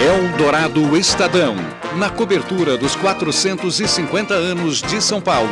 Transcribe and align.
Eldorado 0.00 0.96
Estadão, 0.96 1.56
na 1.96 2.08
cobertura 2.08 2.78
dos 2.78 2.94
450 2.94 4.32
anos 4.32 4.80
de 4.80 5.02
São 5.02 5.20
Paulo. 5.20 5.50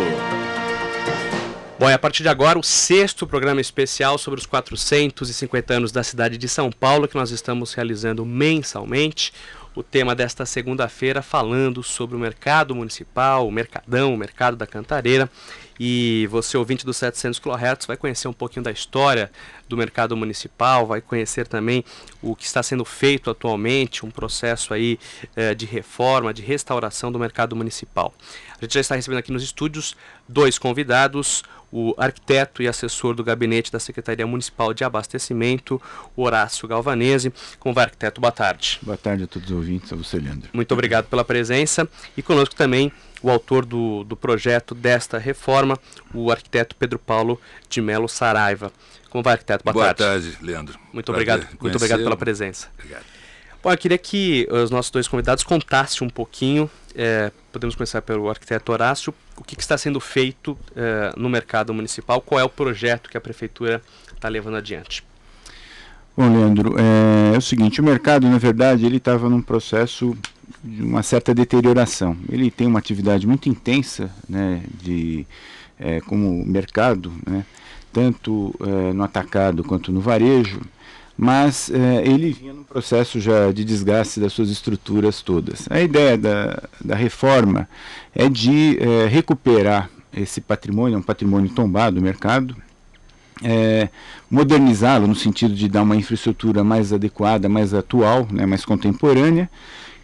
Bom, 1.77 1.91
e 1.91 1.93
a 1.93 1.99
partir 1.99 2.23
de 2.23 2.29
agora, 2.29 2.57
o 2.57 2.63
sexto 2.63 3.27
programa 3.27 3.61
especial 3.61 4.17
sobre 4.17 4.39
os 4.39 4.47
450 4.47 5.75
anos 5.75 5.91
da 5.91 6.05
cidade 6.05 6.39
de 6.39 6.49
São 6.49 6.71
Paulo, 6.71 7.09
que 7.09 7.17
nós 7.17 7.33
estamos 7.33 7.75
realizando 7.75 8.25
mensalmente. 8.25 9.33
O 9.75 9.83
tema 9.83 10.15
desta 10.15 10.47
segunda-feira 10.47 11.23
falando 11.23 11.83
sobre 11.83 12.15
o 12.15 12.21
mercado 12.21 12.73
municipal, 12.73 13.49
o 13.49 13.51
mercadão, 13.51 14.15
o 14.15 14.17
mercado 14.17 14.57
da 14.57 14.67
cantareira. 14.67 15.29
E 15.79 16.27
você, 16.31 16.57
ouvinte 16.57 16.85
dos 16.85 16.97
700 16.97 17.39
kHz, 17.39 17.87
vai 17.87 17.97
conhecer 17.97 18.29
um 18.29 18.33
pouquinho 18.33 18.63
da 18.63 18.71
história 18.71 19.31
do 19.69 19.77
mercado 19.77 20.17
municipal, 20.17 20.87
vai 20.87 21.01
conhecer 21.01 21.47
também 21.47 21.85
o 22.23 22.35
que 22.35 22.45
está 22.45 22.63
sendo 22.63 22.85
feito 22.85 23.31
atualmente, 23.31 24.07
um 24.07 24.11
processo 24.11 24.73
aí 24.73 24.99
eh, 25.35 25.55
de 25.55 25.67
reforma, 25.67 26.33
de 26.33 26.43
restauração 26.43 27.11
do 27.11 27.19
mercado 27.19 27.55
municipal. 27.57 28.15
A 28.61 28.65
gente 28.65 28.75
já 28.75 28.81
está 28.81 28.95
recebendo 28.95 29.19
aqui 29.19 29.33
nos 29.33 29.43
estúdios 29.43 29.97
dois 30.29 30.59
convidados, 30.59 31.43
o 31.73 31.95
arquiteto 31.99 32.63
e 32.63 32.69
assessor 32.69 33.15
do 33.15 33.25
gabinete 33.25 33.71
da 33.71 33.79
Secretaria 33.79 34.27
Municipal 34.27 34.73
de 34.73 34.85
Abastecimento, 34.85 35.81
Horácio 36.17 36.67
Galvanese. 36.69 37.33
Como 37.59 37.75
vai, 37.75 37.85
arquiteto? 37.85 38.21
Boa 38.21 38.33
tarde. 38.33 38.79
Boa 38.83 38.97
tarde 38.97 39.25
a 39.25 39.27
todos 39.27 39.51
os 39.51 39.57
ouvintes, 39.57 39.93
a 39.93 39.97
você, 39.97 40.19
Leandro. 40.19 40.51
Muito 40.53 40.73
obrigado 40.73 41.07
pela 41.07 41.25
presença. 41.25 41.89
E 42.17 42.23
conosco 42.23 42.55
também 42.55 42.93
o 43.23 43.31
autor 43.31 43.65
do, 43.65 44.05
do 44.05 44.17
projeto 44.17 44.75
desta 44.75 45.19
reforma, 45.19 45.79
o 46.15 46.31
arquiteto 46.31 46.77
Pedro 46.77 46.99
Paulo 46.99 47.41
de 47.69 47.81
Melo 47.81 48.09
Saraiva. 48.09 48.73
Como 49.11 49.23
vai, 49.23 49.35
arquiteto? 49.35 49.65
Boa, 49.65 49.73
Boa 49.73 49.95
tarde. 49.95 50.31
tarde. 50.31 50.45
Leandro. 50.45 50.79
Muito 50.93 51.11
obrigado, 51.11 51.47
muito 51.61 51.77
obrigado 51.77 52.03
pela 52.03 52.17
presença. 52.17 52.69
Obrigado. 52.75 53.16
Bom, 53.67 53.73
eu 53.73 53.79
queria 53.79 53.99
que 53.99 54.47
os 54.49 54.71
nossos 54.71 54.93
dois 54.93 55.09
convidados 55.09 55.43
contassem 55.43 56.07
um 56.07 56.09
pouquinho, 56.09 56.71
é, 56.95 57.33
podemos 57.51 57.75
começar 57.75 58.01
pelo 58.01 58.31
arquiteto 58.31 58.71
Horácio, 58.71 59.13
o 59.37 59.43
que, 59.43 59.57
que 59.57 59.61
está 59.61 59.77
sendo 59.77 59.99
feito 59.99 60.57
é, 60.77 61.13
no 61.17 61.29
mercado 61.29 61.75
municipal, 61.75 62.21
qual 62.21 62.41
é 62.41 62.45
o 62.45 62.49
projeto 62.49 63.11
que 63.11 63.17
a 63.17 63.21
prefeitura 63.21 63.83
está 64.15 64.29
levando 64.29 64.57
adiante? 64.57 65.03
Bom, 66.17 66.33
Leandro, 66.33 66.77
é, 66.79 67.35
é, 67.35 67.37
o 67.37 67.41
seguinte, 67.41 67.81
o 67.81 67.85
mercado, 67.85 68.29
na 68.29 68.39
verdade, 68.39 68.87
ele 68.87 68.99
estava 68.99 69.29
num 69.29 69.43
processo 69.43 70.17
de 70.63 70.85
uma 70.85 71.03
certa 71.03 71.35
deterioração. 71.35 72.17
Ele 72.31 72.53
tem 72.53 72.69
uma 72.69 72.79
atividade 72.79 73.27
muito 73.27 73.49
intensa, 73.49 74.09
né, 74.29 74.63
de, 74.81 75.27
como 76.07 76.47
mercado, 76.47 77.13
né, 77.29 77.45
tanto 77.93 78.55
no 78.95 79.03
atacado 79.03 79.65
quanto 79.65 79.91
no 79.91 80.01
varejo, 80.01 80.61
mas 81.17 81.71
é, 81.71 82.07
ele 82.07 82.33
vinha 82.33 82.53
num 82.53 82.63
processo 82.63 83.19
já 83.19 83.51
de 83.51 83.65
desgaste 83.65 84.21
das 84.21 84.33
suas 84.33 84.51
estruturas 84.51 85.23
todas. 85.23 85.67
A 85.71 85.81
ideia 85.81 86.19
da, 86.19 86.63
da 86.85 86.95
reforma 86.95 87.69
é 88.15 88.29
de 88.29 88.79
é, 88.81 89.07
recuperar 89.07 89.89
esse 90.15 90.41
patrimônio, 90.41 90.99
um 90.99 91.03
patrimônio 91.03 91.49
tombado 91.51 91.97
do 91.97 92.03
mercado, 92.03 92.57
é, 93.43 93.89
modernizá-lo 94.31 95.07
no 95.07 95.15
sentido 95.15 95.55
de 95.55 95.69
dar 95.69 95.83
uma 95.83 95.97
infraestrutura 95.97 96.65
mais 96.65 96.93
adequada, 96.93 97.49
mais 97.49 97.75
atual, 97.75 98.27
né, 98.31 98.47
mais 98.47 98.65
contemporânea. 98.65 99.51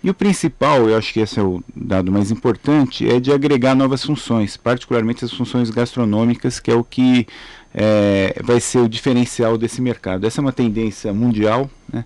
E 0.04 0.10
o 0.10 0.14
principal, 0.14 0.88
eu 0.88 0.98
acho 0.98 1.12
que 1.12 1.20
esse 1.20 1.38
é 1.38 1.42
o 1.42 1.62
dado 1.74 2.10
mais 2.10 2.30
importante, 2.30 3.08
é 3.08 3.20
de 3.20 3.32
agregar 3.32 3.74
novas 3.74 4.04
funções, 4.04 4.56
particularmente 4.56 5.24
as 5.24 5.32
funções 5.32 5.70
gastronômicas, 5.70 6.58
que 6.58 6.72
é 6.72 6.74
o 6.74 6.82
que 6.82 7.26
é, 7.74 8.40
vai 8.42 8.60
ser 8.60 8.78
o 8.78 8.88
diferencial 8.88 9.56
desse 9.56 9.80
mercado. 9.80 10.26
Essa 10.26 10.40
é 10.40 10.42
uma 10.42 10.52
tendência 10.52 11.12
mundial, 11.12 11.70
né? 11.92 12.04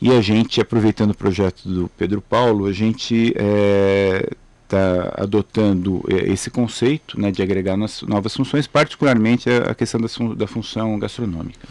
e 0.00 0.10
a 0.12 0.20
gente, 0.20 0.60
aproveitando 0.60 1.10
o 1.10 1.16
projeto 1.16 1.68
do 1.68 1.88
Pedro 1.96 2.20
Paulo, 2.20 2.66
a 2.66 2.72
gente 2.72 3.32
é, 3.36 4.28
está 4.64 5.14
adotando 5.16 6.04
é, 6.10 6.30
esse 6.30 6.50
conceito 6.50 7.18
né, 7.18 7.30
de 7.30 7.42
agregar 7.42 7.76
novas 7.76 8.34
funções, 8.34 8.66
particularmente 8.66 9.48
a 9.48 9.74
questão 9.74 10.00
da, 10.00 10.08
da 10.34 10.46
função 10.46 10.98
gastronômica. 10.98 11.66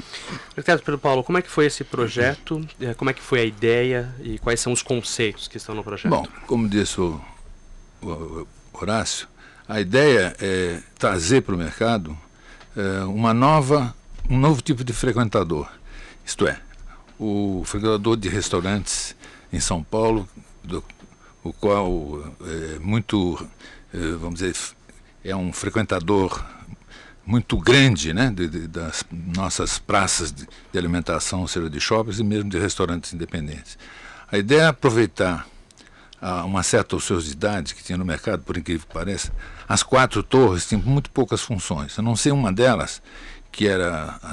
Arquiteto 0.58 0.84
Pedro 0.84 0.98
Paulo, 0.98 1.24
como 1.24 1.38
é 1.38 1.42
que 1.42 1.50
foi 1.50 1.66
esse 1.68 1.84
projeto, 1.84 2.66
é, 2.80 2.94
como 2.94 3.10
é 3.10 3.14
que 3.14 3.22
foi 3.22 3.42
a 3.42 3.46
ideia 3.46 4.14
e 4.24 4.40
quais 4.40 4.60
são 4.60 4.74
os 4.74 4.82
conceitos 4.82 5.48
que 5.48 5.58
estão 5.58 5.76
no 5.76 5.84
projeto? 5.84 6.10
Bom, 6.10 6.26
como 6.48 6.68
disse 6.68 7.00
o, 7.00 7.22
o 8.02 8.48
Horácio, 8.74 9.28
a 9.68 9.80
ideia 9.80 10.36
é 10.40 10.80
trazer 10.98 11.42
para 11.42 11.56
o 11.56 11.58
mercado 11.58 12.18
uma 13.08 13.34
nova, 13.34 13.96
um 14.30 14.38
novo 14.38 14.62
tipo 14.62 14.84
de 14.84 14.94
frequentador, 14.94 15.70
isto 16.26 16.48
é, 16.48 16.60
o 17.20 17.64
frequentador 17.66 18.18
de 18.18 18.30
restaurantes 18.30 19.16
em 19.52 19.60
São 19.60 19.84
Paulo, 19.84 20.28
do, 20.64 20.84
o 21.44 21.54
qual 21.54 21.88
é 22.42 22.80
muito, 22.80 23.48
é, 23.94 23.98
vamos 24.20 24.40
dizer, 24.40 24.56
é 25.24 25.36
um 25.36 25.54
frequentador 25.54 26.44
muito 27.26 27.58
grande 27.58 28.14
né, 28.14 28.32
de, 28.32 28.48
de, 28.48 28.68
das 28.68 29.04
nossas 29.12 29.80
praças 29.80 30.32
de, 30.32 30.48
de, 30.72 30.78
alimentação, 30.78 31.48
seja 31.48 31.70
de 31.70 31.80
shoppings 31.80 32.20
e 32.20 32.24
mesmo 32.24 32.50
de 32.50 32.60
restaurantes 32.60 33.14
independentes. 33.14 33.78
A 34.32 34.38
ideia 34.38 34.62
é 34.62 34.68
aproveitar 34.68 35.48
a, 36.22 36.46
uma 36.46 36.62
certa 36.62 36.96
ociosidade 36.96 37.74
que 37.74 37.84
tinha 37.84 37.98
no 37.98 38.06
mercado, 38.06 38.44
por 38.44 38.58
incrível 38.58 38.86
que 38.88 38.94
pareça. 38.94 39.32
As 39.68 39.84
quatro 39.84 40.22
torres 40.22 40.68
tinham 40.68 40.82
muito 40.82 41.10
poucas 41.10 41.42
funções, 41.42 41.98
a 41.98 42.02
não 42.02 42.16
ser 42.16 42.32
uma 42.32 42.52
delas, 42.52 43.02
que 43.52 43.68
era 43.68 44.20
a, 44.22 44.32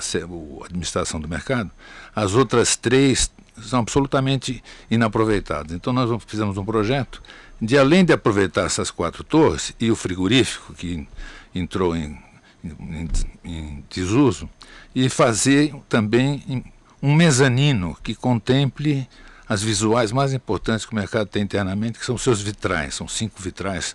administração 0.65 1.21
do 1.21 1.29
mercado, 1.29 1.71
as 2.15 2.35
outras 2.35 2.77
três 2.77 3.31
são 3.63 3.81
absolutamente 3.81 4.63
inaproveitados. 4.91 5.73
Então 5.75 5.93
nós 5.93 6.11
fizemos 6.27 6.57
um 6.57 6.65
projeto 6.65 7.23
de 7.61 7.79
além 7.79 8.05
de 8.05 8.13
aproveitar 8.13 8.65
essas 8.65 8.91
quatro 8.91 9.23
torres 9.23 9.73
e 9.79 9.91
o 9.91 9.97
frigorífico 9.97 10.75
que 10.75 11.07
entrou 11.55 11.95
em, 11.95 12.19
em, 12.65 13.09
em 13.45 13.85
desuso 13.89 14.51
e 14.95 15.09
fazer 15.09 15.73
também 15.89 16.65
um 17.01 17.15
mezanino 17.15 17.97
que 18.03 18.15
contemple 18.15 19.09
as 19.49 19.63
visuais 19.63 20.13
mais 20.13 20.33
importantes 20.33 20.87
que 20.87 20.93
o 20.93 20.97
mercado 20.97 21.27
tem 21.27 21.43
internamente, 21.43 21.99
que 21.99 22.07
são 22.07 22.17
seus 22.17 22.41
vitrais. 22.41 22.95
São 22.95 23.07
cinco 23.07 23.41
vitrais 23.41 23.95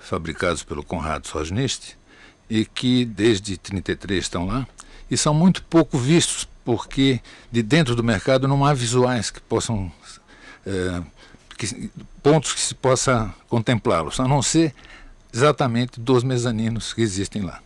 fabricados 0.00 0.62
pelo 0.62 0.82
Conrado 0.82 1.28
Sosnist 1.28 1.96
e 2.48 2.64
que 2.64 3.04
desde 3.04 3.56
33 3.56 4.24
estão 4.24 4.46
lá 4.46 4.66
e 5.10 5.16
são 5.16 5.32
muito 5.32 5.62
pouco 5.64 5.98
vistos 5.98 6.48
porque 6.64 7.20
de 7.50 7.62
dentro 7.62 7.94
do 7.94 8.02
mercado 8.02 8.48
não 8.48 8.64
há 8.64 8.72
visuais 8.74 9.30
que 9.30 9.40
possam 9.40 9.92
é, 10.66 11.02
que, 11.56 11.90
pontos 12.22 12.52
que 12.52 12.60
se 12.60 12.74
possa 12.74 13.32
contemplá-los, 13.48 14.18
a 14.18 14.26
não 14.26 14.42
ser 14.42 14.74
exatamente 15.32 16.00
dos 16.00 16.24
mezaninos 16.24 16.92
que 16.92 17.02
existem 17.02 17.42
lá. 17.42 17.60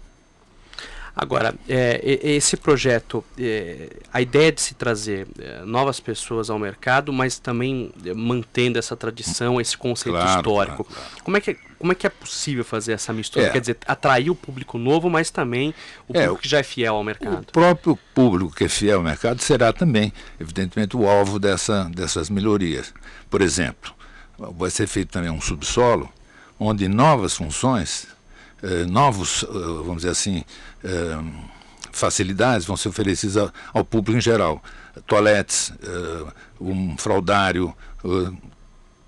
Agora, 1.16 1.54
é, 1.68 2.00
esse 2.22 2.56
projeto, 2.56 3.24
é, 3.38 3.88
a 4.12 4.20
ideia 4.20 4.50
de 4.50 4.60
se 4.60 4.74
trazer 4.74 5.28
é, 5.38 5.62
novas 5.64 6.00
pessoas 6.00 6.50
ao 6.50 6.58
mercado, 6.58 7.12
mas 7.12 7.38
também 7.38 7.92
é, 8.04 8.12
mantendo 8.12 8.80
essa 8.80 8.96
tradição, 8.96 9.60
esse 9.60 9.78
conceito 9.78 10.16
claro, 10.16 10.40
histórico. 10.40 10.84
Claro, 10.84 11.00
claro. 11.08 11.22
Como, 11.22 11.36
é 11.36 11.40
que, 11.40 11.54
como 11.78 11.92
é 11.92 11.94
que 11.94 12.04
é 12.04 12.10
possível 12.10 12.64
fazer 12.64 12.94
essa 12.94 13.12
mistura? 13.12 13.46
É. 13.46 13.50
Quer 13.50 13.60
dizer, 13.60 13.78
atrair 13.86 14.28
o 14.28 14.34
público 14.34 14.76
novo, 14.76 15.08
mas 15.08 15.30
também 15.30 15.72
o 16.08 16.16
é, 16.16 16.22
público 16.22 16.42
que 16.42 16.48
já 16.48 16.58
é 16.58 16.64
fiel 16.64 16.96
ao 16.96 17.04
mercado. 17.04 17.42
O 17.42 17.52
próprio 17.52 17.96
público 18.12 18.52
que 18.52 18.64
é 18.64 18.68
fiel 18.68 18.98
ao 18.98 19.04
mercado 19.04 19.40
será 19.40 19.72
também, 19.72 20.12
evidentemente, 20.40 20.96
o 20.96 21.08
alvo 21.08 21.38
dessa, 21.38 21.84
dessas 21.94 22.28
melhorias. 22.28 22.92
Por 23.30 23.40
exemplo, 23.40 23.94
vai 24.36 24.68
ser 24.68 24.88
feito 24.88 25.12
também 25.12 25.30
um 25.30 25.40
subsolo, 25.40 26.12
onde 26.58 26.88
novas 26.88 27.36
funções 27.36 28.13
eh, 28.64 28.86
novos, 28.86 29.44
eh, 29.44 29.52
vamos 29.52 29.96
dizer 29.96 30.08
assim, 30.08 30.42
eh, 30.82 31.18
facilidades 31.92 32.66
vão 32.66 32.78
ser 32.78 32.88
oferecidas 32.88 33.52
ao, 33.74 33.84
público 33.84 34.16
em 34.16 34.22
geral. 34.22 34.62
Toaletes, 35.06 35.72
um 36.60 36.96
fraudário, 36.96 37.74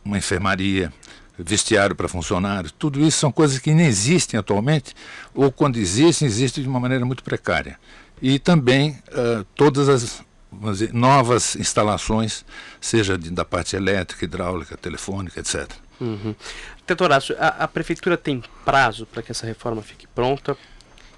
uma 0.05 0.19
enfermaria, 0.19 0.93
vestiário 1.38 1.94
para 1.94 2.08
funcionários, 2.08 2.73
tudo 2.76 3.00
isso 3.00 3.19
são 3.19 3.31
coisas 3.31 3.58
que 3.61 3.73
nem 3.73 3.87
existem 3.87 4.38
atualmente, 4.38 4.94
ou 5.32 5.50
quando 5.50 5.76
existem, 5.76 6.26
existem 6.26 6.62
de 6.62 6.69
uma 6.69 6.81
maneira 6.81 7.05
muito 7.05 7.23
precária. 7.23 7.79
E 8.20 8.38
também 8.41 8.99
todas 9.55 9.88
as 9.88 10.25
dizer, 10.73 10.93
novas 10.93 11.56
instalações, 11.56 12.44
seja 12.81 13.17
da 13.17 13.44
parte 13.44 13.76
elétrica, 13.76 14.25
hidráulica, 14.25 14.76
telefônica, 14.76 15.38
etc. 15.38 15.70
Uhum. 16.00 16.35
Horácio, 17.03 17.37
a, 17.38 17.65
a 17.65 17.69
prefeitura 17.69 18.17
tem 18.17 18.43
prazo 18.65 19.06
para 19.06 19.23
que 19.23 19.33
essa 19.33 19.47
reforma 19.47 19.83
fique 19.83 20.06
pronta? 20.06 20.56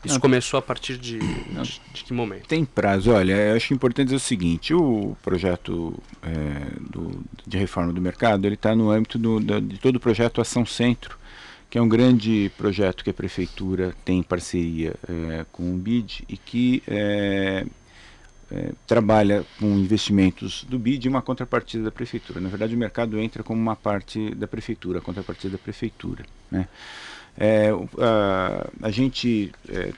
Isso 0.05 0.15
não, 0.15 0.21
começou 0.21 0.59
a 0.59 0.63
partir 0.63 0.97
de, 0.97 1.19
de, 1.19 1.81
de, 1.93 2.05
que 2.05 2.13
momento? 2.13 2.47
Tem 2.47 2.65
prazo. 2.65 3.11
Olha, 3.11 3.35
eu 3.35 3.57
acho 3.57 3.75
importante 3.75 4.07
dizer 4.07 4.17
o 4.17 4.21
seguinte: 4.21 4.73
o 4.73 5.17
projeto 5.23 6.01
é, 6.23 6.81
do, 6.81 7.21
de 7.47 7.59
reforma 7.59 7.93
do 7.93 8.01
mercado 8.01 8.47
ele 8.47 8.55
está 8.55 8.75
no 8.75 8.91
âmbito 8.91 9.19
do, 9.19 9.41
da, 9.41 9.59
de 9.59 9.79
todo 9.79 9.97
o 9.97 10.01
projeto 10.01 10.41
Ação 10.41 10.65
Centro, 10.65 11.19
que 11.69 11.77
é 11.77 11.83
um 11.83 11.89
grande 11.89 12.51
projeto 12.57 13.03
que 13.03 13.11
a 13.11 13.15
prefeitura 13.15 13.93
tem 14.05 14.21
em 14.21 14.23
parceria 14.23 14.95
é, 15.09 15.45
com 15.51 15.75
o 15.75 15.77
BID 15.77 16.25
e 16.29 16.37
que 16.37 16.83
é, 16.87 17.67
é, 18.51 18.73
trabalha 18.87 19.45
com 19.59 19.67
investimentos 19.79 20.65
do 20.65 20.79
BID 20.79 21.07
e 21.07 21.09
uma 21.09 21.23
contrapartida 21.23 21.85
da 21.85 21.91
prefeitura. 21.91 22.41
Na 22.41 22.49
verdade, 22.49 22.75
o 22.75 22.79
mercado 22.79 23.19
entra 23.19 23.43
como 23.43 23.61
uma 23.61 23.77
parte 23.77 24.35
da 24.35 24.47
prefeitura, 24.47 24.99
a 24.99 25.03
contrapartida 25.03 25.53
da 25.53 25.59
prefeitura. 25.59 26.25
Né? 26.51 26.67
É, 27.37 27.71
a, 28.01 28.87
a, 28.87 28.91
gente. 28.91 29.53
É, 29.69 29.93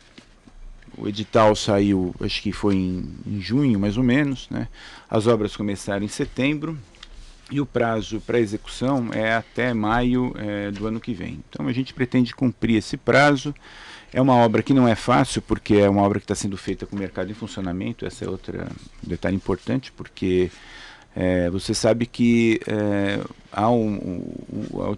o 0.99 1.09
edital 1.09 1.55
saiu, 1.55 2.15
acho 2.21 2.43
que 2.43 2.53
foi 2.53 2.75
em, 2.75 3.15
em, 3.27 3.41
junho, 3.41 3.79
mais 3.79 3.97
ou 3.97 4.03
menos. 4.03 4.49
Né? 4.51 4.69
As 5.09 5.27
obras 5.27 5.57
começaram 5.57 6.05
em 6.05 6.09
setembro 6.09 6.77
e 7.51 7.61
o 7.61 7.67
prazo 7.67 8.21
para 8.21 8.39
execução 8.39 9.11
é 9.13 9.35
até 9.35 9.73
maio 9.73 10.35
é, 10.37 10.71
do 10.71 10.87
ano 10.87 11.01
que 11.01 11.15
vem. 11.15 11.43
Então 11.49 11.67
a 11.67 11.73
gente 11.73 11.95
pretende 11.95 12.35
cumprir 12.35 12.77
esse 12.77 12.97
prazo. 12.97 13.55
É 14.13 14.21
uma 14.21 14.35
obra 14.35 14.63
que 14.63 14.75
não 14.75 14.89
é 14.89 14.95
fácil, 14.95 15.41
porque 15.43 15.75
é 15.75 15.89
uma 15.89 16.03
obra 16.03 16.19
que 16.19 16.25
está 16.25 16.35
sendo 16.35 16.57
feita 16.57 16.87
com 16.87 16.97
o 16.97 16.99
mercado 16.99 17.31
em 17.31 17.35
funcionamento. 17.35 18.05
Essa 18.05 18.25
é 18.25 18.29
outra 18.29 18.67
detalhe 19.03 19.37
importante, 19.37 19.93
porque 19.93 20.51
é, 21.15 21.51
você 21.51 21.75
sabe 21.75 22.07
que 22.07 22.61
é, 22.67 23.21
há 23.53 23.71
um, 23.71 24.23
um, 24.53 24.83
a, 24.83 24.91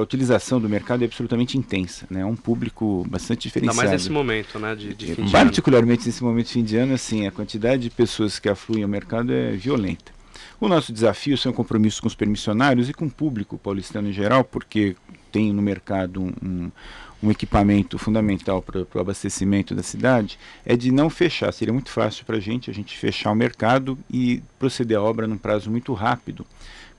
utilização 0.00 0.60
do 0.60 0.68
mercado 0.68 1.02
é 1.02 1.06
absolutamente 1.06 1.56
intensa, 1.56 2.06
né? 2.10 2.20
É 2.20 2.24
um 2.24 2.34
público 2.36 3.06
bastante 3.08 3.42
diferenciado. 3.42 3.80
Ainda 3.80 3.90
mais 3.90 4.02
nesse 4.02 4.12
momento, 4.12 4.58
né? 4.58 4.74
De, 4.74 4.94
de 4.94 5.14
fim 5.14 5.30
Particularmente 5.30 6.06
nesse 6.06 6.22
momento 6.22 6.46
de 6.46 6.52
fim 6.52 6.64
de 6.64 6.76
ano, 6.76 6.94
assim, 6.94 7.26
a 7.26 7.30
quantidade 7.30 7.82
de 7.82 7.90
pessoas 7.90 8.38
que 8.38 8.48
afluem 8.48 8.82
ao 8.82 8.88
mercado 8.88 9.32
é 9.32 9.52
violenta. 9.52 10.12
O 10.60 10.68
nosso 10.68 10.92
desafio 10.92 11.38
é 11.42 11.48
um 11.48 11.52
compromisso 11.52 12.02
com 12.02 12.08
os 12.08 12.14
permissionários 12.14 12.88
e 12.88 12.92
com 12.92 13.06
o 13.06 13.10
público 13.10 13.56
paulistano 13.56 14.08
em 14.08 14.12
geral, 14.12 14.44
porque 14.44 14.94
tem 15.32 15.52
no 15.52 15.62
mercado 15.62 16.20
um, 16.20 16.32
um 16.42 16.70
equipamento 17.28 17.98
fundamental 17.98 18.62
para 18.62 18.86
o 18.94 19.00
abastecimento 19.00 19.74
da 19.74 19.82
cidade, 19.82 20.38
é 20.64 20.76
de 20.76 20.92
não 20.92 21.10
fechar. 21.10 21.52
Seria 21.52 21.74
muito 21.74 21.90
fácil 21.90 22.24
para 22.24 22.36
a 22.36 22.40
gente, 22.40 22.70
a 22.70 22.74
gente 22.74 22.96
fechar 22.96 23.32
o 23.32 23.34
mercado 23.34 23.98
e 24.08 24.40
proceder 24.60 24.96
à 24.96 25.02
obra 25.02 25.26
num 25.26 25.36
prazo 25.36 25.68
muito 25.72 25.92
rápido, 25.92 26.46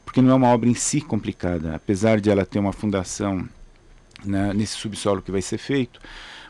porque 0.03 0.21
não 0.21 0.31
é 0.31 0.35
uma 0.35 0.49
obra 0.49 0.67
em 0.67 0.73
si 0.73 0.99
complicada, 0.99 1.73
apesar 1.73 2.19
de 2.19 2.29
ela 2.29 2.45
ter 2.45 2.59
uma 2.59 2.73
fundação 2.73 3.47
né, 4.25 4.53
nesse 4.53 4.73
subsolo 4.73 5.21
que 5.21 5.31
vai 5.31 5.41
ser 5.41 5.57
feito, 5.57 6.01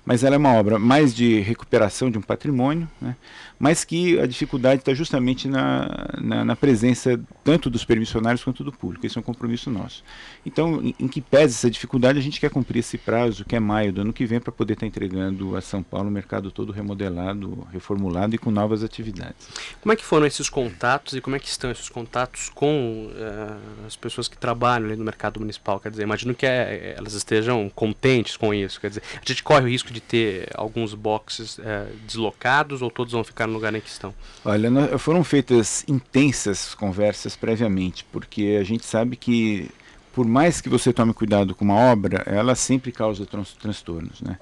mas 0.03 0.23
ela 0.23 0.35
é 0.35 0.38
uma 0.38 0.53
obra 0.53 0.79
mais 0.79 1.13
de 1.13 1.39
recuperação 1.41 2.09
de 2.09 2.18
um 2.18 2.21
patrimônio, 2.21 2.89
né, 3.00 3.15
mas 3.61 3.83
que 3.83 4.19
a 4.19 4.25
dificuldade 4.25 4.81
está 4.81 4.91
justamente 4.91 5.47
na, 5.47 5.87
na, 6.19 6.43
na, 6.43 6.55
presença 6.55 7.21
tanto 7.43 7.69
dos 7.69 7.85
permissionários 7.85 8.43
quanto 8.43 8.63
do 8.63 8.71
público. 8.71 9.05
Esse 9.05 9.19
é 9.19 9.21
um 9.21 9.23
compromisso 9.23 9.69
nosso. 9.69 10.03
Então, 10.43 10.81
em, 10.81 10.95
em, 10.99 11.07
que 11.07 11.21
pese 11.21 11.53
essa 11.53 11.69
dificuldade, 11.69 12.17
a 12.17 12.21
gente 12.23 12.39
quer 12.39 12.49
cumprir 12.49 12.79
esse 12.79 12.97
prazo, 12.97 13.45
que 13.45 13.55
é 13.55 13.59
maio 13.59 13.93
do 13.93 14.01
ano 14.01 14.11
que 14.11 14.25
vem, 14.25 14.39
para 14.39 14.51
poder 14.51 14.73
estar 14.73 14.81
tá 14.81 14.87
entregando 14.87 15.55
a 15.55 15.61
São 15.61 15.83
Paulo 15.83 16.09
o 16.09 16.11
mercado 16.11 16.49
todo 16.49 16.71
remodelado, 16.71 17.67
reformulado 17.71 18.33
e 18.33 18.39
com 18.39 18.49
novas 18.49 18.83
atividades. 18.83 19.47
Como 19.79 19.93
é 19.93 19.95
que 19.95 20.03
foram 20.03 20.25
esses 20.25 20.49
contatos 20.49 21.13
e 21.13 21.21
como 21.21 21.35
é 21.35 21.39
que 21.39 21.47
estão 21.47 21.69
esses 21.69 21.87
contatos 21.87 22.49
com 22.49 23.11
uh, 23.11 23.85
as 23.85 23.95
pessoas 23.95 24.27
que 24.27 24.39
trabalham 24.39 24.95
no 24.95 25.05
mercado 25.05 25.39
municipal? 25.39 25.79
Quer 25.79 25.91
dizer, 25.91 26.01
imagino 26.01 26.33
que 26.33 26.47
é, 26.47 26.95
elas 26.97 27.13
estejam 27.13 27.69
contentes 27.69 28.35
com 28.35 28.51
isso. 28.55 28.81
Quer 28.81 28.87
dizer, 28.87 29.03
a 29.13 29.23
gente 29.23 29.43
corre 29.43 29.65
o 29.65 29.69
risco 29.69 29.93
de 29.93 30.01
ter 30.01 30.49
alguns 30.55 30.95
boxes 30.95 31.59
uh, 31.59 31.61
deslocados 32.07 32.81
ou 32.81 32.89
todos 32.89 33.13
vão 33.13 33.23
ficar 33.23 33.50
no 33.51 33.57
lugar 33.57 33.75
em 33.75 33.81
que 33.81 33.89
estão? 33.89 34.13
Olha, 34.44 34.98
foram 34.98 35.24
feitas 35.24 35.83
intensas 35.88 36.74
conversas 36.74 37.36
previamente, 37.36 38.06
porque 38.12 38.57
a 38.59 38.63
gente 38.63 38.86
sabe 38.86 39.15
que 39.15 39.69
por 40.13 40.25
mais 40.25 40.59
que 40.59 40.69
você 40.69 40.92
tome 40.92 41.13
cuidado 41.13 41.56
com 41.56 41.63
uma 41.63 41.75
obra, 41.75 42.24
ela 42.25 42.56
sempre 42.56 42.92
causa 42.92 43.25
tran 43.25 43.44
transtornos, 43.59 44.21
né? 44.21 44.38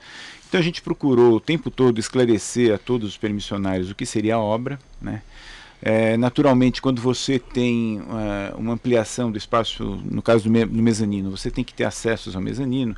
Então 0.48 0.60
a 0.60 0.64
gente 0.64 0.82
procurou 0.82 1.36
o 1.36 1.40
tempo 1.40 1.70
todo 1.70 2.00
esclarecer 2.00 2.74
a 2.74 2.78
todos 2.78 3.10
os 3.10 3.18
permissionários 3.18 3.92
o 3.92 3.96
que 3.96 4.06
seria 4.06 4.36
a 4.36 4.40
obra, 4.40 4.80
né? 5.00 5.22
É, 5.82 6.18
naturalmente, 6.18 6.82
quando 6.82 7.02
você 7.02 7.40
tem 7.40 8.00
uh, 8.00 8.58
uma 8.58 8.74
ampliação 8.74 9.32
do 9.32 9.38
espaço, 9.38 10.02
no 10.04 10.22
caso 10.22 10.44
do 10.44 10.50
me 10.50 10.66
no 10.66 10.84
mezanino, 10.84 11.32
você 11.32 11.50
tem 11.50 11.64
que 11.64 11.74
ter 11.74 11.86
acessos 11.86 12.36
ao 12.36 12.42
mezanino. 12.42 12.96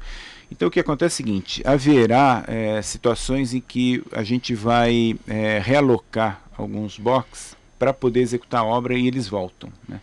Então 0.51 0.68
o 0.68 0.71
que 0.71 0.80
acontece 0.80 1.13
é 1.13 1.24
o 1.24 1.25
seguinte: 1.25 1.63
haverá 1.65 2.44
é, 2.48 2.81
situações 2.81 3.53
em 3.53 3.62
que 3.62 4.03
a 4.12 4.21
gente 4.21 4.53
vai 4.53 5.18
é, 5.27 5.59
realocar 5.63 6.42
alguns 6.57 7.00
boxes 7.00 7.56
para 7.80 7.94
poder 7.94 8.19
executar 8.19 8.62
a 8.62 8.65
obra 8.65 8.94
e 8.94 9.07
eles 9.07 9.27
voltam. 9.27 9.71
Né? 9.88 10.00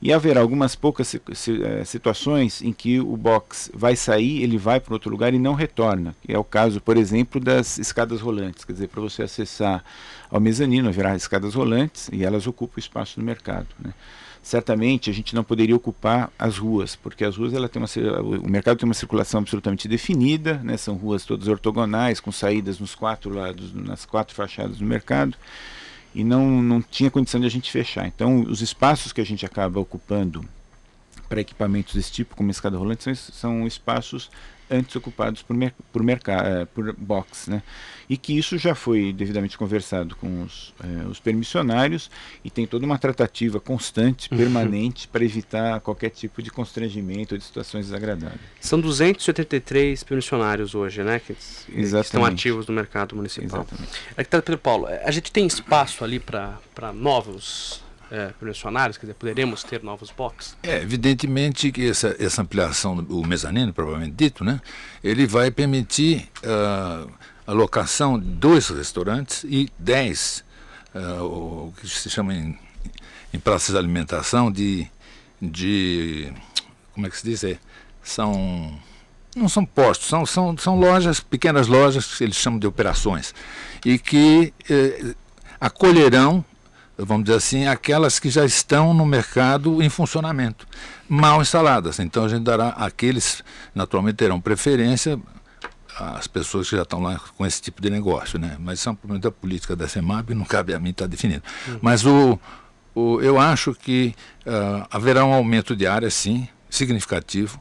E 0.00 0.12
haverá 0.12 0.40
algumas 0.40 0.74
poucas 0.74 1.14
é, 1.14 1.84
situações 1.84 2.60
em 2.60 2.72
que 2.72 2.98
o 2.98 3.16
box 3.16 3.70
vai 3.72 3.94
sair, 3.94 4.42
ele 4.42 4.58
vai 4.58 4.80
para 4.80 4.94
outro 4.94 5.08
lugar 5.08 5.32
e 5.32 5.38
não 5.38 5.54
retorna. 5.54 6.16
É 6.26 6.36
o 6.36 6.42
caso, 6.42 6.80
por 6.80 6.96
exemplo, 6.96 7.40
das 7.40 7.78
escadas 7.78 8.20
rolantes. 8.20 8.64
Quer 8.64 8.72
dizer, 8.72 8.88
para 8.88 9.00
você 9.00 9.22
acessar 9.22 9.84
ao 10.28 10.40
mezanino, 10.40 10.88
haverá 10.88 11.14
escadas 11.14 11.54
rolantes 11.54 12.10
e 12.12 12.24
elas 12.24 12.48
ocupam 12.48 12.80
espaço 12.80 13.20
do 13.20 13.24
mercado. 13.24 13.68
Né? 13.78 13.94
Certamente 14.42 15.08
a 15.08 15.12
gente 15.12 15.34
não 15.34 15.44
poderia 15.44 15.74
ocupar 15.76 16.30
as 16.38 16.58
ruas, 16.58 16.96
porque 16.96 17.24
as 17.24 17.36
ruas 17.36 17.54
ela 17.54 17.68
tem 17.68 17.80
uma, 17.80 18.20
o 18.40 18.50
mercado 18.50 18.76
tem 18.76 18.88
uma 18.88 18.94
circulação 18.94 19.40
absolutamente 19.40 19.86
definida, 19.86 20.54
né, 20.64 20.76
são 20.76 20.96
ruas 20.96 21.24
todas 21.24 21.46
ortogonais, 21.46 22.18
com 22.18 22.32
saídas 22.32 22.80
nos 22.80 22.94
quatro 22.94 23.32
lados, 23.32 23.72
nas 23.72 24.04
quatro 24.04 24.34
fachadas 24.34 24.78
do 24.78 24.84
mercado, 24.84 25.36
e 26.14 26.24
não, 26.24 26.60
não 26.60 26.82
tinha 26.82 27.10
condição 27.10 27.40
de 27.40 27.46
a 27.46 27.50
gente 27.50 27.70
fechar. 27.70 28.06
Então, 28.06 28.42
os 28.42 28.60
espaços 28.60 29.12
que 29.12 29.20
a 29.20 29.24
gente 29.24 29.46
acaba 29.46 29.78
ocupando 29.78 30.44
para 31.28 31.40
equipamentos 31.40 31.94
desse 31.94 32.12
tipo, 32.12 32.34
como 32.34 32.50
escada 32.50 32.76
rolante, 32.76 33.04
são, 33.04 33.14
são 33.14 33.66
espaços 33.66 34.28
antes 34.72 34.96
ocupados 34.96 35.42
por, 35.42 35.54
mer 35.54 35.74
por, 35.92 36.02
eh, 36.08 36.64
por 36.74 36.92
box, 36.94 37.50
né? 37.50 37.62
E 38.08 38.16
que 38.16 38.36
isso 38.36 38.58
já 38.58 38.74
foi 38.74 39.12
devidamente 39.12 39.56
conversado 39.56 40.16
com 40.16 40.42
os, 40.42 40.74
eh, 40.82 41.06
os 41.08 41.20
permissionários 41.20 42.10
e 42.44 42.50
tem 42.50 42.66
toda 42.66 42.84
uma 42.84 42.98
tratativa 42.98 43.60
constante, 43.60 44.28
uhum. 44.32 44.38
permanente, 44.38 45.06
para 45.06 45.24
evitar 45.24 45.80
qualquer 45.80 46.10
tipo 46.10 46.42
de 46.42 46.50
constrangimento 46.50 47.34
ou 47.34 47.38
de 47.38 47.44
situações 47.44 47.86
desagradáveis. 47.86 48.40
São 48.60 48.80
283 48.80 50.02
permissionários 50.02 50.74
hoje, 50.74 51.02
né? 51.02 51.20
Que, 51.20 51.34
que 51.34 51.80
estão 51.80 52.24
ativos 52.24 52.66
no 52.66 52.74
mercado 52.74 53.14
municipal. 53.14 53.60
Exatamente. 53.60 54.00
É 54.16 54.24
que 54.24 54.30
tá, 54.30 54.40
Pedro 54.40 54.58
Paulo, 54.58 54.86
a 54.86 55.10
gente 55.10 55.30
tem 55.30 55.46
espaço 55.46 56.02
ali 56.02 56.18
para 56.18 56.92
novos 56.94 57.81
é, 58.12 58.30
quer 58.36 59.00
dizer, 59.00 59.14
poderemos 59.14 59.64
ter 59.64 59.82
novos 59.82 60.10
boxes? 60.10 60.54
É, 60.62 60.82
evidentemente 60.82 61.72
que 61.72 61.88
essa, 61.88 62.14
essa 62.18 62.42
ampliação, 62.42 62.98
o 63.08 63.26
mezanino, 63.26 63.72
provavelmente 63.72 64.12
dito, 64.14 64.44
né, 64.44 64.60
ele 65.02 65.26
vai 65.26 65.50
permitir 65.50 66.28
uh, 66.44 67.10
a 67.46 67.52
locação 67.52 68.20
de 68.20 68.26
dois 68.26 68.68
restaurantes 68.68 69.44
e 69.44 69.70
dez, 69.78 70.44
uh, 70.94 71.24
o 71.24 71.74
que 71.80 71.88
se 71.88 72.10
chama 72.10 72.34
em, 72.34 72.58
em 73.32 73.38
praças 73.38 73.70
de 73.70 73.78
alimentação, 73.78 74.52
de, 74.52 74.86
de, 75.40 76.30
como 76.92 77.06
é 77.06 77.10
que 77.10 77.16
se 77.16 77.24
diz, 77.24 77.42
é, 77.44 77.58
são 78.02 78.78
não 79.34 79.48
são 79.48 79.64
postos, 79.64 80.08
são, 80.08 80.26
são, 80.26 80.54
são 80.58 80.78
lojas, 80.78 81.18
pequenas 81.18 81.66
lojas 81.66 82.18
que 82.18 82.22
eles 82.22 82.36
chamam 82.36 82.58
de 82.58 82.66
operações, 82.66 83.34
e 83.82 83.98
que 83.98 84.52
eh, 84.68 85.14
acolherão 85.58 86.44
vamos 86.96 87.24
dizer 87.24 87.36
assim, 87.36 87.66
aquelas 87.66 88.18
que 88.18 88.30
já 88.30 88.44
estão 88.44 88.92
no 88.94 89.06
mercado 89.06 89.82
em 89.82 89.88
funcionamento, 89.88 90.66
mal 91.08 91.40
instaladas. 91.40 91.98
Então 91.98 92.24
a 92.24 92.28
gente 92.28 92.42
dará 92.42 92.68
aqueles, 92.70 93.42
naturalmente 93.74 94.16
terão 94.16 94.40
preferência 94.40 95.20
as 95.98 96.26
pessoas 96.26 96.68
que 96.68 96.76
já 96.76 96.82
estão 96.82 97.00
lá 97.00 97.20
com 97.36 97.44
esse 97.44 97.60
tipo 97.60 97.80
de 97.80 97.90
negócio, 97.90 98.38
né? 98.38 98.56
Mas 98.58 98.78
isso 98.78 98.88
é 98.88 98.92
um 98.92 98.94
problema 98.94 99.20
da 99.20 99.30
política 99.30 99.76
da 99.76 99.86
CEMAB, 99.86 100.34
não 100.34 100.44
cabe 100.44 100.74
a 100.74 100.78
mim 100.78 100.90
estar 100.90 101.06
definindo. 101.06 101.42
Uhum. 101.68 101.78
Mas 101.82 102.04
o, 102.04 102.38
o, 102.94 103.20
eu 103.20 103.38
acho 103.38 103.74
que 103.74 104.14
uh, 104.46 104.86
haverá 104.90 105.24
um 105.24 105.32
aumento 105.32 105.76
de 105.76 105.86
área, 105.86 106.10
sim, 106.10 106.48
significativo, 106.70 107.60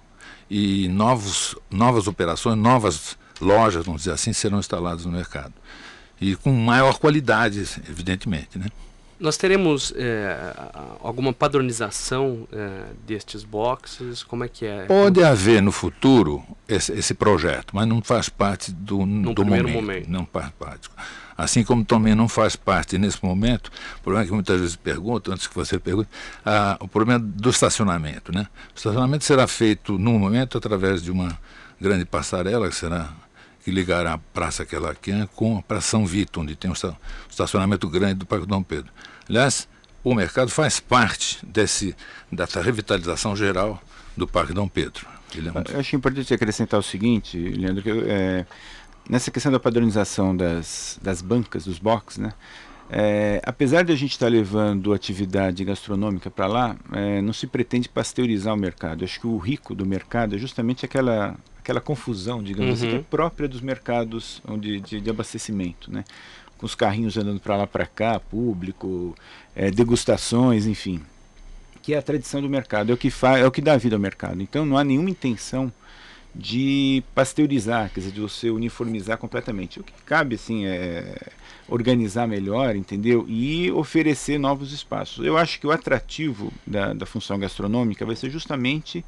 e 0.49 0.87
novos, 0.89 1.55
novas 1.69 2.07
operações, 2.07 2.57
novas 2.57 3.17
lojas, 3.39 3.85
vamos 3.85 4.01
dizer 4.01 4.13
assim, 4.13 4.33
serão 4.33 4.59
instaladas 4.59 5.05
no 5.05 5.11
mercado. 5.11 5.53
E 6.19 6.35
com 6.35 6.53
maior 6.53 6.99
qualidade, 6.99 7.59
evidentemente, 7.89 8.57
né? 8.57 8.67
Nós 9.21 9.37
teremos 9.37 9.93
é, 9.95 10.53
alguma 10.99 11.31
padronização 11.31 12.47
é, 12.51 12.85
destes 13.05 13.43
boxes? 13.43 14.23
Como 14.23 14.43
é 14.43 14.47
que 14.47 14.65
é? 14.65 14.85
Pode 14.85 15.23
haver 15.23 15.61
no 15.61 15.71
futuro 15.71 16.43
esse, 16.67 16.91
esse 16.93 17.13
projeto, 17.13 17.75
mas 17.75 17.87
não 17.87 18.01
faz 18.01 18.29
parte 18.29 18.71
do, 18.71 19.05
no 19.05 19.35
do 19.35 19.45
momento. 19.45 19.69
momento. 19.69 20.09
Não 20.09 20.25
faz 20.25 20.49
parte. 20.57 20.89
Assim 21.37 21.63
como 21.63 21.85
também 21.85 22.15
não 22.15 22.27
faz 22.27 22.55
parte 22.55 22.97
nesse 22.97 23.23
momento, 23.23 23.71
o 23.99 24.01
problema 24.01 24.25
é 24.25 24.27
que 24.27 24.33
muitas 24.33 24.59
vezes 24.59 24.75
perguntam, 24.75 25.33
antes 25.33 25.45
que 25.45 25.55
você 25.55 25.77
pergunte, 25.77 26.09
ah, 26.43 26.77
o 26.79 26.87
problema 26.87 27.19
do 27.19 27.49
estacionamento. 27.49 28.31
Né? 28.33 28.47
O 28.73 28.77
estacionamento 28.77 29.23
será 29.23 29.45
feito 29.45 29.99
no 29.99 30.17
momento 30.17 30.57
através 30.57 31.01
de 31.01 31.11
uma 31.11 31.39
grande 31.79 32.05
passarela 32.05 32.69
que 32.69 32.75
será 32.75 33.11
que 33.63 33.71
ligará 33.71 34.13
a 34.13 34.17
Praça 34.17 34.65
Quelaquian 34.65 35.27
com 35.35 35.57
a 35.57 35.61
Praça 35.61 35.89
São 35.91 36.05
Vito, 36.05 36.41
onde 36.41 36.55
tem 36.55 36.69
um 36.69 36.73
estacionamento 37.29 37.87
grande 37.87 38.15
do 38.15 38.25
Parque 38.25 38.47
Dom 38.47 38.63
Pedro. 38.63 38.91
Aliás, 39.29 39.67
o 40.03 40.13
mercado 40.13 40.49
faz 40.49 40.79
parte 40.79 41.45
desse, 41.45 41.95
dessa 42.31 42.61
revitalização 42.61 43.35
geral 43.35 43.81
do 44.15 44.27
Parque 44.27 44.53
Dom 44.53 44.67
Pedro. 44.67 45.07
É 45.37 45.51
muito... 45.51 45.71
Eu 45.71 45.79
acho 45.79 45.95
importante 45.95 46.33
acrescentar 46.33 46.79
o 46.79 46.83
seguinte, 46.83 47.37
Leandro, 47.37 47.81
que 47.81 47.89
é, 47.89 48.45
nessa 49.09 49.31
questão 49.31 49.51
da 49.51 49.59
padronização 49.59 50.35
das, 50.35 50.99
das 51.01 51.21
bancas, 51.21 51.65
dos 51.65 51.79
boxes, 51.79 52.17
né? 52.17 52.33
É, 52.93 53.41
apesar 53.45 53.85
de 53.85 53.93
a 53.93 53.95
gente 53.95 54.11
estar 54.11 54.25
tá 54.25 54.29
levando 54.29 54.91
atividade 54.91 55.63
gastronômica 55.63 56.29
para 56.29 56.45
lá, 56.45 56.75
é, 56.91 57.21
não 57.21 57.31
se 57.31 57.47
pretende 57.47 57.87
pasteurizar 57.87 58.53
o 58.53 58.57
mercado. 58.57 59.01
Eu 59.01 59.05
acho 59.05 59.17
que 59.17 59.27
o 59.27 59.37
rico 59.37 59.73
do 59.73 59.85
mercado 59.85 60.35
é 60.35 60.37
justamente 60.37 60.83
aquela, 60.83 61.37
aquela 61.57 61.79
confusão, 61.79 62.43
digamos 62.43 62.71
uhum. 62.71 62.75
assim, 62.75 62.87
que 62.87 62.95
é 62.95 62.97
uhum. 62.97 63.03
própria 63.03 63.47
dos 63.47 63.61
mercados 63.61 64.41
onde, 64.45 64.81
de, 64.81 64.99
de 64.99 65.09
abastecimento. 65.09 65.89
Né? 65.89 66.03
Com 66.61 66.67
os 66.67 66.75
carrinhos 66.75 67.17
andando 67.17 67.39
para 67.39 67.57
lá 67.57 67.67
para 67.67 67.87
cá, 67.87 68.19
público, 68.19 69.15
é, 69.55 69.71
degustações, 69.71 70.67
enfim, 70.67 71.01
que 71.81 71.95
é 71.95 71.97
a 71.97 72.01
tradição 72.03 72.39
do 72.39 72.47
mercado, 72.47 72.91
é 72.91 72.93
o 72.93 72.97
que 72.97 73.09
faz, 73.09 73.41
é 73.41 73.47
o 73.47 73.51
que 73.51 73.61
dá 73.61 73.75
vida 73.75 73.95
ao 73.95 73.99
mercado. 73.99 74.39
Então 74.43 74.63
não 74.63 74.77
há 74.77 74.83
nenhuma 74.83 75.09
intenção 75.09 75.73
de 76.33 77.03
pasteurizar, 77.15 77.89
quer 77.91 77.99
dizer, 78.01 78.11
de 78.13 78.21
você 78.21 78.51
uniformizar 78.51 79.17
completamente. 79.17 79.79
O 79.79 79.83
que 79.83 79.91
cabe 80.05 80.35
assim 80.35 80.65
é 80.65 81.15
organizar 81.67 82.27
melhor, 82.27 82.75
entendeu? 82.75 83.25
E 83.27 83.71
oferecer 83.71 84.37
novos 84.37 84.71
espaços. 84.71 85.25
Eu 85.25 85.37
acho 85.37 85.59
que 85.59 85.65
o 85.65 85.71
atrativo 85.71 86.53
da, 86.65 86.93
da 86.93 87.07
função 87.07 87.39
gastronômica 87.39 88.05
vai 88.05 88.15
ser 88.15 88.29
justamente 88.29 89.03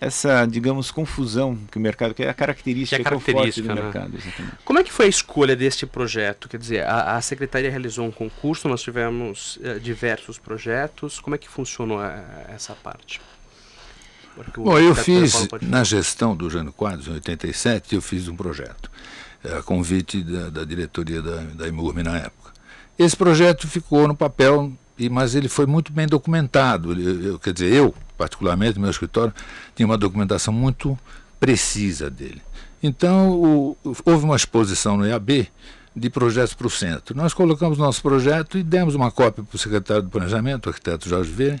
essa, 0.00 0.46
digamos, 0.46 0.90
confusão 0.90 1.58
que 1.70 1.76
o 1.76 1.80
mercado, 1.80 2.14
que 2.14 2.22
é 2.22 2.28
a 2.28 2.34
característica, 2.34 2.96
que 2.96 3.02
é 3.02 3.06
a 3.06 3.10
característica 3.10 3.68
do 3.68 3.74
né? 3.74 3.82
mercado. 3.82 4.16
Exatamente. 4.16 4.56
Como 4.64 4.78
é 4.78 4.84
que 4.84 4.92
foi 4.92 5.06
a 5.06 5.08
escolha 5.08 5.56
deste 5.56 5.86
projeto? 5.86 6.48
Quer 6.48 6.58
dizer, 6.58 6.84
a, 6.84 7.16
a 7.16 7.20
Secretaria 7.20 7.68
realizou 7.68 8.06
um 8.06 8.10
concurso, 8.10 8.68
nós 8.68 8.80
tivemos 8.80 9.56
uh, 9.56 9.80
diversos 9.80 10.38
projetos. 10.38 11.18
Como 11.18 11.34
é 11.34 11.38
que 11.38 11.48
funcionou 11.48 11.98
a, 11.98 12.12
eh, 12.12 12.54
essa 12.54 12.74
parte? 12.74 13.20
Bom, 14.56 14.78
eu 14.78 14.94
fiz, 14.94 15.48
na 15.62 15.82
gestão 15.82 16.36
do 16.36 16.48
Jânio 16.48 16.72
Quadros, 16.72 17.08
em 17.08 17.14
87, 17.14 17.96
eu 17.96 18.00
fiz 18.00 18.28
um 18.28 18.36
projeto, 18.36 18.88
eh, 19.42 19.58
a 19.58 19.62
convite 19.64 20.22
da, 20.22 20.48
da 20.48 20.64
diretoria 20.64 21.20
da, 21.20 21.38
da 21.38 22.02
na 22.04 22.18
época. 22.18 22.52
Esse 22.96 23.16
projeto 23.16 23.66
ficou 23.66 24.06
no 24.06 24.14
papel, 24.14 24.72
mas 25.10 25.34
ele 25.34 25.48
foi 25.48 25.66
muito 25.66 25.92
bem 25.92 26.06
documentado. 26.06 26.92
Eu, 26.92 27.22
eu, 27.22 27.38
quer 27.40 27.52
dizer, 27.52 27.72
eu 27.72 27.92
particularmente, 28.18 28.78
meu 28.78 28.90
escritório, 28.90 29.32
tinha 29.74 29.86
uma 29.86 29.96
documentação 29.96 30.52
muito 30.52 30.98
precisa 31.38 32.10
dele. 32.10 32.42
Então, 32.82 33.30
o, 33.30 33.76
houve 34.04 34.24
uma 34.24 34.36
exposição 34.36 34.96
no 34.96 35.06
IAB 35.06 35.48
de 35.94 36.10
projetos 36.10 36.54
para 36.54 36.66
o 36.66 36.70
centro. 36.70 37.16
Nós 37.16 37.32
colocamos 37.32 37.78
nosso 37.78 38.02
projeto 38.02 38.58
e 38.58 38.62
demos 38.62 38.94
uma 38.94 39.10
cópia 39.10 39.42
para 39.42 39.56
o 39.56 39.58
secretário 39.58 40.02
do 40.02 40.10
Planejamento, 40.10 40.66
o 40.66 40.68
arquiteto 40.68 41.08
Jorge 41.08 41.30
Vieira, 41.30 41.60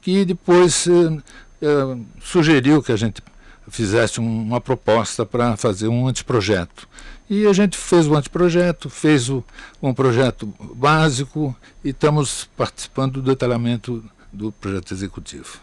que 0.00 0.24
depois 0.24 0.86
eh, 0.86 1.22
eh, 1.62 1.96
sugeriu 2.20 2.82
que 2.82 2.92
a 2.92 2.96
gente 2.96 3.22
fizesse 3.68 4.20
um, 4.20 4.42
uma 4.42 4.60
proposta 4.60 5.24
para 5.24 5.56
fazer 5.56 5.88
um 5.88 6.08
anteprojeto. 6.08 6.88
E 7.30 7.46
a 7.46 7.52
gente 7.52 7.78
fez 7.78 8.06
o 8.06 8.14
anteprojeto, 8.14 8.90
fez 8.90 9.30
o, 9.30 9.42
um 9.82 9.94
projeto 9.94 10.52
básico 10.74 11.56
e 11.82 11.90
estamos 11.90 12.48
participando 12.56 13.14
do 13.14 13.22
detalhamento 13.22 14.04
do 14.32 14.52
projeto 14.52 14.92
executivo. 14.92 15.58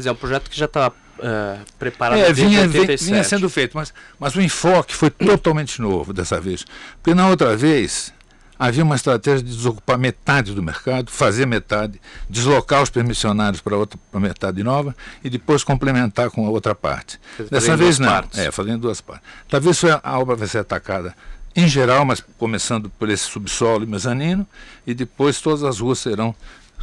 Quer 0.00 0.02
dizer, 0.02 0.08
é 0.08 0.12
um 0.12 0.16
projeto 0.16 0.48
que 0.48 0.58
já 0.58 0.64
estava 0.64 0.94
uh, 1.18 1.60
preparado 1.78 2.18
é, 2.18 2.32
vinha, 2.32 2.66
vinha 2.66 3.22
sendo 3.22 3.50
feito, 3.50 3.76
mas, 3.76 3.92
mas 4.18 4.34
o 4.34 4.40
enfoque 4.40 4.94
foi 4.94 5.10
totalmente 5.10 5.80
novo 5.82 6.14
dessa 6.14 6.40
vez. 6.40 6.64
Porque 7.02 7.14
na 7.14 7.28
outra 7.28 7.54
vez 7.54 8.14
havia 8.58 8.82
uma 8.82 8.96
estratégia 8.96 9.42
de 9.42 9.54
desocupar 9.54 9.98
metade 9.98 10.54
do 10.54 10.62
mercado, 10.62 11.10
fazer 11.10 11.46
metade, 11.46 12.00
deslocar 12.30 12.82
os 12.82 12.88
permissionários 12.88 13.60
para 13.60 13.76
outra 13.76 13.98
metade 14.14 14.62
nova 14.62 14.96
e 15.22 15.28
depois 15.28 15.62
complementar 15.62 16.30
com 16.30 16.46
a 16.46 16.50
outra 16.50 16.74
parte. 16.74 17.20
Dessa 17.50 17.76
vez 17.76 17.98
não, 17.98 18.08
partes. 18.08 18.38
é, 18.38 18.50
fazendo 18.50 18.80
duas 18.80 19.02
partes. 19.02 19.28
Talvez 19.50 19.82
a 20.02 20.18
obra 20.18 20.34
vai 20.34 20.48
ser 20.48 20.58
atacada 20.58 21.14
em 21.54 21.68
geral, 21.68 22.04
mas 22.04 22.22
começando 22.38 22.88
por 22.90 23.10
esse 23.10 23.24
subsolo 23.24 23.84
e 23.84 23.86
mezanino, 23.86 24.46
e 24.86 24.94
depois 24.94 25.40
todas 25.40 25.64
as 25.64 25.80
ruas 25.80 25.98
serão 25.98 26.34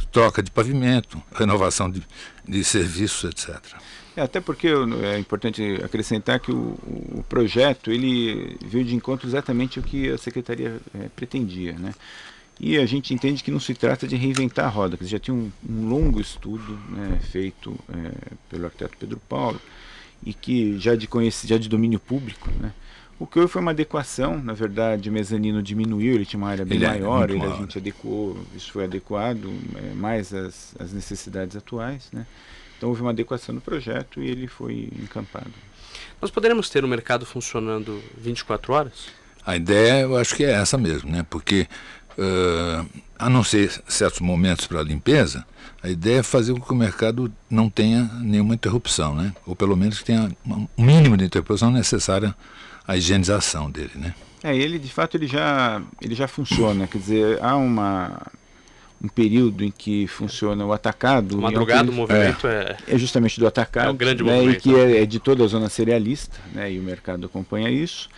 troca 0.06 0.42
de 0.42 0.50
pavimento, 0.50 1.20
renovação 1.34 1.90
de, 1.90 2.02
de 2.46 2.64
serviços, 2.64 3.30
etc. 3.30 3.58
É, 4.16 4.22
até 4.22 4.40
porque 4.40 4.68
é 4.68 5.18
importante 5.18 5.62
acrescentar 5.84 6.40
que 6.40 6.50
o, 6.50 6.76
o, 7.18 7.24
projeto 7.28 7.92
ele 7.92 8.56
veio 8.64 8.84
de 8.84 8.94
encontro 8.94 9.28
exatamente 9.28 9.78
o 9.78 9.82
que 9.82 10.10
a 10.10 10.18
secretaria 10.18 10.80
é, 10.94 11.08
pretendia, 11.14 11.72
né? 11.74 11.94
E 12.60 12.76
a 12.76 12.84
gente 12.86 13.14
entende 13.14 13.44
que 13.44 13.52
não 13.52 13.60
se 13.60 13.72
trata 13.72 14.08
de 14.08 14.16
reinventar 14.16 14.64
a 14.64 14.68
roda, 14.68 14.96
que 14.96 15.06
já 15.06 15.20
tinha 15.20 15.34
um, 15.34 15.52
um 15.68 15.88
longo 15.88 16.20
estudo 16.20 16.76
né, 16.88 17.20
feito 17.30 17.78
é, 17.88 18.34
pelo 18.50 18.64
arquiteto 18.64 18.96
Pedro 18.98 19.20
Paulo 19.28 19.60
e 20.26 20.34
que 20.34 20.76
já 20.80 20.96
de 20.96 21.06
conhece, 21.06 21.46
já 21.46 21.56
de 21.56 21.68
domínio 21.68 22.00
público, 22.00 22.50
né? 22.58 22.72
O 23.18 23.26
que 23.26 23.38
houve 23.38 23.50
foi 23.50 23.60
uma 23.60 23.72
adequação, 23.72 24.40
na 24.40 24.52
verdade, 24.52 25.10
o 25.10 25.12
mezanino 25.12 25.60
diminuiu, 25.60 26.14
ele 26.14 26.24
tinha 26.24 26.38
uma 26.38 26.50
área 26.50 26.64
bem 26.64 26.76
ele 26.76 26.84
é 26.84 26.88
maior, 26.88 27.28
é 27.28 27.32
ele, 27.32 27.44
a 27.44 27.56
gente 27.56 27.76
adequou, 27.76 28.38
isso 28.54 28.70
foi 28.70 28.84
adequado 28.84 29.52
é, 29.74 29.94
mais 29.94 30.32
às, 30.32 30.74
às 30.78 30.92
necessidades 30.92 31.56
atuais, 31.56 32.08
né? 32.12 32.26
Então 32.76 32.88
houve 32.88 33.00
uma 33.00 33.10
adequação 33.10 33.52
no 33.52 33.60
projeto 33.60 34.22
e 34.22 34.28
ele 34.28 34.46
foi 34.46 34.88
encampado. 35.02 35.50
Nós 36.22 36.30
poderemos 36.30 36.70
ter 36.70 36.84
o 36.84 36.88
mercado 36.88 37.26
funcionando 37.26 38.00
24 38.16 38.72
horas? 38.72 39.08
A 39.44 39.56
ideia, 39.56 40.02
eu 40.02 40.16
acho 40.16 40.36
que 40.36 40.44
é 40.44 40.52
essa 40.52 40.78
mesmo, 40.78 41.10
né? 41.10 41.26
Porque, 41.28 41.66
uh, 42.16 42.86
a 43.18 43.28
não 43.28 43.42
ser 43.42 43.82
certos 43.88 44.20
momentos 44.20 44.68
para 44.68 44.78
a 44.78 44.82
limpeza, 44.82 45.44
a 45.82 45.88
ideia 45.88 46.20
é 46.20 46.22
fazer 46.22 46.52
com 46.52 46.60
que 46.60 46.72
o 46.72 46.76
mercado 46.76 47.32
não 47.50 47.68
tenha 47.68 48.04
nenhuma 48.20 48.54
interrupção, 48.54 49.14
né? 49.14 49.34
Ou 49.44 49.56
pelo 49.56 49.76
menos 49.76 49.98
que 49.98 50.04
tenha 50.04 50.30
um 50.46 50.84
mínimo 50.84 51.16
de 51.16 51.24
interrupção 51.24 51.72
necessária 51.72 52.34
a 52.88 52.96
higienização 52.96 53.70
dele, 53.70 53.92
né? 53.94 54.14
É, 54.42 54.56
ele 54.56 54.78
de 54.78 54.90
fato 54.90 55.16
ele 55.16 55.26
já 55.26 55.82
ele 56.00 56.14
já 56.14 56.26
funciona, 56.26 56.86
quer 56.86 56.98
dizer, 56.98 57.38
há 57.42 57.54
uma 57.56 58.26
um 59.02 59.08
período 59.08 59.62
em 59.62 59.70
que 59.70 60.08
funciona 60.08 60.64
o 60.64 60.72
atacado. 60.72 61.38
O 61.38 61.42
madrugada, 61.42 61.88
é 61.88 61.92
o 61.92 61.94
movimento 61.94 62.46
é, 62.48 62.76
é, 62.88 62.94
é 62.94 62.98
justamente 62.98 63.38
do 63.38 63.46
atacado, 63.46 63.88
é 63.88 63.90
um 63.90 63.96
grande 63.96 64.24
né, 64.24 64.32
movimento, 64.32 64.58
e 64.58 64.60
que 64.60 64.74
é, 64.74 65.02
é, 65.02 65.06
de 65.06 65.20
toda 65.20 65.44
a 65.44 65.46
zona 65.46 65.68
cerealista, 65.68 66.36
né, 66.52 66.72
e 66.72 66.80
o 66.80 66.82
mercado 66.82 67.26
acompanha 67.26 67.70
isso. 67.70 68.08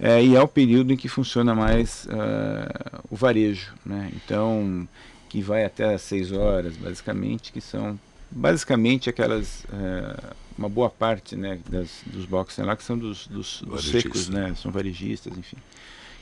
É, 0.00 0.22
e 0.22 0.36
é 0.36 0.40
o 0.40 0.46
período 0.46 0.92
em 0.92 0.96
que 0.96 1.08
funciona 1.08 1.56
mais 1.56 2.06
uh, 2.06 3.02
o 3.10 3.16
varejo, 3.16 3.72
né? 3.84 4.12
Então, 4.14 4.86
que 5.28 5.42
vai 5.42 5.64
até 5.64 5.92
às 5.92 6.02
6 6.02 6.30
horas, 6.30 6.76
basicamente, 6.76 7.50
que 7.50 7.60
são 7.60 7.98
basicamente 8.30 9.10
aquelas 9.10 9.64
uh, 9.64 10.36
uma 10.58 10.68
boa 10.68 10.90
parte 10.90 11.36
né, 11.36 11.60
das, 11.70 12.02
dos 12.04 12.26
boxes 12.26 12.64
lá 12.64 12.76
que 12.76 12.82
são 12.82 12.98
dos, 12.98 13.28
dos, 13.28 13.62
dos 13.62 13.84
secos, 13.84 14.28
né, 14.28 14.54
são 14.56 14.72
varejistas, 14.72 15.38
enfim. 15.38 15.56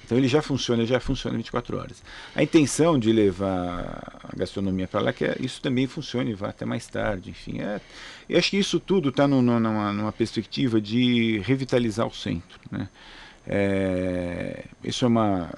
Então 0.05 0.17
ele 0.17 0.29
já 0.29 0.41
funciona, 0.41 0.87
já 0.87 1.01
funciona 1.01 1.37
24 1.37 1.77
horas. 1.79 2.01
A 2.35 2.41
intenção 2.41 2.97
de 2.97 3.13
levar 3.13 4.21
a 4.23 4.37
gastronomia 4.37 4.87
para 4.87 5.01
lá 5.01 5.11
é 5.11 5.13
que 5.13 5.25
isso 5.41 5.61
também 5.61 5.89
funcione 5.89 6.31
e 6.31 6.35
vá 6.35 6.51
até 6.51 6.65
mais 6.65 6.87
tarde, 6.87 7.31
enfim. 7.31 7.61
É, 7.61 7.81
eu 8.29 8.39
acho 8.39 8.51
que 8.51 8.57
isso 8.57 8.79
tudo 8.79 9.09
está 9.09 9.27
numa, 9.27 9.59
numa 9.93 10.13
perspectiva 10.13 10.81
de 10.81 11.41
revitalizar 11.41 12.07
o 12.07 12.15
centro, 12.15 12.61
né? 12.71 12.89
É, 13.49 14.65
isso 14.83 15.05
é 15.05 15.09
uma 15.09 15.49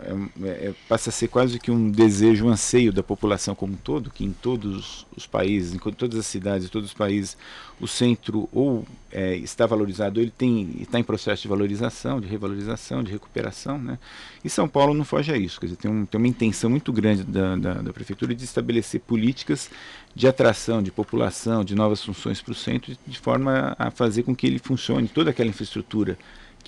é, 0.42 0.48
é, 0.48 0.74
passa 0.86 1.08
a 1.08 1.12
ser 1.12 1.28
quase 1.28 1.58
que 1.58 1.70
um 1.70 1.90
desejo, 1.90 2.44
um 2.44 2.50
anseio 2.50 2.92
da 2.92 3.02
população 3.02 3.54
como 3.54 3.72
um 3.72 3.76
todo, 3.76 4.10
que 4.10 4.24
em 4.24 4.32
todos 4.32 5.06
os 5.16 5.26
países, 5.26 5.72
em 5.72 5.78
todas 5.78 6.18
as 6.18 6.26
cidades, 6.26 6.68
todos 6.68 6.90
os 6.90 6.94
países, 6.94 7.34
o 7.80 7.88
centro 7.88 8.46
ou 8.52 8.84
é, 9.10 9.36
está 9.36 9.64
valorizado, 9.64 10.20
ou 10.20 10.22
ele 10.22 10.32
tem 10.36 10.76
está 10.80 10.98
em 10.98 11.02
processo 11.02 11.42
de 11.42 11.48
valorização, 11.48 12.20
de 12.20 12.28
revalorização, 12.28 13.02
de 13.02 13.10
recuperação, 13.10 13.78
né? 13.78 13.98
E 14.44 14.50
São 14.50 14.68
Paulo 14.68 14.92
não 14.92 15.04
foge 15.04 15.32
a 15.32 15.38
isso, 15.38 15.58
quer 15.58 15.66
dizer, 15.66 15.78
tem, 15.78 15.90
um, 15.90 16.04
tem 16.04 16.18
uma 16.18 16.28
intenção 16.28 16.68
muito 16.68 16.92
grande 16.92 17.24
da, 17.24 17.56
da, 17.56 17.74
da 17.74 17.92
prefeitura 17.92 18.34
de 18.34 18.44
estabelecer 18.44 19.00
políticas 19.00 19.70
de 20.14 20.28
atração 20.28 20.82
de 20.82 20.90
população, 20.90 21.64
de 21.64 21.74
novas 21.74 22.04
funções 22.04 22.42
para 22.42 22.52
o 22.52 22.54
centro, 22.54 22.94
de 23.06 23.18
forma 23.18 23.74
a 23.78 23.90
fazer 23.90 24.24
com 24.24 24.34
que 24.36 24.46
ele 24.46 24.58
funcione 24.58 25.08
toda 25.08 25.30
aquela 25.30 25.48
infraestrutura 25.48 26.18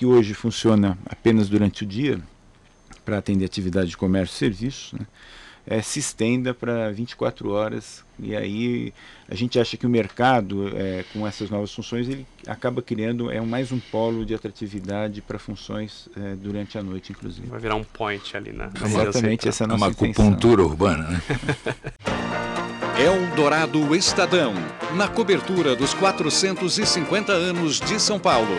que 0.00 0.06
hoje 0.06 0.32
funciona 0.32 0.96
apenas 1.04 1.50
durante 1.50 1.84
o 1.84 1.86
dia 1.86 2.18
para 3.04 3.18
atender 3.18 3.44
atividade 3.44 3.90
de 3.90 3.98
comércio 3.98 4.34
e 4.34 4.38
serviços, 4.38 4.94
né? 4.94 5.06
é, 5.66 5.82
se 5.82 5.98
estenda 5.98 6.54
para 6.54 6.90
24 6.90 7.50
horas. 7.50 8.02
E 8.18 8.34
aí 8.34 8.94
a 9.28 9.34
gente 9.34 9.60
acha 9.60 9.76
que 9.76 9.84
o 9.84 9.90
mercado, 9.90 10.74
é, 10.74 11.04
com 11.12 11.26
essas 11.26 11.50
novas 11.50 11.74
funções, 11.74 12.08
ele 12.08 12.26
acaba 12.46 12.80
criando 12.80 13.30
é 13.30 13.42
mais 13.42 13.72
um 13.72 13.78
polo 13.78 14.24
de 14.24 14.34
atratividade 14.34 15.20
para 15.20 15.38
funções 15.38 16.08
é, 16.16 16.34
durante 16.34 16.78
a 16.78 16.82
noite, 16.82 17.12
inclusive. 17.12 17.46
Vai 17.48 17.60
virar 17.60 17.74
um 17.74 17.84
point 17.84 18.34
ali 18.34 18.52
na. 18.52 18.68
na 18.68 18.86
Exatamente 18.86 19.50
essa 19.50 19.64
é 19.64 19.66
a 19.66 19.68
nossa 19.68 19.84
Uma 19.84 19.90
intenção. 19.90 20.24
acupuntura 20.28 20.62
urbana, 20.62 21.08
né? 21.08 21.22
Eldorado 22.98 23.94
Estadão, 23.94 24.54
na 24.94 25.08
cobertura 25.08 25.76
dos 25.76 25.92
450 25.92 27.32
anos 27.32 27.78
de 27.80 28.00
São 28.00 28.18
Paulo. 28.18 28.56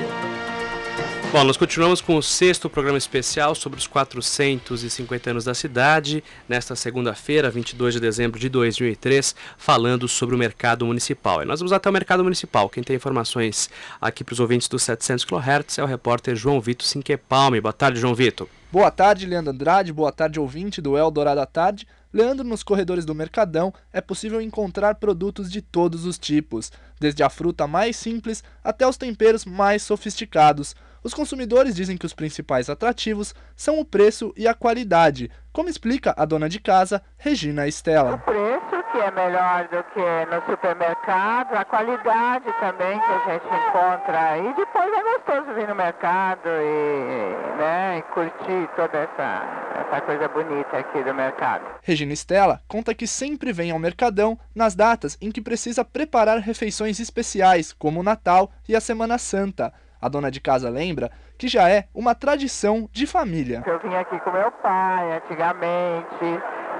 Bom, 1.32 1.46
nós 1.46 1.56
continuamos 1.56 2.02
com 2.02 2.18
o 2.18 2.22
sexto 2.22 2.70
programa 2.70 2.98
especial 2.98 3.56
sobre 3.56 3.80
os 3.80 3.88
450 3.88 5.30
anos 5.30 5.46
da 5.46 5.54
cidade, 5.54 6.22
nesta 6.48 6.76
segunda-feira, 6.76 7.50
22 7.50 7.94
de 7.94 8.00
dezembro 8.02 8.38
de 8.38 8.50
2003, 8.50 9.34
falando 9.58 10.10
sobre 10.10 10.36
o 10.36 10.38
mercado 10.38 10.86
municipal. 10.86 11.42
E 11.42 11.46
nós 11.46 11.62
vamos 11.62 11.72
até 11.72 11.90
o 11.90 11.94
mercado 11.94 12.22
municipal. 12.22 12.68
Quem 12.68 12.84
tem 12.84 12.98
informações 12.98 13.70
aqui 14.02 14.26
para 14.26 14.34
os 14.34 14.42
ouvintes 14.42 14.68
dos 14.68 14.84
700 14.84 15.24
kHz 15.24 15.78
é 15.78 15.84
o 15.84 15.88
repórter 15.88 16.36
João 16.36 16.60
Vitor 16.60 16.86
Sinquepalme. 16.86 17.62
Boa 17.62 17.72
tarde, 17.72 17.98
João 17.98 18.14
Vitor. 18.14 18.50
Boa 18.70 18.92
tarde, 18.92 19.26
Leandro 19.26 19.54
Andrade. 19.54 19.94
Boa 19.94 20.12
tarde, 20.12 20.38
ouvinte 20.38 20.82
do 20.82 20.98
Eldorado 20.98 21.40
à 21.40 21.46
Tarde. 21.46 21.88
Leandro, 22.12 22.46
nos 22.46 22.62
corredores 22.62 23.06
do 23.06 23.16
Mercadão 23.16 23.74
é 23.94 24.02
possível 24.02 24.42
encontrar 24.42 24.96
produtos 24.96 25.50
de 25.50 25.62
todos 25.62 26.06
os 26.06 26.20
tipos, 26.20 26.74
desde 27.00 27.24
a 27.24 27.30
fruta 27.30 27.66
mais 27.68 27.96
simples 27.96 28.44
até 28.62 28.86
os 28.86 28.98
temperos 28.98 29.46
mais 29.46 29.82
sofisticados. 29.82 30.76
Os 31.04 31.14
consumidores 31.14 31.76
dizem 31.76 31.98
que 31.98 32.06
os 32.06 32.14
principais 32.14 32.70
atrativos 32.70 33.34
são 33.56 33.80
o 33.80 33.86
preço 33.86 34.32
e 34.38 34.48
a 34.48 34.54
qualidade, 34.54 35.32
como 35.52 35.68
explica 35.68 36.14
a 36.16 36.26
dona 36.26 36.48
de 36.48 36.60
casa, 36.60 37.02
Regina 37.18 37.64
O 37.64 37.66
Estela. 37.66 38.18
preço, 38.20 38.84
que 38.92 39.00
é 39.00 39.10
melhor 39.10 39.68
do 39.70 39.84
que 39.94 40.36
no 40.36 40.46
supermercado, 40.46 41.56
a 41.56 41.66
qualidade 41.66 42.46
também 42.60 43.00
que 43.00 43.06
a 43.06 43.32
gente 43.32 43.46
encontra 43.46 44.32
aí. 44.32 44.54
Depois 44.54 44.94
é 44.94 45.04
gostoso 45.18 45.56
vir 45.56 45.68
no 45.68 45.76
mercado 45.76 46.48
e, 46.48 47.58
né, 47.58 47.98
e 47.98 48.02
curtir 48.14 48.70
toda 48.76 48.98
essa, 49.00 49.88
essa 49.88 50.02
coisa 50.02 50.28
bonita 50.28 50.78
aqui 50.78 51.04
do 51.04 51.14
mercado. 51.14 51.64
Regina 51.82 52.14
Estela 52.14 52.62
conta 52.68 52.94
que 52.94 53.08
sempre 53.08 53.52
vem 53.52 53.72
ao 53.72 53.80
Mercadão 53.80 54.38
nas 54.54 54.76
datas 54.76 55.18
em 55.20 55.32
que 55.32 55.42
precisa 55.42 55.84
preparar 55.84 56.38
refeições 56.38 57.00
especiais, 57.00 57.74
como 57.74 58.02
o 58.02 58.04
Natal 58.04 58.52
e 58.70 58.76
a 58.76 58.80
Semana 58.82 59.18
Santa. 59.18 59.74
A 60.02 60.10
dona 60.10 60.32
de 60.32 60.42
casa 60.42 60.70
lembra 60.70 61.12
que 61.38 61.48
já 61.48 61.70
é 61.70 61.86
uma 61.94 62.16
tradição 62.16 62.90
de 62.92 63.06
família. 63.06 63.64
Eu 63.66 63.80
vim 63.80 63.94
aqui 63.96 64.20
com 64.22 64.32
meu 64.32 64.52
pai 64.52 65.18
antigamente, 65.18 66.26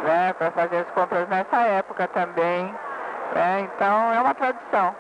né, 0.04 0.34
para 0.34 0.52
fazer 0.52 0.78
as 0.78 0.92
compras 0.92 1.30
nessa 1.30 1.62
época 1.68 2.08
também. 2.08 2.66
né, 3.36 3.62
então 3.62 4.14
é 4.14 4.20
uma 4.20 4.34
tradição 4.34 4.94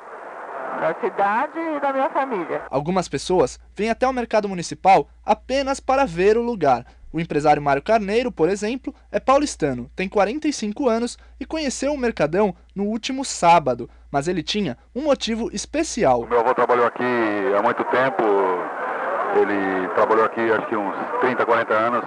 da 0.79 0.95
cidade 1.01 1.59
e 1.59 1.79
da 1.81 1.91
minha 1.91 2.09
família. 2.09 2.61
Algumas 2.69 3.07
pessoas 3.09 3.59
vêm 3.75 3.89
até 3.89 4.07
o 4.07 4.13
mercado 4.13 4.47
municipal 4.47 5.09
apenas 5.25 5.79
para 5.79 6.05
ver 6.05 6.37
o 6.37 6.41
lugar. 6.41 6.85
O 7.11 7.19
empresário 7.19 7.61
Mário 7.61 7.81
Carneiro, 7.81 8.31
por 8.31 8.47
exemplo, 8.47 8.95
é 9.11 9.19
paulistano, 9.19 9.91
tem 9.95 10.07
45 10.07 10.87
anos 10.87 11.17
e 11.39 11.45
conheceu 11.45 11.93
o 11.93 11.97
Mercadão 11.97 12.55
no 12.73 12.85
último 12.85 13.25
sábado, 13.25 13.89
mas 14.11 14.27
ele 14.27 14.43
tinha 14.43 14.77
um 14.93 15.03
motivo 15.03 15.49
especial. 15.53 16.27
Meu 16.27 16.39
avô 16.41 16.53
trabalhou 16.53 16.85
aqui 16.85 17.03
há 17.57 17.61
muito 17.63 17.83
tempo, 17.85 18.21
ele 19.35 19.87
trabalhou 19.95 20.25
aqui 20.25 20.41
acho 20.41 20.67
que 20.67 20.75
uns 20.75 20.93
30, 21.21 21.45
40 21.45 21.73
anos, 21.73 22.03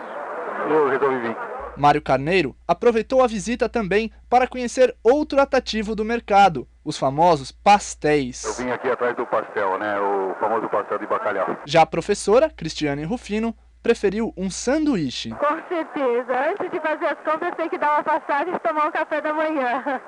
eu 0.70 0.88
resolvi 0.88 1.18
vir. 1.20 1.36
Mário 1.76 2.00
Carneiro 2.00 2.54
aproveitou 2.68 3.20
a 3.20 3.26
visita 3.26 3.68
também 3.68 4.12
para 4.30 4.46
conhecer 4.46 4.94
outro 5.02 5.40
atrativo 5.40 5.96
do 5.96 6.04
mercado, 6.04 6.68
os 6.84 6.96
famosos 6.96 7.50
Eu 7.50 7.56
pastéis. 7.64 8.56
vim 8.58 8.70
aqui 8.70 8.88
atrás 8.88 9.16
do 9.16 9.26
pastel, 9.26 9.76
né, 9.78 9.98
o 9.98 10.34
famoso 10.38 10.68
pastel 10.68 10.98
de 10.98 11.06
bacalhau. 11.06 11.56
Já 11.64 11.82
a 11.82 11.86
professora, 11.86 12.48
Cristiane 12.48 13.02
Rufino, 13.04 13.52
preferiu 13.88 14.32
um 14.34 14.48
sanduíche. 14.50 15.28
Com 15.30 15.58
certeza, 15.68 16.32
antes 16.50 16.70
de 16.70 16.80
fazer 16.80 17.04
as 17.04 17.18
compras 17.18 17.54
tem 17.54 17.68
que 17.68 17.76
dar 17.76 17.96
uma 17.96 18.02
passagem 18.02 18.54
e 18.54 18.58
tomar 18.58 18.86
um 18.88 18.90
café 18.90 19.20
da 19.20 19.32
manhã. 19.34 19.84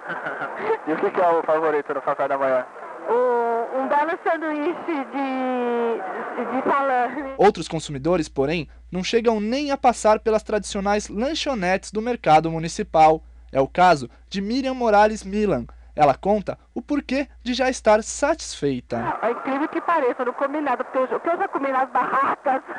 E 0.88 0.92
o 0.92 0.96
que, 0.96 1.20
é 1.20 1.28
o 1.28 1.42
favorito 1.42 1.92
no 1.92 2.00
café 2.00 2.26
da 2.26 2.38
manhã? 2.38 2.64
O- 3.08 3.78
um 3.78 3.88
belo 3.88 4.18
sanduíche 4.24 5.04
de, 5.12 6.52
de 6.52 6.70
salame. 6.70 7.34
Outros 7.36 7.68
consumidores, 7.68 8.28
porém, 8.28 8.68
não 8.90 9.04
chegam 9.04 9.38
nem 9.40 9.70
a 9.70 9.76
passar 9.76 10.20
pelas 10.20 10.42
tradicionais 10.42 11.08
lanchonetes 11.08 11.90
do 11.92 12.00
mercado 12.00 12.50
municipal. 12.50 13.22
É 13.52 13.60
o 13.60 13.68
caso 13.68 14.08
de 14.30 14.40
Miriam 14.40 14.74
Morales 14.74 15.22
Milan. 15.22 15.66
Ela 15.96 16.14
conta 16.14 16.58
o 16.74 16.82
porquê 16.82 17.26
de 17.42 17.54
já 17.54 17.70
estar 17.70 18.02
satisfeita. 18.02 19.18
É 19.22 19.30
incrível 19.30 19.66
que 19.68 19.80
pareça, 19.80 20.16
eu 20.20 20.26
não 20.26 20.32
comi 20.34 20.60
nada, 20.60 20.84
porque 20.84 20.98
eu, 20.98 21.06
já- 21.08 21.16
eu 21.42 21.48
comi 21.48 21.68
nas 21.72 21.88
barracas. 21.90 22.62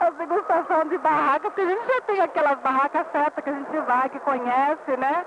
A 0.00 0.10
degustação 0.10 0.88
de 0.88 0.98
barraca, 0.98 1.50
porque 1.50 1.60
a 1.62 1.68
gente 1.68 1.86
já 1.86 2.00
tem 2.02 2.20
aquelas 2.20 2.58
barracas 2.60 3.06
certas 3.10 3.42
que 3.42 3.50
a 3.50 3.54
gente 3.54 3.80
vai, 3.86 4.08
que 4.10 4.20
conhece, 4.20 4.96
né? 4.98 5.24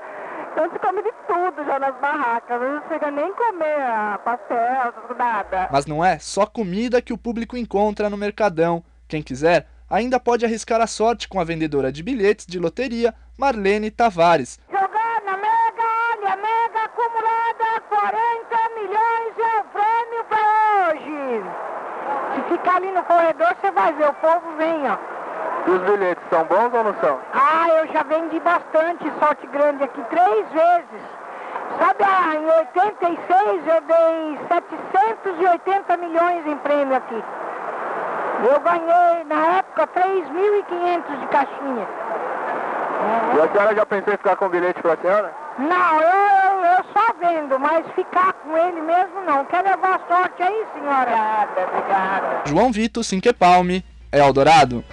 Então 0.52 0.66
a 0.66 0.68
gente 0.68 0.80
come 0.80 1.02
de 1.04 1.12
tudo 1.28 1.66
já 1.66 1.80
nas 1.80 1.96
barracas. 2.00 2.62
Não 2.62 2.88
chega 2.88 3.12
nem 3.12 3.34
comer 3.34 3.82
ah, 3.82 4.20
pastel, 4.24 4.94
nada. 5.18 5.70
Mas 5.72 5.86
não 5.86 6.04
é 6.06 6.20
só 6.20 6.46
comida 6.46 7.02
que 7.02 7.14
o 7.14 7.18
público 7.18 7.58
encontra 7.58 8.10
no 8.10 8.18
Mercadão. 8.18 8.84
Quem 9.08 9.22
quiser 9.24 9.68
ainda 9.90 10.20
pode 10.20 10.46
arriscar 10.46 10.82
a 10.82 10.88
sorte 10.88 11.28
com 11.28 11.40
a 11.40 11.44
vendedora 11.44 11.92
de 11.92 12.04
bilhetes 12.04 12.46
de 12.46 12.60
loteria, 12.60 13.14
Marlene 13.38 13.90
Tavares. 13.90 14.60
Ficar 22.58 22.78
ali 22.78 22.92
no 22.92 23.04
corredor, 23.04 23.56
você 23.60 23.72
vai 23.72 23.94
ver, 23.94 24.10
o 24.10 24.14
povo 24.14 24.52
vem, 24.58 24.90
ó. 24.90 24.98
E 25.68 25.72
os 25.72 25.82
bilhetes 25.82 26.24
são 26.30 26.44
bons 26.46 26.74
ou 26.74 26.84
não 26.84 26.96
são? 27.02 27.20
Ah, 27.34 27.68
eu 27.70 27.88
já 27.88 28.04
vendi 28.04 28.40
bastante 28.40 29.12
sorte 29.20 29.46
grande 29.48 29.84
aqui, 29.84 30.02
três 30.10 30.48
vezes. 30.50 31.02
Sabe, 31.80 32.04
ah, 32.04 32.36
em 32.36 32.46
86 32.46 33.68
eu 33.68 33.82
dei 33.82 34.40
780 34.48 35.98
milhões 35.98 36.48
em 36.48 36.58
prêmio 36.58 36.96
aqui. 36.96 37.24
Eu 38.44 38.60
ganhei, 38.62 39.24
na 39.26 39.58
época, 39.58 39.88
3.500 39.88 41.20
de 41.20 41.28
caixinha. 41.28 41.88
E 43.36 43.42
a 43.42 43.48
senhora 43.52 43.76
já 43.76 43.86
pensou 43.86 44.14
em 44.14 44.18
ficar 44.18 44.36
com 44.36 44.50
bilhete 44.50 44.82
pra 44.82 44.98
senhora? 44.98 45.34
Não, 45.58 46.02
eu, 46.02 46.37
eu, 46.58 46.78
eu 46.78 46.86
só 46.94 47.14
vendo, 47.20 47.60
mas 47.60 47.86
ficar 47.96 48.34
com 48.34 48.58
ele 48.58 48.82
mesmo 48.82 49.22
não. 49.26 49.46
Quer 49.46 49.64
levar 49.64 50.06
sorte 50.08 50.42
aí, 50.42 50.66
senhora? 50.74 51.12
Obrigada, 51.12 51.62
obrigada. 51.72 52.42
João 52.46 52.72
Vitor 52.72 53.04
Sinquepalme, 53.04 53.84
Eldorado. 54.12 54.84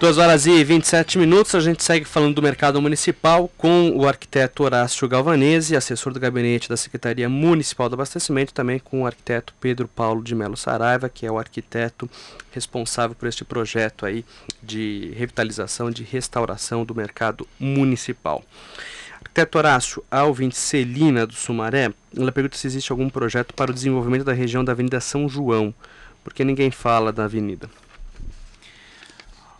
2 0.00 0.18
horas 0.18 0.44
e 0.44 0.62
27 0.62 1.16
minutos, 1.18 1.54
a 1.54 1.60
gente 1.60 1.82
segue 1.82 2.04
falando 2.04 2.34
do 2.34 2.42
mercado 2.42 2.82
municipal 2.82 3.48
com 3.56 3.90
o 3.96 4.06
arquiteto 4.06 4.64
Horácio 4.64 5.08
Galvanese, 5.08 5.76
assessor 5.76 6.12
do 6.12 6.20
gabinete 6.20 6.68
da 6.68 6.76
Secretaria 6.76 7.28
Municipal 7.28 7.88
do 7.88 7.94
Abastecimento, 7.94 8.52
também 8.52 8.78
com 8.78 9.02
o 9.02 9.06
arquiteto 9.06 9.54
Pedro 9.60 9.88
Paulo 9.88 10.22
de 10.22 10.34
Melo 10.34 10.56
Saraiva, 10.56 11.08
que 11.08 11.24
é 11.24 11.30
o 11.30 11.38
arquiteto 11.38 12.10
responsável 12.52 13.16
por 13.16 13.28
este 13.28 13.44
projeto 13.44 14.04
aí 14.04 14.24
de 14.62 15.14
revitalização, 15.16 15.90
de 15.90 16.02
restauração 16.02 16.84
do 16.84 16.94
mercado 16.94 17.48
municipal. 17.58 18.42
Arquiteto 19.24 19.58
Horácio, 19.58 20.04
Celina 20.52 21.26
do 21.26 21.34
Sumaré, 21.34 21.92
ela 22.16 22.30
pergunta 22.30 22.56
se 22.56 22.66
existe 22.66 22.92
algum 22.92 23.08
projeto 23.08 23.52
para 23.54 23.70
o 23.70 23.74
desenvolvimento 23.74 24.24
da 24.24 24.32
região 24.32 24.64
da 24.64 24.72
Avenida 24.72 25.00
São 25.00 25.28
João, 25.28 25.74
porque 26.22 26.44
ninguém 26.44 26.70
fala 26.70 27.12
da 27.12 27.24
avenida. 27.24 27.68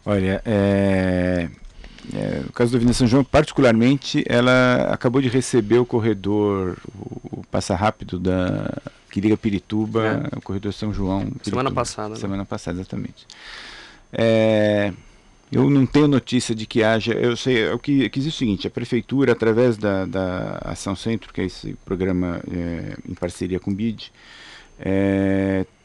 Olha, 0.07 0.43
é, 0.45 1.49
é, 2.15 2.41
no 2.45 2.53
caso 2.53 2.73
da 2.73 2.77
Avenida 2.77 2.95
São 2.95 3.07
João, 3.07 3.25
particularmente, 3.25 4.23
ela 4.29 4.93
acabou 4.93 5.21
de 5.21 5.29
receber 5.29 5.79
o 5.79 5.87
corredor, 5.87 6.77
o, 6.95 7.41
o 7.41 7.45
passa 7.51 7.75
rápido 7.75 8.19
da 8.19 8.71
que 9.11 9.21
liga 9.21 9.37
Pirituba, 9.37 10.29
o 10.37 10.43
corredor 10.43 10.73
São 10.73 10.93
João. 10.93 11.21
Semana 11.21 11.39
Pirituba. 11.43 11.71
passada, 11.73 12.09
né? 12.11 12.17
Semana 12.17 12.45
passada, 12.45 12.81
exatamente. 12.81 13.27
É, 14.13 14.93
eu 15.53 15.71
não 15.71 15.87
tenho 15.87 16.09
notícia 16.09 16.55
de 16.55 16.67
que 16.67 16.83
haja. 16.83 17.13
Eu 17.13 17.37
sei, 17.37 17.63
é 17.63 17.73
o 17.73 17.79
que, 17.79 18.09
que 18.09 18.19
existe 18.19 18.35
é 18.35 18.37
o 18.37 18.39
seguinte: 18.39 18.67
a 18.67 18.71
prefeitura, 18.71 19.33
através 19.33 19.77
da, 19.77 20.05
da 20.05 20.59
Ação 20.65 20.97
Centro, 20.97 21.33
que 21.33 21.41
é 21.41 21.45
esse 21.45 21.75
programa 21.85 22.41
é, 22.51 22.97
em 23.09 23.15
parceria 23.15 23.61
com 23.61 23.71
o 23.71 23.75
BID, 23.75 24.11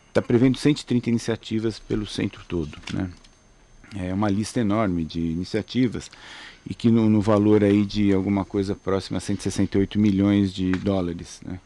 está 0.07 0.21
prevendo 0.21 0.57
130 0.57 1.09
iniciativas 1.09 1.79
pelo 1.79 2.05
centro 2.05 2.41
todo. 2.47 2.77
Né? 2.93 3.09
É 3.95 4.13
uma 4.13 4.29
lista 4.29 4.59
enorme 4.59 5.03
de 5.05 5.19
iniciativas 5.19 6.09
e 6.67 6.73
que 6.73 6.89
no, 6.89 7.09
no 7.09 7.21
valor 7.21 7.63
aí 7.63 7.85
de 7.85 8.13
alguma 8.13 8.45
coisa 8.45 8.75
próxima 8.75 9.17
a 9.17 9.21
168 9.21 9.99
milhões 9.99 10.53
de 10.53 10.71
dólares. 10.71 11.41
Né? 11.45 11.59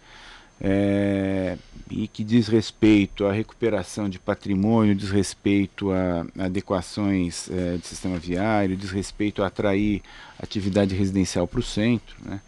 É, 0.62 1.58
e 1.90 2.08
que 2.08 2.24
diz 2.24 2.48
respeito 2.48 3.26
à 3.26 3.32
recuperação 3.32 4.10
de 4.10 4.18
patrimônio, 4.20 4.96
diz 4.96 5.12
respeito 5.12 5.92
a 5.92 6.26
adequações 6.46 7.50
é, 7.52 7.78
de 7.78 7.86
sistema 7.86 8.18
viário, 8.18 8.76
diz 8.76 8.92
respeito 8.92 9.44
a 9.44 9.48
atrair 9.48 10.02
atividade 10.40 10.96
residencial 10.96 11.48
para 11.48 11.60
o 11.60 11.64
centro. 11.64 12.16
Né? 12.26 12.42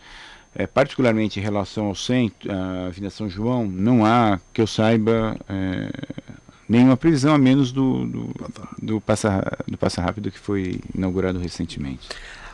É, 0.54 0.66
particularmente 0.66 1.40
em 1.40 1.44
relação 1.44 1.88
ao 1.88 1.96
centro, 1.96 2.50
a 2.52 2.88
Avenida 2.88 3.10
São 3.10 3.30
João, 3.30 3.68
não 3.68 4.06
há, 4.06 4.40
que 4.54 4.62
eu 4.62 4.68
saiba, 4.68 5.38
é, 5.50 5.90
nenhuma 6.68 6.96
previsão, 6.96 7.36
a 7.36 7.38
menos 7.38 7.74
do, 7.74 8.06
do, 8.06 8.30
do, 8.82 9.02
passa, 9.02 9.44
do 9.68 9.78
Passa 9.78 10.02
Rápido 10.02 10.32
que 10.32 10.40
foi 10.40 10.80
inaugurado 10.96 11.40
recentemente. 11.40 12.08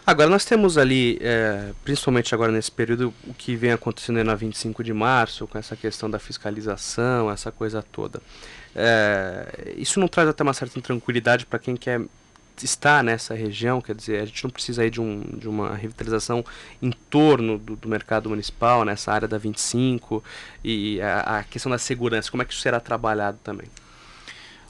Agora, 0.05 0.29
nós 0.29 0.43
temos 0.43 0.77
ali, 0.77 1.19
é, 1.21 1.71
principalmente 1.83 2.33
agora 2.33 2.51
nesse 2.51 2.71
período, 2.71 3.13
o 3.27 3.33
que 3.33 3.55
vem 3.55 3.71
acontecendo 3.71 4.23
na 4.23 4.33
25 4.33 4.83
de 4.83 4.93
março, 4.93 5.45
com 5.47 5.57
essa 5.57 5.75
questão 5.75 6.09
da 6.09 6.17
fiscalização, 6.17 7.29
essa 7.29 7.51
coisa 7.51 7.83
toda. 7.83 8.19
É, 8.75 9.73
isso 9.77 9.99
não 9.99 10.07
traz 10.07 10.27
até 10.27 10.41
uma 10.41 10.53
certa 10.53 10.79
intranquilidade 10.79 11.45
para 11.45 11.59
quem 11.59 11.75
quer 11.75 12.01
estar 12.63 13.03
nessa 13.03 13.33
região, 13.33 13.81
quer 13.81 13.95
dizer, 13.95 14.21
a 14.21 14.25
gente 14.25 14.43
não 14.43 14.51
precisa 14.51 14.81
aí 14.81 14.89
de, 14.89 14.99
um, 14.99 15.21
de 15.21 15.47
uma 15.47 15.75
revitalização 15.75 16.43
em 16.81 16.91
torno 16.91 17.57
do, 17.57 17.75
do, 17.75 17.87
mercado 17.87 18.29
municipal, 18.29 18.83
nessa 18.85 19.11
área 19.11 19.27
da 19.27 19.37
25, 19.37 20.23
e 20.63 21.01
a, 21.01 21.39
a 21.39 21.43
questão 21.43 21.71
da 21.71 21.77
segurança, 21.77 22.29
como 22.29 22.43
é 22.43 22.45
que 22.45 22.53
isso 22.53 22.61
será 22.61 22.79
trabalhado 22.79 23.39
também? 23.43 23.67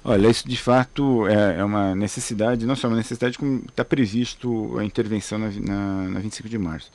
Olha, 0.04 0.30
isso 0.30 0.48
de 0.48 0.58
fato 0.58 1.28
é, 1.28 1.60
é, 1.60 1.64
uma 1.64 1.94
necessidade, 1.94 2.66
não 2.66 2.76
só 2.76 2.88
uma 2.88 2.98
necessidade, 2.98 3.38
como 3.38 3.64
está 3.70 3.86
previsto 3.86 4.78
a 4.80 4.84
intervenção 4.84 5.38
na, 5.38 5.50
na, 5.52 6.10
na 6.10 6.20
25 6.20 6.50
de 6.50 6.58
março. 6.58 6.92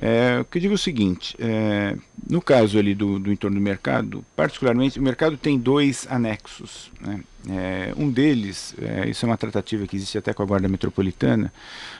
É, 0.00 0.38
o 0.40 0.44
que 0.44 0.58
eu 0.58 0.62
digo 0.62 0.74
é 0.74 0.76
o 0.76 0.78
seguinte, 0.78 1.34
é, 1.40 1.96
no 2.30 2.40
caso 2.40 2.78
ali 2.78 2.94
do, 2.94 3.18
do 3.18 3.32
entorno 3.32 3.58
do 3.58 3.62
mercado, 3.62 4.24
particularmente, 4.36 4.98
o 4.98 5.02
mercado 5.02 5.36
tem 5.36 5.58
dois 5.58 6.06
anexos. 6.08 6.92
Né? 7.00 7.20
É, 7.50 7.92
um 7.96 8.08
deles, 8.08 8.76
é, 8.80 9.08
isso 9.08 9.26
é 9.26 9.28
uma 9.28 9.36
tratativa 9.36 9.86
que 9.88 9.96
existe 9.96 10.16
até 10.16 10.32
com 10.32 10.42
a 10.42 10.46
Guarda 10.46 10.68
Metropolitana, 10.68 11.52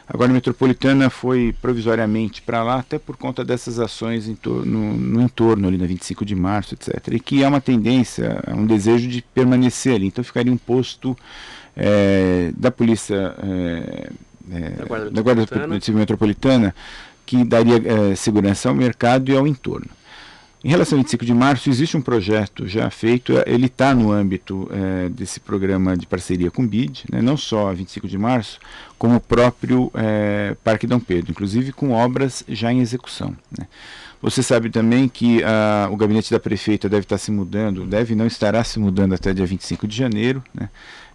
a 0.07 0.17
Guarda 0.17 0.33
Metropolitana 0.33 1.11
foi 1.11 1.53
provisoriamente 1.61 2.41
para 2.41 2.63
lá 2.63 2.79
até 2.79 3.01
por 3.01 3.17
conta 3.17 3.45
dessas 3.45 3.81
ações 3.81 4.29
no, 4.29 4.65
no, 4.65 5.21
entorno 5.21 5.67
ali 5.67 5.77
na 5.77 5.87
25 5.87 6.25
de 6.25 6.37
março, 6.37 6.75
etc. 6.75 7.09
E 7.13 7.19
que 7.19 7.43
há 7.43 7.49
uma 7.49 7.61
tendência, 7.61 8.43
um 8.49 8.65
desejo 8.65 9.09
de 9.09 9.23
permanecer 9.23 9.97
ali. 9.97 10.07
Então 10.07 10.23
ficaria 10.23 10.53
um 10.53 10.57
posto 10.57 11.17
é, 11.77 12.53
da 12.57 12.71
Polícia... 12.71 13.35
É, 13.43 14.11
da 14.79 14.85
Guarda, 14.87 15.11
da 15.11 15.21
Guarda 15.23 15.47
Metropolitana 15.93 16.75
que 17.29 17.45
daria 17.45 17.77
eh, 17.85 18.17
segurança 18.17 18.71
ao 18.71 18.75
mercado 18.75 19.31
e 19.31 19.37
ao 19.37 19.47
entorno. 19.47 19.91
Em 20.65 20.71
relação 20.71 20.97
ao 20.97 21.03
25 21.03 21.27
de 21.27 21.35
março, 21.35 21.69
existe 21.69 21.95
um 21.95 22.01
projeto 22.01 22.67
já 22.67 22.89
feito, 22.89 23.37
eh, 23.37 23.45
ele 23.47 23.67
está 23.67 23.95
no 23.95 24.11
âmbito 24.11 24.67
eh, 24.73 25.11
desse 25.11 25.39
programa 25.39 25.95
de 25.95 26.07
parceria 26.07 26.51
com 26.51 26.63
o 26.63 26.67
BID, 26.67 27.05
né, 27.13 27.21
não 27.21 27.37
só 27.37 27.69
a 27.69 27.75
25 27.75 28.09
de 28.09 28.17
março, 28.17 28.59
como 28.97 29.17
o 29.17 29.21
próprio 29.21 29.93
Parque 30.65 30.87
Dom 30.87 30.99
Pedro, 30.99 31.31
inclusive 31.31 31.71
com 31.71 31.91
obras 31.91 32.43
já 32.49 32.73
em 32.73 32.81
execução. 32.81 33.37
Né. 33.57 33.67
Você 34.21 34.43
sabe 34.43 34.69
também 34.69 35.09
que 35.09 35.43
ah, 35.45 35.89
o 35.91 35.97
gabinete 35.97 36.31
da 36.31 36.41
prefeita 36.41 36.89
deve 36.89 37.05
estar 37.05 37.19
se 37.19 37.31
mudando, 37.31 37.85
deve 37.85 38.15
não 38.15 38.27
estará 38.27 38.65
se 38.65 38.79
mudando 38.79 39.15
até 39.15 39.33
dia 39.33 39.47
25 39.47 39.87
de 39.87 39.97
janeiro. 39.97 40.43
Né 40.53 40.69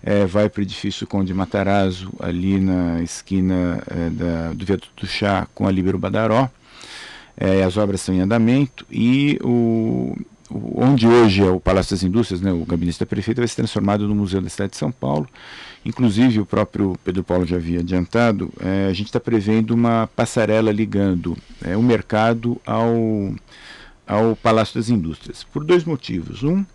é, 0.03 0.25
vai 0.25 0.49
para 0.49 0.59
o 0.59 0.63
edifício 0.63 1.07
Conde 1.07 1.33
Matarazzo, 1.33 2.11
ali 2.19 2.59
na 2.59 3.01
esquina 3.01 3.81
é, 3.89 4.09
da, 4.09 4.53
do 4.53 4.65
Viaduto 4.65 4.91
do 4.97 5.07
Chá 5.07 5.47
com 5.55 5.65
a 5.65 5.71
Libero 5.71 5.97
Badaró. 5.97 6.49
É, 7.37 7.63
as 7.63 7.77
obras 7.77 8.01
estão 8.01 8.13
em 8.13 8.19
andamento 8.19 8.85
e 8.91 9.39
o, 9.41 10.15
onde 10.75 11.07
hoje 11.07 11.41
é 11.41 11.49
o 11.49 11.59
Palácio 11.59 11.95
das 11.95 12.03
Indústrias, 12.03 12.41
né, 12.41 12.51
o 12.51 12.65
gabinete 12.65 12.99
da 12.99 13.05
prefeita, 13.05 13.41
vai 13.41 13.47
ser 13.47 13.55
transformado 13.55 14.07
no 14.07 14.15
Museu 14.15 14.41
da 14.41 14.49
Cidade 14.49 14.71
de 14.71 14.77
São 14.77 14.91
Paulo. 14.91 15.27
Inclusive, 15.85 16.39
o 16.39 16.45
próprio 16.45 16.97
Pedro 17.03 17.23
Paulo 17.23 17.45
já 17.45 17.57
havia 17.57 17.79
adiantado, 17.79 18.51
é, 18.59 18.87
a 18.87 18.93
gente 18.93 19.07
está 19.07 19.19
prevendo 19.19 19.71
uma 19.71 20.07
passarela 20.15 20.71
ligando 20.71 21.37
é, 21.61 21.75
o 21.75 21.83
mercado 21.83 22.59
ao, 22.65 23.33
ao 24.07 24.35
Palácio 24.35 24.75
das 24.75 24.89
Indústrias, 24.89 25.43
por 25.43 25.63
dois 25.63 25.83
motivos. 25.83 26.43
Um, 26.43 26.65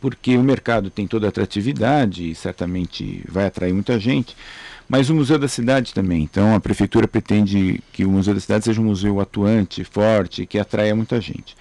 porque 0.00 0.36
o 0.36 0.42
mercado 0.42 0.90
tem 0.90 1.06
toda 1.06 1.26
a 1.26 1.28
atratividade 1.28 2.28
e 2.28 2.34
certamente 2.34 3.24
vai 3.28 3.46
atrair 3.46 3.72
muita 3.72 4.00
gente, 4.00 4.36
mas 4.88 5.10
o 5.10 5.14
Museu 5.14 5.38
da 5.38 5.48
Cidade 5.48 5.94
também. 5.94 6.22
Então 6.22 6.54
a 6.54 6.60
prefeitura 6.60 7.08
pretende 7.08 7.82
que 7.92 8.04
o 8.04 8.10
Museu 8.10 8.34
da 8.34 8.40
Cidade 8.40 8.64
seja 8.64 8.80
um 8.80 8.84
museu 8.84 9.20
atuante, 9.20 9.84
forte, 9.84 10.46
que 10.46 10.58
atraia 10.58 10.94
muita 10.94 11.20
gente. 11.20 11.56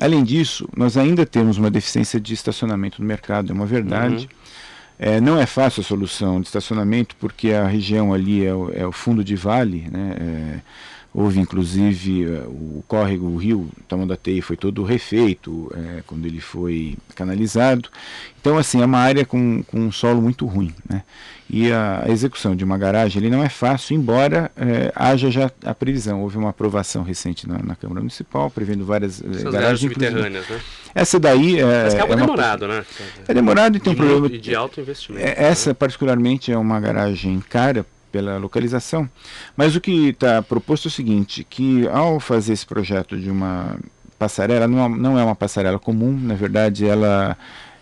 Além 0.00 0.24
disso, 0.24 0.68
nós 0.76 0.96
ainda 0.96 1.24
temos 1.24 1.56
uma 1.56 1.70
deficiência 1.70 2.20
de 2.20 2.34
estacionamento 2.34 3.00
no 3.00 3.06
mercado, 3.06 3.50
é 3.50 3.54
uma 3.54 3.66
verdade. 3.66 4.24
Uhum. 4.24 4.44
É, 4.96 5.20
não 5.20 5.38
é 5.38 5.46
fácil 5.46 5.80
a 5.80 5.84
solução 5.84 6.40
de 6.40 6.46
estacionamento 6.46 7.16
porque 7.16 7.50
a 7.50 7.66
região 7.66 8.14
ali 8.14 8.44
é 8.44 8.54
o, 8.54 8.70
é 8.72 8.86
o 8.86 8.92
fundo 8.92 9.24
de 9.24 9.34
vale, 9.34 9.88
né? 9.90 10.16
É, 10.20 10.60
Houve 11.14 11.38
inclusive 11.38 12.24
eh, 12.24 12.42
o 12.48 12.82
córrego, 12.88 13.28
o 13.28 13.36
rio 13.36 13.70
Tamandatei 13.86 14.40
foi 14.40 14.56
todo 14.56 14.82
refeito 14.82 15.72
é, 15.72 16.02
quando 16.08 16.26
ele 16.26 16.40
foi 16.40 16.96
canalizado. 17.14 17.88
Então, 18.40 18.58
assim, 18.58 18.82
é 18.82 18.84
uma 18.84 18.98
área 18.98 19.24
com, 19.24 19.62
com 19.62 19.78
um 19.78 19.92
solo 19.92 20.20
muito 20.20 20.44
ruim. 20.44 20.74
Né? 20.90 21.04
E 21.48 21.70
a 21.70 22.04
execução 22.08 22.56
de 22.56 22.64
uma 22.64 22.76
garagem 22.76 23.22
ele 23.22 23.30
não 23.30 23.44
é 23.44 23.48
fácil, 23.48 23.94
embora 23.94 24.50
é, 24.56 24.92
haja 24.94 25.30
já 25.30 25.50
a 25.64 25.72
previsão. 25.72 26.20
Houve 26.20 26.36
uma 26.36 26.50
aprovação 26.50 27.04
recente 27.04 27.48
na, 27.48 27.58
na 27.58 27.76
Câmara 27.76 28.00
Municipal, 28.00 28.50
prevendo 28.50 28.84
várias 28.84 29.22
Essas 29.22 29.52
garagens 29.52 29.80
subterrâneas. 29.80 30.48
Né? 30.48 30.60
Essa 30.96 31.20
daí 31.20 31.60
é. 31.60 31.84
Mas 31.84 31.94
que 31.94 32.00
é, 32.00 32.16
demorado, 32.16 32.64
uma, 32.64 32.74
né? 32.74 32.84
É 33.28 33.32
demorado 33.32 33.76
e 33.76 33.80
tem 33.80 33.94
de 33.94 34.02
um 34.02 34.04
problema. 34.04 34.34
E 34.34 34.38
de 34.40 34.54
alto 34.54 34.80
investimento. 34.80 35.24
É, 35.24 35.44
essa, 35.44 35.70
né? 35.70 35.74
particularmente, 35.74 36.50
é 36.50 36.58
uma 36.58 36.80
garagem 36.80 37.38
cara 37.48 37.86
pela 38.14 38.38
localização. 38.38 39.10
Mas 39.56 39.74
o 39.74 39.80
que 39.80 40.10
está 40.10 40.40
proposto 40.40 40.86
é 40.86 40.88
o 40.88 40.92
seguinte, 40.92 41.42
que 41.42 41.88
ao 41.88 42.20
fazer 42.20 42.52
esse 42.52 42.64
projeto 42.64 43.18
de 43.18 43.28
uma 43.28 43.76
passarela, 44.16 44.68
não, 44.68 44.88
não 44.88 45.18
é 45.18 45.24
uma 45.24 45.34
passarela 45.34 45.80
comum, 45.80 46.16
na 46.16 46.34
verdade 46.34 46.86
ela, 46.86 47.36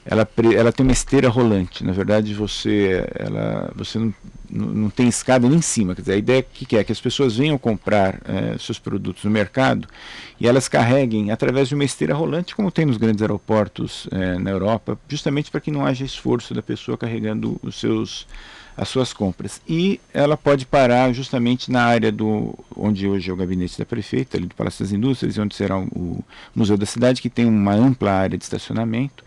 ela, 0.07 0.27
ela 0.57 0.73
tem 0.73 0.87
uma 0.87 0.93
esteira 0.93 1.29
rolante, 1.29 1.85
na 1.85 1.93
verdade 1.93 2.33
você, 2.33 3.07
ela, 3.15 3.71
você 3.77 3.99
não, 3.99 4.15
não 4.49 4.89
tem 4.89 5.07
escada 5.07 5.47
nem 5.47 5.59
em 5.59 5.63
cima, 5.63 5.95
quer 5.95 6.01
dizer, 6.01 6.15
a 6.15 6.17
ideia 6.17 6.39
é 6.39 6.43
que, 6.43 6.77
é 6.79 6.83
que 6.83 6.93
as 6.93 7.01
pessoas 7.01 7.37
venham 7.37 7.59
comprar 7.59 8.19
é, 8.25 8.57
seus 8.59 8.79
produtos 8.79 9.25
no 9.25 9.31
mercado 9.31 9.87
e 10.41 10.49
elas 10.49 10.67
carreguem 10.67 11.31
através 11.31 11.69
de 11.69 11.75
uma 11.75 11.85
esteira 11.85 12.15
rolante, 12.15 12.57
como 12.57 12.71
tem 12.71 12.87
nos 12.87 12.97
grandes 12.97 13.21
aeroportos 13.21 14.09
é, 14.11 14.39
na 14.39 14.49
Europa, 14.49 14.99
justamente 15.07 15.51
para 15.51 15.61
que 15.61 15.71
não 15.71 15.85
haja 15.85 16.07
esforço 16.07 16.55
da 16.55 16.63
pessoa 16.63 16.97
carregando 16.97 17.61
os 17.63 17.79
seus 17.79 18.27
as 18.77 18.89
suas 18.89 19.13
compras. 19.13 19.61
E 19.69 20.01
ela 20.13 20.37
pode 20.37 20.67
parar 20.67 21.13
justamente 21.13 21.71
na 21.71 21.83
área 21.83 22.11
do 22.11 22.59
onde 22.77 23.07
hoje 23.07 23.31
é 23.31 23.33
o 23.33 23.37
gabinete 23.37 23.79
da 23.79 23.85
prefeita, 23.85 24.37
ali 24.37 24.47
do 24.47 24.55
Palácio 24.55 24.85
das 24.85 24.93
Indústrias, 24.93 25.39
onde 25.39 25.55
será 25.55 25.79
o, 25.79 26.25
Museu 26.55 26.77
da 26.77 26.87
Cidade, 26.87 27.21
que 27.21 27.31
tem 27.31 27.45
uma 27.45 27.73
ampla 27.73 28.13
área 28.13 28.39
de 28.39 28.45
estacionamento. 28.45 29.25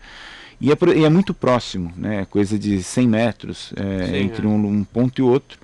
E 0.60 0.72
é, 0.72 0.76
e 0.96 1.04
é 1.04 1.08
muito 1.08 1.34
próximo, 1.34 1.92
né, 1.96 2.24
coisa 2.30 2.58
de 2.58 2.82
100 2.82 3.08
metros 3.08 3.72
é, 3.76 4.06
Sim, 4.06 4.16
entre 4.16 4.46
é. 4.46 4.48
um, 4.48 4.66
um, 4.66 4.84
ponto 4.84 5.18
e 5.20 5.22
outro. 5.22 5.58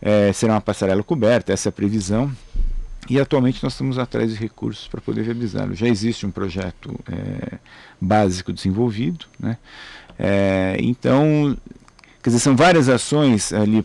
É, 0.00 0.32
será 0.32 0.54
uma 0.54 0.60
passarela 0.60 1.02
coberta, 1.02 1.52
essa 1.52 1.68
é 1.68 1.70
a 1.70 1.72
previsão. 1.72 2.30
E 3.10 3.18
atualmente 3.18 3.62
nós 3.62 3.72
estamos 3.72 3.98
atrás 3.98 4.30
de 4.30 4.38
recursos 4.38 4.86
para 4.86 5.00
poder 5.00 5.22
viabilizá-lo. 5.22 5.74
Já 5.74 5.88
existe 5.88 6.26
um 6.26 6.30
projeto 6.30 6.94
é, 7.10 7.58
básico 8.00 8.52
desenvolvido, 8.52 9.24
né? 9.40 9.56
É, 10.18 10.76
então 10.80 11.56
Quer 12.22 12.30
dizer, 12.30 12.40
são 12.40 12.56
várias 12.56 12.88
ações 12.88 13.52
ali 13.52 13.84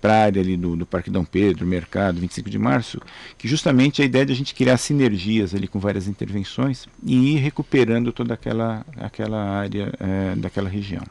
para 0.00 0.14
a 0.14 0.22
área 0.22 0.40
ali 0.40 0.56
do, 0.56 0.74
do 0.74 0.86
Parque 0.86 1.10
Dom 1.10 1.24
Pedro, 1.24 1.66
Mercado, 1.66 2.18
25 2.18 2.48
de 2.48 2.58
Março, 2.58 3.00
que 3.36 3.46
justamente 3.46 4.00
a 4.00 4.04
ideia 4.04 4.24
de 4.24 4.32
a 4.32 4.36
gente 4.36 4.54
criar 4.54 4.78
sinergias 4.78 5.54
ali 5.54 5.68
com 5.68 5.78
várias 5.78 6.08
intervenções 6.08 6.86
e 7.04 7.34
ir 7.34 7.36
recuperando 7.36 8.10
toda 8.10 8.32
aquela, 8.32 8.86
aquela 8.96 9.38
área 9.38 9.92
é, 10.00 10.34
daquela 10.36 10.68
região. 10.68 11.02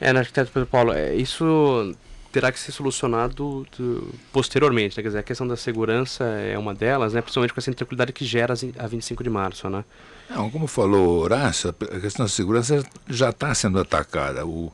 É, 0.00 0.12
na 0.12 0.20
arquiteto 0.20 0.52
Pedro 0.52 0.68
Paulo, 0.68 0.92
é, 0.92 1.16
isso 1.16 1.94
terá 2.32 2.52
que 2.52 2.58
ser 2.60 2.70
solucionado 2.70 3.66
posteriormente, 4.32 4.96
né? 4.96 5.02
quer 5.02 5.08
dizer, 5.08 5.18
a 5.18 5.22
questão 5.22 5.48
da 5.48 5.56
segurança 5.56 6.24
é 6.24 6.56
uma 6.56 6.72
delas, 6.72 7.12
né? 7.12 7.20
principalmente 7.20 7.52
com 7.52 7.60
essa 7.60 7.70
intranquilidade 7.70 8.12
que 8.12 8.24
gera 8.24 8.54
a 8.78 8.86
25 8.86 9.24
de 9.24 9.30
março, 9.30 9.68
né? 9.68 9.84
Não, 10.30 10.48
como 10.48 10.68
falou 10.68 11.18
Horácio, 11.18 11.70
a 11.70 12.00
questão 12.00 12.24
da 12.24 12.30
segurança 12.30 12.84
já 13.08 13.30
está 13.30 13.52
sendo 13.52 13.80
atacada. 13.80 14.46
O, 14.46 14.72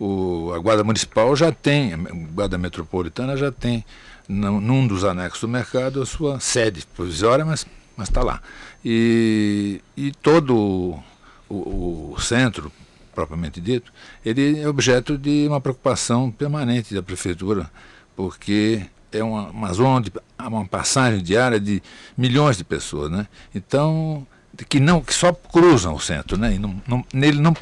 o, 0.00 0.52
a 0.54 0.58
Guarda 0.58 0.82
Municipal 0.82 1.36
já 1.36 1.52
tem, 1.52 1.92
a 1.92 1.96
Guarda 2.32 2.56
Metropolitana 2.56 3.36
já 3.36 3.52
tem, 3.52 3.84
num, 4.26 4.58
num 4.58 4.86
dos 4.86 5.04
anexos 5.04 5.42
do 5.42 5.48
mercado, 5.48 6.00
a 6.00 6.06
sua 6.06 6.40
sede 6.40 6.86
provisória, 6.96 7.44
mas 7.44 7.66
está 7.98 8.22
lá. 8.22 8.40
E, 8.82 9.82
e 9.94 10.10
todo 10.10 10.56
o, 10.56 11.02
o, 11.50 12.14
o 12.14 12.20
centro, 12.20 12.72
propriamente 13.14 13.60
dito, 13.60 13.92
ele 14.24 14.58
é 14.58 14.66
objeto 14.66 15.18
de 15.18 15.46
uma 15.46 15.60
preocupação 15.60 16.30
permanente 16.30 16.94
da 16.94 17.02
prefeitura, 17.02 17.70
porque 18.16 18.86
é 19.12 19.22
uma, 19.22 19.50
uma 19.50 19.72
zona 19.72 20.00
de 20.00 20.12
uma 20.38 20.64
passagem 20.64 21.22
diária 21.22 21.60
de 21.60 21.82
milhões 22.16 22.56
de 22.56 22.64
pessoas, 22.64 23.10
né? 23.10 23.26
Então 23.54 24.26
que 24.68 24.78
não 24.80 25.00
que 25.00 25.14
só 25.14 25.32
cruzam 25.32 25.94
o 25.94 26.00
centro, 26.00 26.36
né? 26.36 26.56
Não, 26.58 26.82
não, 26.86 27.04
nele 27.12 27.40
não, 27.40 27.54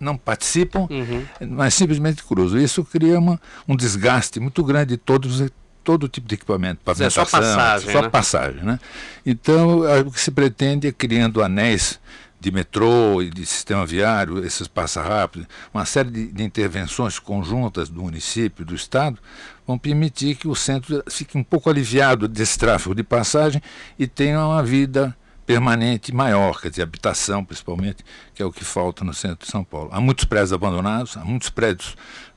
não 0.00 0.16
participam, 0.16 0.86
Uhum. 0.90 1.24
mas 1.50 1.74
simplesmente 1.74 2.22
cruzam. 2.24 2.58
Isso 2.60 2.84
cria 2.84 3.18
uma, 3.18 3.40
um 3.66 3.76
desgaste 3.76 4.40
muito 4.40 4.62
grande 4.64 4.90
de 4.90 4.96
todos 4.96 5.42
todo 5.84 6.06
tipo 6.06 6.28
de 6.28 6.34
equipamento, 6.34 6.80
Mas 6.84 7.00
é 7.00 7.08
só 7.08 7.24
passagem, 7.24 7.90
só 7.90 8.02
né? 8.02 8.08
passagem, 8.10 8.62
né? 8.62 8.78
Então, 9.24 9.82
a- 9.84 10.00
o 10.00 10.10
que 10.10 10.20
se 10.20 10.30
pretende 10.30 10.86
é 10.86 10.92
criando 10.92 11.42
anéis 11.42 11.98
de 12.38 12.52
metrô 12.52 13.22
e 13.22 13.30
de 13.30 13.44
sistema 13.46 13.86
viário, 13.86 14.44
esses 14.44 14.68
passa 14.68 15.02
rápido, 15.02 15.46
uma 15.72 15.84
série 15.86 16.10
de, 16.10 16.26
de 16.26 16.44
intervenções 16.44 17.18
conjuntas 17.18 17.88
do 17.88 18.02
município, 18.02 18.64
do 18.66 18.74
estado, 18.74 19.18
vão 19.66 19.78
permitir 19.78 20.36
que 20.36 20.46
o 20.46 20.54
centro 20.54 21.02
fique 21.10 21.36
um 21.38 21.42
pouco 21.42 21.70
aliviado 21.70 22.28
desse 22.28 22.58
tráfego 22.58 22.94
de 22.94 23.02
passagem 23.02 23.60
e 23.98 24.06
tenha 24.06 24.44
uma 24.44 24.62
vida 24.62 25.16
permanente 25.48 26.14
maior, 26.14 26.60
quer 26.60 26.68
dizer, 26.68 26.82
habitação 26.82 27.42
principalmente, 27.42 28.04
que 28.34 28.42
é 28.42 28.44
o 28.44 28.52
que 28.52 28.62
falta 28.62 29.02
no 29.02 29.14
centro 29.14 29.46
de 29.46 29.50
São 29.50 29.64
Paulo. 29.64 29.88
Há 29.90 29.98
muitos 29.98 30.26
prédios 30.26 30.52
abandonados, 30.52 31.16
há 31.16 31.24
muitos 31.24 31.48
prédios 31.48 31.96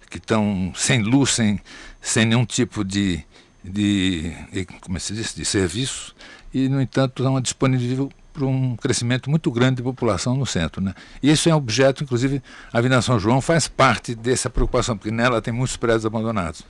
que 0.09 0.17
estão 0.17 0.71
sem 0.73 1.01
luz, 1.01 1.31
sem, 1.31 1.59
sem 1.99 2.23
nenhum 2.23 2.45
tipo 2.45 2.85
de, 2.85 3.21
de, 3.61 4.33
como 4.79 4.97
se 4.97 5.13
diz, 5.13 5.35
de 5.35 5.43
serviço, 5.43 6.15
e, 6.53 6.69
no 6.69 6.81
entanto, 6.81 7.21
estão 7.21 7.41
disponível 7.41 8.09
para 8.31 8.45
um 8.45 8.77
crescimento 8.77 9.29
muito 9.29 9.51
grande 9.51 9.75
de 9.75 9.83
população 9.83 10.37
no 10.37 10.45
centro. 10.45 10.81
Né? 10.81 10.93
E 11.21 11.29
isso 11.29 11.49
é 11.49 11.53
um 11.53 11.57
objeto, 11.57 12.05
inclusive, 12.05 12.41
a 12.71 12.77
Avenida 12.77 13.01
São 13.01 13.19
João 13.19 13.41
faz 13.41 13.67
parte 13.67 14.15
dessa 14.15 14.49
preocupação, 14.49 14.95
porque 14.95 15.11
nela 15.11 15.41
tem 15.41 15.53
muitos 15.53 15.75
prédios 15.75 16.05
abandonados. 16.05 16.63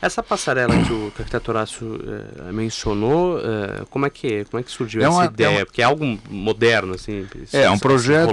Essa 0.00 0.22
passarela 0.22 0.72
que 0.84 0.92
o, 0.92 1.10
que 1.10 1.18
o 1.18 1.22
arquiteto 1.22 1.50
Horácio 1.50 2.00
eh, 2.48 2.52
mencionou, 2.52 3.40
eh, 3.40 3.84
como, 3.90 4.06
é 4.06 4.10
que, 4.10 4.44
como 4.44 4.60
é 4.60 4.62
que 4.62 4.70
surgiu 4.70 5.00
É 5.02 5.04
essa 5.06 5.12
uma- 5.14 5.24
é 5.24 5.26
ideia? 5.26 5.50
uma- 5.58 5.66
Porque 5.66 5.82
é 5.82 5.84
algo 5.84 6.18
moderno, 6.30 6.94
assim. 6.94 7.26
esse- 7.42 7.56
É, 7.56 7.68
um 7.68 7.78
projeto 7.78 8.32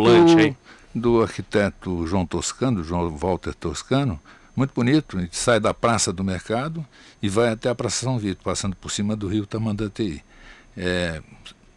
do 0.93 1.23
arquiteto 1.23 2.05
João 2.05 2.25
Toscano, 2.25 2.83
João 2.83 3.17
Walter 3.17 3.53
Toscano, 3.55 4.19
muito 4.55 4.73
bonito. 4.75 5.17
A 5.17 5.21
gente 5.21 5.35
sai 5.35 5.59
da 5.59 5.73
Praça 5.73 6.13
do 6.13 6.23
Mercado 6.23 6.85
e 7.21 7.27
vai 7.27 7.49
até 7.49 7.67
a 7.69 7.75
Praça 7.75 8.05
São 8.05 8.19
Vito, 8.19 8.43
passando 8.43 8.75
por 8.75 8.91
cima 8.91 9.15
do 9.15 9.27
rio 9.27 9.45
Tamandatei. 9.47 10.21
É, 10.77 11.21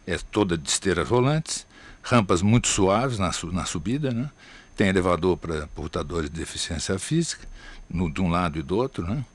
é 0.05 0.17
toda 0.31 0.57
de 0.57 0.69
esteiras 0.69 1.07
rolantes, 1.09 1.65
rampas 2.03 2.41
muito 2.43 2.67
suaves 2.67 3.17
na, 3.17 3.31
na 3.51 3.65
subida, 3.65 4.11
né? 4.11 4.29
tem 4.75 4.87
elevador 4.87 5.35
para 5.35 5.67
portadores 5.75 6.29
de 6.29 6.37
deficiência 6.39 6.97
física, 6.99 7.45
no, 7.89 8.09
de 8.09 8.21
um 8.21 8.29
lado 8.29 8.57
e 8.57 8.61
do 8.61 8.77
outro. 8.77 9.05
Né? 9.05 9.25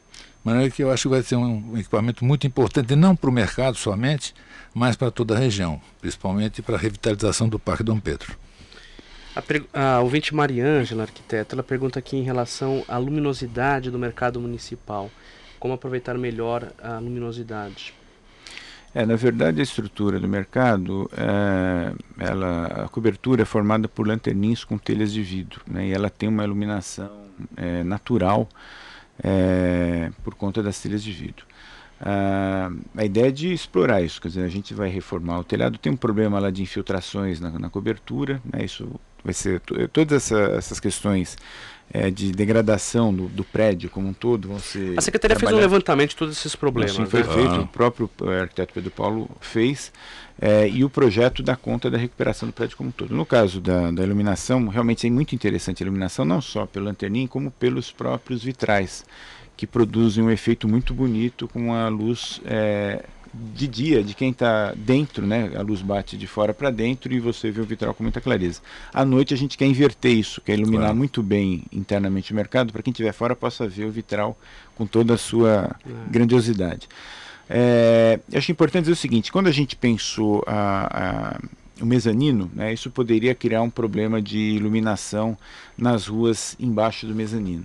Maneira 0.44 0.70
que 0.70 0.83
eu 0.83 0.90
acho 0.90 1.04
que 1.04 1.09
vai 1.09 1.22
ser 1.22 1.37
um, 1.37 1.78
equipamento 1.78 2.22
muito 2.22 2.46
importante, 2.46 2.94
não 2.94 3.16
para 3.16 3.30
o 3.30 3.33
mercado 3.33 3.76
somente, 3.78 4.35
mas 4.74 4.94
para 4.94 5.11
toda 5.11 5.35
a 5.35 5.38
região, 5.38 5.80
principalmente 6.00 6.61
para 6.61 6.76
a 6.76 6.78
revitalização 6.78 7.48
do 7.48 7.59
Parque 7.59 7.83
Dom 7.83 7.98
Pedro. 7.98 8.37
A, 9.35 9.40
per- 9.40 9.64
a 9.72 10.00
ouvinte 10.00 10.35
Mariângela, 10.35 11.04
arquiteta, 11.04 11.54
ela 11.54 11.62
pergunta 11.62 11.98
aqui 11.98 12.16
em 12.16 12.22
relação 12.22 12.85
à 12.87 12.98
luminosidade 12.98 13.90
do 13.90 13.98
mercado 13.98 14.38
municipal. 14.38 15.11
Como 15.59 15.72
aproveitar 15.72 16.16
melhor 16.18 16.70
a 16.83 16.98
luminosidade? 16.98 17.94
É, 18.94 19.04
na 19.07 19.16
verdade, 19.16 19.61
a 19.61 19.62
estrutura 19.62 20.20
do 20.20 20.28
mercado, 20.28 21.11
é, 21.16 21.92
ela, 22.18 22.85
a 22.85 22.88
cobertura 22.88 23.42
é 23.42 23.44
formada 23.44 23.88
por 23.88 24.07
lanternins 24.07 24.62
com 24.62 24.76
telhas 24.76 25.11
de 25.11 25.22
vidro, 25.22 25.62
né, 25.66 25.88
e 25.88 25.92
ela 25.92 26.11
tem 26.11 26.28
uma 26.28 26.44
iluminação 26.44 27.11
é, 27.57 27.83
natural 27.83 28.48
é, 29.22 30.11
por 30.22 30.35
conta 30.35 30.62
das 30.62 30.81
telhas 30.81 31.03
de 31.03 31.12
vidro. 31.12 31.46
Ah, 32.00 32.70
a 32.96 33.05
ideia 33.05 33.29
é 33.29 33.31
de 33.31 33.53
explorar 33.53 34.03
isso, 34.03 34.20
quer 34.20 34.29
dizer, 34.29 34.44
a 34.44 34.48
gente 34.48 34.74
vai 34.74 34.88
reformar 34.88 35.38
o 35.38 35.44
telhado, 35.44 35.79
tem 35.79 35.92
um 35.92 35.96
problema 35.96 36.38
lá 36.40 36.50
de 36.50 36.62
infiltrações 36.62 37.40
na, 37.40 37.50
na 37.59 37.70
cobertura, 37.70 38.42
né, 38.53 38.64
isso 38.64 39.00
vai 39.24 39.33
ser, 39.33 39.61
to- 39.61 39.88
todas 39.88 40.12
essa- 40.24 40.53
essas 40.57 40.81
questões 40.81 41.37
é, 41.92 42.10
de 42.10 42.32
degradação 42.32 43.14
do, 43.14 43.28
do 43.28 43.44
prédio 43.44 43.88
como 43.88 44.08
um 44.08 44.12
todo 44.12 44.48
vão 44.48 44.58
ser 44.58 44.98
A 44.98 45.00
secretaria 45.00 45.38
fez 45.38 45.52
um 45.52 45.56
levantamento 45.56 46.10
de 46.10 46.16
todos 46.16 46.36
esses 46.36 46.56
problemas. 46.56 46.92
Assim 46.92 47.06
foi 47.06 47.22
né? 47.22 47.32
feito, 47.32 47.50
Ah. 47.54 47.60
o 47.60 47.66
próprio 47.68 48.10
eh, 48.22 48.40
arquiteto 48.40 48.74
Pedro 48.74 48.90
Paulo 48.90 49.30
fez, 49.40 49.92
eh, 50.40 50.68
e 50.68 50.84
o 50.84 50.90
projeto 50.90 51.42
dá 51.42 51.54
conta 51.54 51.90
da 51.90 51.96
recuperação 51.96 52.48
do 52.48 52.52
prédio 52.52 52.76
como 52.76 52.88
um 52.88 52.92
todo. 52.92 53.14
No 53.14 53.24
caso 53.24 53.60
da, 53.60 53.90
da 53.90 54.02
iluminação, 54.02 54.66
realmente 54.68 55.06
é 55.06 55.10
muito 55.10 55.34
interessante 55.34 55.82
a 55.82 55.86
iluminação, 55.86 56.24
não 56.24 56.40
só 56.40 56.66
pelo 56.66 56.86
lanterninho, 56.86 57.28
como 57.28 57.50
pelos 57.50 57.92
próprios 57.92 58.42
vitrais, 58.42 59.04
que 59.56 59.66
produzem 59.66 60.24
um 60.24 60.30
efeito 60.30 60.66
muito 60.66 60.92
bonito 60.92 61.46
com 61.46 61.72
a 61.72 61.88
luz 61.88 62.40
eh, 62.44 63.04
de 63.54 63.66
dia, 63.66 64.02
de 64.04 64.14
quem 64.14 64.30
está 64.30 64.72
dentro, 64.76 65.26
né? 65.26 65.50
a 65.56 65.62
luz 65.62 65.82
bate 65.82 66.16
de 66.16 66.26
fora 66.26 66.54
para 66.54 66.70
dentro 66.70 67.12
e 67.12 67.18
você 67.18 67.50
vê 67.50 67.60
o 67.60 67.64
vitral 67.64 67.92
com 67.92 68.02
muita 68.04 68.20
clareza. 68.20 68.60
À 68.92 69.04
noite 69.04 69.34
a 69.34 69.36
gente 69.36 69.58
quer 69.58 69.66
inverter 69.66 70.12
isso, 70.16 70.40
quer 70.40 70.54
iluminar 70.58 70.82
Claro. 70.84 70.96
muito 70.96 71.22
bem 71.22 71.64
internamente 71.72 72.32
o 72.32 72.36
mercado, 72.36 72.72
para 72.72 72.82
quem 72.82 72.92
estiver 72.92 73.12
fora 73.12 73.34
possa 73.34 73.66
ver 73.66 73.86
o 73.86 73.90
vitral 73.90 74.38
com 74.76 74.86
toda 74.86 75.14
a 75.14 75.18
sua 75.18 75.74
grandiosidade. 76.08 76.88
É, 77.50 78.18
eu 78.32 78.38
acho 78.38 78.52
importante 78.52 78.82
dizer 78.84 78.92
o 78.92 78.96
seguinte: 78.96 79.30
quando 79.32 79.48
a 79.48 79.52
gente 79.52 79.76
pensou 79.76 80.42
a- 80.46 81.34
a- 81.36 81.40
o 81.82 81.86
mezanino, 81.86 82.50
né, 82.54 82.72
isso 82.72 82.88
poderia 82.90 83.34
criar 83.34 83.60
um 83.62 83.68
problema 83.70 84.22
de 84.22 84.38
iluminação 84.38 85.36
nas 85.76 86.06
ruas 86.06 86.56
embaixo 86.58 87.06
do 87.06 87.14
mezanino. 87.14 87.64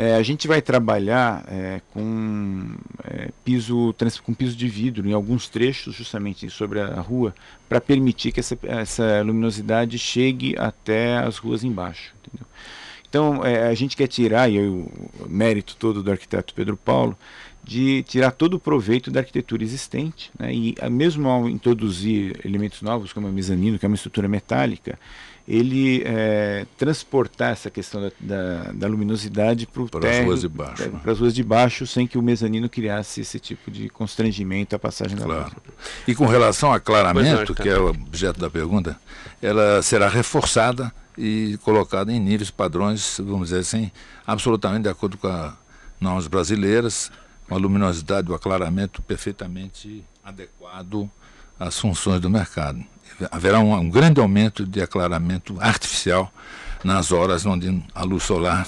É, 0.00 0.14
a 0.14 0.22
gente 0.22 0.46
vai 0.46 0.62
trabalhar 0.62 1.44
é, 1.48 1.80
com, 1.92 2.68
é, 3.02 3.30
piso, 3.44 3.92
com 4.22 4.32
piso 4.32 4.56
de 4.56 4.68
vidro 4.68 5.08
em 5.08 5.12
alguns 5.12 5.48
trechos, 5.48 5.92
justamente 5.96 6.48
sobre 6.50 6.80
a 6.80 7.00
rua, 7.00 7.34
para 7.68 7.80
permitir 7.80 8.30
que 8.30 8.38
essa, 8.38 8.56
essa 8.62 9.22
luminosidade 9.22 9.98
chegue 9.98 10.54
até 10.56 11.18
as 11.18 11.38
ruas 11.38 11.64
embaixo. 11.64 12.14
entendeu? 12.24 12.46
Então, 13.08 13.44
é, 13.44 13.66
a 13.66 13.74
gente 13.74 13.96
quer 13.96 14.06
tirar, 14.06 14.48
e 14.48 14.60
o 14.60 14.88
mérito 15.28 15.74
todo 15.76 16.00
do 16.00 16.12
arquiteto 16.12 16.54
Pedro 16.54 16.76
Paulo, 16.76 17.18
de 17.64 18.04
tirar 18.04 18.30
todo 18.30 18.54
o 18.54 18.60
proveito 18.60 19.10
da 19.10 19.18
arquitetura 19.18 19.64
existente, 19.64 20.30
né, 20.38 20.54
e 20.54 20.76
a- 20.80 20.88
mesmo 20.88 21.28
ao 21.28 21.48
introduzir 21.48 22.38
elementos 22.44 22.82
novos, 22.82 23.12
como 23.12 23.26
o 23.26 23.32
mezanino, 23.32 23.80
que 23.80 23.84
é 23.84 23.88
uma 23.88 23.96
estrutura 23.96 24.28
metálica, 24.28 24.96
ele 25.50 26.02
é, 26.04 26.66
transportar 26.76 27.52
essa 27.52 27.70
questão 27.70 28.02
da, 28.02 28.10
da, 28.20 28.72
da 28.72 28.86
luminosidade 28.86 29.66
para 29.66 29.84
Para 29.86 30.10
as 30.10 30.24
ruas 30.26 30.40
de 30.42 30.48
baixo, 30.48 30.90
né? 30.90 31.00
para 31.02 31.12
as 31.12 31.18
ruas 31.18 31.34
de 31.34 31.42
baixo, 31.42 31.86
sem 31.86 32.06
que 32.06 32.18
o 32.18 32.22
mezanino 32.22 32.68
criasse 32.68 33.22
esse 33.22 33.40
tipo 33.40 33.70
de 33.70 33.88
constrangimento 33.88 34.76
à 34.76 34.78
passagem 34.78 35.16
da 35.16 35.24
Claro. 35.24 35.44
luz. 35.44 35.54
E 36.06 36.14
com 36.14 36.26
relação 36.26 36.68
ao 36.68 36.74
aclaramento, 36.74 37.46
não, 37.48 37.54
que 37.54 37.68
é 37.68 37.78
o 37.78 37.88
objeto 37.88 38.38
da 38.38 38.50
pergunta, 38.50 39.00
ela 39.40 39.80
será 39.82 40.06
reforçada 40.06 40.92
e 41.16 41.58
colocada 41.62 42.12
em 42.12 42.20
níveis 42.20 42.50
padrões, 42.50 43.16
vamos 43.18 43.48
dizer 43.48 43.60
assim, 43.60 43.90
absolutamente 44.26 44.82
de 44.82 44.88
acordo 44.90 45.16
com 45.16 45.28
as 45.28 45.54
normas 45.98 46.26
brasileiras, 46.26 47.10
com 47.48 47.54
a 47.54 47.58
luminosidade, 47.58 48.30
o 48.30 48.34
aclaramento 48.34 49.00
perfeitamente 49.00 50.04
adequado 50.22 51.10
às 51.58 51.78
funções 51.78 52.20
do 52.20 52.28
mercado. 52.28 52.84
Haverá 53.30 53.60
um, 53.60 53.74
um 53.74 53.90
grande 53.90 54.20
aumento 54.20 54.64
de 54.64 54.80
aclaramento 54.80 55.56
artificial 55.60 56.32
nas 56.84 57.10
horas 57.10 57.44
onde 57.44 57.82
a 57.94 58.04
luz 58.04 58.22
solar 58.22 58.66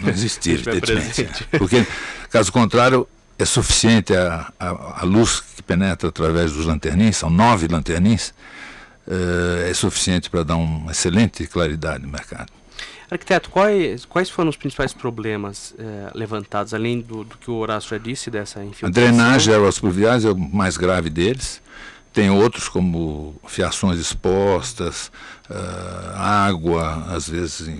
não 0.00 0.08
existir, 0.10 0.66
evidentemente. 0.66 1.48
Porque, 1.58 1.86
caso 2.30 2.52
contrário, 2.52 3.08
é 3.38 3.44
suficiente 3.44 4.14
a, 4.14 4.52
a, 4.58 5.00
a 5.00 5.04
luz 5.04 5.40
que 5.40 5.62
penetra 5.62 6.08
através 6.08 6.52
dos 6.52 6.66
lanternins, 6.66 7.16
são 7.16 7.30
nove 7.30 7.66
lanternins, 7.68 8.32
eh, 9.08 9.68
é 9.70 9.74
suficiente 9.74 10.28
para 10.30 10.44
dar 10.44 10.56
uma 10.56 10.92
excelente 10.92 11.46
claridade 11.46 12.04
no 12.04 12.08
mercado. 12.12 12.52
Arquiteto, 13.10 13.50
quais, 13.50 14.04
quais 14.04 14.30
foram 14.30 14.50
os 14.50 14.56
principais 14.56 14.92
problemas 14.92 15.74
eh, 15.78 16.10
levantados, 16.14 16.72
além 16.72 17.00
do, 17.00 17.24
do 17.24 17.36
que 17.38 17.50
o 17.50 17.54
Horácio 17.54 17.90
já 17.90 17.98
disse, 17.98 18.30
dessa 18.30 18.60
A 18.60 18.64
infiltração? 18.64 18.92
drenagem 18.92 19.52
aerospluviais 19.52 20.24
é 20.24 20.30
o 20.30 20.38
mais 20.38 20.76
grave 20.76 21.10
deles. 21.10 21.60
Tem 22.12 22.28
outros 22.30 22.68
como 22.68 23.34
fiações 23.46 24.00
expostas, 24.00 25.12
ah, 25.48 26.46
água, 26.46 27.06
às 27.08 27.28
vezes 27.28 27.70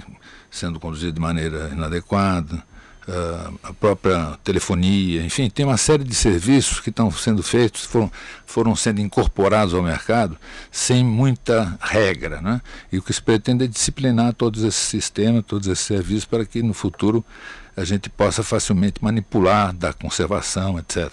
sendo 0.51 0.81
conduzida 0.81 1.12
de 1.12 1.21
maneira 1.21 1.71
inadequada, 1.73 2.62
ah, 3.09 3.51
a 3.64 3.73
própria 3.73 4.38
telefonia, 4.45 5.23
enfim, 5.25 5.51
tem 5.51 5.66
uma 5.66 5.77
série 5.77 6.05
de 6.05 6.14
serviços 6.14 6.79
que 6.81 6.90
estão 6.90 7.11
sendo 7.11 7.43
feitos, 7.43 7.85
foram, 7.85 8.12
foram 8.47 8.77
sendo 8.77 9.01
incorporados 9.01 9.75
ao 9.75 9.83
mercado 9.83 10.38
sem 10.71 11.05
muita 11.05 11.77
regra. 11.81 12.40
Né? 12.40 12.61
E 12.93 12.99
o 12.99 13.03
que 13.03 13.12
se 13.12 13.23
pretende 13.23 13.64
é 13.64 13.66
disciplinar 13.66 14.33
todos 14.35 14.62
esses 14.62 14.83
sistemas, 14.83 15.45
todos 15.45 15.66
esses 15.66 15.85
serviços, 15.85 16.25
para 16.25 16.45
que 16.45 16.62
no 16.62 16.73
futuro 16.75 17.25
a 17.77 17.85
gente 17.85 18.09
possa 18.09 18.43
facilmente 18.43 19.03
manipular, 19.03 19.73
dar 19.73 19.95
conservação, 19.95 20.79
etc. 20.79 21.11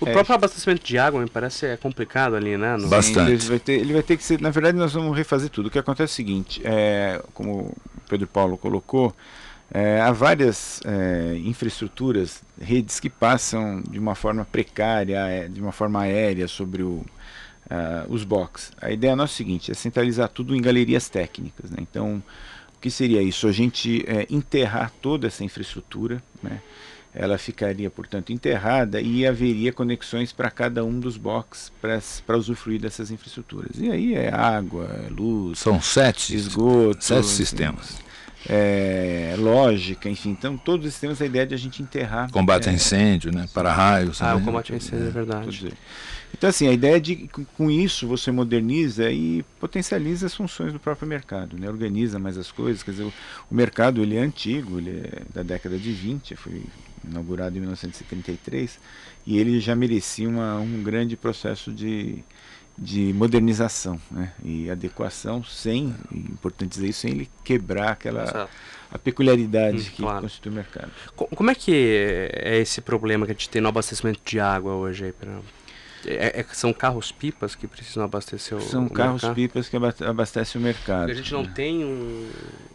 O 0.00 0.06
É. 0.08 0.12
próprio 0.12 0.34
abastecimento 0.34 0.84
de 0.84 0.98
água, 0.98 1.20
me 1.20 1.28
parece, 1.28 1.66
é 1.66 1.76
complicado 1.76 2.34
ali, 2.36 2.56
né? 2.56 2.76
no- 2.76 2.88
Bastante. 2.88 3.26
Sim, 3.26 3.32
Ele 3.32 3.48
vai, 3.50 3.58
ter, 3.58 3.72
ele 3.72 3.92
vai 3.92 4.02
ter 4.02 4.16
que 4.16 4.24
ser. 4.24 4.40
Na 4.40 4.50
verdade, 4.50 4.76
nós 4.76 4.92
vamos 4.92 5.16
refazer 5.16 5.48
tudo. 5.50 5.66
O 5.66 5.70
que 5.70 5.78
acontece 5.78 6.10
é 6.10 6.12
o 6.12 6.16
seguinte: 6.16 6.60
é, 6.64 7.22
como 7.34 7.52
o 7.60 7.76
Pedro 8.08 8.26
Paulo 8.26 8.56
colocou, 8.58 9.14
é, 9.72 10.00
há 10.00 10.12
várias 10.12 10.80
é, 10.84 11.36
infraestruturas, 11.44 12.42
redes 12.60 13.00
que 13.00 13.08
passam 13.08 13.82
de 13.88 13.98
uma 13.98 14.14
forma 14.14 14.44
precária, 14.44 15.18
é, 15.26 15.48
de 15.48 15.60
uma 15.60 15.72
forma 15.72 16.00
aérea 16.02 16.46
sobre 16.46 16.82
o, 16.82 17.04
uh, 17.70 18.06
os 18.08 18.22
box. 18.24 18.70
A 18.80 18.90
ideia 18.90 19.16
nossa 19.16 19.32
é 19.32 19.34
a 19.34 19.36
seguinte, 19.36 19.70
é 19.70 19.74
centralizar 19.74 20.28
tudo 20.28 20.54
em 20.54 20.60
galerias 20.60 21.08
técnicas. 21.08 21.70
Né? 21.70 21.78
Então, 21.80 22.22
o 22.76 22.80
que 22.80 22.90
seria 22.90 23.22
isso? 23.22 23.46
A 23.48 23.52
gente 23.52 24.04
é, 24.06 24.26
enterrar 24.28 24.92
toda 25.00 25.26
essa 25.26 25.42
infraestrutura, 25.44 26.22
né? 26.42 26.60
Ela 27.14 27.36
ficaria, 27.36 27.90
portanto, 27.90 28.32
enterrada 28.32 29.00
e 29.00 29.26
haveria 29.26 29.72
conexões 29.72 30.32
para 30.32 30.50
cada 30.50 30.84
um 30.84 30.98
dos 30.98 31.16
boxes 31.16 31.70
para 32.26 32.38
usufruir 32.38 32.80
dessas 32.80 33.10
infraestruturas. 33.10 33.78
E 33.78 33.90
aí 33.90 34.14
é 34.14 34.32
água, 34.32 34.88
é 35.06 35.10
luz, 35.10 35.58
são 35.58 35.80
sete 35.80 36.34
esgoto, 36.34 37.04
sete 37.04 37.26
sistemas. 37.26 38.00
É, 38.48 39.36
lógica, 39.38 40.08
enfim, 40.08 40.30
então 40.30 40.56
todos 40.56 40.86
esses 40.86 40.98
temas 40.98 41.22
a 41.22 41.26
ideia 41.26 41.46
de 41.46 41.54
a 41.54 41.58
gente 41.58 41.82
enterrar. 41.82 42.30
Combate 42.30 42.68
é, 42.68 42.72
a 42.72 42.74
incêndio, 42.74 43.32
né? 43.32 43.46
Para 43.52 43.72
raios. 43.72 44.20
Ah, 44.20 44.34
o 44.34 44.40
combate 44.40 44.72
a 44.72 44.76
incêndio 44.76 45.04
é, 45.04 45.08
é 45.08 45.12
verdade. 45.12 45.72
Então, 46.34 46.48
assim, 46.48 46.66
a 46.66 46.72
ideia 46.72 46.96
é 46.96 47.00
de 47.00 47.28
com 47.56 47.70
isso 47.70 48.08
você 48.08 48.32
moderniza 48.32 49.10
e 49.10 49.44
potencializa 49.60 50.26
as 50.26 50.34
funções 50.34 50.72
do 50.72 50.80
próprio 50.80 51.06
mercado, 51.06 51.58
né? 51.58 51.68
organiza 51.68 52.18
mais 52.18 52.36
as 52.38 52.50
coisas. 52.50 52.82
Quer 52.82 52.92
dizer, 52.92 53.04
o, 53.04 53.12
o 53.50 53.54
mercado 53.54 54.02
ele 54.02 54.16
é 54.16 54.20
antigo, 54.20 54.78
ele 54.78 55.02
é 55.04 55.22
da 55.32 55.42
década 55.42 55.78
de 55.78 55.92
20, 55.92 56.34
foi 56.34 56.62
inaugurado 57.04 57.56
em 57.56 57.60
1933, 57.60 58.78
e 59.26 59.38
ele 59.38 59.60
já 59.60 59.74
merecia 59.74 60.28
uma, 60.28 60.58
um 60.58 60.82
grande 60.82 61.16
processo 61.16 61.72
de, 61.72 62.24
de 62.76 63.12
modernização 63.12 64.00
né? 64.10 64.32
e 64.44 64.70
adequação, 64.70 65.44
sem, 65.44 65.94
é 66.12 66.16
importante 66.16 66.70
dizer 66.70 66.88
isso, 66.88 67.00
sem 67.00 67.10
ele 67.12 67.30
quebrar 67.44 67.92
aquela 67.92 68.48
a 68.92 68.98
peculiaridade 68.98 69.78
hum, 69.78 69.90
que 69.94 70.02
claro. 70.02 70.20
constitui 70.20 70.52
o 70.52 70.54
mercado. 70.54 70.90
Como 71.16 71.50
é 71.50 71.54
que 71.54 71.72
é 72.34 72.58
esse 72.58 72.82
problema 72.82 73.24
que 73.24 73.32
a 73.32 73.34
gente 73.34 73.48
tem 73.48 73.62
no 73.62 73.68
abastecimento 73.68 74.20
de 74.22 74.38
água 74.38 74.74
hoje 74.74 75.06
aí? 75.06 75.14
É, 76.06 76.40
é, 76.40 76.46
são 76.52 76.72
carros-pipas 76.72 77.54
que 77.54 77.66
precisam 77.66 78.04
abastecer 78.04 78.56
o 78.56 78.60
São 78.60 78.88
carros-pipas 78.88 79.68
que 79.68 79.76
abastecem 79.76 80.60
o 80.60 80.64
mercado. 80.64 81.06
Porque 81.06 81.12
a 81.12 81.14
gente 81.14 81.32
não 81.32 81.42
né? 81.42 81.52
tem 81.54 81.84
um... 81.84 82.30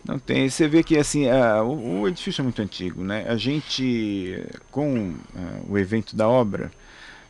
Não 0.05 0.19
tem. 0.19 0.49
Você 0.49 0.67
vê 0.67 0.83
que 0.83 0.97
assim, 0.97 1.29
a, 1.29 1.61
o, 1.63 2.01
o, 2.01 2.07
edifício 2.07 2.41
é 2.41 2.43
muito 2.43 2.61
antigo. 2.61 3.03
Né? 3.03 3.25
A 3.27 3.35
gente, 3.35 4.45
com 4.71 5.15
a, 5.35 5.71
o 5.71 5.77
evento 5.77 6.15
da 6.15 6.27
obra, 6.27 6.71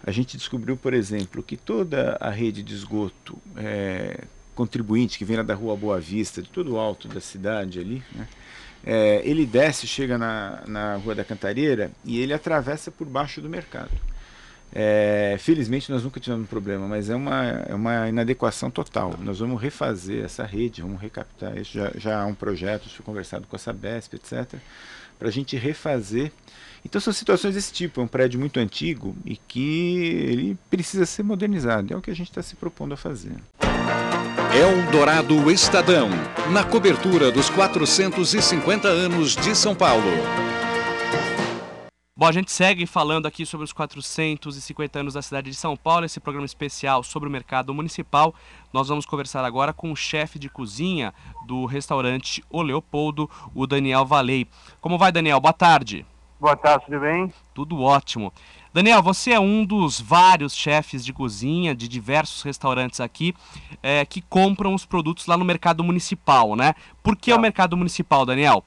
a 0.03 0.11
gente 0.11 0.37
descobriu, 0.37 0.77
por 0.77 0.93
exemplo, 0.93 1.41
que 1.41 1.57
toda 1.57 2.17
a 2.19 2.29
rede 2.29 2.61
de 2.61 2.73
esgoto 2.73 3.37
é, 3.55 4.23
contribuinte 4.53 5.17
que 5.17 5.25
vem 5.25 5.37
lá 5.37 5.43
da 5.43 5.53
Rua 5.53 5.75
Boa 5.75 5.99
Vista, 5.99 6.41
de 6.41 6.49
todo 6.49 6.73
o 6.73 6.79
alto 6.79 7.07
da 7.07 7.19
cidade 7.19 7.79
ali, 7.79 8.03
né? 8.13 8.27
É, 8.85 9.21
ele 9.25 9.45
desce, 9.45 9.85
chega 9.85 10.17
na, 10.17 10.63
na 10.65 10.95
Rua 10.95 11.13
da 11.13 11.25
Cantareira 11.25 11.91
e 12.05 12.19
ele 12.19 12.33
atravessa 12.33 12.89
por 12.89 13.05
baixo 13.05 13.41
do 13.41 13.49
mercado. 13.49 13.91
É, 14.73 15.37
felizmente 15.39 15.91
nós 15.91 16.03
nunca 16.03 16.19
tivemos 16.19 16.47
problema, 16.47 16.87
mas 16.87 17.09
é 17.09 17.15
uma, 17.15 17.45
é 17.45 17.73
uma 17.73 18.09
inadequação 18.09 18.69
total. 18.69 19.15
Nós 19.19 19.39
vamos 19.39 19.61
refazer 19.61 20.23
essa 20.23 20.45
rede, 20.45 20.81
vamos 20.81 21.01
recaptar 21.01 21.57
isso. 21.57 21.73
Já, 21.73 21.91
já 21.97 22.21
há 22.21 22.25
um 22.25 22.35
projeto, 22.35 22.89
foi 22.89 23.05
conversado 23.05 23.47
com 23.47 23.55
a 23.55 23.59
Sabesp, 23.59 24.13
etc., 24.15 24.59
para 25.17 25.29
a 25.29 25.31
gente 25.31 25.55
refazer. 25.57 26.31
Então 26.85 27.01
são 27.01 27.11
situações 27.11 27.55
desse 27.55 27.73
tipo, 27.73 27.99
é 27.99 28.03
um 28.03 28.07
prédio 28.07 28.39
muito 28.39 28.59
antigo 28.59 29.15
e 29.25 29.35
que 29.35 29.97
ele 30.29 30.57
precisa 30.69 31.05
ser 31.05 31.23
modernizado. 31.23 31.93
É 31.93 31.97
o 31.97 32.01
que 32.01 32.11
a 32.11 32.15
gente 32.15 32.29
está 32.29 32.41
se 32.41 32.55
propondo 32.55 32.93
a 32.93 32.97
fazer. 32.97 33.35
Eldorado 34.55 35.51
Estadão, 35.51 36.09
na 36.51 36.63
cobertura 36.63 37.31
dos 37.31 37.49
450 37.49 38.87
anos 38.87 39.35
de 39.35 39.55
São 39.55 39.75
Paulo. 39.75 40.46
Bom, 42.19 42.25
a 42.25 42.31
gente 42.31 42.51
segue 42.51 42.87
falando 42.87 43.27
aqui 43.27 43.45
sobre 43.45 43.63
os 43.63 43.71
450 43.71 44.99
anos 44.99 45.13
da 45.13 45.21
cidade 45.21 45.51
de 45.51 45.55
São 45.55 45.77
Paulo, 45.77 46.03
esse 46.03 46.19
programa 46.19 46.47
especial 46.47 47.03
sobre 47.03 47.29
o 47.29 47.31
mercado 47.31 47.71
municipal. 47.75 48.33
Nós 48.73 48.87
vamos 48.87 49.05
conversar 49.05 49.45
agora 49.45 49.71
com 49.71 49.91
o 49.91 49.95
chefe 49.95 50.39
de 50.39 50.49
cozinha 50.49 51.13
do 51.45 51.65
restaurante 51.65 52.43
O 52.49 52.63
Leopoldo, 52.63 53.29
o 53.53 53.67
Daniel 53.67 54.03
Valei. 54.03 54.47
Como 54.81 54.97
vai, 54.97 55.11
Daniel? 55.11 55.39
Boa 55.39 55.53
tarde. 55.53 56.07
Boa 56.39 56.55
tarde, 56.55 56.85
tudo 56.85 57.01
bem? 57.01 57.31
Tudo 57.53 57.81
ótimo. 57.83 58.33
Daniel, 58.73 59.03
você 59.03 59.33
é 59.33 59.39
um 59.39 59.63
dos 59.63 60.01
vários 60.01 60.55
chefes 60.55 61.05
de 61.05 61.13
cozinha 61.13 61.75
de 61.75 61.87
diversos 61.87 62.41
restaurantes 62.41 62.99
aqui 62.99 63.35
é, 63.83 64.03
que 64.03 64.21
compram 64.21 64.73
os 64.73 64.87
produtos 64.87 65.27
lá 65.27 65.37
no 65.37 65.45
mercado 65.45 65.83
municipal, 65.83 66.55
né? 66.55 66.73
Por 67.03 67.15
que 67.15 67.29
tá. 67.29 67.37
o 67.37 67.39
mercado 67.39 67.77
municipal, 67.77 68.25
Daniel? 68.25 68.63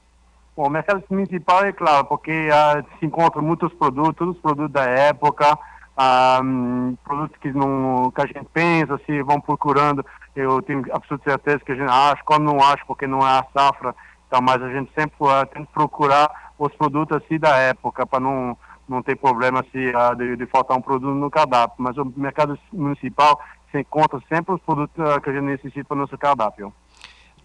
Bom, 0.55 0.67
o 0.67 0.69
mercado 0.69 1.03
municipal 1.09 1.63
é 1.63 1.71
claro, 1.71 2.05
porque 2.05 2.49
uh, 2.49 2.99
se 2.99 3.05
encontram 3.05 3.41
muitos 3.41 3.73
produtos, 3.73 4.27
os 4.27 4.37
produtos 4.37 4.71
da 4.71 4.83
época, 4.83 5.53
uh, 5.53 6.97
produtos 7.03 7.37
que, 7.39 7.51
não, 7.53 8.11
que 8.11 8.21
a 8.21 8.25
gente 8.25 8.45
pensa, 8.53 8.99
se 9.05 9.21
vão 9.23 9.39
procurando, 9.39 10.05
eu 10.35 10.61
tenho 10.61 10.83
absoluta 10.93 11.29
certeza 11.29 11.59
que 11.59 11.71
a 11.71 11.75
gente 11.75 11.89
acha, 11.89 12.21
quando 12.25 12.43
não 12.43 12.61
acha, 12.61 12.83
porque 12.85 13.07
não 13.07 13.19
é 13.19 13.39
a 13.39 13.45
safra, 13.53 13.95
então, 14.31 14.41
mas 14.41 14.61
a 14.61 14.69
gente 14.69 14.89
sempre 14.97 15.15
uh, 15.19 15.45
tem 15.53 15.65
que 15.65 15.73
procurar 15.73 16.53
os 16.57 16.73
produtos 16.75 17.17
assim 17.17 17.37
da 17.37 17.57
época, 17.57 18.05
para 18.05 18.19
não, 18.19 18.57
não 18.87 19.01
ter 19.03 19.17
problema 19.17 19.65
se, 19.71 19.89
uh, 19.89 20.15
de, 20.15 20.37
de, 20.37 20.45
faltar 20.45 20.77
um 20.77 20.81
produto 20.81 21.13
no 21.13 21.29
cardápio. 21.29 21.75
Mas 21.77 21.97
o 21.97 22.05
mercado 22.15 22.57
municipal 22.71 23.41
se 23.71 23.79
encontra 23.79 24.21
sempre 24.29 24.55
os 24.55 24.61
produtos 24.61 24.95
uh, 24.97 25.19
que 25.19 25.29
a 25.29 25.33
gente 25.33 25.43
necessita 25.43 25.83
para 25.83 25.95
o 25.95 25.99
nosso 25.99 26.17
cardápio. 26.17 26.73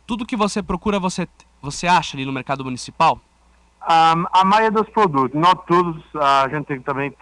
Tudo 0.07 0.25
que 0.25 0.37
você 0.37 0.63
procura, 0.63 1.01
você 1.01 1.27
você 1.61 1.87
acha 1.87 2.17
ali 2.17 2.25
no 2.25 2.33
mercado 2.33 2.65
municipal? 2.65 3.21
Um, 3.89 4.25
a 4.33 4.45
maioria 4.45 4.71
dos 4.71 4.89
produtos, 4.91 5.41
não 5.41 5.55
todos, 5.55 6.03
a 6.17 6.49
gente 6.49 6.67
tem, 6.67 6.81
também 6.81 7.15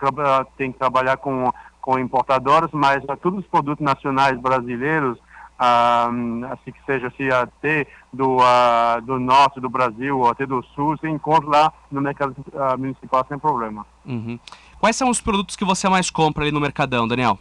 tem 0.57 0.73
que 0.73 0.79
trabalhar 0.79 1.19
com, 1.19 1.53
com 1.81 1.99
importadoras, 1.99 2.71
mas 2.73 3.03
todos 3.21 3.41
os 3.41 3.47
produtos 3.47 3.85
nacionais 3.85 4.41
brasileiros, 4.41 5.19
um, 5.61 6.45
assim 6.47 6.73
que 6.73 6.83
seja 6.87 7.09
assim, 7.09 7.29
até 7.29 7.87
do, 8.11 8.39
uh, 8.39 9.01
do 9.03 9.21
norte 9.21 9.61
do 9.61 9.69
Brasil 9.69 10.19
ou 10.19 10.31
até 10.31 10.47
do 10.47 10.63
sul, 10.75 10.97
você 10.97 11.09
encontra 11.09 11.51
lá 11.51 11.73
no 11.91 12.01
mercado 12.01 12.35
uh, 12.53 12.79
municipal 12.79 13.27
sem 13.29 13.39
problema. 13.39 13.85
Uhum. 14.07 14.39
Quais 14.81 14.97
são 14.97 15.11
os 15.11 15.21
produtos 15.21 15.57
que 15.57 15.65
você 15.67 15.87
mais 15.89 16.11
compra 16.11 16.45
ali 16.45 16.53
no 16.53 16.61
Mercadão, 16.61 17.07
Daniel? 17.07 17.39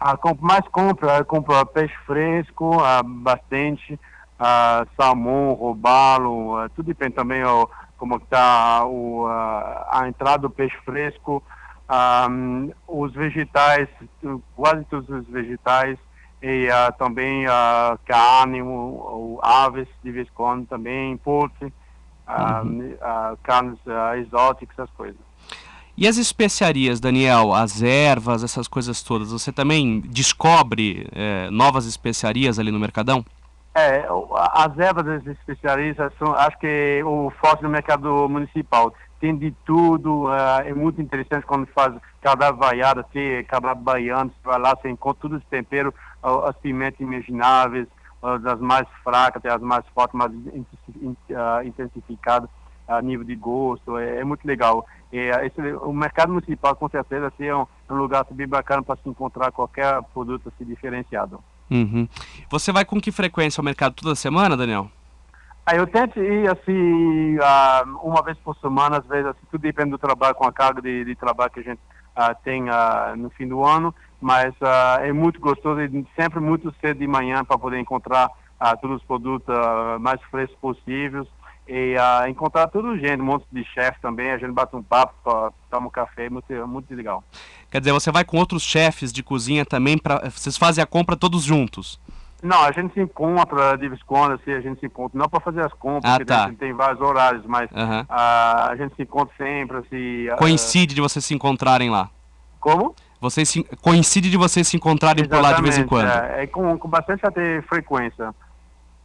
Ah, 0.00 0.18
mais 0.40 0.66
compra, 0.68 1.24
compra 1.24 1.64
peixe 1.64 1.94
fresco, 2.04 2.78
bastante, 3.04 3.98
uh, 4.42 4.88
salmão, 4.96 5.54
robalo, 5.54 6.64
uh, 6.64 6.68
tudo 6.70 6.86
depende 6.86 7.14
também 7.14 7.44
ó, 7.44 7.66
como 7.96 8.16
está 8.16 8.84
uh, 8.84 9.26
a 9.90 10.08
entrada 10.08 10.38
do 10.38 10.50
peixe 10.50 10.76
fresco, 10.84 11.42
um, 12.28 12.72
os 12.88 13.12
vegetais, 13.12 13.88
quase 14.56 14.84
todos 14.86 15.08
os 15.08 15.26
vegetais, 15.28 15.96
e 16.42 16.66
uh, 16.66 16.92
também 16.98 17.46
uh, 17.46 17.98
carne, 18.04 18.60
o, 18.60 19.38
aves 19.42 19.86
de 20.02 20.10
vez 20.10 20.26
em 20.26 20.32
quando 20.34 20.66
também, 20.66 21.16
porte, 21.18 21.64
uhum. 21.64 22.96
carnes 23.42 23.78
exóticas, 24.18 24.76
essas 24.78 24.90
coisas. 24.96 25.20
E 25.96 26.08
as 26.08 26.16
especiarias, 26.16 26.98
Daniel, 26.98 27.52
as 27.52 27.82
ervas, 27.82 28.42
essas 28.42 28.66
coisas 28.66 29.02
todas, 29.02 29.30
você 29.30 29.52
também 29.52 30.00
descobre 30.00 31.06
eh, 31.12 31.50
novas 31.50 31.84
especiarias 31.84 32.58
ali 32.58 32.70
no 32.70 32.80
Mercadão? 32.80 33.22
É, 33.74 34.06
as 34.52 34.78
ervas 34.78 35.26
especialistas 35.26 36.12
são, 36.18 36.34
acho 36.34 36.58
que 36.58 37.02
o 37.04 37.30
forte 37.40 37.62
do 37.62 37.70
mercado 37.70 38.28
municipal 38.28 38.92
tem 39.18 39.34
de 39.34 39.50
tudo, 39.64 40.24
uh, 40.24 40.60
é 40.64 40.74
muito 40.74 41.00
interessante 41.00 41.46
quando 41.46 41.66
faz 41.68 41.94
cada 42.20 42.50
vaiada, 42.50 43.02
tem 43.04 43.42
cada 43.44 43.74
baiano, 43.74 44.30
você 44.30 44.48
vai 44.48 44.58
lá, 44.58 44.74
você 44.74 44.90
encontra 44.90 45.22
todos 45.22 45.38
os 45.38 45.44
temperos, 45.48 45.94
as 46.22 46.56
pimentas 46.56 47.00
imagináveis, 47.00 47.86
das 48.42 48.60
mais 48.60 48.86
fracas 49.02 49.36
até 49.36 49.52
as 49.52 49.60
mais 49.60 49.84
fortes, 49.88 50.14
mais 50.14 50.30
intensificadas 51.64 52.48
a 52.86 53.00
nível 53.00 53.24
de 53.24 53.34
gosto, 53.34 53.96
é, 53.96 54.20
é 54.20 54.24
muito 54.24 54.44
legal. 54.46 54.86
esse, 55.10 55.60
o 55.76 55.92
mercado 55.92 56.32
municipal 56.32 56.76
com 56.76 56.88
certeza 56.88 57.28
assim, 57.28 57.46
é 57.46 57.56
um, 57.56 57.66
um 57.90 57.94
lugar 57.94 58.24
bem 58.30 58.46
bacana 58.46 58.82
para 58.82 58.96
se 58.96 59.08
encontrar 59.08 59.50
qualquer 59.50 60.02
produto 60.12 60.48
assim, 60.48 60.64
diferenciado. 60.64 61.42
Uhum. 61.72 62.06
Você 62.50 62.70
vai 62.70 62.84
com 62.84 63.00
que 63.00 63.10
frequência 63.10 63.60
ao 63.60 63.64
mercado 63.64 63.94
toda 63.94 64.14
semana, 64.14 64.56
Daniel? 64.56 64.90
Aí 65.64 65.78
eu 65.78 65.86
tento 65.86 66.20
ir 66.20 66.50
assim 66.50 67.38
uh, 67.38 67.98
uma 68.02 68.22
vez 68.22 68.36
por 68.38 68.54
semana, 68.56 68.98
às 68.98 69.06
vezes 69.06 69.26
assim, 69.26 69.46
tudo 69.50 69.62
depende 69.62 69.90
do 69.90 69.98
trabalho, 69.98 70.34
com 70.34 70.46
a 70.46 70.52
carga 70.52 70.82
de, 70.82 71.04
de 71.04 71.14
trabalho 71.14 71.50
que 71.50 71.60
a 71.60 71.62
gente 71.62 71.78
uh, 71.78 72.34
tem 72.44 72.64
uh, 72.68 73.16
no 73.16 73.30
fim 73.30 73.48
do 73.48 73.64
ano, 73.64 73.94
mas 74.20 74.54
é 75.00 75.12
muito 75.12 75.40
gostoso 75.40 75.80
e 75.80 76.06
sempre 76.14 76.38
muito 76.38 76.72
cedo 76.80 76.98
de 76.98 77.06
manhã 77.08 77.44
para 77.44 77.58
poder 77.58 77.80
encontrar 77.80 78.30
todos 78.80 78.98
os 78.98 79.02
produtos 79.02 79.52
mais 80.00 80.22
frescos 80.30 80.56
possíveis 80.60 81.26
e 81.66 81.94
encontrar 82.28 82.68
todo 82.68 82.98
gente, 82.98 83.20
um 83.20 83.24
monte 83.24 83.46
de 83.50 83.64
chefe 83.64 84.00
também, 84.00 84.30
a 84.30 84.38
gente 84.38 84.52
bate 84.52 84.74
um 84.74 84.82
papo, 84.82 85.14
toma 85.70 85.86
um 85.86 85.90
café, 85.90 86.28
muito, 86.28 86.52
muito 86.66 86.94
legal. 86.94 87.22
Quer 87.70 87.80
dizer, 87.80 87.92
você 87.92 88.10
vai 88.10 88.24
com 88.24 88.36
outros 88.36 88.62
chefes 88.62 89.12
de 89.12 89.22
cozinha 89.22 89.64
também, 89.64 89.96
pra, 89.96 90.28
vocês 90.28 90.56
fazem 90.56 90.82
a 90.82 90.86
compra 90.86 91.16
todos 91.16 91.42
juntos? 91.42 92.00
Não, 92.42 92.60
a 92.60 92.72
gente 92.72 92.92
se 92.92 93.00
encontra 93.00 93.76
de 93.78 93.88
vez 93.88 94.00
em 94.00 94.04
quando, 94.04 94.32
assim, 94.32 94.52
a 94.52 94.60
gente 94.60 94.80
se 94.80 94.86
encontra, 94.86 95.16
não 95.16 95.28
para 95.28 95.38
fazer 95.38 95.64
as 95.64 95.72
compras, 95.72 96.12
ah, 96.12 96.16
porque 96.16 96.32
tá. 96.32 96.44
a 96.44 96.48
gente 96.48 96.58
tem 96.58 96.72
vários 96.72 97.00
horários, 97.00 97.44
mas 97.46 97.70
uhum. 97.70 98.00
uh, 98.00 98.06
a 98.08 98.74
gente 98.76 98.96
se 98.96 99.02
encontra 99.02 99.32
sempre, 99.38 99.76
assim... 99.76 100.26
Coincide 100.36 100.94
de 100.94 101.00
vocês 101.00 101.24
se 101.24 101.32
encontrarem 101.32 101.88
lá? 101.88 102.10
Como? 102.58 102.96
Vocês 103.20 103.48
se, 103.48 103.62
coincide 103.80 104.28
de 104.28 104.36
vocês 104.36 104.66
se 104.66 104.76
encontrarem 104.76 105.22
Exatamente, 105.24 105.44
por 105.44 105.50
lá 105.50 105.56
de 105.56 105.62
vez 105.62 105.78
em 105.78 105.86
quando. 105.86 106.08
É, 106.08 106.42
é 106.42 106.46
com, 106.48 106.76
com 106.76 106.88
bastante 106.88 107.24
até 107.24 107.62
frequência. 107.62 108.34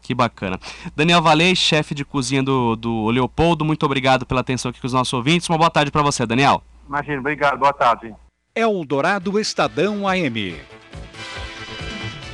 Que 0.08 0.16
bacana. 0.16 0.58
Daniel 0.96 1.22
Valei, 1.22 1.54
chefe 1.54 1.94
de 1.94 2.06
cozinha 2.06 2.42
do, 2.42 2.78
do 2.78 3.10
Leopoldo, 3.10 3.66
muito 3.66 3.86
obrigado 3.86 4.26
pela 4.26 4.40
atenção 4.40 4.70
aqui 4.70 4.80
com 4.80 4.88
os 4.88 4.94
nossos 4.94 5.12
ouvintes. 5.12 5.50
Uma 5.50 5.58
boa 5.58 5.70
tarde 5.70 5.92
para 5.92 6.02
você, 6.02 6.26
Daniel. 6.26 6.64
Imagina, 6.88 7.20
obrigado, 7.20 7.60
boa 7.60 7.74
tarde. 7.74 8.16
Eldorado 8.56 9.38
Estadão 9.38 10.08
AM. 10.08 10.56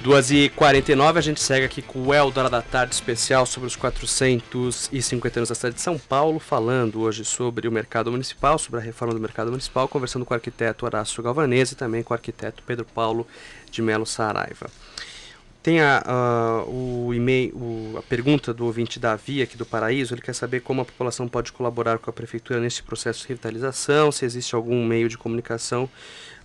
2h49, 0.03 1.17
a 1.17 1.21
gente 1.21 1.41
segue 1.41 1.65
aqui 1.65 1.81
com 1.81 2.03
o 2.03 2.13
Eldorado 2.13 2.51
da 2.51 2.61
Tarde 2.61 2.93
especial 2.93 3.43
sobre 3.47 3.65
os 3.65 3.75
450 3.75 5.39
anos 5.39 5.49
da 5.49 5.55
cidade 5.55 5.73
de 5.73 5.81
São 5.81 5.97
Paulo, 5.97 6.39
falando 6.39 7.01
hoje 7.01 7.25
sobre 7.25 7.67
o 7.67 7.71
mercado 7.71 8.11
municipal, 8.11 8.59
sobre 8.59 8.81
a 8.81 8.83
reforma 8.83 9.15
do 9.15 9.19
mercado 9.19 9.49
municipal, 9.49 9.87
conversando 9.87 10.25
com 10.25 10.35
o 10.35 10.37
arquiteto 10.37 10.85
Horácio 10.85 11.23
Galvanese 11.23 11.73
e 11.73 11.77
também 11.77 12.03
com 12.03 12.13
o 12.13 12.17
arquiteto 12.17 12.61
Pedro 12.67 12.85
Paulo 12.85 13.25
de 13.71 13.81
Melo 13.81 14.05
Saraiva. 14.05 14.69
Tem 15.63 15.79
a, 15.79 16.63
o 16.67 17.11
e-mail, 17.13 17.55
o, 17.55 17.95
a 17.97 18.01
pergunta 18.01 18.53
do 18.53 18.65
ouvinte 18.65 18.99
Davi 18.99 19.41
aqui 19.41 19.55
do 19.55 19.65
Paraíso, 19.65 20.13
ele 20.13 20.21
quer 20.21 20.35
saber 20.35 20.59
como 20.59 20.81
a 20.81 20.85
população 20.85 21.25
pode 21.25 21.53
colaborar 21.53 21.99
com 21.99 22.09
a 22.09 22.13
prefeitura 22.13 22.59
nesse 22.59 22.83
processo 22.83 23.21
de 23.21 23.29
revitalização, 23.29 24.11
se 24.11 24.25
existe 24.25 24.53
algum 24.53 24.85
meio 24.85 25.07
de 25.07 25.17
comunicação 25.17 25.89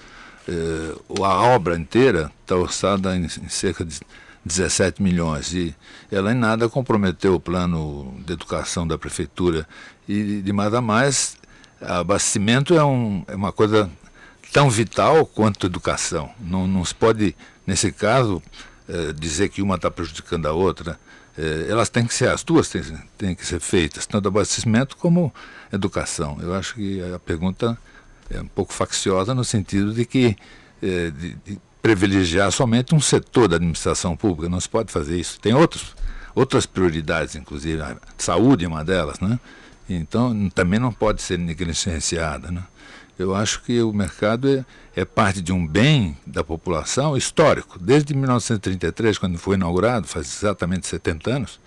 É, 0.47 1.23
a 1.23 1.41
obra 1.55 1.77
inteira 1.77 2.31
está 2.41 2.55
orçada 2.55 3.15
em, 3.15 3.23
em, 3.23 3.49
cerca 3.49 3.85
de 3.85 3.99
17 4.45 5.01
milhões 5.01 5.53
e 5.53 5.73
ela 6.11 6.31
em 6.31 6.35
nada 6.35 6.67
comprometeu 6.67 7.35
o 7.35 7.39
plano 7.39 8.13
de 8.25 8.33
educação 8.33 8.85
da 8.85 8.97
prefeitura 8.97 9.65
e 10.07 10.41
de 10.41 10.51
mais 10.51 10.73
a 10.73 10.81
mais 10.81 11.37
abastecimento 11.81 12.73
é, 12.73 12.83
um, 12.83 13.23
é 13.27 13.35
uma 13.35 13.51
coisa 13.51 13.89
tão 14.51 14.69
vital 14.69 15.25
quanto 15.25 15.65
educação. 15.65 16.29
Não, 16.39 16.67
não 16.67 16.85
se 16.85 16.93
pode, 16.93 17.35
nesse 17.65 17.91
caso, 17.91 18.41
eh, 18.87 19.13
dizer 19.13 19.49
que 19.49 19.61
uma 19.61 19.75
está 19.75 19.89
prejudicando 19.89 20.45
a 20.45 20.51
outra. 20.51 20.99
Eh, 21.37 21.67
elas 21.69 21.89
têm 21.89 22.05
que 22.05 22.13
ser, 22.13 22.29
as 22.29 22.43
duas 22.43 22.69
têm, 22.69 22.83
têm 23.17 23.35
que 23.35 23.45
ser 23.45 23.59
feitas, 23.59 24.05
tanto 24.05 24.27
abastecimento 24.27 24.95
como 24.97 25.33
educação. 25.71 26.37
Eu 26.41 26.53
acho 26.53 26.75
que 26.75 27.01
a 27.13 27.17
pergunta 27.17 27.77
é 28.29 28.41
um 28.41 28.47
pouco 28.47 28.73
facciosa 28.73 29.33
no 29.33 29.43
sentido 29.43 29.93
de 29.93 30.05
que 30.05 30.35
eh, 30.81 31.11
de, 31.11 31.35
de 31.45 31.59
privilegiar 31.83 32.49
somente 32.49 32.95
um 32.95 32.99
setor 33.01 33.49
da 33.49 33.57
administração 33.57 34.15
pública. 34.15 34.49
Não 34.49 34.59
se 34.59 34.69
pode 34.69 34.91
fazer 34.91 35.19
isso. 35.19 35.37
Tem 35.39 35.53
outros, 35.53 35.93
outras 36.33 36.65
prioridades, 36.65 37.35
inclusive 37.35 37.81
a 37.81 37.97
saúde 38.17 38.63
é 38.63 38.67
uma 38.67 38.85
delas, 38.85 39.19
né? 39.19 39.37
Então 39.89 40.49
também 40.49 40.79
não 40.79 40.93
pode 40.93 41.21
ser 41.21 41.37
negligenciada, 41.37 42.49
né? 42.49 42.63
Eu 43.19 43.35
acho 43.35 43.61
que 43.61 43.81
o 43.81 43.93
mercado 43.93 44.47
é, 44.49 44.65
é, 44.95 45.05
parte 45.05 45.41
de 45.41 45.51
um 45.51 45.67
bem 45.67 46.17
da 46.25 46.43
população 46.43 47.15
histórico. 47.15 47.77
Desde 47.77 48.13
1933, 48.13 49.17
quando 49.17 49.37
foi 49.37 49.55
inaugurado, 49.55 50.07
faz 50.07 50.25
exatamente 50.25 50.87
70 50.87 51.29
anos, 51.29 51.59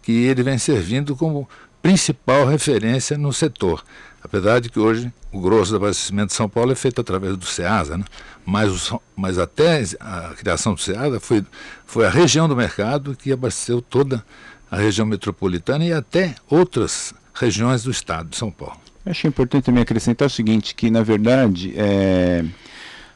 que 0.00 0.12
ele 0.12 0.42
vem 0.42 0.58
servindo 0.58 1.16
como 1.16 1.48
principal 1.86 2.44
referência 2.44 3.16
no 3.16 3.32
setor. 3.32 3.84
Apesar 4.20 4.60
de 4.60 4.68
que 4.68 4.80
hoje 4.80 5.12
o 5.30 5.40
grosso 5.40 5.70
do 5.70 5.76
abastecimento 5.76 6.30
de 6.30 6.34
São 6.34 6.48
Paulo 6.48 6.72
é 6.72 6.74
feito 6.74 7.00
através 7.00 7.36
do 7.36 7.46
SEASA, 7.46 7.96
né? 7.96 8.04
mas, 8.44 8.90
o, 8.90 9.00
mas 9.14 9.38
até 9.38 9.84
a 10.00 10.34
criação 10.36 10.74
do 10.74 10.80
SEASA 10.80 11.20
foi, 11.20 11.44
foi 11.86 12.04
a 12.04 12.10
região 12.10 12.48
do 12.48 12.56
mercado 12.56 13.14
que 13.14 13.30
abasteceu 13.30 13.80
toda 13.80 14.24
a 14.68 14.76
região 14.76 15.06
metropolitana 15.06 15.84
e 15.84 15.92
até 15.92 16.34
outras 16.50 17.14
regiões 17.32 17.84
do 17.84 17.92
estado 17.92 18.30
de 18.30 18.36
São 18.36 18.50
Paulo. 18.50 18.80
Acho 19.04 19.28
importante 19.28 19.66
também 19.66 19.84
acrescentar 19.84 20.26
o 20.26 20.30
seguinte, 20.30 20.74
que 20.74 20.90
na 20.90 21.04
verdade 21.04 21.72
é, 21.76 22.44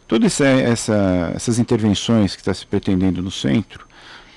todas 0.07 0.41
essa, 0.41 0.47
essa, 0.47 1.33
essas 1.35 1.59
intervenções 1.59 2.37
que 2.37 2.41
está 2.43 2.55
se 2.55 2.65
pretendendo 2.65 3.21
no 3.21 3.33
centro, 3.33 3.85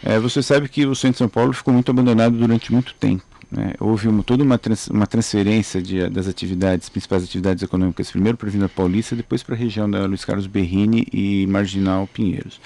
é, 0.03 0.17
você 0.17 0.41
sabe 0.41 0.67
que 0.67 0.87
o 0.87 0.95
centro 0.95 1.11
de 1.11 1.17
São 1.19 1.29
Paulo 1.29 1.53
ficou 1.53 1.71
muito 1.71 1.91
abandonado 1.91 2.35
durante 2.35 2.73
muito 2.73 2.95
tempo. 2.95 3.32
Né? 3.55 3.73
Houve 3.79 4.07
uma, 4.07 4.23
toda 4.23 4.43
uma, 4.43 4.57
trans, 4.57 4.87
uma 4.87 5.05
transferência 5.05 5.81
de, 5.81 6.09
das 6.09 6.27
atividades, 6.27 6.89
principais 6.89 7.23
atividades 7.23 7.61
econômicas, 7.61 8.09
primeiro 8.09 8.37
para 8.37 8.49
a 8.49 8.51
Vila 8.51 8.67
Paulista, 8.67 9.15
depois 9.15 9.43
para 9.43 9.53
a 9.53 9.57
região 9.57 9.89
da 9.89 10.05
Luiz 10.05 10.25
Carlos 10.25 10.47
Berrini 10.47 11.07
e 11.13 11.45
Marginal 11.47 12.07
Pinheiros. 12.07 12.59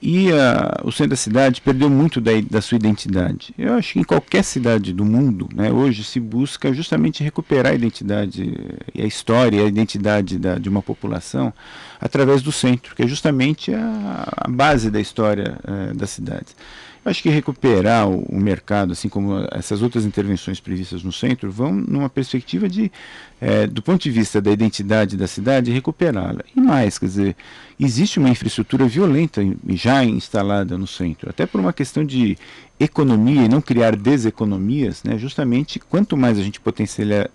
E 0.00 0.30
a, 0.32 0.82
o 0.84 0.92
centro 0.92 1.10
da 1.10 1.16
cidade 1.16 1.60
perdeu 1.60 1.88
muito 1.88 2.20
da, 2.20 2.32
da, 2.50 2.60
sua 2.60 2.76
identidade. 2.76 3.54
Eu 3.56 3.72
acho 3.72 3.94
que 3.94 4.00
em 4.00 4.04
qualquer 4.04 4.44
cidade 4.44 4.92
do 4.92 5.04
mundo, 5.04 5.48
né, 5.54 5.70
hoje 5.70 6.04
se 6.04 6.20
busca 6.20 6.72
justamente 6.74 7.24
recuperar 7.24 7.72
a 7.72 7.74
identidade 7.74 8.52
e 8.94 9.00
a 9.00 9.06
história 9.06 9.62
a 9.62 9.66
identidade 9.66 10.38
da, 10.38 10.58
de 10.58 10.68
uma 10.68 10.82
população 10.82 11.54
através 11.98 12.42
do 12.42 12.52
centro, 12.52 12.94
que 12.94 13.02
é 13.02 13.06
justamente 13.06 13.72
a, 13.72 14.28
a 14.36 14.48
base 14.50 14.90
da 14.90 15.00
história 15.00 15.56
é, 15.64 15.94
das 15.94 16.10
cidades. 16.10 16.54
Acho 17.04 17.22
que 17.22 17.28
recuperar 17.28 18.08
o, 18.08 18.22
o, 18.22 18.40
mercado, 18.40 18.92
assim 18.92 19.08
como 19.08 19.46
essas 19.52 19.82
outras 19.82 20.06
intervenções 20.06 20.58
previstas 20.58 21.02
no 21.02 21.12
centro, 21.12 21.50
vão 21.50 21.72
numa 21.72 22.08
perspectiva 22.08 22.66
de, 22.68 22.90
é, 23.40 23.66
do 23.66 23.82
ponto 23.82 24.02
de 24.02 24.10
vista 24.10 24.40
da 24.40 24.50
identidade 24.50 25.16
da 25.16 25.26
cidade, 25.26 25.70
recuperá-la. 25.70 26.42
E 26.56 26.60
mais, 26.60 26.98
quer 26.98 27.06
dizer, 27.06 27.36
existe 27.78 28.18
uma 28.18 28.30
infraestrutura 28.30 28.86
violenta 28.86 29.42
já 29.70 30.02
instalada 30.02 30.78
no 30.78 30.86
centro, 30.86 31.28
até 31.28 31.44
por 31.44 31.60
uma 31.60 31.74
questão 31.74 32.04
de 32.04 32.38
economia 32.80 33.42
e 33.44 33.48
não 33.48 33.60
criar 33.60 33.94
deseconomias, 33.96 35.04
né? 35.04 35.18
justamente 35.18 35.78
quanto 35.78 36.16
mais 36.16 36.38
a 36.38 36.42
gente 36.42 36.60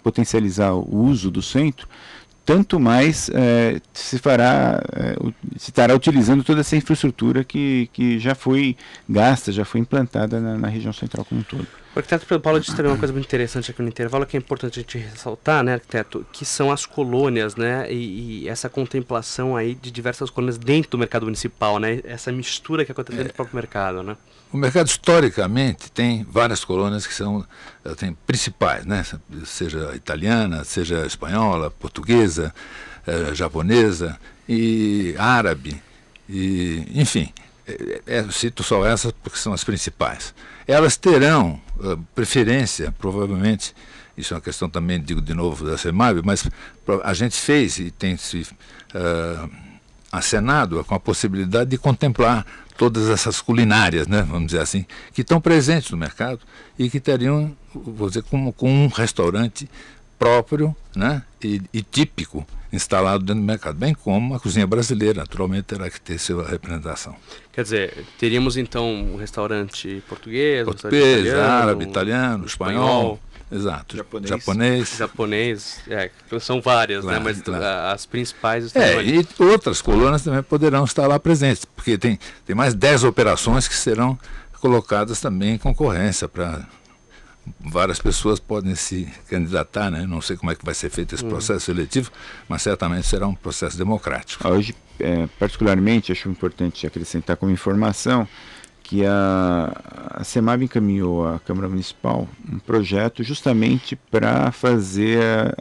potencializar 0.03 0.73
o 0.73 0.95
uso 0.95 1.29
do 1.29 1.41
centro, 1.41 1.87
tanto 2.49 2.79
mais 2.79 3.29
é, 3.31 3.79
se 3.93 4.17
fará, 4.17 4.81
é, 4.93 5.15
se 5.55 5.69
estará 5.69 5.93
utilizando 5.93 6.43
toda 6.43 6.61
essa 6.61 6.75
infraestrutura 6.75 7.43
que, 7.43 7.87
que 7.93 8.17
já 8.17 8.33
foi 8.33 8.75
gasta, 9.07 9.51
já 9.51 9.63
foi 9.63 9.81
implantada 9.81 10.39
na, 10.39 10.57
na 10.57 10.67
região 10.67 10.91
central 10.91 11.23
como 11.25 11.41
um 11.41 11.43
todo. 11.43 11.67
O 11.99 12.01
arquiteto 12.01 12.25
Pedro 12.25 12.41
Paulo 12.41 12.61
disse 12.61 12.73
também 12.73 12.93
uma 12.93 12.97
coisa 12.97 13.11
muito 13.11 13.25
interessante 13.25 13.71
aqui 13.71 13.81
no 13.81 13.89
intervalo, 13.89 14.25
que 14.25 14.37
é 14.37 14.39
importante 14.39 14.79
a 14.79 14.81
gente 14.81 14.97
ressaltar, 14.97 15.61
né, 15.61 15.73
arquiteto, 15.73 16.25
que 16.31 16.45
são 16.45 16.71
as 16.71 16.85
colônias, 16.85 17.57
né, 17.57 17.91
e, 17.91 18.43
e 18.43 18.47
essa 18.47 18.69
contemplação 18.69 19.53
aí 19.53 19.75
de 19.75 19.91
diversas 19.91 20.29
colônias 20.29 20.57
dentro 20.57 20.91
do 20.91 20.97
mercado 20.97 21.25
municipal, 21.25 21.77
né, 21.77 21.99
essa 22.05 22.31
mistura 22.31 22.85
que 22.85 22.93
acontece 22.93 23.17
dentro 23.17 23.33
do 23.33 23.35
próprio 23.35 23.53
mercado, 23.53 24.01
né. 24.01 24.15
O 24.49 24.55
mercado 24.55 24.87
historicamente 24.87 25.91
tem 25.91 26.23
várias 26.23 26.63
colônias 26.63 27.05
que 27.05 27.13
são 27.13 27.45
eh, 27.83 27.93
tem 27.95 28.13
principais, 28.25 28.85
né? 28.85 29.05
seja 29.45 29.93
italiana, 29.93 30.63
seja 30.63 31.05
espanhola, 31.05 31.69
portuguesa, 31.69 32.53
eh, 33.05 33.35
japonesa 33.35 34.17
e 34.47 35.15
árabe, 35.17 35.83
e, 36.29 36.81
enfim, 36.95 37.33
é, 37.67 38.01
é, 38.07 38.31
cito 38.31 38.63
só 38.63 38.85
essas 38.85 39.11
porque 39.11 39.37
são 39.37 39.51
as 39.53 39.63
principais. 39.63 40.33
Elas 40.65 40.97
terão 40.97 41.61
preferência, 42.13 42.93
provavelmente, 42.97 43.73
isso 44.17 44.33
é 44.33 44.37
uma 44.37 44.41
questão 44.41 44.69
também, 44.69 45.01
digo 45.01 45.21
de 45.21 45.33
novo, 45.33 45.65
da 45.65 45.77
CEMAB, 45.77 46.21
mas 46.23 46.47
a 47.03 47.13
gente 47.13 47.35
fez 47.35 47.79
e 47.79 47.91
tem 47.91 48.17
se 48.17 48.41
uh, 48.41 49.49
acenado 50.11 50.83
com 50.83 50.95
a 50.95 50.99
possibilidade 50.99 51.69
de 51.69 51.77
contemplar 51.77 52.45
todas 52.77 53.09
essas 53.09 53.41
culinárias, 53.41 54.07
né, 54.07 54.21
vamos 54.21 54.47
dizer 54.47 54.61
assim, 54.61 54.85
que 55.13 55.21
estão 55.21 55.41
presentes 55.41 55.91
no 55.91 55.97
mercado 55.97 56.39
e 56.77 56.89
que 56.89 56.99
teriam, 56.99 57.55
vou 57.73 58.07
dizer, 58.07 58.23
como 58.23 58.53
com 58.53 58.69
um 58.69 58.87
restaurante 58.87 59.69
próprio 60.17 60.75
né, 60.95 61.23
e, 61.41 61.61
e 61.73 61.81
típico 61.81 62.45
instalado 62.71 63.23
dentro 63.23 63.41
do 63.41 63.45
mercado, 63.47 63.75
bem 63.77 63.93
como 63.93 64.35
a 64.35 64.39
cozinha 64.39 64.67
brasileira, 64.67 65.21
naturalmente 65.21 65.63
terá 65.63 65.89
que 65.89 65.99
ter 65.99 66.19
sua 66.19 66.47
representação. 66.47 67.15
Quer 67.51 67.63
dizer, 67.63 68.05
teríamos 68.17 68.57
então 68.57 68.87
um 68.91 69.15
restaurante 69.15 70.03
português, 70.07 70.63
português, 70.65 71.17
um 71.17 71.27
italiano, 71.29 71.51
árabe, 71.51 71.83
italiano, 71.85 72.45
espanhol, 72.45 72.83
espanhol 72.85 73.19
Exato. 73.51 73.97
Japonês. 73.97 74.29
Japonês. 74.29 74.95
Japonês, 74.97 75.79
é, 75.87 76.11
são 76.39 76.61
várias, 76.61 77.03
né? 77.03 77.13
Claro, 77.13 77.23
Mas 77.25 77.41
claro. 77.41 77.63
a- 77.65 77.91
as 77.93 78.05
principais 78.05 78.65
estão 78.65 78.79
É, 78.81 78.97
ali. 78.99 79.27
e 79.39 79.43
outras 79.43 79.81
colunas 79.81 80.21
também 80.21 80.43
poderão 80.43 80.83
estar 80.85 81.07
lá 81.07 81.19
presentes, 81.19 81.65
porque 81.65 81.97
tem, 81.97 82.19
tem 82.45 82.55
mais 82.55 82.75
10 82.75 83.03
operações 83.03 83.67
que 83.67 83.73
serão 83.75 84.17
colocadas 84.61 85.19
também 85.19 85.55
em 85.55 85.57
concorrência 85.57 86.27
para 86.27 86.63
várias 87.59 87.99
pessoas 87.99 88.39
podem 88.39 88.75
se 88.75 89.07
candidatar, 89.29 89.89
né? 89.89 90.05
Não 90.07 90.21
sei 90.21 90.37
como 90.37 90.51
é 90.51 90.55
que 90.55 90.63
vai 90.65 90.73
ser 90.73 90.89
feito 90.89 91.15
esse 91.15 91.23
processo 91.29 91.65
seletivo, 91.65 92.11
mas 92.47 92.61
certamente 92.61 93.07
será 93.07 93.27
um 93.27 93.35
processo 93.35 93.77
democrático. 93.77 94.47
Hoje, 94.47 94.75
é, 94.99 95.27
particularmente, 95.39 96.11
acho 96.11 96.29
importante 96.29 96.85
acrescentar 96.85 97.37
como 97.37 97.51
informação 97.51 98.27
que 98.83 99.05
a, 99.05 99.71
a 100.15 100.23
CEMAB 100.23 100.63
encaminhou 100.63 101.27
à 101.27 101.39
Câmara 101.39 101.69
Municipal 101.69 102.27
um 102.51 102.57
projeto 102.57 103.23
justamente 103.23 103.95
para 103.95 104.51
fazer 104.51 105.19
a, 105.21 105.53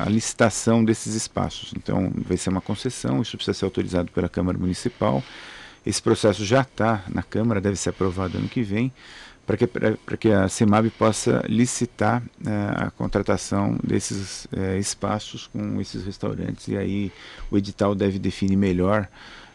a- 0.00 0.04
a 0.04 0.08
licitação 0.10 0.84
desses 0.84 1.14
espaços. 1.14 1.72
Então, 1.76 2.12
vai 2.28 2.36
ser 2.36 2.50
uma 2.50 2.60
concessão, 2.60 3.22
isso 3.22 3.36
precisa 3.38 3.54
ser 3.58 3.64
autorizado 3.64 4.12
pela 4.12 4.28
Câmara 4.28 4.58
Municipal. 4.58 5.22
Esse 5.86 6.02
processo 6.02 6.44
já 6.44 6.60
está 6.60 7.02
na 7.08 7.22
Câmara, 7.22 7.58
deve 7.60 7.76
ser 7.76 7.88
aprovado 7.90 8.36
ano 8.36 8.48
que 8.48 8.62
vem, 8.62 8.92
para 9.48 9.56
que, 9.56 9.66
pra 9.66 10.16
que 10.18 10.30
a 10.30 10.46
CEMAB 10.46 10.90
possa 10.90 11.42
licitar 11.48 12.22
eh, 12.46 12.50
a 12.76 12.90
contratação 12.90 13.78
desses 13.82 14.46
eh, 14.52 14.78
espaços 14.78 15.46
com 15.46 15.80
esses 15.80 16.04
restaurantes. 16.04 16.68
E 16.68 16.76
aí 16.76 17.10
o 17.50 17.56
edital 17.56 17.94
deve 17.94 18.18
definir 18.18 18.56
melhor 18.56 19.08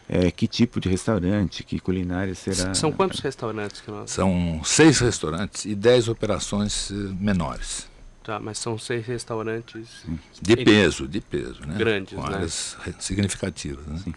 eh, 0.08 0.32
que 0.32 0.48
tipo 0.48 0.80
de 0.80 0.88
restaurante, 0.88 1.62
que 1.62 1.78
culinária 1.78 2.34
será. 2.34 2.74
São 2.74 2.90
quantos 2.90 3.20
restaurantes 3.20 3.80
que 3.80 3.88
nós. 3.88 4.10
São 4.10 4.60
seis 4.64 4.98
restaurantes 4.98 5.64
e 5.64 5.76
10 5.76 6.08
operações 6.08 6.90
menores. 7.20 7.86
Tá, 8.24 8.40
mas 8.40 8.58
são 8.58 8.76
seis 8.76 9.06
restaurantes. 9.06 10.04
De 10.42 10.56
peso, 10.56 11.06
de 11.06 11.20
peso, 11.20 11.60
né? 11.66 11.76
Grandes, 11.78 12.14
Com 12.18 12.26
né? 12.28 12.34
áreas 12.36 12.76
re- 12.82 12.94
significativas. 12.98 13.86
Né? 13.86 14.12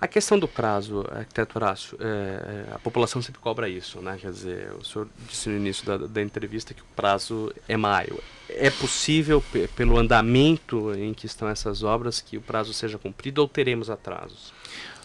A 0.00 0.08
questão 0.08 0.38
do 0.38 0.48
prazo, 0.48 1.04
arquiteto 1.10 1.58
Horácio, 1.58 1.98
é, 2.00 2.04
é, 2.04 2.74
a 2.74 2.78
população 2.78 3.20
sempre 3.20 3.38
cobra 3.40 3.68
isso, 3.68 4.00
né? 4.00 4.16
Quer 4.18 4.32
dizer, 4.32 4.72
o 4.80 4.82
senhor 4.82 5.06
disse 5.28 5.50
no 5.50 5.56
início 5.56 5.84
da, 5.84 5.98
da 6.06 6.22
entrevista 6.22 6.72
que 6.72 6.80
o 6.80 6.86
prazo 6.96 7.52
é 7.68 7.76
maio. 7.76 8.18
É 8.48 8.70
possível, 8.70 9.44
pe- 9.52 9.68
pelo 9.76 9.98
andamento 9.98 10.94
em 10.94 11.12
que 11.12 11.26
estão 11.26 11.48
essas 11.48 11.82
obras, 11.82 12.20
que 12.20 12.38
o 12.38 12.40
prazo 12.40 12.72
seja 12.72 12.96
cumprido 12.96 13.42
ou 13.42 13.48
teremos 13.48 13.90
atrasos? 13.90 14.54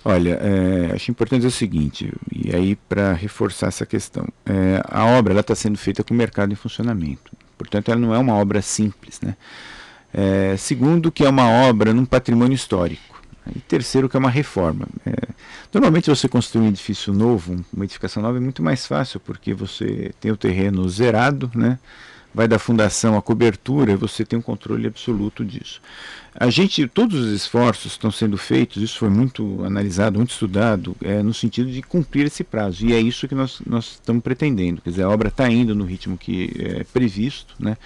Olha, 0.05 0.39
é, 0.41 0.93
acho 0.93 1.11
importante 1.11 1.39
dizer 1.41 1.49
o 1.49 1.51
seguinte, 1.57 2.13
e 2.31 2.55
aí 2.55 2.75
para 2.75 3.11
reforçar 3.11 3.67
essa 3.67 3.85
questão, 3.85 4.25
é, 4.45 4.81
a 4.87 5.03
obra 5.05 5.37
está 5.37 5.55
sendo 5.55 5.77
feita 5.77 6.03
com 6.05 6.13
o 6.13 6.17
mercado 6.17 6.53
em 6.53 6.55
funcionamento, 6.55 7.33
portanto 7.57 7.89
ela 7.89 7.99
não 7.99 8.13
é 8.13 8.17
uma 8.17 8.35
obra 8.35 8.61
simples. 8.61 9.19
Né? 9.19 9.35
É, 10.13 10.55
segundo, 10.57 11.11
que 11.11 11.25
é 11.25 11.29
uma 11.29 11.49
obra 11.49 11.93
num 11.93 12.05
patrimônio 12.05 12.55
histórico. 12.55 13.14
E 13.53 13.59
terceiro, 13.59 14.07
que 14.07 14.15
é 14.15 14.19
uma 14.19 14.29
reforma. 14.29 14.87
É, 15.05 15.13
normalmente 15.73 16.09
você 16.09 16.27
construir 16.27 16.65
um 16.65 16.69
edifício 16.69 17.13
novo, 17.13 17.63
uma 17.73 17.85
edificação 17.85 18.23
nova, 18.23 18.37
é 18.37 18.41
muito 18.41 18.63
mais 18.63 18.85
fácil, 18.87 19.19
porque 19.19 19.53
você 19.53 20.13
tem 20.19 20.31
o 20.31 20.37
terreno 20.37 20.87
zerado, 20.89 21.51
né? 21.53 21.77
Vai 22.35 22.47
da 22.49 22.59
fundação 22.59 23.17
à 23.17 23.21
cobertura, 23.21 23.95
você 23.95 24.25
tem 24.25 24.37
um 24.37 24.41
controle 24.41 24.85
absoluto 24.85 25.43
disso. 25.45 25.81
A 26.37 26.49
gente, 26.49 26.85
todos 26.85 27.17
os 27.17 27.31
esforços 27.31 27.93
estão 27.93 28.11
sendo 28.11 28.37
feitos, 28.37 28.83
isso 28.83 28.99
foi 28.99 29.09
muito 29.09 29.63
analisado, 29.63 30.17
muito 30.17 30.31
estudado, 30.31 30.93
é, 31.01 31.23
no 31.23 31.33
sentido 31.33 31.71
de 31.71 31.81
cumprir 31.81 32.25
esse 32.25 32.43
prazo. 32.43 32.85
E 32.85 32.91
é 32.91 32.99
isso 32.99 33.25
que 33.25 33.33
nós, 33.33 33.61
nós 33.65 33.91
estamos 33.93 34.21
pretendendo. 34.21 34.81
Quer 34.81 34.89
dizer, 34.89 35.03
a 35.03 35.09
obra 35.09 35.29
está 35.29 35.49
indo 35.49 35.73
no 35.73 35.85
ritmo 35.85 36.17
que 36.17 36.51
é 36.59 36.83
previsto. 36.83 37.55
Né? 37.57 37.77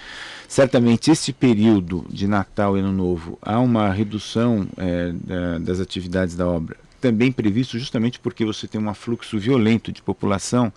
Certamente, 0.47 1.11
esse 1.11 1.31
período 1.31 2.03
de 2.09 2.27
Natal 2.27 2.75
e 2.75 2.79
Ano 2.79 2.91
Novo, 2.91 3.37
há 3.39 3.59
uma 3.59 3.91
redução 3.93 4.67
é, 4.77 5.11
da- 5.13 5.59
das 5.59 5.79
atividades 5.79 6.35
da 6.35 6.47
obra, 6.47 6.75
também 6.99 7.31
previsto 7.31 7.79
justamente 7.79 8.19
porque 8.19 8.45
você 8.45 8.67
tem 8.67 8.79
um 8.79 8.89
afluxo 8.89 9.39
violento 9.39 9.91
de 9.91 10.01
população 10.01 10.71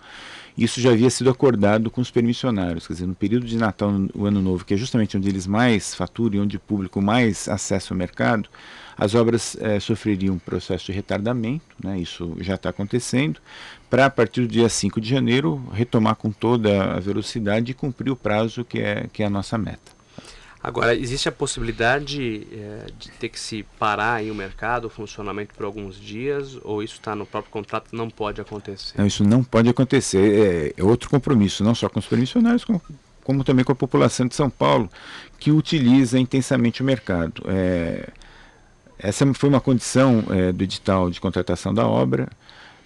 isso 0.57 0.79
já 0.79 0.91
havia 0.91 1.09
sido 1.09 1.31
acordado 1.31 1.89
com 1.89 1.99
os 1.99 2.11
permissionários, 2.11 2.85
quer 2.85 2.93
dizer, 2.93 3.07
no 3.07 3.15
período 3.15 3.45
de 3.45 3.57
Natal, 3.57 3.91
o 4.13 4.25
Ano 4.25 4.39
Novo, 4.39 4.63
que 4.63 4.75
é 4.75 4.77
justamente 4.77 5.17
onde 5.17 5.27
eles 5.27 5.47
mais 5.47 5.95
faturam 5.95 6.35
e 6.35 6.39
onde 6.39 6.57
o 6.57 6.59
público 6.59 7.01
mais 7.01 7.49
acessa 7.49 7.91
o 7.93 7.97
mercado, 7.97 8.47
as 8.95 9.15
obras 9.15 9.57
eh, 9.59 9.79
sofreriam 9.79 10.35
um 10.35 10.39
processo 10.39 10.85
de 10.85 10.91
retardamento, 10.91 11.65
né, 11.83 11.97
isso 11.97 12.35
já 12.39 12.53
está 12.53 12.69
acontecendo, 12.69 13.39
para 13.89 14.05
a 14.05 14.09
partir 14.11 14.41
do 14.41 14.47
dia 14.47 14.69
5 14.69 15.01
de 15.01 15.09
janeiro 15.09 15.63
retomar 15.73 16.15
com 16.15 16.31
toda 16.31 16.93
a 16.93 16.99
velocidade 16.99 17.71
e 17.71 17.73
cumprir 17.73 18.11
o 18.11 18.15
prazo 18.15 18.63
que 18.63 18.79
é, 18.79 19.07
que 19.11 19.23
é 19.23 19.25
a 19.25 19.31
nossa 19.31 19.57
meta. 19.57 20.02
Agora, 20.63 20.95
existe 20.95 21.27
a 21.27 21.31
possibilidade 21.31 22.47
eh, 22.49 22.85
de 22.97 23.11
ter 23.11 23.27
que 23.27 23.37
se 23.37 23.63
parar 23.77 24.23
o 24.23 24.33
mercado, 24.33 24.85
o 24.85 24.89
funcionamento 24.89 25.53
por 25.53 25.65
alguns 25.65 25.99
dias, 25.99 26.57
ou 26.63 26.81
isso 26.81 26.93
está 26.93 27.13
no 27.13 27.25
próprio 27.25 27.51
contrato 27.51 27.93
não 27.93 28.09
pode 28.09 28.39
acontecer? 28.39 28.97
Não, 28.97 29.05
isso 29.05 29.25
não 29.25 29.43
pode 29.43 29.67
acontecer. 29.67 30.73
É, 30.77 30.81
é 30.81 30.83
outro 30.83 31.09
compromisso, 31.09 31.65
não 31.65 31.75
só 31.75 31.89
com 31.89 31.99
os 31.99 32.05
permissionários, 32.05 32.63
como, 32.63 32.81
como 33.25 33.43
também 33.43 33.65
com 33.65 33.73
a 33.73 33.75
população 33.75 34.25
de 34.25 34.35
São 34.35 34.49
Paulo, 34.49 34.89
que 35.37 35.51
utiliza 35.51 36.17
intensamente 36.17 36.81
o 36.81 36.85
mercado. 36.85 37.43
É, 37.45 38.09
essa 38.97 39.31
foi 39.33 39.49
uma 39.49 39.59
condição 39.59 40.23
é, 40.29 40.53
do 40.53 40.63
edital 40.63 41.09
de 41.09 41.19
contratação 41.19 41.73
da 41.73 41.85
obra. 41.85 42.29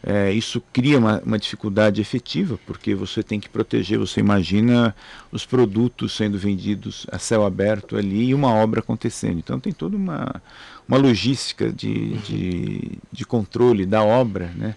É, 0.10 0.32
isso 0.32 0.64
cria 0.72 0.98
uma, 0.98 1.22
uma 1.26 1.38
dificuldade 1.38 2.00
efetiva, 2.00 2.58
porque 2.66 2.96
você 2.96 3.22
tem 3.22 3.42
que 3.42 3.50
proteger, 3.50 4.00
você 4.00 4.22
imagina 4.22 4.96
os 5.34 5.46
produtos 5.46 6.16
sendo 6.16 6.38
vendidos 6.38 7.06
a 7.12 7.20
céu 7.20 7.46
aberto 7.46 7.98
ali 7.98 8.30
e 8.30 8.34
uma 8.34 8.54
obra 8.54 8.80
acontecendo. 8.80 9.40
Então 9.40 9.60
tem 9.60 9.74
toda 9.74 9.98
uma, 9.98 10.42
uma 10.88 10.98
logística 10.98 11.70
de, 11.70 12.14
de, 12.20 12.92
de 13.12 13.26
controle 13.26 13.86
da 13.86 14.02
obra, 14.02 14.50
né? 14.56 14.76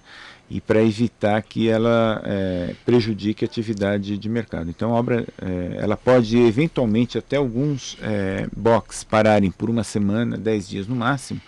e 0.50 0.60
para 0.60 0.82
evitar 0.82 1.40
que 1.42 1.68
ela 1.68 2.20
é, 2.24 2.74
prejudique 2.84 3.44
a 3.44 3.46
atividade 3.46 4.18
de 4.18 4.28
mercado. 4.28 4.68
Então 4.68 4.92
a 4.92 4.98
obra 4.98 5.24
é, 5.40 5.76
ela 5.78 5.96
pode 5.96 6.36
eventualmente 6.36 7.16
até 7.16 7.36
alguns 7.36 7.96
é, 8.02 8.48
box 8.54 9.04
pararem 9.04 9.52
por 9.52 9.70
uma 9.70 9.84
semana, 9.84 10.36
dez 10.36 10.68
dias 10.68 10.88
no 10.88 10.96
máximo, 10.96 11.40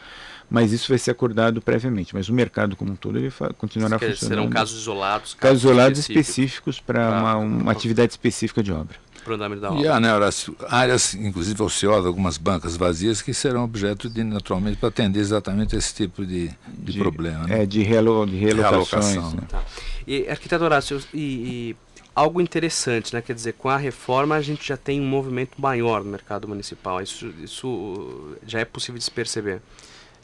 mas 0.52 0.72
isso 0.72 0.88
vai 0.88 0.98
ser 0.98 1.10
acordado 1.10 1.62
previamente. 1.62 2.14
Mas 2.14 2.28
o 2.28 2.32
mercado 2.32 2.76
como 2.76 2.92
um 2.92 2.96
todo 2.96 3.18
ele 3.18 3.32
continuará 3.56 3.96
dizer, 3.96 4.12
funcionando. 4.12 4.38
Serão 4.38 4.50
casos 4.50 4.80
isolados, 4.80 5.34
casos 5.34 5.64
isolados 5.64 5.98
específicos 5.98 6.42
específicos 6.42 6.80
para 6.80 7.08
uma, 7.08 7.36
uma 7.36 7.72
atividade 7.72 8.12
específica 8.12 8.62
de 8.62 8.72
obra. 8.72 8.96
para 9.24 9.32
o 9.32 9.34
andamento 9.34 9.62
da 9.62 9.68
E 9.68 9.70
obra. 9.70 9.94
há, 9.94 10.00
né, 10.00 10.14
Horácio, 10.14 10.56
áreas, 10.68 11.14
inclusive 11.14 11.62
ociosas, 11.62 12.06
algumas 12.06 12.36
bancas 12.36 12.76
vazias, 12.76 13.22
que 13.22 13.32
serão 13.32 13.64
objeto 13.64 14.08
de, 14.08 14.22
naturalmente, 14.22 14.76
para 14.76 14.88
atender 14.88 15.20
exatamente 15.20 15.76
esse 15.76 15.94
tipo 15.94 16.24
de, 16.26 16.50
de, 16.68 16.98
problema. 16.98 17.46
Né? 17.46 17.62
É, 17.62 17.66
de, 17.66 17.82
realo, 17.82 18.26
de 18.26 18.36
realocações. 18.36 19.14
Realocação, 19.14 19.30
né? 19.30 19.40
né? 19.42 19.46
Tá. 19.48 19.64
E, 20.06 20.28
arquiteto 20.28 20.64
Horácio, 20.64 21.00
e, 21.14 21.18
e 21.18 21.76
algo 22.14 22.40
interessante, 22.40 23.14
né? 23.14 23.22
Quer 23.22 23.34
dizer, 23.34 23.54
com 23.54 23.68
a 23.68 23.76
reforma 23.76 24.34
a 24.34 24.40
gente 24.40 24.66
já 24.66 24.76
tem 24.76 25.00
um 25.00 25.06
movimento 25.06 25.60
maior 25.60 26.04
no 26.04 26.10
mercado 26.10 26.48
municipal. 26.48 27.00
Isso, 27.00 27.32
isso 27.42 28.36
já 28.46 28.60
é 28.60 28.64
possível 28.64 28.98
de 28.98 29.04
se 29.04 29.10
perceber. 29.10 29.62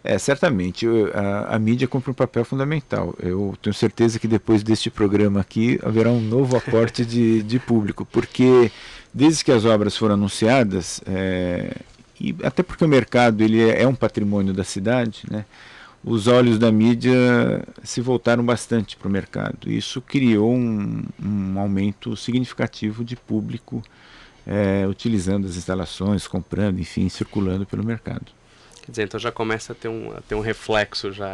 É, 0.04 0.16
certamente. 0.18 0.86
A, 1.14 1.56
a 1.56 1.58
mídia 1.58 1.88
cumpre 1.88 2.10
um 2.10 2.14
papel 2.14 2.44
fundamental. 2.44 3.14
Eu 3.18 3.56
tenho 3.60 3.74
certeza 3.74 4.18
que 4.18 4.28
depois 4.28 4.62
deste 4.62 4.90
programa 4.90 5.40
aqui 5.40 5.78
haverá 5.82 6.10
um 6.10 6.20
novo 6.20 6.56
aporte 6.56 7.04
de, 7.04 7.42
de 7.42 7.58
público, 7.58 8.06
porque 8.06 8.70
desde 9.12 9.44
que 9.44 9.52
as 9.52 9.64
obras 9.64 9.96
foram 9.96 10.14
anunciadas, 10.14 11.00
é, 11.06 11.76
e 12.20 12.34
até 12.42 12.62
porque 12.62 12.84
o 12.84 12.88
mercado 12.88 13.42
ele 13.42 13.60
é, 13.60 13.82
é 13.82 13.88
um 13.88 13.94
patrimônio 13.94 14.52
da 14.52 14.64
cidade, 14.64 15.22
né, 15.30 15.44
os 16.04 16.26
olhos 16.26 16.58
da 16.58 16.70
mídia 16.70 17.12
se 17.82 18.00
voltaram 18.00 18.44
bastante 18.44 18.96
para 18.96 19.08
o 19.08 19.10
mercado. 19.10 19.70
Isso 19.70 20.00
criou 20.00 20.54
um, 20.54 21.02
um 21.22 21.58
aumento 21.58 22.16
significativo 22.16 23.04
de 23.04 23.16
público 23.16 23.82
é, 24.46 24.86
utilizando 24.86 25.46
as 25.46 25.56
instalações, 25.56 26.26
comprando, 26.26 26.78
enfim, 26.78 27.08
circulando 27.08 27.66
pelo 27.66 27.84
mercado. 27.84 28.37
Quer 28.88 28.92
dizer, 28.92 29.02
então 29.02 29.20
já 29.20 29.30
começa 29.30 29.72
a 29.72 29.74
ter 29.76 29.88
um, 29.88 30.12
a 30.16 30.22
ter 30.22 30.34
um 30.34 30.40
reflexo 30.40 31.12
já 31.12 31.28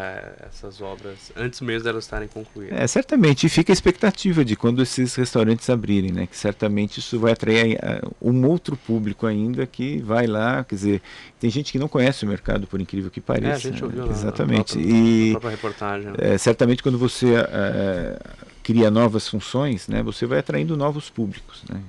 essas 0.45 0.81
obras, 0.81 1.31
antes 1.37 1.61
mesmo 1.61 1.85
delas 1.85 2.03
estarem 2.03 2.27
concluídas. 2.27 2.77
É, 2.77 2.85
certamente, 2.89 3.47
e 3.47 3.49
fica 3.49 3.71
a 3.71 3.75
expectativa 3.75 4.45
de 4.45 4.57
quando 4.57 4.83
esses 4.83 5.15
restaurantes 5.15 5.71
abrirem, 5.71 6.11
né? 6.11 6.27
Que 6.27 6.37
certamente 6.37 6.99
isso 6.99 7.17
vai 7.21 7.31
atrair 7.31 7.79
uh, 7.79 8.11
um 8.21 8.45
outro 8.49 8.77
público 8.77 9.25
ainda 9.25 9.65
que 9.69 9.99
vai 10.03 10.27
lá, 10.27 10.65
quer 10.65 10.75
dizer, 10.75 11.03
tem 11.39 11.49
gente 11.49 11.71
que 11.71 11.79
não 11.79 11.87
conhece 11.87 12.25
o 12.25 12.29
mercado, 12.29 12.67
por 12.67 12.81
incrível 12.81 13.09
que 13.09 13.21
pareça. 13.21 13.53
É, 13.53 13.55
a 13.55 13.73
gente 13.73 13.85
ouviu 13.85 14.01
né? 14.01 14.07
na- 14.07 14.13
Exatamente. 14.13 14.77
Na 14.77 14.83
própria, 14.83 14.97
e 14.99 15.25
na 15.27 15.31
própria 15.39 15.51
reportagem. 15.51 16.07
né? 16.11 16.15
é, 16.19 16.39
certamente 16.39 16.83
quando 16.83 16.99
você 16.99 17.27
uh, 17.37 18.31
cria 18.65 18.91
novas 18.91 19.29
funções, 19.29 19.87
né? 19.87 20.03
Você 20.03 20.27
vai 20.27 20.41
atraindo 20.41 20.77
novos 20.77 21.09
públicos, 21.09 21.63
né? 21.71 21.81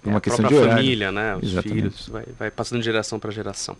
Por 0.00 0.08
É, 0.08 0.12
uma 0.12 0.16
a 0.16 0.20
questão 0.22 0.48
de 0.48 0.54
horário. 0.54 0.76
família, 0.76 1.12
né? 1.12 1.36
Os 1.36 1.42
Exatamente. 1.52 1.74
filhos, 1.76 2.08
vai, 2.08 2.24
vai 2.38 2.50
passando 2.50 2.78
de 2.78 2.86
geração 2.86 3.18
para 3.18 3.30
geração. 3.30 3.76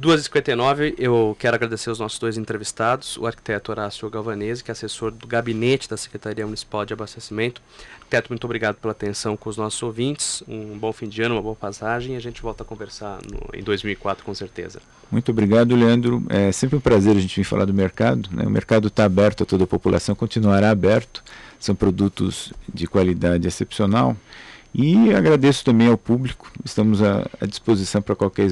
2h59, 0.00 0.94
eu 0.96 1.36
quero 1.38 1.54
agradecer 1.54 1.90
os 1.90 1.98
nossos 1.98 2.18
dois 2.18 2.38
entrevistados, 2.38 3.18
o 3.18 3.26
arquiteto 3.26 3.70
Horácio 3.70 4.08
Galvanese, 4.08 4.64
que 4.64 4.70
é 4.70 4.72
assessor 4.72 5.10
do 5.10 5.26
gabinete 5.26 5.88
da 5.88 5.98
Secretaria 5.98 6.46
Municipal 6.46 6.86
de 6.86 6.94
Abastecimento. 6.94 7.60
Arquiteto, 7.96 8.30
muito 8.30 8.44
obrigado 8.44 8.76
pela 8.76 8.92
atenção 8.92 9.36
com 9.36 9.50
os 9.50 9.58
nossos 9.58 9.82
ouvintes. 9.82 10.42
Um 10.48 10.78
bom 10.78 10.92
fim 10.94 11.08
de 11.08 11.20
ano, 11.20 11.34
uma 11.34 11.42
boa 11.42 11.54
passagem 11.54 12.14
e 12.14 12.16
a 12.16 12.20
gente 12.20 12.40
volta 12.40 12.62
a 12.62 12.66
conversar 12.66 13.18
no, 13.30 13.58
em 13.58 13.62
2004 13.62 14.24
com 14.24 14.34
certeza. 14.34 14.80
Muito 15.10 15.30
obrigado, 15.30 15.76
Leandro. 15.76 16.24
É 16.30 16.50
sempre 16.52 16.76
um 16.76 16.80
prazer 16.80 17.14
a 17.14 17.20
gente 17.20 17.36
vir 17.36 17.44
falar 17.44 17.66
do 17.66 17.74
mercado. 17.74 18.30
Né? 18.32 18.44
O 18.46 18.50
mercado 18.50 18.88
está 18.88 19.04
aberto 19.04 19.42
a 19.42 19.46
toda 19.46 19.64
a 19.64 19.66
população, 19.66 20.14
continuará 20.14 20.70
aberto. 20.70 21.22
São 21.60 21.74
produtos 21.74 22.50
de 22.72 22.86
qualidade 22.86 23.46
excepcional. 23.46 24.16
E 24.74 25.12
agradeço 25.14 25.64
também 25.64 25.88
ao 25.88 25.98
público, 25.98 26.50
estamos 26.64 27.02
à, 27.02 27.28
à 27.40 27.46
disposição 27.46 28.00
para 28.00 28.16
qualquer, 28.16 28.48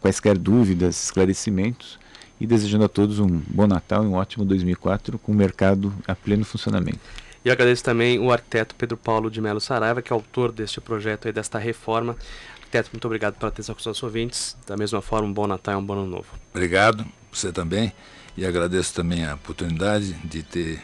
quaisquer 0.00 0.38
dúvidas, 0.38 1.04
esclarecimentos 1.04 1.98
e 2.40 2.46
desejando 2.46 2.84
a 2.84 2.88
todos 2.88 3.18
um 3.18 3.26
bom 3.26 3.66
Natal 3.66 4.02
e 4.04 4.06
um 4.06 4.14
ótimo 4.14 4.44
2004 4.44 5.18
com 5.18 5.32
o 5.32 5.34
mercado 5.34 5.92
a 6.06 6.14
pleno 6.14 6.44
funcionamento. 6.44 7.00
E 7.44 7.50
agradeço 7.50 7.84
também 7.84 8.18
o 8.18 8.32
arquiteto 8.32 8.74
Pedro 8.74 8.96
Paulo 8.96 9.30
de 9.30 9.40
Melo 9.40 9.60
Saraiva, 9.60 10.02
que 10.02 10.12
é 10.12 10.14
autor 10.14 10.52
deste 10.52 10.80
projeto 10.80 11.28
e 11.28 11.32
desta 11.32 11.58
reforma. 11.58 12.16
Arquiteto, 12.60 12.90
muito 12.92 13.04
obrigado 13.04 13.34
pela 13.34 13.48
atenção 13.48 13.74
com 13.74 13.80
os 13.80 13.86
nossos 13.86 14.02
ouvintes. 14.02 14.56
Da 14.66 14.76
mesma 14.76 15.00
forma, 15.00 15.28
um 15.28 15.32
bom 15.32 15.46
Natal 15.46 15.74
e 15.74 15.76
um 15.76 15.84
bom 15.84 15.94
ano 15.94 16.06
novo. 16.06 16.26
Obrigado, 16.52 17.06
você 17.32 17.52
também. 17.52 17.92
E 18.36 18.44
agradeço 18.44 18.94
também 18.94 19.24
a 19.24 19.34
oportunidade 19.34 20.12
de 20.24 20.42
ter 20.42 20.80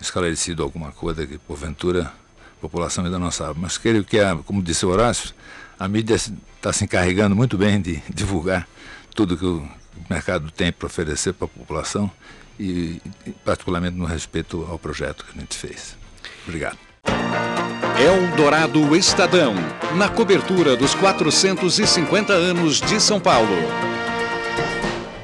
esclarecido 0.00 0.62
alguma 0.62 0.92
coisa 0.92 1.26
que, 1.26 1.38
porventura, 1.38 2.12
população 2.62 3.04
ainda 3.04 3.18
não 3.18 3.30
sabe. 3.30 3.58
Mas 3.60 3.76
creio 3.76 4.04
que, 4.04 4.18
a, 4.18 4.36
como 4.36 4.62
disse 4.62 4.86
o 4.86 4.88
Horácio, 4.88 5.34
a 5.78 5.88
mídia 5.88 6.14
está 6.14 6.72
se 6.72 6.84
encarregando 6.84 7.34
muito 7.34 7.58
bem 7.58 7.80
de 7.80 8.02
divulgar 8.08 8.68
tudo 9.14 9.36
que 9.36 9.44
o 9.44 9.68
mercado 10.08 10.50
tem 10.50 10.72
para 10.72 10.86
oferecer 10.86 11.32
para 11.34 11.46
a 11.46 11.48
população 11.48 12.10
e, 12.58 13.00
particularmente 13.44 13.96
no 13.96 14.04
respeito 14.04 14.66
ao 14.70 14.78
projeto 14.78 15.24
que 15.24 15.36
a 15.36 15.40
gente 15.40 15.56
fez. 15.56 15.96
Obrigado. 16.46 16.78
Eldorado 17.98 18.96
Estadão, 18.96 19.54
na 19.96 20.08
cobertura 20.08 20.76
dos 20.76 20.94
450 20.94 22.32
anos 22.32 22.80
de 22.80 23.00
São 23.00 23.20
Paulo. 23.20 23.56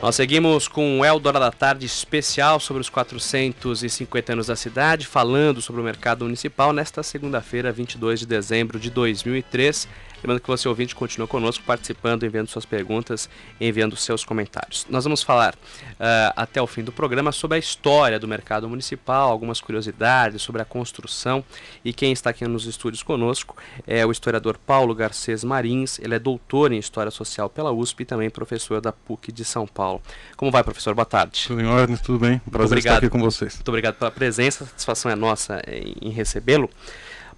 Nós 0.01 0.15
seguimos 0.15 0.69
com 0.69 1.01
o 1.01 1.05
Eldora 1.05 1.41
da 1.41 1.51
Tarde 1.51 1.85
especial 1.85 2.61
sobre 2.61 2.81
os 2.81 2.89
450 2.89 4.33
anos 4.33 4.47
da 4.47 4.55
cidade, 4.55 5.05
falando 5.05 5.61
sobre 5.61 5.81
o 5.81 5.85
mercado 5.85 6.25
municipal 6.25 6.73
nesta 6.73 7.03
segunda-feira, 7.03 7.73
22 7.73 8.21
de 8.21 8.27
dezembro 8.27 8.79
de 8.79 8.91
2003. 8.91 9.89
Lembrando 10.23 10.41
que 10.41 10.49
você 10.49 10.69
ouvinte 10.69 10.95
continua 10.95 11.29
conosco, 11.29 11.63
participando, 11.65 12.25
enviando 12.25 12.49
suas 12.49 12.65
perguntas, 12.65 13.29
enviando 13.61 13.97
seus 13.97 14.25
comentários. 14.25 14.85
Nós 14.91 15.05
vamos 15.05 15.23
falar 15.23 15.55
uh, 15.55 16.33
até 16.35 16.61
o 16.61 16.67
fim 16.67 16.83
do 16.83 16.91
programa 16.91 17.31
sobre 17.31 17.57
a 17.57 17.59
história 17.59 18.19
do 18.19 18.27
mercado 18.27 18.69
municipal, 18.69 19.31
algumas 19.31 19.61
curiosidades 19.61 20.43
sobre 20.43 20.61
a 20.61 20.65
construção. 20.65 21.45
E 21.85 21.93
quem 21.93 22.13
está 22.13 22.31
aqui 22.31 22.47
nos 22.47 22.67
estúdios 22.67 23.03
conosco 23.03 23.57
é 23.87 24.05
o 24.05 24.11
historiador 24.11 24.59
Paulo 24.59 24.95
Garcês 24.95 25.45
Marins. 25.45 25.99
Ele 26.01 26.15
é 26.15 26.19
doutor 26.19 26.73
em 26.73 26.79
História 26.79 27.11
Social 27.11 27.49
pela 27.49 27.71
USP 27.71 28.03
e 28.03 28.05
também 28.05 28.29
professor 28.29 28.81
da 28.81 28.93
PUC 28.93 29.31
de 29.31 29.45
São 29.45 29.67
Paulo. 29.67 30.03
Como 30.37 30.51
vai, 30.51 30.65
professor? 30.65 30.95
Boa 30.95 31.07
tarde. 31.07 31.45
Tudo 31.47 31.61
em 31.61 31.67
ordem, 31.67 31.97
tudo 31.97 32.19
bem. 32.19 32.41
Prazer 32.51 32.79
estar 32.79 32.97
aqui 32.97 33.09
com 33.09 33.21
vocês. 33.21 33.55
Muito 33.55 33.69
obrigado 33.69 33.95
pela 33.95 34.11
presença, 34.11 34.65
a 34.65 34.67
satisfação 34.67 35.11
é 35.11 35.15
nossa 35.15 35.63
em 35.69 36.11
recebê-lo. 36.11 36.69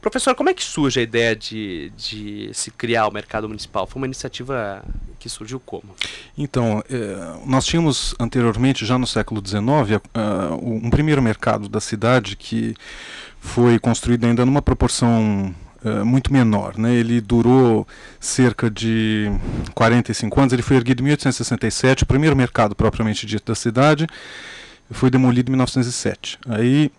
Professor, 0.01 0.35
como 0.35 0.49
é 0.49 0.55
que 0.55 0.65
surge 0.65 0.99
a 0.99 1.03
ideia 1.03 1.37
de, 1.37 1.93
de 1.97 2.51
se 2.55 2.71
criar 2.71 3.07
o 3.07 3.13
mercado 3.13 3.47
municipal? 3.47 3.87
Foi 3.87 4.01
uma 4.01 4.07
iniciativa 4.07 4.83
que 5.19 5.29
surgiu 5.29 5.61
como? 5.61 5.95
Então, 6.39 6.83
é, 6.89 7.47
nós 7.47 7.67
tínhamos 7.67 8.15
anteriormente, 8.19 8.87
já 8.87 8.99
no 8.99 9.07
século 9.07 9.43
XIX, 9.47 10.01
um 10.63 10.89
primeiro 10.89 11.21
mercado 11.21 11.69
da 11.69 11.81
cidade 11.81 12.35
que 12.37 12.75
foi 13.41 13.79
construído 13.79 14.25
ainda 14.25 14.47
numa 14.47 14.63
proporção 14.63 15.55
uh, 15.85 16.05
muito 16.05 16.33
menor. 16.33 16.79
Né? 16.79 16.95
Ele 16.95 17.21
durou 17.21 17.87
cerca 18.19 18.71
de 18.71 19.31
45 19.75 20.41
anos, 20.41 20.53
ele 20.53 20.63
foi 20.63 20.77
erguido 20.77 21.03
em 21.03 21.05
1867, 21.05 22.05
o 22.05 22.07
primeiro 22.07 22.37
mercado 22.37 22.75
propriamente 22.75 23.27
dito 23.27 23.47
da 23.47 23.55
cidade 23.55 24.07
foi 24.91 25.11
demolido 25.11 25.49
em 25.49 25.53
1907. 25.53 26.39
Aí 26.49 26.91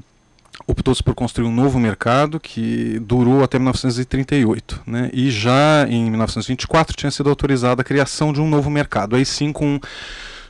optou-se 0.68 1.02
por 1.02 1.16
construir 1.16 1.48
um 1.48 1.54
novo 1.54 1.80
mercado 1.80 2.40
que 2.40 3.00
durou 3.00 3.44
até 3.44 3.58
1938, 3.58 4.82
né? 4.86 5.10
E 5.14 5.32
já 5.32 5.86
em 5.88 6.10
1924 6.10 6.96
tinha 6.96 7.12
sido 7.12 7.30
autorizada 7.30 7.82
a 7.82 7.86
criação 7.86 8.32
de 8.32 8.42
um 8.42 8.50
novo 8.50 8.70
mercado, 8.70 9.16
aí 9.16 9.26
sim 9.26 9.52
com 9.52 9.80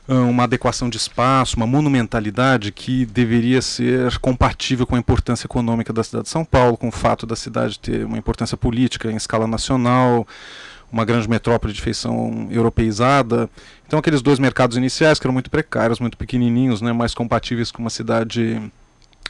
ah, 0.08 0.14
uma 0.14 0.44
adequação 0.44 0.90
de 0.90 0.96
espaço, 0.96 1.56
uma 1.56 1.66
monumentalidade 1.66 2.72
que 2.72 3.06
deveria 3.06 3.62
ser 3.62 4.18
compatível 4.18 4.86
com 4.86 4.96
a 4.96 4.98
importância 4.98 5.46
econômica 5.46 5.92
da 5.92 6.02
cidade 6.02 6.24
de 6.24 6.30
São 6.30 6.44
Paulo, 6.44 6.76
com 6.76 6.88
o 6.88 6.92
fato 6.92 7.24
da 7.24 7.36
cidade 7.36 7.78
ter 7.78 8.04
uma 8.04 8.18
importância 8.18 8.56
política 8.56 9.10
em 9.10 9.16
escala 9.16 9.46
nacional, 9.46 10.26
uma 10.90 11.04
grande 11.04 11.28
metrópole 11.28 11.72
de 11.72 11.80
feição 11.80 12.48
europeizada. 12.50 13.48
Então 13.86 13.98
aqueles 13.98 14.22
dois 14.22 14.38
mercados 14.38 14.76
iniciais 14.76 15.18
que 15.18 15.26
eram 15.26 15.32
muito 15.32 15.50
precários, 15.50 16.00
muito 16.00 16.18
pequenininhos, 16.18 16.82
né, 16.82 16.92
mais 16.92 17.14
compatíveis 17.14 17.70
com 17.70 17.80
uma 17.80 17.90
cidade 17.90 18.60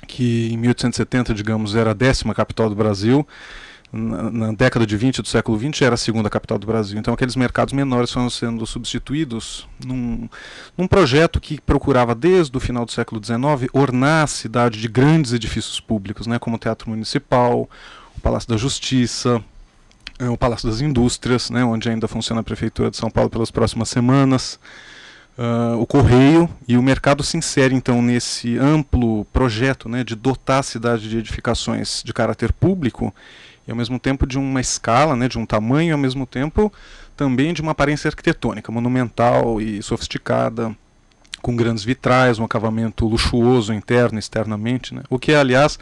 que 0.06 0.52
em 0.52 0.56
1870, 0.56 1.34
digamos, 1.34 1.74
era 1.74 1.90
a 1.90 1.94
décima 1.94 2.34
capital 2.34 2.68
do 2.68 2.74
Brasil, 2.74 3.26
na, 3.92 4.30
na, 4.30 4.52
década 4.52 4.86
de 4.86 4.96
20 4.96 5.20
do 5.20 5.28
século 5.28 5.58
20 5.58 5.84
era 5.84 5.94
a 5.94 5.98
segunda 5.98 6.30
capital 6.30 6.58
do 6.58 6.66
Brasil. 6.66 6.98
Então 6.98 7.12
aqueles 7.12 7.36
mercados 7.36 7.74
menores 7.74 8.10
foram 8.10 8.30
sendo 8.30 8.66
substituídos 8.66 9.68
num, 9.84 10.28
num 10.78 10.86
projeto 10.86 11.38
que 11.38 11.60
procurava 11.60 12.14
desde 12.14 12.56
o 12.56 12.60
final 12.60 12.86
do 12.86 12.92
século 12.92 13.22
XIX 13.22 13.68
ornar 13.72 14.24
a 14.24 14.26
cidade 14.26 14.80
de 14.80 14.88
grandes 14.88 15.34
edifícios 15.34 15.78
públicos, 15.78 16.26
né, 16.26 16.38
como 16.38 16.56
o 16.56 16.58
Teatro 16.58 16.88
Municipal, 16.88 17.68
o 18.16 18.20
Palácio 18.22 18.48
da 18.48 18.56
Justiça, 18.56 19.44
eh, 20.18 20.28
o 20.28 20.38
Palácio 20.38 20.70
das 20.70 20.80
Indústrias, 20.80 21.50
né, 21.50 21.62
onde 21.62 21.90
ainda 21.90 22.08
funciona 22.08 22.40
a 22.40 22.44
Prefeitura 22.44 22.90
de 22.90 22.96
São 22.96 23.10
Paulo 23.10 23.28
pelas 23.28 23.50
próximas 23.50 23.90
semanas 23.90 24.58
uh, 25.38 25.78
o 25.80 25.86
correio 25.86 26.48
e 26.66 26.76
o 26.76 26.82
mercado 26.82 27.22
se 27.22 27.36
insere 27.36 27.74
então 27.74 28.02
nesse 28.02 28.56
amplo 28.58 29.24
projeto 29.26 29.88
né, 29.88 30.04
de 30.04 30.14
dotar 30.14 30.60
a 30.60 30.62
cidade 30.62 31.08
de 31.08 31.18
edificações 31.18 32.02
de 32.04 32.12
caráter 32.12 32.52
público 32.52 33.14
e 33.66 33.70
ao 33.70 33.76
mesmo 33.76 33.98
tempo 33.98 34.26
de 34.26 34.38
uma 34.38 34.60
escala, 34.60 35.14
né, 35.14 35.28
de 35.28 35.38
um 35.38 35.46
tamanho 35.46 35.90
e 35.90 35.92
ao 35.92 35.98
mesmo 35.98 36.26
tempo 36.26 36.72
também 37.16 37.52
de 37.52 37.60
uma 37.60 37.72
aparência 37.72 38.08
arquitetônica 38.08 38.72
monumental 38.72 39.60
e 39.60 39.82
sofisticada 39.82 40.74
com 41.42 41.56
grandes 41.56 41.82
vitrais, 41.82 42.38
um 42.38 42.44
acabamento 42.44 43.06
luxuoso 43.06 43.74
interno 43.74 44.16
e 44.16 44.20
externamente, 44.20 44.94
né? 44.94 45.02
o 45.10 45.18
que 45.18 45.34
aliás 45.34 45.78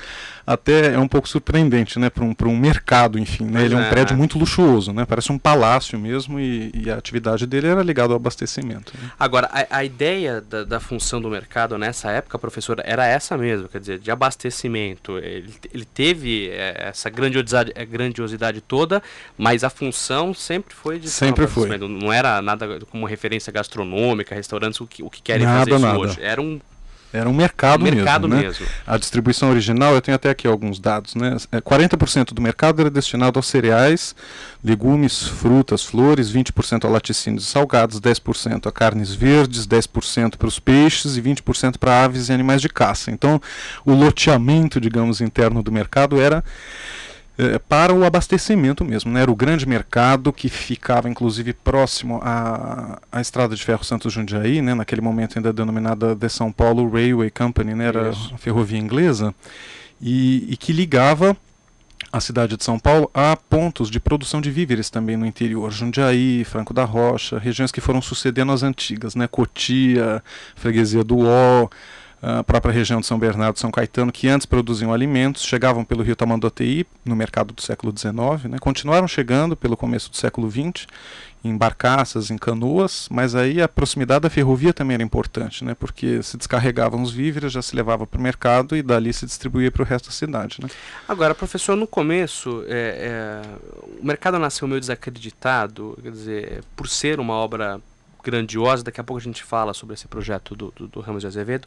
até 0.51 0.94
é 0.94 0.98
um 0.98 1.07
pouco 1.07 1.28
surpreendente 1.28 1.96
né? 1.96 2.11
para 2.11 2.24
um, 2.24 2.34
um 2.46 2.57
mercado, 2.57 3.18
enfim. 3.18 3.44
Né? 3.44 3.64
Ele 3.64 3.74
é 3.74 3.76
um 3.76 3.82
é, 3.82 3.88
prédio 3.88 4.16
muito 4.16 4.36
luxuoso, 4.36 4.92
né? 4.92 5.05
parece 5.05 5.30
um 5.30 5.38
palácio 5.38 5.96
mesmo 5.96 6.40
e, 6.40 6.72
e 6.74 6.90
a 6.90 6.96
atividade 6.96 7.46
dele 7.46 7.68
era 7.68 7.82
ligada 7.84 8.12
ao 8.12 8.16
abastecimento. 8.16 8.92
Né? 9.01 9.11
Agora, 9.18 9.48
a, 9.53 9.78
a 9.78 9.84
ideia 9.84 10.40
da, 10.40 10.64
da, 10.64 10.80
função 10.80 11.20
do 11.20 11.30
mercado 11.30 11.78
nessa 11.78 12.11
época, 12.11 12.36
professora, 12.36 12.82
era 12.84 13.07
essa 13.07 13.38
mesmo, 13.38 13.68
quer 13.68 13.78
dizer, 13.78 14.01
de 14.01 14.11
abastecimento. 14.11 15.18
Ele, 15.18 15.55
ele 15.72 15.84
teve 15.84 16.48
é, 16.48 16.88
essa 16.88 17.09
grandiosidade, 17.09 17.70
é, 17.76 17.84
grandiosidade 17.84 18.61
toda, 18.61 19.01
mas 19.38 19.62
a 19.62 19.70
função 19.70 20.34
sempre 20.34 20.74
foi 20.74 20.98
de 20.98 21.09
sempre 21.09 21.46
foi. 21.46 21.78
Não 21.78 22.12
era 22.12 22.42
nada 22.42 22.80
como 22.90 23.07
referência 23.07 23.53
gastronômica, 23.53 24.34
restaurantes, 24.34 24.80
o 24.80 24.86
que, 24.86 25.01
o 25.01 25.09
que 25.09 25.22
querem 25.22 25.46
nada, 25.46 25.61
fazer 25.61 25.74
isso 25.76 25.86
nada. 25.86 25.98
hoje. 25.98 26.18
Era 26.20 26.42
um 26.42 26.59
era 27.12 27.28
um 27.28 27.32
mercado, 27.32 27.82
mercado 27.82 28.28
mesmo, 28.28 28.42
né? 28.42 28.48
mesmo. 28.48 28.66
A 28.86 28.96
distribuição 28.96 29.50
original, 29.50 29.94
eu 29.94 30.00
tenho 30.00 30.14
até 30.14 30.30
aqui 30.30 30.46
alguns 30.46 30.78
dados, 30.78 31.14
né? 31.14 31.36
40% 31.52 32.30
é, 32.30 32.34
do 32.34 32.40
mercado 32.40 32.80
era 32.80 32.90
destinado 32.90 33.38
aos 33.38 33.46
cereais, 33.46 34.14
legumes, 34.62 35.26
frutas, 35.26 35.84
flores, 35.84 36.32
20% 36.32 36.84
a 36.84 36.88
laticínios 36.88 37.44
e 37.44 37.46
salgados, 37.46 38.00
10% 38.00 38.66
a 38.66 38.72
carnes 38.72 39.12
verdes, 39.12 39.66
10% 39.66 40.36
para 40.36 40.46
os 40.46 40.61
peixes 40.61 41.16
e 41.16 41.22
20% 41.22 41.78
para 41.78 42.04
aves 42.04 42.28
e 42.28 42.32
animais 42.32 42.62
de 42.62 42.68
caça. 42.68 43.11
Então, 43.11 43.40
o 43.84 43.92
loteamento, 43.92 44.80
digamos, 44.80 45.20
interno 45.20 45.62
do 45.62 45.72
mercado 45.72 46.20
era 46.20 46.44
é, 47.41 47.59
para 47.59 47.95
o 47.95 48.05
abastecimento 48.05 48.84
mesmo. 48.84 49.11
Né? 49.11 49.22
Era 49.22 49.30
o 49.30 49.36
grande 49.36 49.66
mercado 49.66 50.30
que 50.30 50.51
ficava, 50.51 51.09
inclusive, 51.09 51.55
próximo 51.55 52.20
à, 52.22 53.01
à 53.11 53.20
Estrada 53.20 53.57
de 53.57 53.64
Ferro 53.64 53.82
Santos 53.82 54.12
Jundiaí, 54.12 54.61
né? 54.61 54.74
naquele 54.74 55.01
momento 55.01 55.38
ainda 55.38 55.51
denominada 55.51 56.14
de 56.14 56.28
São 56.28 56.53
Paulo 56.53 56.91
Railway 56.91 57.30
Company, 57.30 57.74
né? 57.74 57.86
era 57.86 58.11
Isso. 58.11 58.34
a 58.34 58.38
ferrovia 58.38 58.78
inglesa, 58.78 59.34
e, 60.01 60.53
e 60.53 60.57
que 60.57 60.70
ligava 60.70 61.34
a 62.12 62.20
cidade 62.20 62.57
de 62.57 62.64
São 62.64 62.78
Paulo 62.78 63.11
a 63.14 63.36
pontos 63.36 63.88
de 63.88 64.01
produção 64.01 64.41
de 64.41 64.51
víveres 64.51 64.91
também 64.91 65.16
no 65.16 65.24
interior, 65.24 65.70
Jundiaí, 65.70 66.45
Franco 66.45 66.74
da 66.74 66.84
Rocha, 66.84 67.38
regiões 67.38 67.70
que 67.70 67.80
foram 67.80 68.03
sucedendo 68.03 68.53
as 68.53 68.62
antigas, 68.62 69.14
né, 69.14 69.28
Cotia, 69.28 70.22
Freguesia 70.57 71.05
do 71.05 71.20
Ó, 71.20 71.68
a 72.22 72.44
própria 72.44 72.72
região 72.72 73.00
de 73.00 73.06
São 73.06 73.18
Bernardo 73.18 73.56
e 73.56 73.60
São 73.60 73.70
Caetano, 73.70 74.12
que 74.12 74.28
antes 74.28 74.44
produziam 74.44 74.92
alimentos, 74.92 75.42
chegavam 75.42 75.84
pelo 75.84 76.02
rio 76.02 76.14
Tamanduateí, 76.14 76.86
no 77.04 77.16
mercado 77.16 77.54
do 77.54 77.62
século 77.62 77.96
XIX, 77.96 78.50
né, 78.50 78.58
continuaram 78.60 79.08
chegando 79.08 79.56
pelo 79.56 79.76
começo 79.76 80.10
do 80.10 80.16
século 80.16 80.50
XX, 80.50 80.86
em 81.42 81.56
barcaças, 81.56 82.30
em 82.30 82.36
canoas, 82.36 83.08
mas 83.10 83.34
aí 83.34 83.62
a 83.62 83.68
proximidade 83.68 84.20
da 84.20 84.30
ferrovia 84.30 84.74
também 84.74 84.94
era 84.94 85.02
importante, 85.02 85.64
né, 85.64 85.74
porque 85.74 86.22
se 86.22 86.36
descarregavam 86.36 87.02
os 87.02 87.10
víveres, 87.10 87.52
já 87.52 87.62
se 87.62 87.74
levava 87.74 88.06
para 88.06 88.18
o 88.18 88.22
mercado 88.22 88.76
e 88.76 88.82
dali 88.82 89.12
se 89.12 89.24
distribuía 89.24 89.70
para 89.70 89.82
o 89.82 89.86
resto 89.86 90.06
da 90.06 90.12
cidade. 90.12 90.58
Né. 90.62 90.68
Agora, 91.08 91.34
professor, 91.34 91.74
no 91.74 91.86
começo, 91.86 92.62
é, 92.68 93.42
é, 93.42 93.98
o 93.98 94.04
mercado 94.04 94.38
nasceu 94.38 94.68
meio 94.68 94.80
desacreditado, 94.80 95.98
quer 96.02 96.12
dizer, 96.12 96.64
por 96.76 96.86
ser 96.86 97.18
uma 97.18 97.32
obra 97.32 97.80
grandiosa, 98.22 98.82
daqui 98.82 99.00
a 99.00 99.04
pouco 99.04 99.20
a 99.20 99.22
gente 99.22 99.42
fala 99.42 99.72
sobre 99.74 99.94
esse 99.94 100.06
projeto 100.08 100.54
do, 100.54 100.72
do, 100.76 100.88
do 100.88 101.00
Ramos 101.00 101.22
de 101.22 101.26
Azevedo, 101.26 101.66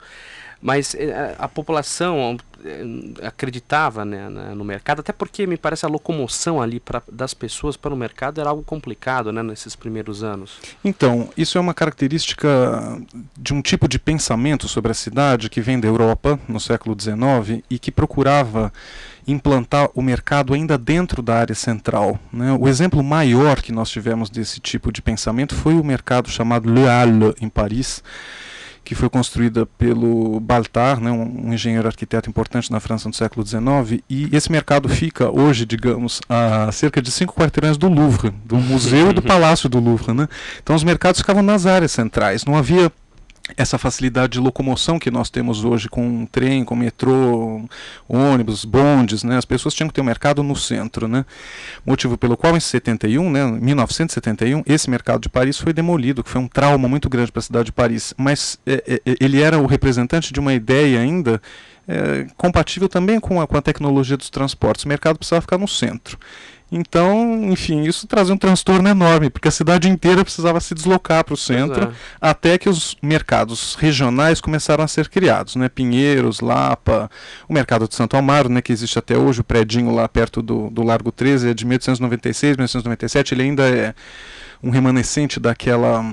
mas 0.63 0.95
eh, 0.95 1.35
a, 1.37 1.43
a 1.43 1.47
população 1.49 2.37
eh, 2.63 2.85
acreditava 3.21 4.05
né, 4.05 4.29
no 4.55 4.63
mercado, 4.63 5.01
até 5.01 5.11
porque 5.11 5.45
me 5.45 5.57
parece 5.57 5.85
a 5.85 5.89
locomoção 5.89 6.61
ali 6.61 6.79
pra, 6.79 7.03
das 7.11 7.33
pessoas 7.33 7.75
para 7.75 7.93
o 7.93 7.97
mercado 7.97 8.39
era 8.39 8.49
algo 8.49 8.63
complicado 8.63 9.33
né, 9.33 9.43
nesses 9.43 9.75
primeiros 9.75 10.23
anos. 10.23 10.59
Então, 10.83 11.29
isso 11.35 11.57
é 11.57 11.61
uma 11.61 11.73
característica 11.73 12.97
de 13.37 13.53
um 13.53 13.61
tipo 13.61 13.89
de 13.89 13.99
pensamento 13.99 14.69
sobre 14.69 14.91
a 14.91 14.95
cidade 14.95 15.49
que 15.49 15.59
vem 15.59 15.77
da 15.77 15.87
Europa 15.89 16.39
no 16.47 16.61
século 16.61 16.95
XIX 16.97 17.61
e 17.69 17.77
que 17.77 17.91
procurava 17.91 18.71
implantar 19.27 19.89
o 19.93 20.01
mercado 20.01 20.53
ainda 20.53 20.77
dentro 20.77 21.21
da 21.21 21.35
área 21.35 21.55
central. 21.55 22.17
Né? 22.31 22.55
O 22.57 22.69
exemplo 22.69 23.03
maior 23.03 23.61
que 23.61 23.73
nós 23.73 23.89
tivemos 23.89 24.29
desse 24.29 24.61
tipo 24.61 24.93
de 24.93 25.01
pensamento 25.01 25.53
foi 25.53 25.73
o 25.73 25.83
mercado 25.83 26.29
chamado 26.29 26.71
Le 26.71 26.85
Halle, 26.87 27.33
em 27.41 27.49
Paris, 27.49 28.01
que 28.83 28.95
foi 28.95 29.09
construída 29.09 29.65
pelo 29.65 30.39
Baltar, 30.39 30.99
né, 30.99 31.09
um, 31.11 31.47
um, 31.47 31.53
engenheiro 31.53 31.87
arquiteto 31.87 32.29
importante 32.29 32.71
na 32.71 32.79
França 32.79 33.07
no 33.07 33.13
século 33.13 33.45
XIX, 33.45 34.03
e 34.09 34.29
esse 34.31 34.51
mercado 34.51 34.89
fica 34.89 35.29
hoje, 35.29 35.65
digamos, 35.65 36.21
a 36.27 36.71
cerca 36.71 37.01
de 37.01 37.11
cinco 37.11 37.33
quarteirões 37.33 37.77
do 37.77 37.87
Louvre, 37.87 38.31
do 38.45 38.57
museu 38.57 39.11
e 39.11 39.13
do 39.13 39.21
palácio 39.21 39.69
do 39.69 39.79
Louvre. 39.79 40.13
Né? 40.13 40.27
Então 40.61 40.75
os 40.75 40.83
mercados 40.83 41.21
ficavam 41.21 41.41
nas 41.41 41.65
áreas 41.65 41.91
centrais, 41.91 42.45
não 42.45 42.57
havia 42.57 42.91
essa 43.57 43.77
facilidade 43.77 44.33
de 44.33 44.39
locomoção 44.39 44.99
que 44.99 45.11
nós 45.11 45.29
temos 45.29 45.63
hoje 45.63 45.89
com 45.89 46.25
trem, 46.25 46.63
com 46.63 46.75
metrô, 46.75 47.67
ônibus, 48.07 48.65
bondes, 48.65 49.23
né? 49.23 49.37
As 49.37 49.45
pessoas 49.45 49.73
tinham 49.73 49.87
que 49.87 49.93
ter 49.93 50.01
um 50.01 50.05
mercado 50.05 50.43
no 50.43 50.55
centro, 50.55 51.07
né? 51.07 51.25
Motivo 51.85 52.17
pelo 52.17 52.37
qual 52.37 52.55
em 52.55 52.59
71, 52.59 53.29
né, 53.29 53.45
1971, 53.45 54.63
esse 54.65 54.89
mercado 54.89 55.21
de 55.21 55.29
Paris 55.29 55.57
foi 55.57 55.73
demolido, 55.73 56.23
que 56.23 56.29
foi 56.29 56.41
um 56.41 56.47
trauma 56.47 56.87
muito 56.87 57.09
grande 57.09 57.31
para 57.31 57.39
a 57.39 57.43
cidade 57.43 57.65
de 57.65 57.71
Paris, 57.71 58.13
mas 58.17 58.59
é, 58.65 59.01
é, 59.05 59.15
ele 59.19 59.41
era 59.41 59.57
o 59.59 59.65
representante 59.65 60.33
de 60.33 60.39
uma 60.39 60.53
ideia 60.53 60.99
ainda 60.99 61.41
é, 61.87 62.27
compatível 62.37 62.87
também 62.87 63.19
com 63.19 63.41
a, 63.41 63.47
com 63.47 63.57
a 63.57 63.61
tecnologia 63.61 64.17
dos 64.17 64.29
transportes. 64.29 64.85
O 64.85 64.87
mercado 64.87 65.17
precisava 65.17 65.41
ficar 65.41 65.57
no 65.57 65.67
centro. 65.67 66.17
Então, 66.75 67.51
enfim, 67.51 67.83
isso 67.83 68.07
trazia 68.07 68.33
um 68.33 68.37
transtorno 68.37 68.89
enorme, 68.89 69.29
porque 69.29 69.47
a 69.47 69.51
cidade 69.51 69.87
inteira 69.87 70.23
precisava 70.23 70.59
se 70.59 70.73
deslocar 70.73 71.23
para 71.23 71.35
o 71.35 71.37
centro, 71.37 71.83
é. 71.83 71.91
até 72.19 72.57
que 72.57 72.67
os 72.67 72.97
mercados 72.99 73.75
regionais 73.75 74.41
começaram 74.41 74.83
a 74.83 74.87
ser 74.87 75.07
criados, 75.07 75.55
né? 75.55 75.69
Pinheiros, 75.69 76.39
Lapa, 76.39 77.11
o 77.47 77.53
mercado 77.53 77.87
de 77.87 77.93
Santo 77.93 78.17
Amaro, 78.17 78.49
né, 78.49 78.59
que 78.59 78.73
existe 78.73 78.97
até 78.97 79.15
hoje, 79.15 79.41
o 79.41 79.43
predinho 79.43 79.93
lá 79.93 80.09
perto 80.09 80.41
do, 80.41 80.71
do 80.71 80.81
Largo 80.81 81.11
13, 81.11 81.49
é 81.49 81.53
de 81.53 81.63
1896, 81.63 82.57
1897, 82.57 83.35
ele 83.35 83.43
ainda 83.43 83.69
é 83.69 83.93
um 84.63 84.71
remanescente 84.71 85.39
daquela 85.39 86.03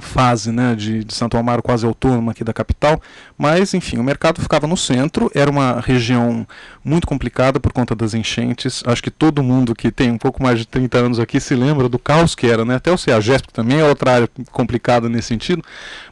fase 0.00 0.52
né, 0.52 0.74
de, 0.74 1.02
de 1.02 1.14
Santo 1.14 1.36
Amaro 1.36 1.62
quase 1.62 1.86
autônoma 1.86 2.32
aqui 2.32 2.44
da 2.44 2.52
capital, 2.52 3.00
mas 3.36 3.74
enfim, 3.74 3.98
o 3.98 4.04
mercado 4.04 4.40
ficava 4.40 4.66
no 4.66 4.76
centro, 4.76 5.30
era 5.34 5.50
uma 5.50 5.80
região 5.80 6.46
muito 6.84 7.06
complicada 7.06 7.58
por 7.58 7.72
conta 7.72 7.94
das 7.94 8.14
enchentes, 8.14 8.82
acho 8.86 9.02
que 9.02 9.10
todo 9.10 9.42
mundo 9.42 9.74
que 9.74 9.90
tem 9.90 10.10
um 10.10 10.18
pouco 10.18 10.42
mais 10.42 10.58
de 10.58 10.66
30 10.66 10.98
anos 10.98 11.18
aqui 11.18 11.40
se 11.40 11.54
lembra 11.54 11.88
do 11.88 11.98
caos 11.98 12.34
que 12.34 12.46
era, 12.46 12.64
né? 12.64 12.76
até 12.76 12.92
o 12.92 12.98
CEAGESP 12.98 13.52
também 13.52 13.80
é 13.80 13.84
outra 13.84 14.12
área 14.12 14.30
complicada 14.52 15.08
nesse 15.08 15.28
sentido, 15.28 15.62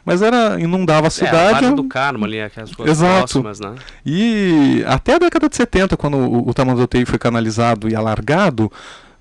mas 0.03 0.21
era 0.21 0.59
inundava 0.59 1.07
a 1.07 1.11
cidade... 1.11 1.65
É, 1.65 1.67
a 1.67 1.71
do 1.71 1.83
Carmo 1.85 2.25
ali, 2.25 2.41
aquelas 2.41 2.73
coisas 2.73 2.97
Exato. 2.97 3.41
próximas, 3.41 3.59
né? 3.59 3.75
E 4.05 4.83
até 4.87 5.15
a 5.15 5.19
década 5.19 5.49
de 5.49 5.55
70, 5.55 5.95
quando 5.97 6.17
o, 6.17 6.49
o 6.49 6.53
Tamanduateí 6.53 7.05
foi 7.05 7.19
canalizado 7.19 7.89
e 7.89 7.95
alargado, 7.95 8.71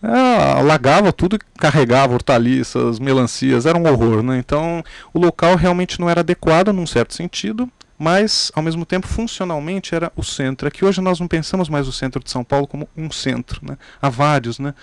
é, 0.07 0.59
alagava 0.59 1.13
tudo 1.13 1.39
carregava 1.59 2.15
hortaliças, 2.15 2.99
melancias, 2.99 3.67
era 3.67 3.77
um 3.77 3.87
horror, 3.87 4.23
né? 4.23 4.39
Então 4.39 4.83
o 5.13 5.19
local 5.19 5.57
realmente 5.57 5.99
não 6.01 6.09
era 6.09 6.21
adequado 6.21 6.73
num 6.73 6.87
certo 6.87 7.15
sentido, 7.15 7.71
mas 7.99 8.53
ao 8.55 8.63
mesmo 8.63 8.85
tempo 8.85 9.07
funcionalmente 9.07 9.95
era 9.95 10.13
o 10.15 10.23
centro. 10.23 10.69
Aqui 10.69 10.85
hoje 10.85 11.01
nós 11.01 11.19
não 11.19 11.27
pensamos 11.27 11.69
mais 11.69 11.89
o 11.89 11.93
centro 11.93 12.23
de 12.23 12.31
São 12.31 12.45
Paulo 12.45 12.67
como 12.67 12.89
um 12.97 13.11
centro, 13.11 13.61
né? 13.65 13.77
Há 14.01 14.09
vários, 14.09 14.59
né? 14.59 14.75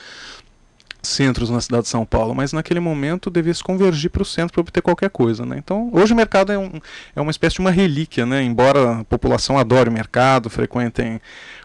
Centros 1.04 1.49
na 1.49 1.60
cidade 1.60 1.84
de 1.84 1.89
São 1.89 2.06
Paulo, 2.06 2.34
mas 2.34 2.54
naquele 2.54 2.80
momento 2.80 3.30
devia 3.30 3.54
se 3.54 3.64
convergir 3.64 4.10
para 4.10 4.22
o 4.22 4.26
centro 4.26 4.54
para 4.54 4.62
obter 4.62 4.82
qualquer 4.82 5.10
coisa. 5.10 5.45
Né? 5.45 5.58
Então, 5.58 5.89
hoje 5.91 6.14
o 6.14 6.16
mercado 6.16 6.51
é, 6.51 6.58
um, 6.58 6.72
é 7.16 7.22
uma 7.22 7.32
espécie 7.32 7.56
de 7.56 7.62
uma 7.62 7.72
relíquia, 7.72 8.26
né? 8.26 8.41
embora 8.41 8.99
a 8.99 9.04
população 9.04 9.58
adore 9.58 9.89
o 9.89 9.93
mercado, 9.93 10.49
frequentem 10.49 11.20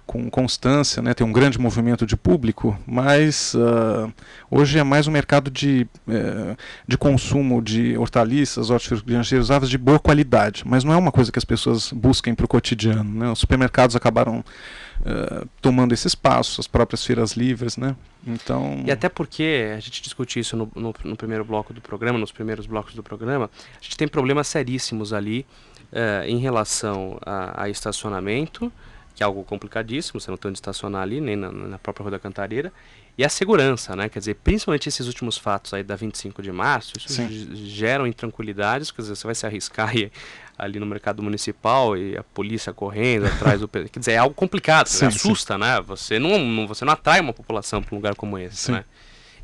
com 0.09 0.31
constância, 0.31 1.03
né, 1.03 1.13
tem 1.13 1.25
um 1.25 1.31
grande 1.31 1.59
movimento 1.59 2.07
de 2.07 2.17
público, 2.17 2.75
mas 2.87 3.53
uh, 3.53 4.11
hoje 4.51 4.79
é 4.79 4.83
mais 4.83 5.07
um 5.07 5.11
mercado 5.11 5.51
de, 5.51 5.87
uh, 6.09 6.57
de 6.87 6.97
consumo 6.97 7.61
de 7.61 7.95
hortaliças, 7.99 8.71
hortifrutigranjeiros, 8.71 9.51
aves 9.51 9.69
de 9.69 9.77
boa 9.77 9.99
qualidade, 9.99 10.63
mas 10.65 10.83
não 10.83 10.95
é 10.95 10.97
uma 10.97 11.13
coisa 11.13 11.31
que 11.31 11.39
as 11.39 11.45
pessoas 11.45 11.93
busquem 11.93 12.35
para 12.35 12.47
o 12.47 12.49
cotidiano. 12.49 13.05
Né? 13.05 13.31
Os 13.31 13.41
supermercados 13.41 13.95
acabaram 13.95 14.43
uh, 15.01 15.49
tomando 15.61 15.93
esse 15.93 16.07
espaço, 16.07 16.61
as 16.61 16.67
próprias 16.67 17.05
feiras 17.05 17.33
livres, 17.33 17.77
né? 17.77 17.97
Então... 18.27 18.83
E 18.87 18.91
até 18.91 19.09
porque, 19.09 19.73
a 19.77 19.81
gente 19.81 20.03
discute 20.03 20.39
isso 20.39 20.57
no, 20.57 20.71
no, 20.75 20.95
no 21.05 21.17
primeiro 21.17 21.45
bloco 21.45 21.73
do 21.73 21.81
programa, 21.81 22.19
nos 22.19 22.33
primeiros 22.33 22.67
blocos 22.67 22.95
do 22.95 23.03
programa, 23.03 23.51
a 23.81 23.83
gente 23.83 23.97
tem 23.97 24.09
problemas 24.09 24.49
seríssimos 24.49 25.13
ali 25.13 25.47
uh, 25.93 26.25
em 26.27 26.39
relação 26.39 27.19
a, 27.25 27.65
a 27.65 27.69
estacionamento, 27.69 28.73
que 29.15 29.23
é 29.23 29.27
algo 29.27 29.43
complicadíssimo, 29.43 30.21
você 30.21 30.31
não 30.31 30.39
tem 30.39 30.49
onde 30.51 30.59
estacionar 30.59 31.03
ali, 31.03 31.21
nem 31.21 31.37
na, 31.37 31.51
na, 31.51 31.79
própria 31.79 32.05
Rua 32.05 32.13
da 32.13 32.19
Cantareira, 32.19 32.73
e 33.19 33.25
a 33.25 33.29
segurança, 33.29 33.97
né? 33.97 34.09
Quer 34.09 34.21
dizer, 34.21 34.35
principalmente 34.37 34.89
esses 34.89 35.09
últimos 35.09 35.37
fatos 35.37 35.75
aí 35.75 35.83
da 35.83 35.97
25 35.97 36.41
de 36.41 36.53
março, 36.53 36.93
isso 36.97 37.21
geram 37.53 38.07
intranquilidades, 38.07 38.93
quer 38.93 39.03
dizer, 39.03 39.17
você 39.17 39.27
vai 39.27 39.35
se 39.35 39.45
arriscar 39.45 39.95
e, 39.99 40.13
ali 40.57 40.79
no 40.79 40.87
mercado 40.87 41.21
municipal 41.21 41.97
e 41.97 42.17
a 42.17 42.23
polícia 42.23 42.73
correndo 42.73 43.27
atrás 43.27 43.61
do... 43.61 43.67
quer 43.67 43.99
dizer, 43.99 44.13
é 44.13 44.19
algo 44.19 44.37
complicado, 44.37 44.87
sim, 44.87 45.05
assusta, 45.05 45.55
sim. 45.55 45.61
né? 45.61 45.81
Você 45.81 46.21
não, 46.21 46.39
não, 46.39 46.69
você 46.69 46.85
não 46.85 46.93
atrai 46.93 47.19
uma 47.19 47.33
população 47.33 47.83
para 47.83 47.93
um 47.93 47.99
lugar 47.99 48.15
como 48.15 48.39
esse, 48.39 48.57
sim. 48.57 48.73
né? 48.73 48.85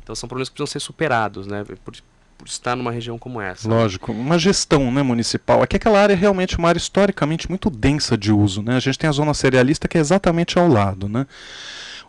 Então 0.01 0.15
são 0.15 0.29
problemas 0.29 0.47
que 0.47 0.55
precisam 0.55 0.71
ser 0.71 0.79
superados, 0.79 1.45
né? 1.45 1.65
Por, 1.83 1.95
por 2.37 2.47
estar 2.47 2.77
numa 2.77 2.91
região 2.91 3.17
como 3.17 3.41
essa. 3.41 3.67
Lógico, 3.67 4.13
uma 4.13 4.39
gestão 4.39 4.89
né, 4.89 5.01
municipal. 5.01 5.61
Aqui 5.61 5.75
aquela 5.75 5.99
área 5.99 6.13
é 6.13 6.17
realmente 6.17 6.57
uma 6.57 6.69
área 6.69 6.79
historicamente 6.79 7.49
muito 7.49 7.69
densa 7.69 8.17
de 8.17 8.31
uso. 8.31 8.61
Né? 8.61 8.75
A 8.75 8.79
gente 8.79 8.97
tem 8.99 9.09
a 9.09 9.13
zona 9.13 9.33
cerealista 9.33 9.87
que 9.87 9.97
é 9.97 10.01
exatamente 10.01 10.57
ao 10.57 10.67
lado. 10.67 11.09
Né? 11.09 11.25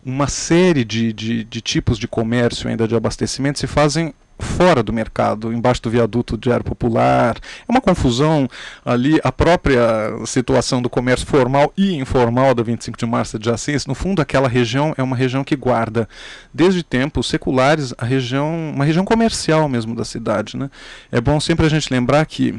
Uma 0.07 0.29
série 0.29 0.85
de, 0.85 1.13
de, 1.13 1.43
de 1.43 1.61
tipos 1.61 1.99
de 1.99 2.07
comércio 2.07 2.69
ainda 2.69 2.87
de 2.87 2.95
abastecimento 2.95 3.59
se 3.59 3.67
fazem 3.67 4.15
fora 4.39 4.81
do 4.81 4.93
mercado, 4.93 5.53
embaixo 5.53 5.83
do 5.83 5.91
viaduto 5.91 6.39
de 6.39 6.49
área 6.53 6.63
popular. 6.63 7.37
É 7.69 7.73
uma 7.73 7.81
confusão 7.81 8.49
ali, 8.85 9.19
a 9.25 9.33
própria 9.33 9.81
situação 10.25 10.81
do 10.81 10.89
comércio 10.89 11.27
formal 11.27 11.73
e 11.77 11.97
informal 11.97 12.55
da 12.55 12.63
25 12.63 12.97
de 12.97 13.05
março 13.05 13.37
de 13.37 13.51
Assis. 13.51 13.85
No 13.85 13.97
fundo, 13.97 14.23
aquela 14.23 14.47
região 14.47 14.95
é 14.97 15.03
uma 15.03 15.17
região 15.17 15.43
que 15.43 15.57
guarda, 15.57 16.09
desde 16.55 16.85
tempos 16.85 17.27
seculares, 17.27 17.93
a 17.99 18.05
região, 18.05 18.73
uma 18.75 18.85
região 18.85 19.05
comercial 19.05 19.69
mesmo 19.69 19.93
da 19.93 20.05
cidade. 20.05 20.57
Né? 20.57 20.71
É 21.11 21.21
bom 21.21 21.41
sempre 21.41 21.67
a 21.67 21.69
gente 21.69 21.93
lembrar 21.93 22.25
que 22.27 22.55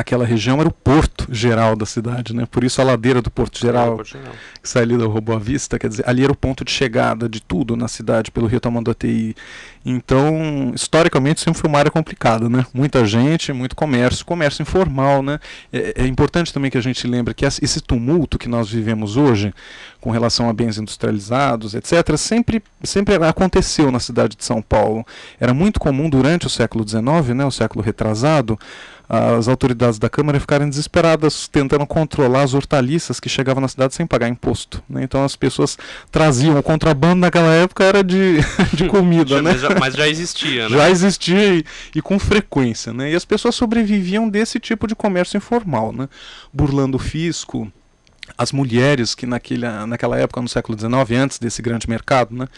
aquela 0.00 0.26
região 0.26 0.60
era 0.60 0.68
o 0.68 0.72
porto 0.72 1.26
geral 1.30 1.74
da 1.74 1.86
cidade, 1.86 2.34
né? 2.34 2.46
Por 2.50 2.62
isso 2.62 2.80
a 2.80 2.84
ladeira 2.84 3.22
do 3.22 3.30
Porto 3.30 3.58
Geral, 3.58 3.98
que 3.98 4.68
sai 4.68 4.82
ali 4.82 4.96
da 4.96 5.06
Rua 5.06 5.20
Boa 5.20 5.38
Vista, 5.38 5.78
quer 5.78 5.88
dizer, 5.88 6.04
ali 6.06 6.22
era 6.22 6.32
o 6.32 6.36
ponto 6.36 6.64
de 6.64 6.70
chegada 6.70 7.28
de 7.28 7.40
tudo 7.40 7.76
na 7.76 7.88
cidade 7.88 8.30
pelo 8.30 8.46
Rio 8.46 8.60
Tamanduateí. 8.60 9.34
Então, 9.84 10.72
historicamente 10.74 11.40
sempre 11.40 11.60
foi 11.60 11.70
uma 11.70 11.78
área 11.78 11.90
complicada, 11.90 12.48
né? 12.48 12.66
Muita 12.74 13.06
gente, 13.06 13.52
muito 13.52 13.74
comércio, 13.74 14.26
comércio 14.26 14.62
informal, 14.62 15.22
né? 15.22 15.38
É, 15.72 16.02
é 16.02 16.06
importante 16.06 16.52
também 16.52 16.70
que 16.70 16.76
a 16.76 16.82
gente 16.82 17.06
lembre 17.06 17.32
que 17.32 17.46
esse 17.46 17.80
tumulto 17.80 18.38
que 18.38 18.48
nós 18.48 18.68
vivemos 18.68 19.16
hoje 19.16 19.54
com 20.00 20.10
relação 20.10 20.48
a 20.48 20.52
bens 20.52 20.78
industrializados, 20.78 21.74
etc., 21.74 22.16
sempre, 22.16 22.62
sempre 22.82 23.14
aconteceu 23.14 23.90
na 23.90 23.98
cidade 23.98 24.36
de 24.36 24.44
São 24.44 24.60
Paulo. 24.62 25.04
Era 25.40 25.54
muito 25.54 25.80
comum 25.80 26.08
durante 26.08 26.46
o 26.46 26.50
século 26.50 26.88
XIX, 26.88 27.34
né, 27.34 27.44
o 27.44 27.50
século 27.50 27.84
retrasado, 27.84 28.58
as 29.08 29.46
autoridades 29.46 29.98
da 29.98 30.08
Câmara 30.08 30.40
ficaram 30.40 30.68
desesperadas 30.68 31.46
tentando 31.46 31.86
controlar 31.86 32.42
as 32.42 32.54
hortaliças 32.54 33.20
que 33.20 33.28
chegavam 33.28 33.60
na 33.60 33.68
cidade 33.68 33.94
sem 33.94 34.06
pagar 34.06 34.28
imposto. 34.28 34.82
Né? 34.88 35.04
Então 35.04 35.24
as 35.24 35.36
pessoas 35.36 35.78
traziam 36.10 36.58
o 36.58 36.62
contrabando 36.62 37.20
naquela 37.20 37.52
época 37.52 37.84
era 37.84 38.02
de, 38.02 38.38
de 38.74 38.88
comida, 38.88 39.40
né? 39.40 39.52
Mas 39.78 39.94
já, 39.94 40.08
existia, 40.08 40.68
né? 40.68 40.76
Já 40.76 40.90
existia 40.90 41.54
e, 41.54 41.64
e, 41.94 42.02
com 42.02 42.18
frequência, 42.18 42.92
né? 42.92 43.12
E 43.12 43.14
as 43.14 43.24
pessoas 43.24 43.54
sobreviviam 43.54 44.28
desse 44.28 44.58
tipo 44.58 44.86
de 44.86 44.94
comércio 44.94 45.36
informal, 45.36 45.92
né? 45.92 46.08
Burlando 46.52 46.96
o 46.96 47.00
fisco, 47.00 47.70
as 48.36 48.52
mulheres 48.52 49.14
que 49.14 49.26
naquele, 49.26 49.66
naquela 49.86 50.18
época, 50.18 50.40
no 50.40 50.48
século 50.48 50.78
XIX, 50.78 51.20
antes 51.20 51.38
desse 51.38 51.62
grande 51.62 51.88
mercado, 51.88 52.34
né, 52.34 52.48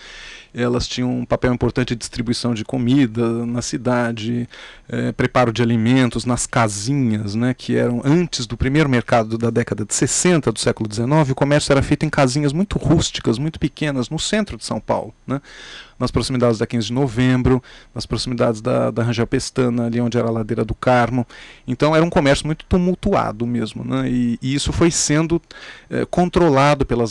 elas 0.55 0.86
tinham 0.86 1.11
um 1.11 1.24
papel 1.24 1.53
importante 1.53 1.90
de 1.90 1.96
distribuição 1.96 2.55
de 2.55 2.64
comida 2.64 3.46
na 3.46 3.62
cidade, 3.62 4.49
é, 4.88 5.12
preparo 5.12 5.53
de 5.53 5.62
alimentos 5.62 6.24
nas 6.24 6.46
casinhas, 6.46 7.34
né, 7.34 7.55
que 7.55 7.76
eram 7.76 8.01
antes 8.05 8.46
do 8.46 8.57
primeiro 8.57 8.88
mercado 8.88 9.36
da 9.36 9.51
década 9.51 9.84
de 9.84 9.94
60 9.94 10.51
do 10.53 10.59
século 10.59 10.92
XIX, 10.92 11.30
o 11.30 11.34
comércio 11.34 11.72
era 11.72 11.82
feito 11.82 12.05
em 12.05 12.11
casinhas 12.11 12.53
muito 12.53 12.78
rústicas, 12.78 13.38
muito 13.38 13.59
pequenas, 13.59 14.09
no 14.09 14.18
centro 14.18 14.57
de 14.57 14.64
São 14.64 14.80
Paulo. 14.80 15.14
Né 15.26 15.40
nas 15.99 16.11
proximidades 16.11 16.59
da 16.59 16.66
15 16.66 16.86
de 16.86 16.92
novembro, 16.92 17.62
nas 17.94 18.07
proximidades 18.07 18.61
da, 18.61 18.90
da 18.90 19.03
Rangel 19.03 19.26
Pestana, 19.26 19.86
ali 19.86 20.01
onde 20.01 20.16
era 20.16 20.28
a 20.28 20.30
ladeira 20.30 20.64
do 20.64 20.74
Carmo. 20.74 21.26
Então 21.66 21.94
era 21.94 22.05
um 22.05 22.11
comércio 22.11 22.46
muito 22.46 22.64
tumultuado 22.66 23.46
mesmo. 23.46 23.84
Né? 23.84 24.09
E, 24.09 24.38
e 24.40 24.55
isso 24.55 24.72
foi 24.72 24.90
sendo 24.90 25.40
eh, 25.90 26.07
controlado 26.11 26.86
pelas, 26.86 27.11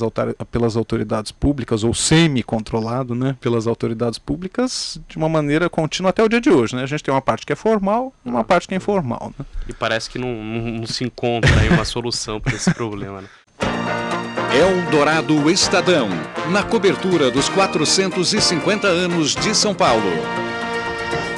pelas 0.52 0.76
autoridades 0.76 1.32
públicas, 1.32 1.84
ou 1.84 1.94
semi-controlado 1.94 3.14
né, 3.14 3.36
pelas 3.42 3.68
autoridades 3.68 4.20
públicas, 4.20 5.00
de 5.08 5.18
uma 5.18 5.30
maneira 5.30 5.70
contínua 5.70 6.10
até 6.10 6.24
o 6.24 6.30
dia 6.30 6.42
de 6.42 6.50
hoje. 6.50 6.76
Né? 6.76 6.84
A 6.84 6.88
gente 6.88 7.04
tem 7.04 7.14
uma 7.14 7.22
parte 7.22 7.46
que 7.46 7.54
é 7.54 7.56
formal 7.56 8.14
e 8.26 8.30
uma 8.30 8.44
parte 8.44 8.68
que 8.68 8.74
é 8.74 8.78
informal. 8.78 9.34
Né? 9.38 9.46
E 9.68 9.74
parece 9.74 10.10
que 10.10 10.18
não, 10.18 10.44
não, 10.44 10.72
não 10.80 10.88
se 10.88 11.04
encontra 11.04 11.52
uma 11.72 11.86
solução 11.86 12.40
para 12.40 12.56
esse 12.56 12.72
problema. 12.76 13.22
Né? 13.22 13.28
Eldorado 14.54 15.50
Estadão, 15.52 16.10
na 16.50 16.64
cobertura 16.64 17.30
dos 17.30 17.50
450 17.50 18.88
anos 18.88 19.36
de 19.36 19.54
São 19.54 19.74
Paulo. 19.76 20.10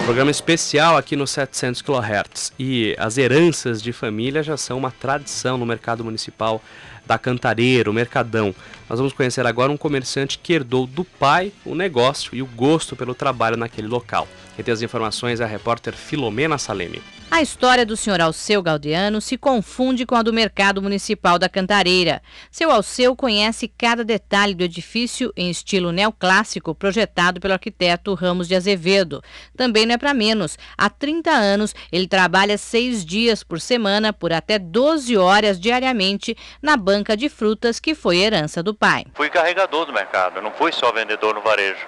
Programa 0.05 0.30
especial 0.30 0.95
aqui 0.95 1.16
no 1.16 1.26
700 1.26 1.82
kHz. 1.82 2.53
E 2.57 2.95
as 2.99 3.18
heranças 3.18 3.82
de 3.82 3.91
família 3.91 4.43
já 4.43 4.55
são 4.55 4.78
uma 4.78 4.91
tradição 4.91 5.57
no 5.57 5.66
mercado 5.66 6.03
municipal 6.03 6.62
da 7.05 7.18
Cantareira, 7.18 7.89
o 7.89 7.93
Mercadão. 7.93 8.53
Nós 8.88 8.99
vamos 8.99 9.14
conhecer 9.14 9.45
agora 9.45 9.72
um 9.72 9.78
comerciante 9.78 10.38
que 10.38 10.53
herdou 10.53 10.86
do 10.86 11.03
pai 11.03 11.51
o 11.66 11.74
negócio 11.74 12.36
e 12.36 12.41
o 12.43 12.45
gosto 12.45 12.95
pelo 12.95 13.16
trabalho 13.16 13.57
naquele 13.57 13.88
local. 13.88 14.28
Quem 14.55 14.64
tem 14.64 14.74
as 14.74 14.84
informações 14.84 15.39
é 15.39 15.43
a 15.43 15.47
repórter 15.47 15.95
Filomena 15.95 16.60
Salemi. 16.60 17.01
A 17.32 17.43
história 17.43 17.86
do 17.86 17.95
senhor 17.95 18.19
Alceu 18.19 18.61
Galdeano 18.61 19.21
se 19.21 19.38
confunde 19.38 20.03
com 20.03 20.15
a 20.15 20.23
do 20.23 20.34
Mercado 20.34 20.82
Municipal 20.82 21.38
da 21.38 21.47
Cantareira. 21.47 22.23
Seu 22.49 22.71
Alceu 22.71 23.15
conhece 23.15 23.67
cada 23.67 24.03
detalhe 24.03 24.55
do 24.55 24.63
edifício 24.63 25.32
em 25.38 25.47
estilo 25.47 25.91
neoclássico 25.91 26.73
projetado 26.73 27.39
pelo 27.39 27.53
arquiteto 27.53 28.15
Ramos 28.15 28.47
de 28.47 28.55
Azevedo. 28.55 29.21
Também 29.55 29.86
não 29.86 29.93
é 29.93 29.97
para 29.97 30.11
menos. 30.11 30.57
Há 30.75 30.89
30 30.89 31.30
anos, 31.30 31.75
ele 31.91 32.07
trabalha 32.07 32.57
seis 32.57 33.05
dias 33.05 33.43
por 33.43 33.61
semana 33.61 34.11
por 34.11 34.34
até 34.34 34.57
12 34.57 35.15
horas 35.15 35.59
diariamente 35.59 36.36
na 36.59 36.75
banca 36.75 37.15
de 37.15 37.30
frutas 37.30 37.80
que 37.80 37.93
foi 37.93 38.17
herança 38.17 38.63
do 38.63 38.73
pai. 38.73 39.05
Fui 39.13 39.30
carregador 39.30 39.86
do 39.86 39.93
mercado, 39.93 40.41
não 40.41 40.51
fui 40.51 40.71
só 40.71 40.91
vendedor 40.91 41.36
no 41.36 41.41
varejo. 41.41 41.86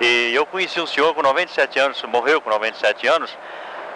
E 0.00 0.32
eu 0.32 0.46
conheci 0.46 0.80
um 0.80 0.86
senhor 0.86 1.12
com 1.12 1.22
97 1.22 1.78
anos, 1.80 2.02
morreu 2.04 2.40
com 2.40 2.50
97 2.50 3.06
anos, 3.08 3.36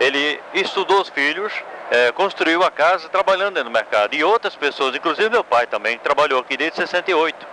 ele 0.01 0.41
estudou 0.55 1.03
os 1.03 1.11
filhos, 1.11 1.53
é, 1.91 2.11
construiu 2.13 2.65
a 2.65 2.71
casa 2.71 3.07
trabalhando 3.11 3.55
dentro 3.55 3.69
do 3.69 3.73
mercado. 3.73 4.15
E 4.15 4.25
outras 4.25 4.57
pessoas, 4.57 4.97
inclusive 4.97 5.29
meu 5.29 5.45
pai 5.45 5.67
também, 5.67 5.99
que 5.99 6.03
trabalhou 6.03 6.41
aqui 6.41 6.57
desde 6.57 6.79
68. 6.79 7.47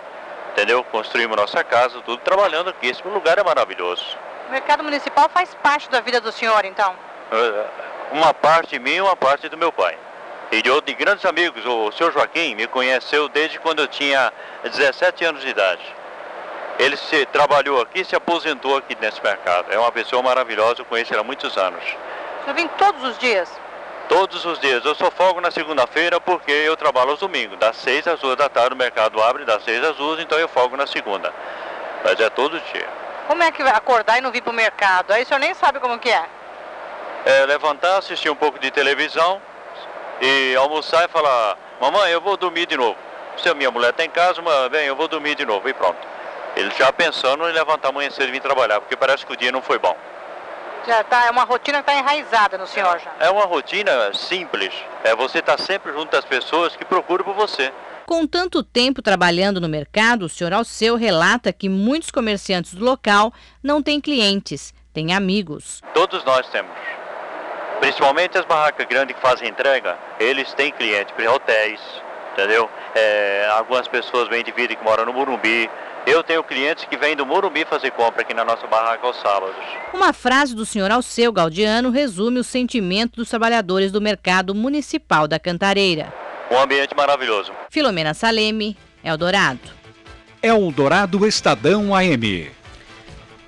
Entendeu? 0.52 0.82
Construímos 0.84 1.36
nossa 1.36 1.62
casa, 1.62 2.00
tudo 2.06 2.16
trabalhando 2.22 2.70
aqui. 2.70 2.88
Esse 2.88 3.06
lugar 3.06 3.36
é 3.36 3.44
maravilhoso. 3.44 4.16
O 4.48 4.50
mercado 4.50 4.82
municipal 4.82 5.28
faz 5.28 5.54
parte 5.56 5.90
da 5.90 6.00
vida 6.00 6.22
do 6.22 6.32
senhor, 6.32 6.64
então? 6.64 6.96
É, 7.30 7.64
uma 8.12 8.32
parte 8.32 8.78
minha 8.78 8.96
e 8.96 9.00
uma 9.02 9.14
parte 9.14 9.46
do 9.50 9.58
meu 9.58 9.70
pai. 9.70 9.96
E 10.50 10.62
de, 10.62 10.70
outros 10.70 10.96
grandes 10.96 11.26
amigos, 11.26 11.66
o 11.66 11.92
senhor 11.92 12.10
Joaquim 12.10 12.54
me 12.54 12.66
conheceu 12.66 13.28
desde 13.28 13.58
quando 13.58 13.80
eu 13.80 13.86
tinha 13.86 14.32
17 14.64 15.22
anos 15.26 15.42
de 15.42 15.48
idade. 15.48 15.94
Ele 16.78 16.96
se 16.96 17.26
trabalhou 17.26 17.82
aqui, 17.82 18.02
se 18.02 18.16
aposentou 18.16 18.78
aqui 18.78 18.96
nesse 18.98 19.22
mercado. 19.22 19.70
É 19.70 19.78
uma 19.78 19.92
pessoa 19.92 20.22
maravilhosa, 20.22 20.80
eu 20.80 20.86
conheço 20.86 21.12
ele 21.12 21.20
há 21.20 21.24
muitos 21.24 21.58
anos. 21.58 21.84
Você 22.48 22.54
vem 22.54 22.68
todos 22.78 23.04
os 23.04 23.18
dias? 23.18 23.46
Todos 24.08 24.42
os 24.46 24.58
dias. 24.58 24.82
Eu 24.82 24.94
só 24.94 25.10
folgo 25.10 25.38
na 25.38 25.50
segunda-feira 25.50 26.18
porque 26.18 26.50
eu 26.50 26.78
trabalho 26.78 27.10
aos 27.10 27.20
domingos. 27.20 27.58
Das 27.58 27.76
6 27.76 28.08
às 28.08 28.20
2 28.20 28.36
da 28.36 28.48
tarde 28.48 28.72
o 28.72 28.76
mercado 28.78 29.22
abre, 29.22 29.44
das 29.44 29.62
6 29.64 29.84
às 29.84 29.96
2, 29.96 30.20
então 30.20 30.38
eu 30.38 30.48
folgo 30.48 30.74
na 30.74 30.86
segunda. 30.86 31.30
Mas 32.02 32.18
é 32.18 32.30
todo 32.30 32.58
dia. 32.72 32.88
Como 33.26 33.42
é 33.42 33.52
que 33.52 33.62
vai 33.62 33.74
acordar 33.74 34.16
e 34.16 34.22
não 34.22 34.30
vir 34.30 34.40
para 34.40 34.50
o 34.50 34.54
mercado? 34.54 35.12
Aí 35.12 35.24
o 35.24 35.26
senhor 35.26 35.38
nem 35.40 35.52
sabe 35.52 35.78
como 35.78 35.98
que 35.98 36.10
é. 36.10 36.24
É 37.26 37.44
levantar, 37.44 37.98
assistir 37.98 38.30
um 38.30 38.34
pouco 38.34 38.58
de 38.58 38.70
televisão 38.70 39.42
e 40.18 40.56
almoçar 40.56 41.04
e 41.04 41.08
falar, 41.08 41.58
mamãe, 41.78 42.10
eu 42.12 42.22
vou 42.22 42.38
dormir 42.38 42.64
de 42.64 42.78
novo. 42.78 42.96
Se 43.36 43.46
a 43.50 43.52
minha 43.52 43.70
mulher 43.70 43.90
está 43.90 44.06
em 44.06 44.10
casa, 44.10 44.40
bem, 44.70 44.86
eu 44.86 44.96
vou 44.96 45.06
dormir 45.06 45.34
de 45.34 45.44
novo 45.44 45.68
e 45.68 45.74
pronto. 45.74 45.98
Ele 46.56 46.70
já 46.78 46.90
pensando 46.94 47.46
em 47.46 47.52
levantar 47.52 47.90
amanhã 47.90 48.08
cedo 48.08 48.28
e 48.30 48.32
vir 48.32 48.40
trabalhar, 48.40 48.80
porque 48.80 48.96
parece 48.96 49.26
que 49.26 49.34
o 49.34 49.36
dia 49.36 49.52
não 49.52 49.60
foi 49.60 49.78
bom. 49.78 49.94
Já 50.86 51.04
tá, 51.04 51.26
é 51.26 51.30
uma 51.30 51.44
rotina 51.44 51.82
que 51.82 51.90
está 51.90 51.98
enraizada 51.98 52.56
no 52.56 52.66
senhor 52.66 52.98
já. 52.98 53.12
É 53.20 53.30
uma 53.30 53.44
rotina 53.44 54.12
simples. 54.14 54.72
É 55.04 55.14
você 55.14 55.38
estar 55.38 55.56
tá 55.56 55.62
sempre 55.62 55.92
junto 55.92 56.10
das 56.10 56.24
pessoas 56.24 56.74
que 56.76 56.84
procuram 56.84 57.24
por 57.24 57.34
você. 57.34 57.72
Com 58.06 58.26
tanto 58.26 58.62
tempo 58.62 59.02
trabalhando 59.02 59.60
no 59.60 59.68
mercado, 59.68 60.24
o 60.24 60.28
senhor 60.30 60.52
Alceu 60.54 60.96
relata 60.96 61.52
que 61.52 61.68
muitos 61.68 62.10
comerciantes 62.10 62.72
do 62.72 62.82
local 62.82 63.32
não 63.62 63.82
têm 63.82 64.00
clientes, 64.00 64.72
têm 64.94 65.12
amigos. 65.12 65.82
Todos 65.92 66.24
nós 66.24 66.48
temos. 66.48 66.72
Principalmente 67.80 68.38
as 68.38 68.46
barracas 68.46 68.86
grandes 68.86 69.14
que 69.14 69.20
fazem 69.20 69.48
entrega, 69.48 69.98
eles 70.18 70.52
têm 70.54 70.72
clientes, 70.72 71.14
hotéis, 71.26 71.80
entendeu? 72.32 72.68
É, 72.94 73.48
algumas 73.56 73.86
pessoas 73.86 74.28
vêm 74.28 74.42
de 74.42 74.52
vida 74.52 74.74
que 74.74 74.82
moram 74.82 75.04
no 75.04 75.12
Morumbi, 75.12 75.68
eu 76.10 76.22
tenho 76.22 76.42
clientes 76.42 76.84
que 76.84 76.96
vêm 76.96 77.14
do 77.14 77.26
Morumbi 77.26 77.64
fazer 77.64 77.90
compra 77.90 78.22
aqui 78.22 78.32
na 78.32 78.44
nossa 78.44 78.66
barraca 78.66 79.06
aos 79.06 79.20
sábados. 79.20 79.56
Uma 79.92 80.12
frase 80.12 80.54
do 80.54 80.64
senhor 80.64 80.90
Alceu 80.90 81.32
Galdiano 81.32 81.90
resume 81.90 82.40
o 82.40 82.44
sentimento 82.44 83.16
dos 83.16 83.28
trabalhadores 83.28 83.92
do 83.92 84.00
mercado 84.00 84.54
municipal 84.54 85.28
da 85.28 85.38
Cantareira. 85.38 86.12
Um 86.50 86.58
ambiente 86.58 86.94
maravilhoso. 86.96 87.52
Filomena 87.70 88.14
Saleme, 88.14 88.76
Eldorado. 89.04 89.60
Eldorado 90.42 91.26
Estadão 91.26 91.94
AM. 91.94 92.50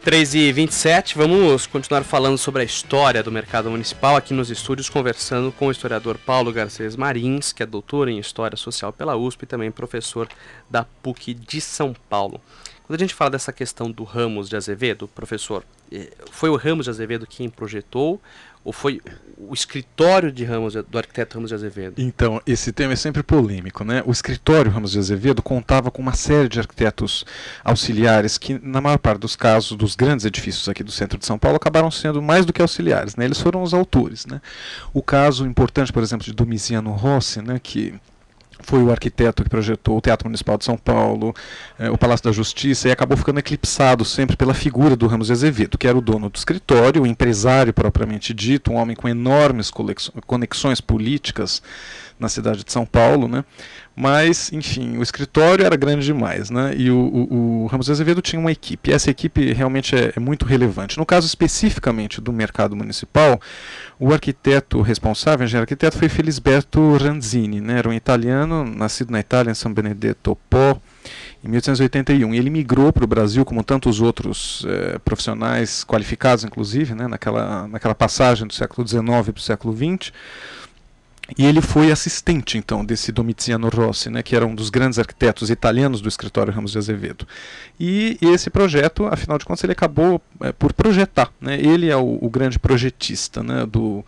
3 0.03 0.35
e 0.35 0.51
27 0.51 1.15
vamos 1.19 1.67
continuar 1.67 2.03
falando 2.05 2.39
sobre 2.39 2.63
a 2.63 2.65
história 2.65 3.23
do 3.23 3.31
mercado 3.31 3.71
municipal 3.71 4.17
aqui 4.17 4.33
nos 4.33 4.49
estúdios, 4.49 4.89
conversando 4.89 5.53
com 5.53 5.67
o 5.67 5.71
historiador 5.71 6.17
Paulo 6.17 6.51
Garcês 6.51 6.97
Marins, 6.97 7.53
que 7.53 7.63
é 7.63 7.67
doutor 7.67 8.09
em 8.09 8.19
História 8.19 8.57
Social 8.57 8.95
pela 8.95 9.15
USP 9.15 9.43
e 9.43 9.47
também 9.47 9.71
professor 9.71 10.27
da 10.71 10.85
PUC 11.03 11.35
de 11.35 11.61
São 11.61 11.95
Paulo. 12.09 12.41
Quando 12.87 12.99
a 12.99 13.05
gente 13.05 13.15
fala 13.15 13.33
dessa 13.33 13.53
questão 13.53 13.91
do 13.91 14.03
Ramos 14.03 14.49
de 14.49 14.57
Azevedo, 14.57 15.07
professor, 15.07 15.63
eh, 15.93 16.11
foi 16.31 16.49
o 16.49 16.57
Ramos 16.57 16.87
de 16.87 16.91
Azevedo 16.91 17.27
quem 17.27 17.51
projetou 17.51 18.19
ou 18.65 18.73
foi 18.73 19.01
o 19.49 19.55
escritório 19.55 20.31
de 20.31 20.45
Ramos, 20.45 20.75
do 20.75 20.99
arquiteto 20.99 21.37
Ramos 21.37 21.49
de 21.49 21.55
Azevedo? 21.55 21.95
Então, 21.97 22.41
esse 22.47 22.73
tema 22.73 22.93
é 22.93 22.97
sempre 22.97 23.23
polêmico, 23.23 23.83
né? 23.83 24.03
O 24.05 24.13
escritório 24.13 24.71
Ramos 24.71 24.93
de 24.93 24.99
Azevedo 24.99 25.43
contava 25.43 25.91
com 25.91 26.03
uma 26.03 26.13
série 26.13 26.49
de 26.49 26.59
arquitetos 26.61 27.25
auxiliares 27.65 28.37
que, 28.37 28.59
na 28.63 28.81
maior 28.81 28.99
parte 28.99 29.21
dos 29.21 29.37
casos, 29.37 29.77
dos 29.77 29.97
grandes 29.97 30.27
edifícios 30.27 30.69
aqui 30.69 30.85
do 30.85 30.93
centro 30.93 31.19
de 31.19 31.25
São 31.25 31.39
Paulo, 31.39 31.57
acabaram 31.57 31.91
sendo 31.91 32.21
mais 32.21 32.45
do 32.45 32.53
que 32.53 32.61
auxiliares, 32.61 33.17
né? 33.17 33.25
Eles 33.25 33.41
foram 33.41 33.63
os 33.63 33.73
autores, 33.73 34.27
né? 34.27 34.41
O 34.93 35.03
caso 35.03 35.47
importante, 35.47 35.93
por 35.93 36.03
exemplo, 36.03 36.27
de 36.27 36.35
Domiciano 36.35 36.91
Rossi, 36.91 37.41
né? 37.41 37.59
Que 37.63 37.95
foi 38.63 38.83
o 38.83 38.91
arquiteto 38.91 39.43
que 39.43 39.51
projetou 39.51 39.99
o 39.99 40.01
Teatro 40.01 40.29
Municipal 40.29 40.57
de 40.59 40.65
São 40.65 40.77
Paulo, 40.77 41.35
eh, 41.79 41.91
o 41.91 41.99
Palácio 41.99 42.25
da 42.25 42.33
Justiça, 42.33 42.89
e 42.89 42.93
acabou 42.93 43.17
ficando 43.17 43.39
eclipsado 43.39 44.05
sempre 44.05 44.37
pela 44.37 44.55
figura 44.55 44.97
do 44.97 45.07
Ramos 45.07 45.31
Azevedo, 45.31 45.79
que 45.79 45.87
era 45.87 45.97
o 45.97 46.01
dono 46.01 46.29
do 46.29 46.37
escritório, 46.37 47.03
o 47.03 47.07
empresário 47.07 47.73
propriamente 47.73 48.33
dito, 48.35 48.73
um 48.73 48.77
homem 48.77 48.97
com 48.97 49.09
enormes 49.09 49.71
conexões 50.27 50.81
políticas 50.81 51.63
na 52.19 52.29
cidade 52.29 52.63
de 52.63 52.71
São 52.71 52.85
Paulo, 52.85 53.27
né? 53.27 53.45
Mas, 54.01 54.51
enfim, 54.51 54.97
o 54.97 55.03
escritório 55.03 55.63
era 55.63 55.77
grande 55.77 56.07
demais, 56.07 56.49
né? 56.49 56.73
E 56.75 56.91
o, 56.91 56.97
o, 56.97 57.65
o 57.65 57.67
Ramos 57.67 57.91
Azevedo 57.91 58.23
tinha 58.23 58.41
uma 58.41 58.51
equipe. 58.51 58.91
E 58.91 58.95
essa 58.95 59.11
equipe 59.11 59.53
realmente 59.53 59.95
é, 59.95 60.15
é, 60.17 60.19
muito 60.19 60.47
relevante. 60.47 60.97
No 60.97 61.05
caso 61.05 61.27
especificamente 61.27 62.19
do 62.19 62.33
mercado 62.33 62.75
municipal, 62.75 63.39
o 63.99 64.11
arquiteto 64.11 64.81
responsável, 64.81 65.41
o 65.41 65.45
engenheiro 65.45 65.65
arquiteto, 65.65 65.99
foi 65.99 66.09
Felisberto 66.09 66.97
Ranzini, 66.97 67.61
né? 67.61 67.77
Era 67.77 67.91
um 67.91 67.93
italiano, 67.93 68.65
nascido 68.65 69.11
na 69.11 69.21
Itália, 69.21 69.51
em 69.51 69.55
São 69.55 69.71
Benedetto 69.71 70.35
Po 70.49 70.81
em 71.45 71.49
1881. 71.49 72.35
E 72.35 72.39
ele 72.39 72.49
migrou 72.49 72.95
para 72.95 73.05
o 73.05 73.07
Brasil, 73.07 73.45
como 73.45 73.63
tantos 73.63 74.01
outros 74.01 74.65
eh, 74.67 74.99
profissionais 75.05 75.85
qualificados, 75.85 76.43
inclusive, 76.43 76.95
né, 76.95 77.07
naquela, 77.07 77.69
naquela 77.69 77.95
passagem 77.95 78.47
do 78.47 78.55
século 78.55 78.89
XIX 78.89 79.05
para 79.07 79.37
o 79.37 79.41
século 79.41 79.77
XX. 79.77 80.11
E 81.39 81.47
ele 81.47 81.61
foi 81.61 81.91
assistente, 81.91 82.59
então, 82.59 82.85
desse 82.85 83.13
Domitiano 83.13 83.69
Rossi, 83.69 84.11
né, 84.11 84.23
que 84.23 84.35
era 84.35 84.47
um 84.47 84.55
dos 84.55 84.71
grandes 84.71 84.99
arquitetos 84.99 85.51
italianos 85.51 86.01
do 86.01 86.09
escritório 86.09 86.53
Ramos 86.53 86.73
de 86.73 86.79
Azevedo. 86.79 87.27
E, 87.79 88.19
esse 88.21 88.51
projeto, 88.51 89.07
afinal 89.07 89.39
de 89.39 89.45
contas, 89.45 89.63
ele 89.65 89.73
acabou 89.73 90.21
é, 90.41 90.53
por 90.53 90.73
projetar. 90.73 91.33
Né? 91.41 91.59
Ele 91.61 91.89
é 91.89 91.97
o, 91.97 92.19
o 92.21 92.29
grande 92.29 92.59
projetista 92.59 93.43
né, 93.43 93.65
do, 93.67 94.05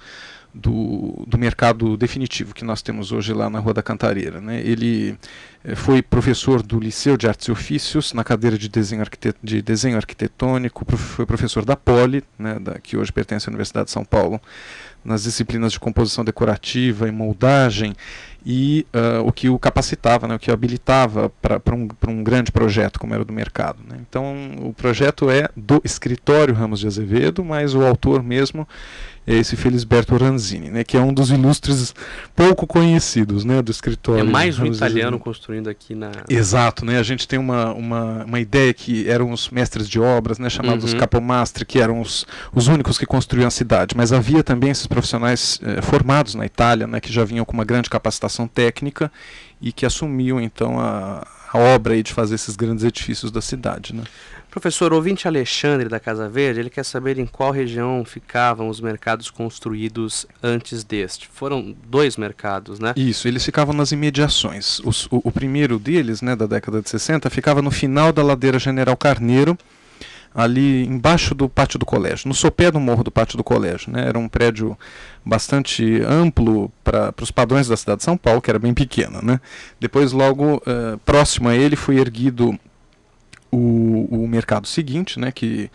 do, 0.54 1.24
do 1.26 1.38
mercado 1.38 1.96
definitivo 1.96 2.54
que 2.54 2.64
nós 2.64 2.82
temos 2.82 3.10
hoje 3.10 3.32
lá 3.32 3.48
na 3.48 3.58
Rua 3.58 3.72
da 3.72 3.82
Cantareira. 3.82 4.40
Né? 4.40 4.60
Ele 4.60 5.16
eh, 5.64 5.74
foi 5.74 6.02
professor 6.02 6.62
do 6.62 6.78
Liceu 6.78 7.16
de 7.16 7.26
Artes 7.26 7.48
e 7.48 7.52
Ofícios 7.52 8.12
na 8.12 8.22
cadeira 8.22 8.58
de 8.58 8.68
desenho, 8.68 9.02
de 9.42 9.62
desenho 9.62 9.96
arquitetônico, 9.96 10.84
foi 10.96 11.24
professor 11.24 11.64
da 11.64 11.74
Poli, 11.74 12.22
né, 12.38 12.58
da, 12.58 12.78
que 12.78 12.96
hoje 12.96 13.10
pertence 13.12 13.48
à 13.48 13.50
Universidade 13.50 13.86
de 13.86 13.92
São 13.92 14.04
Paulo, 14.04 14.40
nas 15.04 15.24
disciplinas 15.24 15.72
de 15.72 15.80
composição 15.80 16.24
decorativa 16.24 17.08
e 17.08 17.10
moldagem, 17.10 17.94
e 18.44 18.86
uh, 18.92 19.26
o 19.26 19.32
que 19.32 19.48
o 19.48 19.58
capacitava, 19.58 20.26
né, 20.26 20.34
o 20.34 20.38
que 20.38 20.50
o 20.50 20.54
habilitava 20.54 21.30
para 21.40 21.74
um, 21.74 21.88
um 22.08 22.24
grande 22.24 22.50
projeto 22.50 22.98
como 22.98 23.14
era 23.14 23.22
o 23.22 23.24
do 23.24 23.32
mercado. 23.32 23.78
Né? 23.88 23.98
Então, 24.00 24.56
o 24.60 24.72
projeto 24.72 25.30
é 25.30 25.48
do 25.56 25.80
escritório 25.84 26.54
Ramos 26.54 26.80
de 26.80 26.86
Azevedo, 26.86 27.44
mas 27.44 27.74
o 27.74 27.84
autor 27.84 28.22
mesmo 28.22 28.66
é 29.26 29.34
esse 29.36 29.56
Felisberto 29.56 30.16
Ranzini, 30.16 30.68
né, 30.68 30.82
que 30.84 30.96
é 30.96 31.00
um 31.00 31.12
dos 31.12 31.30
ilustres 31.30 31.94
pouco 32.34 32.66
conhecidos 32.66 33.44
né, 33.44 33.62
do 33.62 33.70
escritório. 33.70 34.20
É 34.20 34.24
mais 34.24 34.58
um 34.58 34.66
italiano 34.66 35.18
construindo 35.18 35.68
aqui 35.68 35.94
na. 35.94 36.10
Exato, 36.28 36.84
né? 36.84 36.98
A 36.98 37.02
gente 37.02 37.28
tem 37.28 37.38
uma, 37.38 37.72
uma, 37.72 38.24
uma 38.24 38.40
ideia 38.40 38.74
que 38.74 39.08
eram 39.08 39.30
os 39.30 39.48
mestres 39.48 39.88
de 39.88 40.00
obras, 40.00 40.38
né, 40.38 40.50
chamados 40.50 40.92
uhum. 40.92 40.98
capomastri, 40.98 41.64
que 41.64 41.78
eram 41.78 42.00
os, 42.00 42.26
os 42.52 42.66
únicos 42.66 42.98
que 42.98 43.06
construíam 43.06 43.46
a 43.46 43.50
cidade. 43.50 43.96
Mas 43.96 44.12
havia 44.12 44.42
também 44.42 44.70
esses 44.70 44.86
profissionais 44.86 45.60
eh, 45.62 45.80
formados 45.82 46.34
na 46.34 46.44
Itália, 46.44 46.86
né, 46.86 47.00
que 47.00 47.12
já 47.12 47.24
vinham 47.24 47.44
com 47.44 47.52
uma 47.52 47.64
grande 47.64 47.88
capacitação 47.88 48.48
técnica 48.48 49.10
e 49.60 49.70
que 49.72 49.86
assumiam 49.86 50.40
então 50.40 50.80
a, 50.80 51.26
a 51.52 51.58
obra 51.58 51.94
aí 51.94 52.02
de 52.02 52.12
fazer 52.12 52.34
esses 52.34 52.56
grandes 52.56 52.84
edifícios 52.84 53.30
da 53.30 53.40
cidade, 53.40 53.94
né? 53.94 54.02
Professor, 54.52 54.92
ouvinte 54.92 55.26
Alexandre 55.26 55.88
da 55.88 55.98
Casa 55.98 56.28
Verde, 56.28 56.60
ele 56.60 56.68
quer 56.68 56.84
saber 56.84 57.18
em 57.18 57.24
qual 57.24 57.50
região 57.52 58.04
ficavam 58.04 58.68
os 58.68 58.82
mercados 58.82 59.30
construídos 59.30 60.26
antes 60.42 60.84
deste. 60.84 61.26
Foram 61.26 61.74
dois 61.88 62.18
mercados, 62.18 62.78
né? 62.78 62.92
Isso, 62.94 63.26
eles 63.26 63.42
ficavam 63.42 63.72
nas 63.74 63.92
imediações. 63.92 64.78
Os, 64.80 65.06
o, 65.06 65.22
o, 65.24 65.32
primeiro 65.32 65.78
deles, 65.78 66.20
né, 66.20 66.36
da 66.36 66.44
década 66.44 66.82
de 66.82 66.90
60, 66.90 67.30
ficava 67.30 67.62
no 67.62 67.70
final 67.70 68.12
da 68.12 68.22
ladeira 68.22 68.58
General 68.58 68.94
Carneiro, 68.94 69.56
ali 70.34 70.84
embaixo 70.84 71.34
do 71.34 71.48
pátio 71.48 71.78
do 71.78 71.86
colégio, 71.86 72.28
no 72.28 72.34
sopé 72.34 72.70
do 72.70 72.78
morro 72.78 73.02
do 73.02 73.10
pátio 73.10 73.38
do 73.38 73.42
colégio. 73.42 73.90
Né? 73.90 74.06
Era 74.06 74.18
um 74.18 74.28
prédio 74.28 74.78
bastante 75.24 76.02
amplo 76.06 76.70
para 76.84 77.14
os 77.22 77.30
padrões 77.30 77.68
da 77.68 77.76
cidade 77.78 78.00
de 78.00 78.04
São 78.04 78.18
Paulo, 78.18 78.42
que 78.42 78.50
era 78.50 78.58
bem 78.58 78.74
pequena. 78.74 79.22
Né? 79.22 79.40
Depois, 79.80 80.12
logo 80.12 80.56
uh, 80.56 80.98
próximo 81.06 81.48
a 81.48 81.56
ele, 81.56 81.74
foi 81.74 81.96
erguido 81.96 82.58
o, 83.52 84.08
o 84.10 84.26
mercado 84.26 84.66
seguinte, 84.66 85.20
né, 85.20 85.30
que 85.30 85.70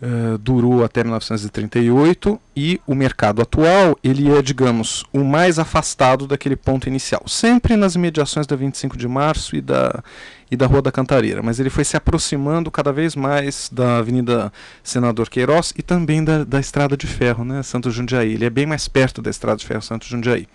uh, 0.00 0.38
durou 0.38 0.82
até 0.82 1.04
1938, 1.04 2.40
e 2.56 2.80
o 2.86 2.94
mercado 2.94 3.42
atual 3.42 3.98
ele 4.02 4.30
é, 4.30 4.40
digamos, 4.40 5.04
o 5.12 5.22
mais 5.22 5.58
afastado 5.58 6.26
daquele 6.26 6.56
ponto 6.56 6.88
inicial, 6.88 7.22
sempre 7.26 7.76
nas 7.76 7.94
imediações 7.94 8.46
da 8.46 8.56
25 8.56 8.96
de 8.96 9.06
março 9.06 9.54
e 9.54 9.60
da, 9.60 10.02
e 10.50 10.56
da 10.56 10.66
Rua 10.66 10.80
da 10.80 10.90
Cantareira, 10.90 11.42
mas 11.42 11.60
ele 11.60 11.68
foi 11.68 11.84
se 11.84 11.98
aproximando 11.98 12.70
cada 12.70 12.92
vez 12.92 13.14
mais 13.14 13.68
da 13.70 13.98
Avenida 13.98 14.50
Senador 14.82 15.28
Queiroz 15.28 15.74
e 15.76 15.82
também 15.82 16.24
da, 16.24 16.44
da 16.44 16.58
Estrada 16.58 16.96
de 16.96 17.06
Ferro, 17.06 17.44
né, 17.44 17.62
Santo 17.62 17.90
Jundiaí. 17.90 18.32
Ele 18.32 18.46
é 18.46 18.50
bem 18.50 18.64
mais 18.64 18.88
perto 18.88 19.20
da 19.20 19.30
Estrada 19.30 19.58
de 19.58 19.66
Ferro 19.66 19.82
Santo 19.82 20.06
Jundiaí. 20.06 20.48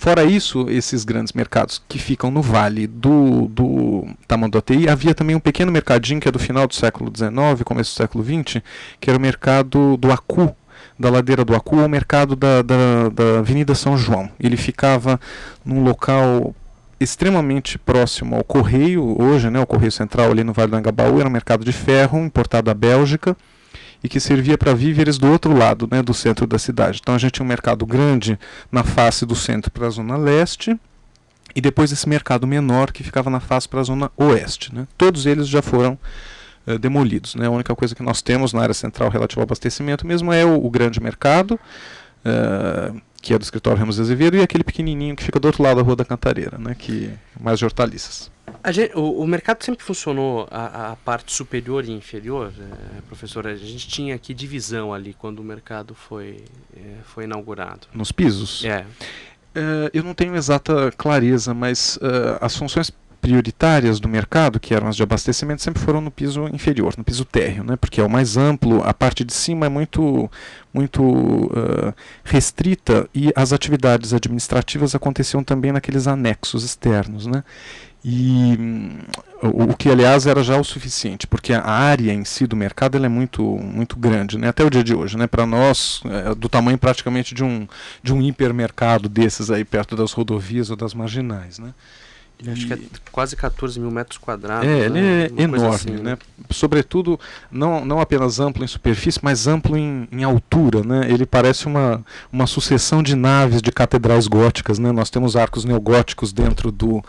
Fora 0.00 0.24
isso, 0.24 0.64
esses 0.70 1.04
grandes 1.04 1.34
mercados 1.34 1.82
que 1.86 1.98
ficam 1.98 2.30
no 2.30 2.40
vale 2.40 2.86
do, 2.86 3.46
do 3.48 4.06
Tamanduateí, 4.26 4.88
havia 4.88 5.14
também 5.14 5.36
um 5.36 5.40
pequeno 5.40 5.70
mercadinho 5.70 6.18
que 6.18 6.26
é 6.26 6.32
do 6.32 6.38
final 6.38 6.66
do 6.66 6.74
século 6.74 7.12
XIX, 7.14 7.62
começo 7.62 7.92
do 7.92 7.98
século 7.98 8.24
XX, 8.24 8.62
que 8.98 9.10
era 9.10 9.18
o 9.18 9.20
mercado 9.20 9.98
do 9.98 10.10
Acu, 10.10 10.56
da 10.98 11.10
ladeira 11.10 11.44
do 11.44 11.54
Acu, 11.54 11.76
o 11.76 11.86
mercado 11.86 12.34
da, 12.34 12.62
da, 12.62 13.10
da 13.10 13.38
Avenida 13.40 13.74
São 13.74 13.94
João. 13.94 14.30
Ele 14.40 14.56
ficava 14.56 15.20
num 15.62 15.84
local 15.84 16.54
extremamente 16.98 17.78
próximo 17.78 18.36
ao 18.36 18.42
Correio, 18.42 19.20
hoje, 19.20 19.50
né, 19.50 19.60
o 19.60 19.66
Correio 19.66 19.92
Central 19.92 20.30
ali 20.30 20.42
no 20.42 20.54
Vale 20.54 20.70
do 20.70 20.78
Angabaú, 20.78 21.20
era 21.20 21.28
um 21.28 21.32
mercado 21.32 21.62
de 21.62 21.74
ferro 21.74 22.18
importado 22.24 22.64
da 22.64 22.74
Bélgica, 22.74 23.36
e 24.02 24.08
que 24.08 24.18
servia 24.18 24.56
para 24.56 24.74
víveres 24.74 25.18
do 25.18 25.30
outro 25.30 25.56
lado, 25.56 25.88
né, 25.90 26.02
do 26.02 26.14
centro 26.14 26.46
da 26.46 26.58
cidade. 26.58 27.00
Então 27.02 27.14
a 27.14 27.18
gente 27.18 27.32
tinha 27.32 27.44
um 27.44 27.48
mercado 27.48 27.84
grande 27.84 28.38
na 28.70 28.82
face 28.82 29.26
do 29.26 29.34
centro 29.34 29.70
para 29.70 29.86
a 29.86 29.90
zona 29.90 30.16
leste 30.16 30.78
e 31.54 31.60
depois 31.60 31.92
esse 31.92 32.08
mercado 32.08 32.46
menor 32.46 32.92
que 32.92 33.02
ficava 33.02 33.28
na 33.28 33.40
face 33.40 33.68
para 33.68 33.80
a 33.80 33.84
zona 33.84 34.10
oeste. 34.16 34.74
Né. 34.74 34.86
Todos 34.96 35.26
eles 35.26 35.48
já 35.48 35.60
foram 35.60 35.98
uh, 36.66 36.78
demolidos. 36.78 37.34
Né. 37.34 37.46
A 37.46 37.50
única 37.50 37.74
coisa 37.74 37.94
que 37.94 38.02
nós 38.02 38.22
temos 38.22 38.52
na 38.52 38.62
área 38.62 38.74
central 38.74 39.10
relativa 39.10 39.40
ao 39.40 39.44
abastecimento 39.44 40.06
mesmo 40.06 40.32
é 40.32 40.44
o, 40.44 40.64
o 40.64 40.70
grande 40.70 41.00
mercado. 41.00 41.58
Uh, 42.24 43.00
que 43.20 43.34
é 43.34 43.38
do 43.38 43.42
escritório 43.42 43.78
Ramos 43.78 44.00
Azevedo, 44.00 44.36
e 44.36 44.42
aquele 44.42 44.64
pequenininho 44.64 45.14
que 45.14 45.22
fica 45.22 45.38
do 45.38 45.46
outro 45.46 45.62
lado 45.62 45.76
da 45.76 45.82
Rua 45.82 45.96
da 45.96 46.04
Cantareira, 46.04 46.58
né, 46.58 46.74
que 46.78 47.06
é 47.06 47.42
mais 47.42 47.58
de 47.58 47.64
hortaliças. 47.64 48.30
Gente, 48.68 48.96
o, 48.96 49.22
o, 49.22 49.26
mercado 49.26 49.62
sempre 49.62 49.84
funcionou 49.84 50.46
a, 50.50 50.92
a 50.92 50.96
parte 50.96 51.32
superior 51.32 51.84
e 51.84 51.92
inferior, 51.92 52.52
é, 52.58 53.00
professor. 53.02 53.46
A 53.46 53.54
gente 53.54 53.88
tinha 53.88 54.14
aqui 54.14 54.34
divisão 54.34 54.92
ali 54.92 55.14
quando 55.14 55.38
o 55.38 55.44
mercado 55.44 55.94
foi, 55.94 56.44
é, 56.76 56.96
foi 57.04 57.24
inaugurado. 57.24 57.86
Nos 57.94 58.12
pisos? 58.12 58.64
É. 58.64 58.84
é 59.54 59.90
eu 59.94 60.02
não 60.02 60.12
tenho 60.12 60.34
exata 60.36 60.92
clareza, 60.96 61.54
mas 61.54 61.96
uh, 61.96 62.38
as 62.40 62.56
funções 62.56 62.92
prioritárias 63.20 64.00
do 64.00 64.08
mercado, 64.08 64.58
que 64.58 64.74
eram 64.74 64.88
as 64.88 64.96
de 64.96 65.02
abastecimento, 65.02 65.62
sempre 65.62 65.82
foram 65.82 66.00
no 66.00 66.10
piso 66.10 66.48
inferior, 66.48 66.94
no 66.96 67.04
piso 67.04 67.24
térreo, 67.24 67.62
né? 67.62 67.76
porque 67.76 68.00
é 68.00 68.04
o 68.04 68.10
mais 68.10 68.36
amplo, 68.36 68.82
a 68.82 68.94
parte 68.94 69.24
de 69.24 69.32
cima 69.32 69.66
é 69.66 69.68
muito, 69.68 70.30
muito 70.72 71.02
uh, 71.02 71.94
restrita 72.24 73.08
e 73.14 73.30
as 73.36 73.52
atividades 73.52 74.14
administrativas 74.14 74.94
aconteciam 74.94 75.44
também 75.44 75.70
naqueles 75.70 76.06
anexos 76.06 76.64
externos. 76.64 77.26
Né? 77.26 77.44
E 78.02 78.56
o, 79.42 79.64
o, 79.64 79.76
que, 79.76 79.90
aliás, 79.90 80.26
era 80.26 80.42
já 80.42 80.58
o 80.58 80.64
suficiente, 80.64 81.26
porque 81.26 81.52
a 81.52 81.62
área 81.62 82.12
em 82.12 82.24
si 82.24 82.46
do 82.46 82.56
mercado 82.56 82.96
é 82.96 83.08
muito, 83.08 83.42
muito 83.42 83.98
grande, 83.98 84.38
né? 84.38 84.48
até 84.48 84.64
o 84.64 84.70
dia 84.70 84.82
de 84.82 84.94
hoje. 84.94 85.18
Né? 85.18 85.26
Para 85.26 85.44
nós, 85.44 86.00
é 86.06 86.34
do 86.34 86.48
tamanho 86.48 86.78
praticamente 86.78 87.34
de 87.34 87.44
um, 87.44 87.68
de 88.02 88.14
um 88.14 88.22
hipermercado 88.22 89.08
desses 89.08 89.50
aí 89.50 89.64
perto 89.64 89.94
das 89.94 90.12
rodovias 90.12 90.70
ou 90.70 90.76
das 90.76 90.94
marginais. 90.94 91.58
Né? 91.58 91.74
E... 92.42 92.50
Acho 92.50 92.66
que 92.66 92.72
é 92.72 92.78
quase 93.12 93.36
14 93.36 93.78
mil 93.78 93.90
metros 93.90 94.18
quadrados. 94.18 94.66
É, 94.66 94.78
ele 94.80 95.00
né? 95.00 95.24
é 95.24 95.46
Uma 95.46 95.56
enorme, 95.56 95.74
assim, 95.74 95.90
né? 95.90 96.16
Sobretudo, 96.50 97.18
não, 97.50 97.84
não 97.84 98.00
apenas 98.00 98.40
amplo 98.40 98.64
em 98.64 98.66
superfície, 98.66 99.20
mas 99.22 99.46
amplo 99.46 99.76
em, 99.76 100.08
em 100.10 100.24
altura, 100.24 100.82
né? 100.82 101.10
Ele 101.10 101.26
parece 101.26 101.66
uma, 101.66 102.04
uma 102.32 102.46
sucessão 102.46 103.02
de 103.02 103.14
naves 103.14 103.60
de 103.60 103.70
catedrais 103.70 104.26
góticas, 104.26 104.78
né? 104.78 104.90
Nós 104.92 105.10
temos 105.10 105.36
arcos 105.36 105.64
neogóticos 105.64 106.32
dentro 106.32 106.72
do, 106.72 107.02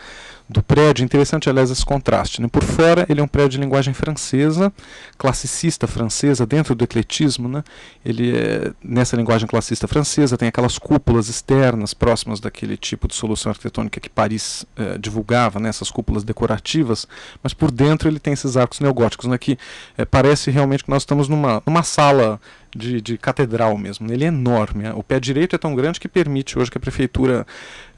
do 0.52 0.62
prédio. 0.62 1.04
Interessante, 1.04 1.48
aliás, 1.48 1.70
esse 1.70 1.84
contraste. 1.84 2.40
Né? 2.40 2.48
Por 2.48 2.62
fora, 2.62 3.06
ele 3.08 3.20
é 3.20 3.24
um 3.24 3.28
prédio 3.28 3.50
de 3.50 3.58
linguagem 3.58 3.94
francesa, 3.94 4.72
classicista 5.18 5.86
francesa, 5.86 6.46
dentro 6.46 6.74
do 6.74 6.84
ecletismo. 6.84 7.48
Né? 7.48 7.64
Ele 8.04 8.36
é, 8.36 8.72
nessa 8.82 9.16
linguagem 9.16 9.46
classicista 9.46 9.88
francesa, 9.88 10.36
tem 10.36 10.48
aquelas 10.48 10.78
cúpulas 10.78 11.28
externas 11.28 11.94
próximas 11.94 12.40
daquele 12.40 12.76
tipo 12.76 13.08
de 13.08 13.14
solução 13.14 13.50
arquitetônica 13.50 14.00
que 14.00 14.08
Paris 14.08 14.66
eh, 14.76 14.98
divulgava, 14.98 15.58
né? 15.58 15.68
essas 15.68 15.90
cúpulas 15.90 16.24
decorativas, 16.24 17.06
mas 17.42 17.54
por 17.54 17.70
dentro 17.70 18.08
ele 18.08 18.18
tem 18.18 18.32
esses 18.32 18.56
arcos 18.56 18.80
neogóticos, 18.80 19.26
né? 19.26 19.38
que 19.38 19.58
eh, 19.96 20.04
parece 20.04 20.50
realmente 20.50 20.84
que 20.84 20.90
nós 20.90 21.02
estamos 21.02 21.28
numa, 21.28 21.62
numa 21.66 21.82
sala 21.82 22.40
de, 22.74 23.00
de, 23.00 23.18
catedral 23.18 23.76
mesmo. 23.76 24.10
Ele 24.10 24.24
é 24.24 24.28
enorme. 24.28 24.84
Né? 24.84 24.92
O 24.94 25.02
pé 25.02 25.20
direito 25.20 25.54
é 25.54 25.58
tão 25.58 25.74
grande 25.74 26.00
que 26.00 26.08
permite 26.08 26.58
hoje 26.58 26.70
que 26.70 26.78
a 26.78 26.80
prefeitura 26.80 27.46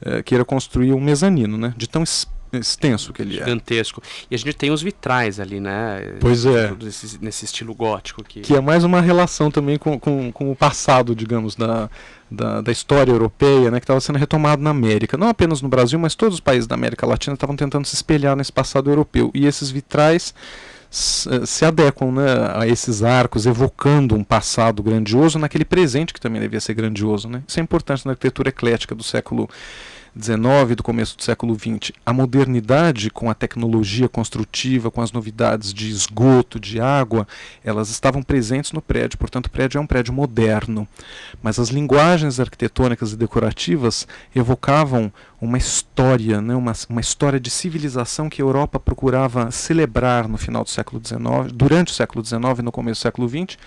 eh, 0.01 0.21
queira 0.23 0.43
construir 0.43 0.93
um 0.93 0.99
mezanino, 0.99 1.57
né? 1.57 1.73
de 1.77 1.87
tão 1.87 2.03
extenso 2.59 3.13
que 3.13 3.21
ele 3.21 3.35
é. 3.35 3.39
Gigantesco. 3.39 4.01
E 4.29 4.35
a 4.35 4.37
gente 4.37 4.53
tem 4.53 4.71
os 4.71 4.81
vitrais 4.81 5.39
ali, 5.39 5.59
né? 5.59 6.15
Pois 6.19 6.45
é. 6.45 6.73
Nesse, 6.81 7.17
nesse 7.21 7.45
estilo 7.45 7.73
gótico. 7.73 8.23
Que... 8.23 8.41
que 8.41 8.55
é 8.55 8.61
mais 8.61 8.83
uma 8.83 9.01
relação 9.01 9.49
também 9.49 9.77
com, 9.77 9.99
com, 9.99 10.31
com 10.31 10.51
o 10.51 10.55
passado, 10.55 11.15
digamos, 11.15 11.55
da, 11.55 11.89
da, 12.29 12.61
da, 12.61 12.71
história 12.71 13.11
europeia, 13.11 13.71
né, 13.71 13.79
que 13.79 13.83
estava 13.83 13.99
sendo 13.99 14.17
retomado 14.17 14.61
na 14.61 14.69
América. 14.69 15.17
Não 15.17 15.27
apenas 15.27 15.61
no 15.61 15.69
Brasil, 15.69 15.99
mas 15.99 16.15
todos 16.15 16.35
os 16.35 16.39
países 16.39 16.67
da 16.67 16.75
América 16.75 17.05
Latina 17.05 17.33
estavam 17.33 17.55
tentando 17.55 17.85
se 17.85 17.95
espelhar 17.95 18.35
nesse 18.35 18.51
passado 18.51 18.89
europeu. 18.89 19.31
E 19.33 19.45
esses 19.45 19.69
vitrais 19.69 20.33
se 20.95 21.65
adequam 21.65 22.11
né, 22.11 22.25
a 22.53 22.65
esses 22.65 23.03
arcos, 23.03 23.45
evocando 23.45 24.15
um 24.15 24.23
passado 24.23 24.81
grandioso 24.81 25.37
naquele 25.37 25.65
presente 25.65 26.13
que 26.13 26.21
também 26.21 26.39
devia 26.39 26.61
ser 26.61 26.73
grandioso. 26.73 27.27
Né? 27.27 27.43
Isso 27.45 27.59
é 27.59 27.63
importante 27.63 28.05
na 28.05 28.13
arquitetura 28.13 28.49
eclética 28.49 28.95
do 28.95 29.03
século 29.03 29.49
XIX, 30.17 30.77
do 30.77 30.83
começo 30.83 31.17
do 31.17 31.23
século 31.23 31.53
XX, 31.53 31.91
a 32.05 32.13
modernidade 32.13 33.09
com 33.09 33.29
a 33.29 33.33
tecnologia 33.33 34.07
construtiva, 34.07 34.89
com 34.89 35.01
as 35.01 35.11
novidades 35.11 35.73
de 35.73 35.89
esgoto, 35.89 36.57
de 36.57 36.79
água, 36.79 37.27
elas 37.61 37.89
estavam 37.89 38.23
presentes 38.23 38.71
no 38.71 38.81
prédio, 38.81 39.19
portanto 39.19 39.47
o 39.47 39.51
prédio 39.51 39.77
é 39.77 39.81
um 39.81 39.87
prédio 39.87 40.13
moderno. 40.13 40.87
Mas 41.43 41.59
as 41.59 41.67
linguagens 41.67 42.39
arquitetônicas 42.39 43.11
e 43.11 43.17
decorativas 43.17 44.07
evocavam 44.33 45.11
uma 45.39 45.57
história, 45.57 46.41
né, 46.41 46.55
uma, 46.55 46.73
uma 46.89 47.01
história 47.01 47.39
de 47.39 47.49
civilização 47.49 48.29
que 48.29 48.41
a 48.41 48.45
Europa 48.45 48.79
procurava 48.79 49.51
celebrar 49.51 50.27
no 50.27 50.37
final 50.37 50.63
do 50.63 50.69
século 50.69 51.01
XIX, 51.05 51.51
durante 51.53 51.91
o 51.91 51.95
século 51.95 52.23
XIX 52.23 52.59
e 52.59 52.61
no 52.61 52.71
começo 52.71 53.01
do 53.01 53.03
século 53.03 53.27
XX, 53.27 53.57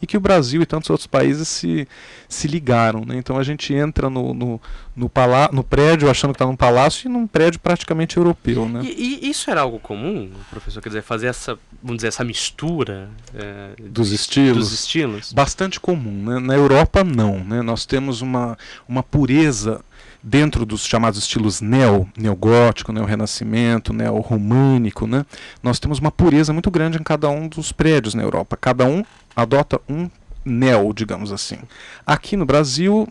e 0.00 0.06
que 0.06 0.16
o 0.16 0.20
Brasil 0.20 0.62
e 0.62 0.66
tantos 0.66 0.88
outros 0.90 1.06
países 1.06 1.48
se, 1.48 1.86
se 2.28 2.48
ligaram. 2.48 3.04
Né? 3.04 3.16
Então 3.16 3.36
a 3.36 3.42
gente 3.42 3.74
entra 3.74 4.08
no, 4.08 4.32
no, 4.32 4.60
no, 4.96 5.08
palá 5.08 5.50
no 5.52 5.62
prédio 5.62 6.10
achando 6.10 6.30
que 6.30 6.36
está 6.36 6.46
num 6.46 6.56
palácio 6.56 7.08
e 7.08 7.12
num 7.12 7.26
prédio 7.26 7.60
praticamente 7.60 8.16
europeu. 8.16 8.68
Né? 8.68 8.82
E, 8.84 9.26
e, 9.26 9.30
isso 9.30 9.50
era 9.50 9.60
algo 9.60 9.78
comum, 9.78 10.30
professor? 10.50 10.80
Quer 10.80 10.88
dizer, 10.90 11.02
fazer 11.02 11.26
essa, 11.26 11.58
vamos 11.82 11.96
dizer, 11.96 12.08
essa 12.08 12.24
mistura 12.24 13.10
é, 13.34 13.72
dos, 13.82 14.12
estilos, 14.12 14.70
dos 14.70 14.72
estilos? 14.72 15.32
Bastante 15.32 15.78
comum. 15.78 16.24
Né? 16.24 16.38
Na 16.38 16.54
Europa, 16.54 17.04
não. 17.04 17.44
Né? 17.44 17.60
Nós 17.60 17.84
temos 17.84 18.22
uma, 18.22 18.56
uma 18.88 19.02
pureza 19.02 19.84
dentro 20.22 20.66
dos 20.66 20.84
chamados 20.84 21.18
estilos 21.18 21.60
neo, 21.60 22.08
neogótico, 22.16 22.92
neo-renascimento, 22.92 23.92
neo-românico, 23.92 25.06
né, 25.06 25.24
nós 25.62 25.78
temos 25.78 25.98
uma 25.98 26.10
pureza 26.10 26.52
muito 26.52 26.70
grande 26.70 26.98
em 26.98 27.02
cada 27.02 27.28
um 27.28 27.48
dos 27.48 27.72
prédios 27.72 28.14
na 28.14 28.22
Europa. 28.22 28.56
Cada 28.56 28.84
um 28.84 29.04
adota 29.34 29.80
um 29.88 30.10
neo, 30.44 30.92
digamos 30.92 31.32
assim. 31.32 31.58
Aqui 32.06 32.36
no 32.36 32.44
Brasil 32.44 33.08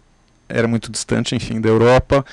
era 0.50 0.68
muito 0.68 0.92
distante, 0.92 1.36
enfim, 1.36 1.60
da 1.60 1.70
Europa. 1.70 2.26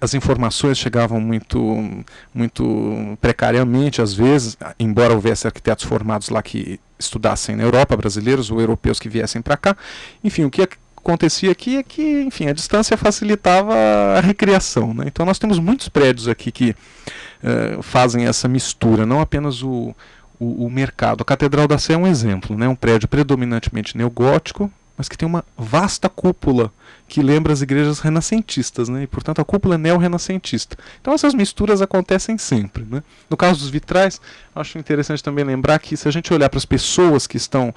As 0.00 0.14
informações 0.14 0.78
chegavam 0.78 1.20
muito, 1.20 2.04
muito 2.34 3.16
precariamente, 3.20 4.02
às 4.02 4.12
vezes, 4.12 4.56
embora 4.78 5.14
houvesse 5.14 5.46
arquitetos 5.46 5.84
formados 5.84 6.28
lá 6.28 6.42
que 6.42 6.80
estudassem 6.98 7.54
na 7.54 7.62
Europa, 7.62 7.96
brasileiros 7.96 8.50
ou 8.50 8.60
europeus 8.60 8.98
que 8.98 9.08
viessem 9.08 9.40
para 9.40 9.56
cá. 9.56 9.76
Enfim, 10.24 10.44
o 10.44 10.50
que 10.50 10.66
acontecia 11.06 11.52
aqui 11.52 11.76
é 11.76 11.82
que, 11.82 12.22
enfim, 12.22 12.48
a 12.48 12.52
distância 12.52 12.96
facilitava 12.96 13.74
a 14.16 14.20
recriação. 14.20 14.92
Né? 14.92 15.04
Então 15.06 15.24
nós 15.24 15.38
temos 15.38 15.58
muitos 15.60 15.88
prédios 15.88 16.26
aqui 16.26 16.50
que 16.50 16.70
uh, 16.70 17.80
fazem 17.82 18.26
essa 18.26 18.48
mistura, 18.48 19.06
não 19.06 19.20
apenas 19.20 19.62
o, 19.62 19.94
o, 20.38 20.66
o, 20.66 20.70
mercado. 20.70 21.22
A 21.22 21.24
Catedral 21.24 21.68
da 21.68 21.78
Sé 21.78 21.92
é 21.92 21.96
um 21.96 22.06
exemplo, 22.06 22.58
né? 22.58 22.68
um 22.68 22.74
prédio 22.74 23.06
predominantemente 23.06 23.96
neogótico, 23.96 24.70
mas 24.96 25.08
que 25.08 25.16
tem 25.16 25.26
uma 25.26 25.44
vasta 25.56 26.08
cúpula 26.08 26.72
que 27.08 27.22
lembra 27.22 27.52
as 27.52 27.62
igrejas 27.62 28.00
renascentistas, 28.00 28.88
né? 28.88 29.04
e 29.04 29.06
portanto 29.06 29.40
a 29.40 29.44
cúpula 29.44 29.76
é 29.76 29.78
neo-renascentista. 29.78 30.76
Então 31.00 31.14
essas 31.14 31.34
misturas 31.34 31.80
acontecem 31.80 32.36
sempre. 32.36 32.84
Né? 32.88 33.02
No 33.30 33.36
caso 33.36 33.60
dos 33.60 33.68
vitrais, 33.68 34.20
acho 34.54 34.78
interessante 34.78 35.22
também 35.22 35.44
lembrar 35.44 35.78
que 35.78 35.96
se 35.96 36.08
a 36.08 36.10
gente 36.10 36.32
olhar 36.32 36.48
para 36.48 36.58
as 36.58 36.64
pessoas 36.64 37.26
que 37.26 37.36
estão 37.36 37.72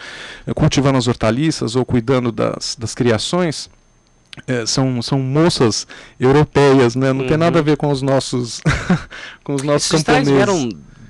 eh, 0.48 0.54
cultivando 0.54 0.98
as 0.98 1.08
hortaliças 1.08 1.76
ou 1.76 1.86
cuidando 1.86 2.32
das, 2.32 2.76
das 2.76 2.96
criações, 2.96 3.70
é, 4.48 4.66
são, 4.66 5.02
são 5.02 5.20
moças 5.20 5.86
europeias, 6.20 6.96
né? 6.96 7.12
Não 7.12 7.22
uhum. 7.22 7.28
tem 7.28 7.38
nada 7.38 7.60
a 7.60 7.62
ver 7.62 7.76
com 7.78 7.90
os 7.92 8.02
nossos 8.02 8.62
com 9.44 9.56
os 9.56 9.64
nossos 9.64 9.92
Esses 9.92 10.04
camponeses. 10.04 10.34
vieram 10.34 10.70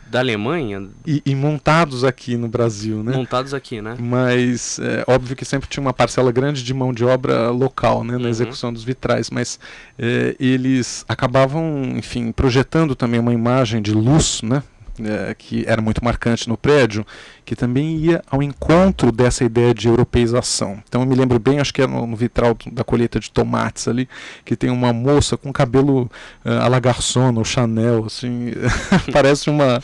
da 0.09 0.19
Alemanha. 0.19 0.89
E, 1.05 1.21
e, 1.25 1.35
montados 1.35 2.03
aqui 2.03 2.35
no 2.35 2.47
Brasil, 2.47 3.03
né? 3.03 3.15
Montados 3.15 3.53
aqui, 3.53 3.81
né? 3.81 3.95
Mas 3.99 4.79
é 4.79 5.03
óbvio 5.07 5.35
que 5.35 5.45
sempre 5.45 5.69
tinha 5.69 5.81
uma 5.81 5.93
parcela 5.93 6.31
grande 6.31 6.63
de 6.63 6.73
mão 6.73 6.93
de 6.93 7.05
obra 7.05 7.49
local, 7.51 8.03
né, 8.03 8.13
na 8.13 8.23
uhum. 8.23 8.29
execução 8.29 8.73
dos 8.73 8.83
vitrais, 8.83 9.29
mas 9.29 9.59
é, 9.97 10.35
eles 10.39 11.05
acabavam, 11.07 11.93
enfim, 11.95 12.31
projetando 12.31 12.95
também 12.95 13.19
uma 13.19 13.33
imagem 13.33 13.81
de 13.81 13.93
luz, 13.93 14.41
né? 14.41 14.63
É, 15.05 15.33
que 15.33 15.63
era 15.65 15.81
muito 15.81 16.03
marcante 16.03 16.49
no 16.49 16.57
prédio, 16.57 17.05
que 17.45 17.55
também 17.55 17.95
ia 17.95 18.21
ao 18.29 18.43
encontro 18.43 19.11
dessa 19.11 19.43
ideia 19.43 19.73
de 19.73 19.87
europeização. 19.87 20.83
Então 20.87 21.01
eu 21.01 21.07
me 21.07 21.15
lembro 21.15 21.39
bem, 21.39 21.59
acho 21.59 21.73
que 21.73 21.81
é 21.81 21.87
no, 21.87 22.05
no 22.05 22.15
vitral 22.15 22.55
da 22.71 22.83
colheita 22.83 23.19
de 23.19 23.31
tomates 23.31 23.87
ali, 23.87 24.09
que 24.43 24.55
tem 24.55 24.69
uma 24.69 24.91
moça 24.91 25.37
com 25.37 25.53
cabelo 25.53 26.03
uh, 26.45 26.49
à 26.61 26.67
la 26.67 26.79
garçon, 26.79 27.33
ou 27.35 27.45
Chanel, 27.45 28.05
assim, 28.05 28.51
parece 29.13 29.49
uma, 29.49 29.81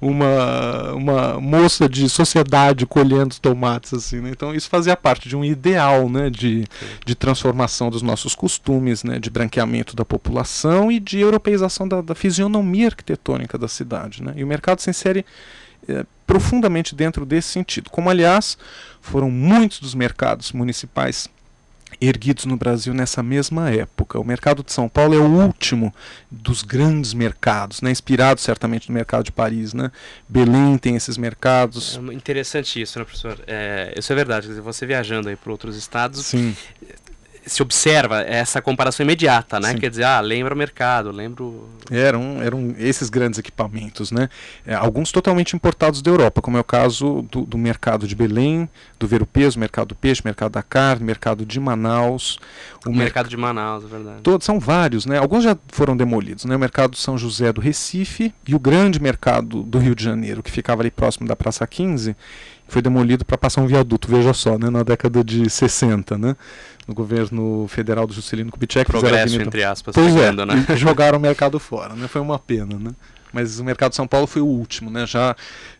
uma, 0.00 0.92
uma 0.94 1.40
moça 1.40 1.88
de 1.88 2.08
sociedade 2.08 2.86
colhendo 2.86 3.36
tomates, 3.40 3.92
assim, 3.92 4.20
né? 4.20 4.30
Então 4.30 4.54
isso 4.54 4.68
fazia 4.68 4.96
parte 4.96 5.28
de 5.28 5.36
um 5.36 5.44
ideal, 5.44 6.08
né, 6.08 6.30
de, 6.30 6.64
de 7.04 7.14
transformação 7.14 7.90
dos 7.90 8.02
nossos 8.02 8.34
costumes, 8.34 9.04
né, 9.04 9.18
de 9.18 9.28
branqueamento 9.28 9.94
da 9.94 10.04
população 10.04 10.90
e 10.90 10.98
de 10.98 11.20
europeização 11.20 11.86
da, 11.86 12.00
da 12.00 12.14
fisionomia 12.14 12.86
arquitetônica 12.86 13.58
da 13.58 13.68
cidade, 13.68 14.22
né? 14.22 14.32
E 14.34 14.45
o 14.46 14.48
mercado 14.48 14.80
se 14.80 14.88
insere 14.88 15.24
é, 15.88 16.04
profundamente 16.26 16.94
dentro 16.94 17.26
desse 17.26 17.48
sentido. 17.48 17.90
Como, 17.90 18.10
aliás, 18.10 18.56
foram 19.00 19.30
muitos 19.30 19.80
dos 19.80 19.94
mercados 19.94 20.52
municipais 20.52 21.28
erguidos 22.00 22.44
no 22.44 22.56
Brasil 22.56 22.92
nessa 22.92 23.22
mesma 23.22 23.70
época. 23.70 24.18
O 24.18 24.24
mercado 24.24 24.62
de 24.62 24.72
São 24.72 24.88
Paulo 24.88 25.14
é 25.14 25.18
o 25.18 25.24
último 25.24 25.94
dos 26.30 26.62
grandes 26.62 27.14
mercados, 27.14 27.80
né? 27.80 27.90
inspirado 27.90 28.40
certamente 28.40 28.88
no 28.88 28.94
mercado 28.94 29.24
de 29.24 29.32
Paris. 29.32 29.72
Né? 29.72 29.90
Belém 30.28 30.76
tem 30.76 30.96
esses 30.96 31.16
mercados. 31.16 31.98
É 32.10 32.12
interessante 32.12 32.82
isso, 32.82 32.98
né, 32.98 33.04
professor? 33.04 33.38
É, 33.46 33.94
isso 33.96 34.12
é 34.12 34.16
verdade. 34.16 34.48
Você 34.48 34.84
viajando 34.84 35.28
aí 35.28 35.36
para 35.36 35.52
outros 35.52 35.76
estados, 35.76 36.26
Sim 36.26 36.54
se 37.46 37.62
observa 37.62 38.22
essa 38.22 38.60
comparação 38.60 39.04
imediata, 39.04 39.60
né? 39.60 39.70
Sim. 39.70 39.78
Quer 39.78 39.90
dizer, 39.90 40.04
ah, 40.04 40.20
lembra 40.20 40.52
o 40.52 40.58
mercado, 40.58 41.12
lembro. 41.12 41.68
Eram, 41.90 42.42
eram 42.42 42.74
esses 42.76 43.08
grandes 43.08 43.38
equipamentos, 43.38 44.10
né? 44.10 44.28
É, 44.66 44.74
alguns 44.74 45.12
totalmente 45.12 45.54
importados 45.54 46.02
da 46.02 46.10
Europa, 46.10 46.42
como 46.42 46.56
é 46.56 46.60
o 46.60 46.64
caso 46.64 47.22
do, 47.30 47.42
do 47.42 47.56
mercado 47.56 48.08
de 48.08 48.16
Belém, 48.16 48.68
do 48.98 49.06
Ver 49.06 49.22
o 49.22 49.26
Peso, 49.26 49.60
mercado 49.60 49.88
do 49.88 49.94
peixe, 49.94 50.22
mercado 50.24 50.52
da 50.52 50.62
carne, 50.62 51.04
mercado 51.04 51.46
de 51.46 51.60
Manaus. 51.60 52.38
O, 52.84 52.90
o 52.90 52.94
mercado 52.94 53.28
de 53.28 53.36
Manaus, 53.36 53.84
é 53.84 53.86
verdade. 53.86 54.22
Todos, 54.22 54.44
são 54.44 54.58
vários, 54.58 55.06
né? 55.06 55.18
Alguns 55.18 55.44
já 55.44 55.56
foram 55.68 55.96
demolidos, 55.96 56.44
né? 56.44 56.56
O 56.56 56.58
mercado 56.58 56.92
de 56.92 56.98
São 56.98 57.16
José 57.16 57.52
do 57.52 57.60
Recife 57.60 58.34
e 58.46 58.56
o 58.56 58.58
grande 58.58 59.00
mercado 59.00 59.62
do 59.62 59.78
Rio 59.78 59.94
de 59.94 60.02
Janeiro, 60.02 60.42
que 60.42 60.50
ficava 60.50 60.82
ali 60.82 60.90
próximo 60.90 61.28
da 61.28 61.36
Praça 61.36 61.64
15, 61.64 62.16
foi 62.68 62.82
demolido 62.82 63.24
para 63.24 63.38
passar 63.38 63.60
um 63.62 63.66
viaduto, 63.66 64.08
veja 64.08 64.32
só, 64.32 64.58
né? 64.58 64.70
Na 64.70 64.82
década 64.82 65.22
de 65.22 65.48
60, 65.48 66.18
né? 66.18 66.36
no 66.86 66.94
governo 66.94 67.66
federal 67.68 68.06
do 68.06 68.14
Juscelino 68.14 68.50
Kubitschek. 68.50 68.88
Progresso, 68.90 69.40
entre 69.40 69.64
aspas, 69.64 69.94
pois 69.94 70.14
pegando, 70.14 70.42
é, 70.42 70.46
né? 70.46 70.66
jogaram 70.76 71.18
o 71.18 71.20
mercado 71.20 71.58
fora, 71.58 71.94
né? 71.94 72.06
Foi 72.06 72.20
uma 72.20 72.38
pena, 72.38 72.78
né? 72.78 72.92
Mas 73.32 73.58
o 73.58 73.64
mercado 73.64 73.90
de 73.90 73.96
São 73.96 74.06
Paulo 74.06 74.26
foi 74.26 74.40
o 74.40 74.46
último, 74.46 74.90
né? 74.90 75.04
Já 75.04 75.34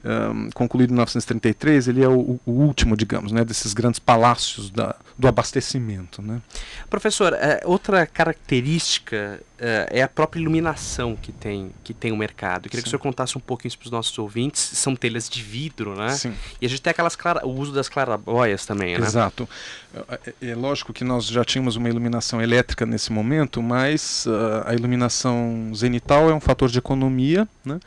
um, 0.05 0.51
concluído 0.51 0.91
em 0.91 0.95
1933, 0.95 1.89
ele 1.89 2.03
é 2.03 2.09
o, 2.09 2.41
o, 2.45 2.51
último, 2.51 2.97
digamos, 2.97 3.31
né? 3.31 3.45
Desses 3.45 3.73
grandes 3.73 4.01
palácios 4.01 4.69
da, 4.69 4.97
do 5.19 5.27
abastecimento, 5.27 6.21
né? 6.21 6.43
Professor, 6.91 7.33
é, 7.33 7.63
outra 7.65 8.07
característica 8.07 9.41
é, 9.59 9.89
é 9.91 10.03
a 10.03 10.09
própria 10.09 10.39
iluminação 10.41 11.17
que 11.17 11.33
tem, 11.33 11.71
que 11.83 11.95
tem 11.95 12.13
o 12.13 12.17
mercado. 12.17 12.67
Eu 12.67 12.71
queria 12.71 12.81
Sim. 12.81 12.83
que 12.83 12.89
o 12.89 12.91
senhor 12.91 13.01
contasse 13.01 13.39
um 13.39 13.41
pouquinho 13.41 13.69
isso 13.69 13.79
para 13.79 13.87
os 13.87 13.91
nossos 13.91 14.19
ouvintes. 14.19 14.61
São 14.61 14.95
telhas 14.95 15.29
de 15.29 15.43
vidro, 15.43 15.97
né? 15.97 16.11
Sim. 16.11 16.35
E 16.61 16.67
a 16.67 16.69
gente 16.69 16.83
tem 16.83 16.91
aquelas 16.91 17.17
clara, 17.17 17.47
o 17.47 17.51
uso 17.51 17.73
das 17.73 17.89
clarabóias 17.89 18.67
também, 18.67 18.99
né? 18.99 19.07
Exato. 19.07 19.49
É, 19.95 20.35
é, 20.51 20.55
lógico 20.55 20.93
que 20.93 21.03
nós 21.03 21.27
já 21.27 21.45
tínhamos 21.45 21.77
uma 21.77 21.89
iluminação 21.89 22.43
elétrica 22.43 22.85
nesse 22.85 23.11
momento, 23.11 23.63
mas 23.63 24.27
uh, 24.27 24.67
a 24.67 24.75
iluminação 24.75 25.73
zenital 25.75 26.29
é 26.29 26.35
um 26.35 26.41
fator 26.41 26.69
de 26.69 26.79
economia, 26.79 27.49
né? 27.65 27.81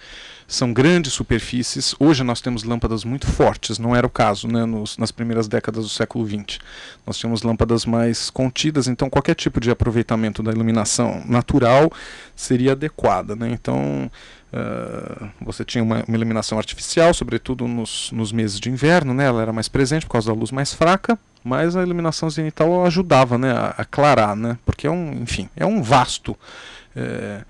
são 0.49 0.73
grandes 0.73 1.13
superfícies. 1.13 1.93
Hoje 1.99 2.23
nós 2.23 2.41
temos 2.41 2.63
lâmpadas 2.63 3.03
muito 3.03 3.27
fortes, 3.27 3.77
não 3.77 3.95
era 3.95 4.07
o 4.07 4.09
caso 4.09 4.47
né, 4.47 4.65
nos, 4.65 4.97
nas 4.97 5.11
primeiras 5.11 5.47
décadas 5.47 5.83
do 5.83 5.89
século 5.89 6.25
XX. 6.25 6.57
Nós 7.05 7.18
tínhamos 7.19 7.43
lâmpadas 7.43 7.85
mais 7.85 8.29
contidas, 8.29 8.87
então 8.87 9.09
qualquer 9.09 9.35
tipo 9.35 9.59
de 9.59 9.69
aproveitamento 9.69 10.41
da 10.41 10.51
iluminação 10.51 11.23
natural 11.27 11.91
seria 12.35 12.71
adequada. 12.71 13.35
Né? 13.35 13.49
Então 13.51 14.09
uh, 14.53 15.29
você 15.41 15.65
tinha 15.65 15.83
uma, 15.83 16.03
uma, 16.07 16.17
iluminação 16.17 16.57
artificial, 16.57 17.13
sobretudo 17.13 17.67
nos, 17.67 18.11
nos 18.11 18.31
meses 18.31 18.59
de 18.59 18.69
inverno, 18.69 19.13
né? 19.13 19.25
ela 19.25 19.41
era 19.41 19.53
mais 19.53 19.67
presente 19.67 20.05
por 20.05 20.13
causa 20.13 20.31
da 20.31 20.37
luz 20.37 20.51
mais 20.51 20.73
fraca, 20.73 21.19
mas 21.43 21.75
a 21.75 21.81
iluminação 21.81 22.29
zenital 22.29 22.85
ajudava 22.85 23.37
né, 23.37 23.51
a, 23.51 23.75
aclarar, 23.77 24.35
né? 24.35 24.57
porque 24.65 24.87
é 24.87 24.91
um, 24.91 25.21
enfim, 25.21 25.49
é 25.55 25.65
um 25.65 25.81
vasto. 25.83 26.35
Eh, 26.95 27.41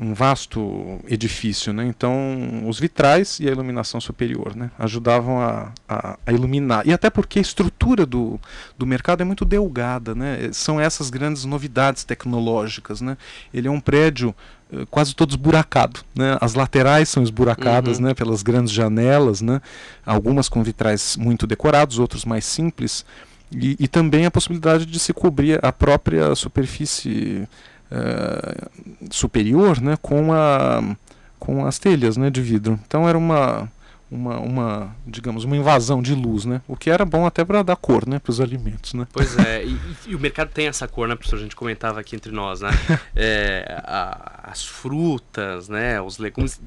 um 0.00 0.14
vasto 0.14 0.98
edifício, 1.06 1.74
né? 1.74 1.84
Então, 1.84 2.66
os 2.66 2.80
vitrais 2.80 3.38
e 3.38 3.46
a 3.46 3.50
iluminação 3.50 4.00
superior, 4.00 4.56
né? 4.56 4.70
Ajudavam 4.78 5.38
a, 5.38 5.72
a, 5.86 6.18
a, 6.26 6.32
iluminar. 6.32 6.86
E 6.88 6.92
até 6.92 7.10
porque 7.10 7.38
a 7.38 7.42
estrutura 7.42 8.06
do, 8.06 8.40
do 8.78 8.86
mercado 8.86 9.20
é 9.20 9.24
muito 9.24 9.44
delgada, 9.44 10.14
né? 10.14 10.48
São 10.52 10.80
essas 10.80 11.10
grandes 11.10 11.44
novidades 11.44 12.02
tecnológicas, 12.02 13.02
né? 13.02 13.18
Ele 13.52 13.68
é 13.68 13.70
um 13.70 13.78
prédio 13.78 14.34
uh, 14.72 14.86
quase 14.86 15.14
todo 15.14 15.30
esburacado, 15.30 16.00
né? 16.14 16.38
As 16.40 16.54
laterais 16.54 17.10
são 17.10 17.22
esburacadas, 17.22 17.98
uhum. 17.98 18.04
né? 18.04 18.14
Pelas 18.14 18.42
grandes 18.42 18.72
janelas, 18.72 19.42
né? 19.42 19.60
Algumas 20.06 20.48
com 20.48 20.62
vitrais 20.62 21.14
muito 21.18 21.46
decorados, 21.46 21.98
outros 21.98 22.24
mais 22.24 22.46
simples. 22.46 23.04
E, 23.52 23.76
e 23.78 23.86
também 23.86 24.24
a 24.24 24.30
possibilidade 24.30 24.86
de 24.86 24.98
se 24.98 25.12
cobrir 25.12 25.62
a 25.62 25.70
própria 25.70 26.34
superfície 26.34 27.46
é, 27.90 28.68
superior 29.10 29.80
né, 29.80 29.98
com, 30.00 30.32
a, 30.32 30.96
com 31.38 31.66
as 31.66 31.78
telhas 31.78 32.16
né, 32.16 32.30
de 32.30 32.40
vidro. 32.40 32.78
Então 32.86 33.08
era 33.08 33.18
uma, 33.18 33.70
uma, 34.10 34.38
uma, 34.38 34.96
digamos, 35.06 35.44
uma 35.44 35.56
invasão 35.56 36.02
de 36.02 36.14
luz, 36.14 36.44
né? 36.44 36.60
O 36.66 36.76
que 36.76 36.90
era 36.90 37.04
bom 37.04 37.26
até 37.26 37.44
para 37.44 37.62
dar 37.62 37.76
cor, 37.76 38.06
né, 38.08 38.18
para 38.18 38.30
os 38.30 38.40
alimentos, 38.40 38.92
né? 38.94 39.06
Pois 39.12 39.38
é, 39.38 39.64
e, 39.64 39.78
e, 40.08 40.14
o 40.14 40.18
mercado 40.18 40.50
tem 40.50 40.66
essa 40.66 40.88
cor, 40.88 41.06
né, 41.06 41.14
professor? 41.14 41.36
A 41.36 41.42
gente 41.42 41.56
comentava 41.56 42.00
aqui 42.00 42.16
entre 42.16 42.32
nós, 42.32 42.60
né? 42.60 42.70
é, 43.14 43.82
a, 43.84 44.50
as 44.50 44.64
frutas, 44.64 45.68
né, 45.68 46.00
os 46.00 46.18
legumes 46.18 46.60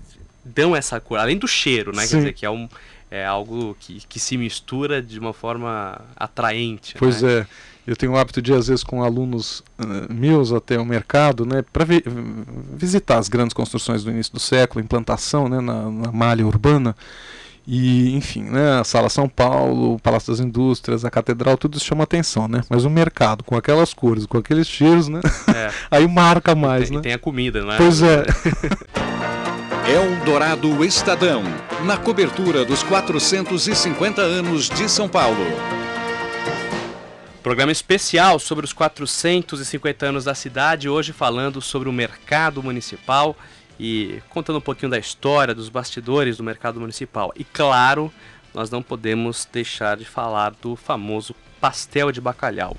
dão 0.44 0.76
essa 0.76 1.00
cor, 1.00 1.20
além 1.20 1.38
do 1.38 1.48
cheiro, 1.48 1.96
né? 1.96 2.04
Sim. 2.04 2.10
Quer 2.10 2.18
dizer, 2.18 2.34
que 2.34 2.46
é, 2.46 2.50
um, 2.50 2.70
é 3.12 3.26
algo 3.26 3.76
que, 3.80 4.02
que 4.08 4.20
se 4.20 4.38
mistura 4.38 5.02
de 5.02 5.20
uma 5.20 5.34
forma 5.34 6.00
atraente. 6.16 6.96
Pois 6.98 7.22
né? 7.22 7.40
é. 7.40 7.48
Eu 7.86 7.96
tenho 7.96 8.14
o 8.14 8.18
hábito 8.18 8.42
de, 8.42 8.54
às 8.54 8.68
vezes, 8.68 8.84
com 8.84 9.04
alunos 9.04 9.60
uh, 9.80 10.14
meus 10.14 10.54
até 10.54 10.80
o 10.80 10.86
mercado, 10.86 11.46
né, 11.46 11.64
para 11.74 11.84
vi 11.84 12.04
visitar 12.74 13.18
as 13.18 13.28
grandes 13.28 13.54
construções 13.54 14.04
do 14.04 14.12
início 14.12 14.34
do 14.34 14.40
século, 14.40 14.84
implantação 14.84 15.50
né, 15.50 15.60
na, 15.60 15.90
na 15.92 16.12
malha 16.12 16.48
urbana. 16.48 16.96
E, 17.66 18.14
enfim, 18.16 18.44
né, 18.44 18.80
a 18.80 18.84
Sala 18.84 19.10
São 19.10 19.28
Paulo, 19.30 19.94
o 19.94 20.00
Palácio 20.00 20.34
das 20.34 20.40
Indústrias, 20.42 21.06
a 21.06 21.10
Catedral, 21.10 21.58
tudo 21.58 21.78
isso 21.78 21.86
chama 21.86 22.04
atenção, 22.04 22.46
né? 22.48 22.62
Mas 22.70 22.84
o 22.84 22.90
mercado, 22.90 23.42
com 23.42 23.56
aquelas 23.56 23.94
cores, 23.94 24.26
com 24.26 24.38
aqueles 24.38 24.68
cheiros, 24.68 25.08
né? 25.08 25.22
É. 25.48 25.72
Aí 25.90 26.06
marca 26.06 26.54
mais, 26.54 26.84
e 26.84 26.88
tem, 26.88 26.98
né? 26.98 27.04
tem 27.04 27.14
a 27.14 27.20
comida, 27.20 27.64
né? 27.64 27.76
Pois 27.78 28.02
é. 28.02 28.26
Eldorado 29.88 30.84
Estadão, 30.84 31.44
na 31.86 31.96
cobertura 31.96 32.66
dos 32.66 32.84
450 32.84 34.22
anos 34.22 34.70
de 34.70 34.90
São 34.90 35.08
Paulo. 35.08 35.46
Programa 37.44 37.74
especial 37.74 38.40
sobre 38.40 38.64
os 38.64 38.72
450 38.72 40.06
anos 40.06 40.24
da 40.24 40.34
cidade, 40.34 40.88
hoje 40.88 41.12
falando 41.12 41.62
sobre 41.62 41.90
o 41.90 41.92
mercado 41.92 42.64
municipal 42.64 43.36
e 43.78 44.22
contando 44.30 44.60
um 44.60 44.62
pouquinho 44.62 44.90
da 44.90 44.98
história, 44.98 45.54
dos 45.54 45.68
bastidores 45.68 46.38
do 46.38 46.44
mercado 46.44 46.80
municipal. 46.80 47.34
E 47.36 47.44
claro, 47.44 48.10
nós 48.54 48.70
não 48.70 48.82
podemos 48.82 49.46
deixar 49.52 49.98
de 49.98 50.06
falar 50.06 50.52
do 50.62 50.78
famoso 50.78 51.36
pastel 51.60 52.14
de 52.14 52.22
bacalhau. 52.22 52.78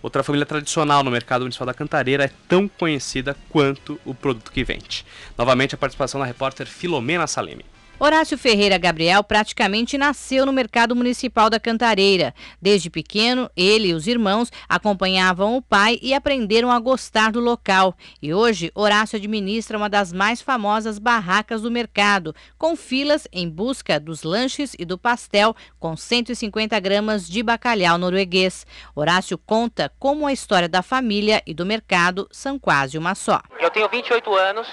Outra 0.00 0.22
família 0.22 0.46
tradicional 0.46 1.02
no 1.02 1.10
mercado 1.10 1.40
municipal 1.40 1.66
da 1.66 1.74
Cantareira 1.74 2.26
é 2.26 2.30
tão 2.46 2.68
conhecida 2.68 3.36
quanto 3.48 4.00
o 4.04 4.14
produto 4.14 4.52
que 4.52 4.62
vende. 4.62 5.04
Novamente 5.36 5.74
a 5.74 5.78
participação 5.78 6.20
da 6.20 6.26
repórter 6.26 6.68
Filomena 6.68 7.26
Salemi. 7.26 7.64
Horácio 7.96 8.36
Ferreira 8.36 8.76
Gabriel 8.76 9.22
praticamente 9.22 9.96
nasceu 9.96 10.44
no 10.44 10.52
mercado 10.52 10.96
municipal 10.96 11.48
da 11.48 11.60
Cantareira. 11.60 12.34
Desde 12.60 12.90
pequeno, 12.90 13.48
ele 13.56 13.88
e 13.88 13.94
os 13.94 14.08
irmãos 14.08 14.50
acompanhavam 14.68 15.56
o 15.56 15.62
pai 15.62 16.00
e 16.02 16.12
aprenderam 16.12 16.72
a 16.72 16.80
gostar 16.80 17.30
do 17.30 17.38
local. 17.38 17.94
E 18.20 18.34
hoje, 18.34 18.72
Horácio 18.74 19.16
administra 19.16 19.78
uma 19.78 19.88
das 19.88 20.12
mais 20.12 20.42
famosas 20.42 20.98
barracas 20.98 21.62
do 21.62 21.70
mercado, 21.70 22.34
com 22.58 22.74
filas 22.74 23.28
em 23.32 23.48
busca 23.48 24.00
dos 24.00 24.24
lanches 24.24 24.74
e 24.76 24.84
do 24.84 24.98
pastel 24.98 25.54
com 25.78 25.96
150 25.96 26.78
gramas 26.80 27.28
de 27.28 27.44
bacalhau 27.44 27.96
norueguês. 27.96 28.66
Horácio 28.94 29.38
conta 29.38 29.90
como 30.00 30.26
a 30.26 30.32
história 30.32 30.68
da 30.68 30.82
família 30.82 31.40
e 31.46 31.54
do 31.54 31.64
mercado 31.64 32.28
são 32.32 32.58
quase 32.58 32.98
uma 32.98 33.14
só. 33.14 33.40
Eu 33.60 33.70
tenho 33.70 33.88
28 33.88 34.34
anos, 34.34 34.66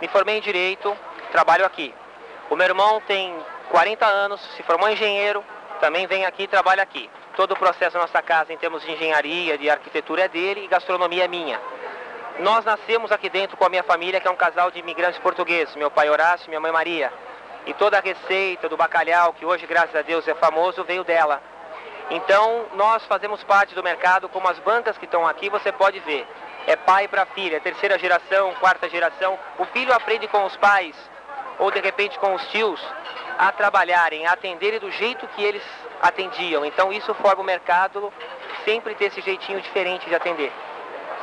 me 0.00 0.06
formei 0.06 0.38
em 0.38 0.40
Direito, 0.40 0.96
trabalho 1.32 1.66
aqui. 1.66 1.92
O 2.50 2.56
meu 2.56 2.66
irmão 2.66 3.00
tem 3.06 3.36
40 3.70 4.06
anos, 4.06 4.40
se 4.56 4.62
formou 4.62 4.88
engenheiro, 4.88 5.44
também 5.80 6.06
vem 6.06 6.24
aqui 6.24 6.44
e 6.44 6.48
trabalha 6.48 6.82
aqui. 6.82 7.10
Todo 7.36 7.52
o 7.52 7.56
processo 7.56 7.94
da 7.94 8.00
nossa 8.00 8.22
casa 8.22 8.52
em 8.52 8.56
termos 8.56 8.82
de 8.82 8.90
engenharia, 8.90 9.58
de 9.58 9.68
arquitetura 9.68 10.24
é 10.24 10.28
dele 10.28 10.64
e 10.64 10.66
gastronomia 10.66 11.24
é 11.24 11.28
minha. 11.28 11.60
Nós 12.38 12.64
nascemos 12.64 13.12
aqui 13.12 13.28
dentro 13.28 13.56
com 13.56 13.66
a 13.66 13.68
minha 13.68 13.82
família, 13.82 14.18
que 14.18 14.26
é 14.26 14.30
um 14.30 14.36
casal 14.36 14.70
de 14.70 14.78
imigrantes 14.78 15.18
portugueses, 15.20 15.76
meu 15.76 15.90
pai 15.90 16.08
Horácio 16.08 16.46
e 16.46 16.48
minha 16.48 16.60
mãe 16.60 16.72
Maria. 16.72 17.12
E 17.66 17.74
toda 17.74 17.98
a 17.98 18.00
receita 18.00 18.66
do 18.66 18.78
bacalhau, 18.78 19.34
que 19.34 19.44
hoje, 19.44 19.66
graças 19.66 19.94
a 19.94 20.00
Deus, 20.00 20.26
é 20.26 20.34
famoso, 20.34 20.82
veio 20.84 21.04
dela. 21.04 21.42
Então, 22.10 22.64
nós 22.74 23.04
fazemos 23.04 23.44
parte 23.44 23.74
do 23.74 23.82
mercado, 23.82 24.28
como 24.28 24.48
as 24.48 24.58
bancas 24.60 24.96
que 24.96 25.04
estão 25.04 25.26
aqui, 25.26 25.50
você 25.50 25.70
pode 25.70 26.00
ver. 26.00 26.26
É 26.66 26.76
pai 26.76 27.06
para 27.08 27.26
filha, 27.26 27.60
terceira 27.60 27.98
geração, 27.98 28.54
quarta 28.54 28.88
geração. 28.88 29.38
O 29.58 29.66
filho 29.66 29.92
aprende 29.92 30.26
com 30.28 30.46
os 30.46 30.56
pais, 30.56 30.96
ou 31.58 31.70
de 31.70 31.80
repente 31.80 32.18
com 32.18 32.34
os 32.34 32.46
tios, 32.48 32.80
a 33.38 33.52
trabalharem, 33.52 34.26
a 34.26 34.32
atenderem 34.32 34.80
do 34.80 34.90
jeito 34.90 35.26
que 35.28 35.42
eles 35.42 35.62
atendiam. 36.02 36.64
Então 36.64 36.92
isso 36.92 37.14
forma 37.14 37.42
o 37.42 37.46
mercado 37.46 38.12
sempre 38.64 38.94
ter 38.94 39.06
esse 39.06 39.20
jeitinho 39.20 39.60
diferente 39.60 40.08
de 40.08 40.14
atender. 40.14 40.52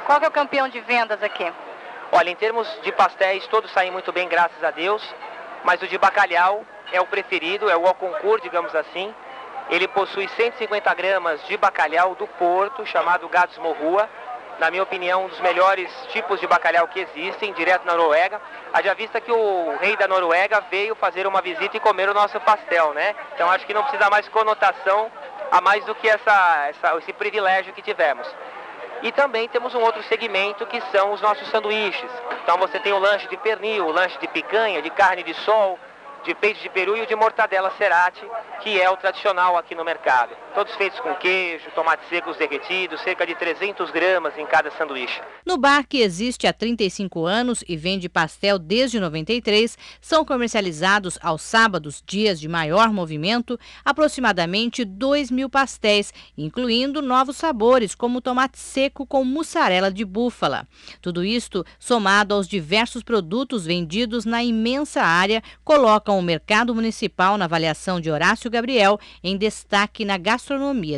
Qual 0.06 0.20
que 0.20 0.26
é 0.26 0.30
o 0.30 0.32
campeão 0.32 0.68
de 0.70 0.80
vendas 0.82 1.22
aqui? 1.22 1.52
Olha, 2.12 2.30
em 2.30 2.36
termos 2.36 2.68
de 2.82 2.92
pastéis, 2.92 3.46
todos 3.48 3.72
saem 3.72 3.92
muito 3.92 4.12
bem, 4.12 4.28
graças 4.28 4.64
a 4.64 4.72
Deus, 4.72 5.04
mas 5.64 5.82
o 5.82 5.88
de 5.88 5.98
bacalhau 5.98 6.64
é 6.92 7.02
o 7.02 7.06
preferido, 7.06 7.70
é 7.70 7.76
o 7.76 7.88
ao 7.88 7.96
concurso, 7.96 8.44
digamos 8.44 8.74
assim. 8.76 9.14
Ele 9.70 9.88
possui 9.88 10.28
150 10.30 10.94
gramas 10.94 11.44
de 11.48 11.58
bacalhau 11.58 12.14
do 12.16 12.28
Porto, 12.28 12.86
chamado 12.86 13.28
Gatos 13.28 13.58
Morrua, 13.58 14.08
na 14.60 14.72
minha 14.72 14.84
opinião, 14.84 15.26
um 15.26 15.28
dos 15.28 15.40
melhores 15.42 15.92
tipos 16.12 16.40
de 16.40 16.48
bacalhau 16.48 16.88
que 16.88 17.00
existem, 17.00 17.54
direto 17.54 17.86
na 17.86 17.96
Noruega. 17.96 18.40
Haja 18.74 18.94
vista 18.94 19.20
que 19.20 19.32
o 19.32 19.76
rei 19.78 19.98
da 19.98 20.08
Noruega 20.08 20.62
veio 20.72 20.96
fazer 20.96 21.28
uma 21.28 21.42
visita 21.42 21.78
e 21.78 21.80
comer 21.80 22.10
o 22.10 22.14
nosso 22.14 22.40
pastel, 22.42 22.94
né? 22.94 23.16
Então 23.34 23.50
acho 23.50 23.66
que 23.66 23.74
não 23.74 23.84
precisa 23.84 24.10
mais 24.10 24.28
conotação 24.30 25.12
a 25.52 25.62
mais 25.62 25.84
do 25.86 25.94
que 25.96 26.08
essa, 26.08 26.68
essa, 26.70 26.98
esse 26.98 27.14
privilégio 27.14 27.74
que 27.74 27.82
tivemos. 27.82 28.28
E 29.02 29.12
também 29.12 29.48
temos 29.50 29.76
um 29.76 29.82
outro 29.82 30.02
segmento 30.04 30.66
que 30.66 30.82
são 30.92 31.12
os 31.12 31.22
nossos 31.22 31.48
sanduíches. 31.50 32.10
Então 32.44 32.58
você 32.58 32.80
tem 32.80 32.94
o 32.94 33.00
lanche 33.00 33.28
de 33.28 33.38
pernil, 33.38 33.86
o 33.86 33.92
lanche 33.92 34.18
de 34.20 34.28
picanha, 34.28 34.82
de 34.82 34.90
carne 34.90 35.22
de 35.22 35.34
sol, 35.34 35.78
de 36.24 36.34
peito 36.34 36.60
de 36.60 36.70
peru 36.70 36.98
e 36.98 37.02
o 37.02 37.06
de 37.06 37.16
mortadela 37.16 37.72
cerati, 37.78 38.26
que 38.62 38.82
é 38.82 38.90
o 38.90 38.98
tradicional 38.98 39.58
aqui 39.58 39.76
no 39.76 39.84
mercado. 39.84 40.36
Todos 40.56 40.74
feitos 40.76 41.02
com 41.02 41.14
queijo, 41.16 41.70
tomates 41.76 42.08
secos 42.08 42.38
derretidos, 42.38 43.02
cerca 43.02 43.28
de 43.28 43.36
300 43.36 43.92
gramas 43.92 44.38
em 44.38 44.46
cada 44.46 44.72
sanduíche. 44.72 45.22
No 45.46 45.58
bar, 45.58 45.86
que 45.86 45.98
existe 45.98 46.48
há 46.48 46.54
35 46.54 47.26
anos 47.26 47.62
e 47.68 47.76
vende 47.76 48.08
pastel 48.08 48.58
desde 48.58 48.98
93, 48.98 49.78
são 50.00 50.24
comercializados 50.24 51.20
aos 51.22 51.42
sábados, 51.42 52.02
dias 52.08 52.40
de 52.40 52.48
maior 52.48 52.94
movimento, 52.94 53.60
aproximadamente 53.84 54.86
2 54.86 55.30
mil 55.30 55.50
pastéis, 55.50 56.14
incluindo 56.38 57.02
novos 57.02 57.36
sabores, 57.36 57.94
como 57.94 58.22
tomate 58.22 58.58
seco 58.58 59.06
com 59.06 59.26
mussarela 59.26 59.92
de 59.92 60.06
búfala. 60.06 60.66
Tudo 61.02 61.26
isto, 61.26 61.66
somado 61.78 62.34
aos 62.34 62.48
diversos 62.48 63.04
produtos 63.04 63.66
vendidos 63.66 64.24
na 64.24 64.42
imensa 64.42 65.02
área, 65.02 65.44
colocam 65.66 66.18
o 66.18 66.22
mercado 66.24 66.74
municipal 66.74 67.38
na 67.38 67.44
avaliação 67.44 68.00
de 68.00 68.10
Horácio 68.10 68.50
Gabriel 68.50 68.98
em 69.22 69.36
destaque 69.36 70.06
na 70.06 70.18
gastronomia 70.18 70.45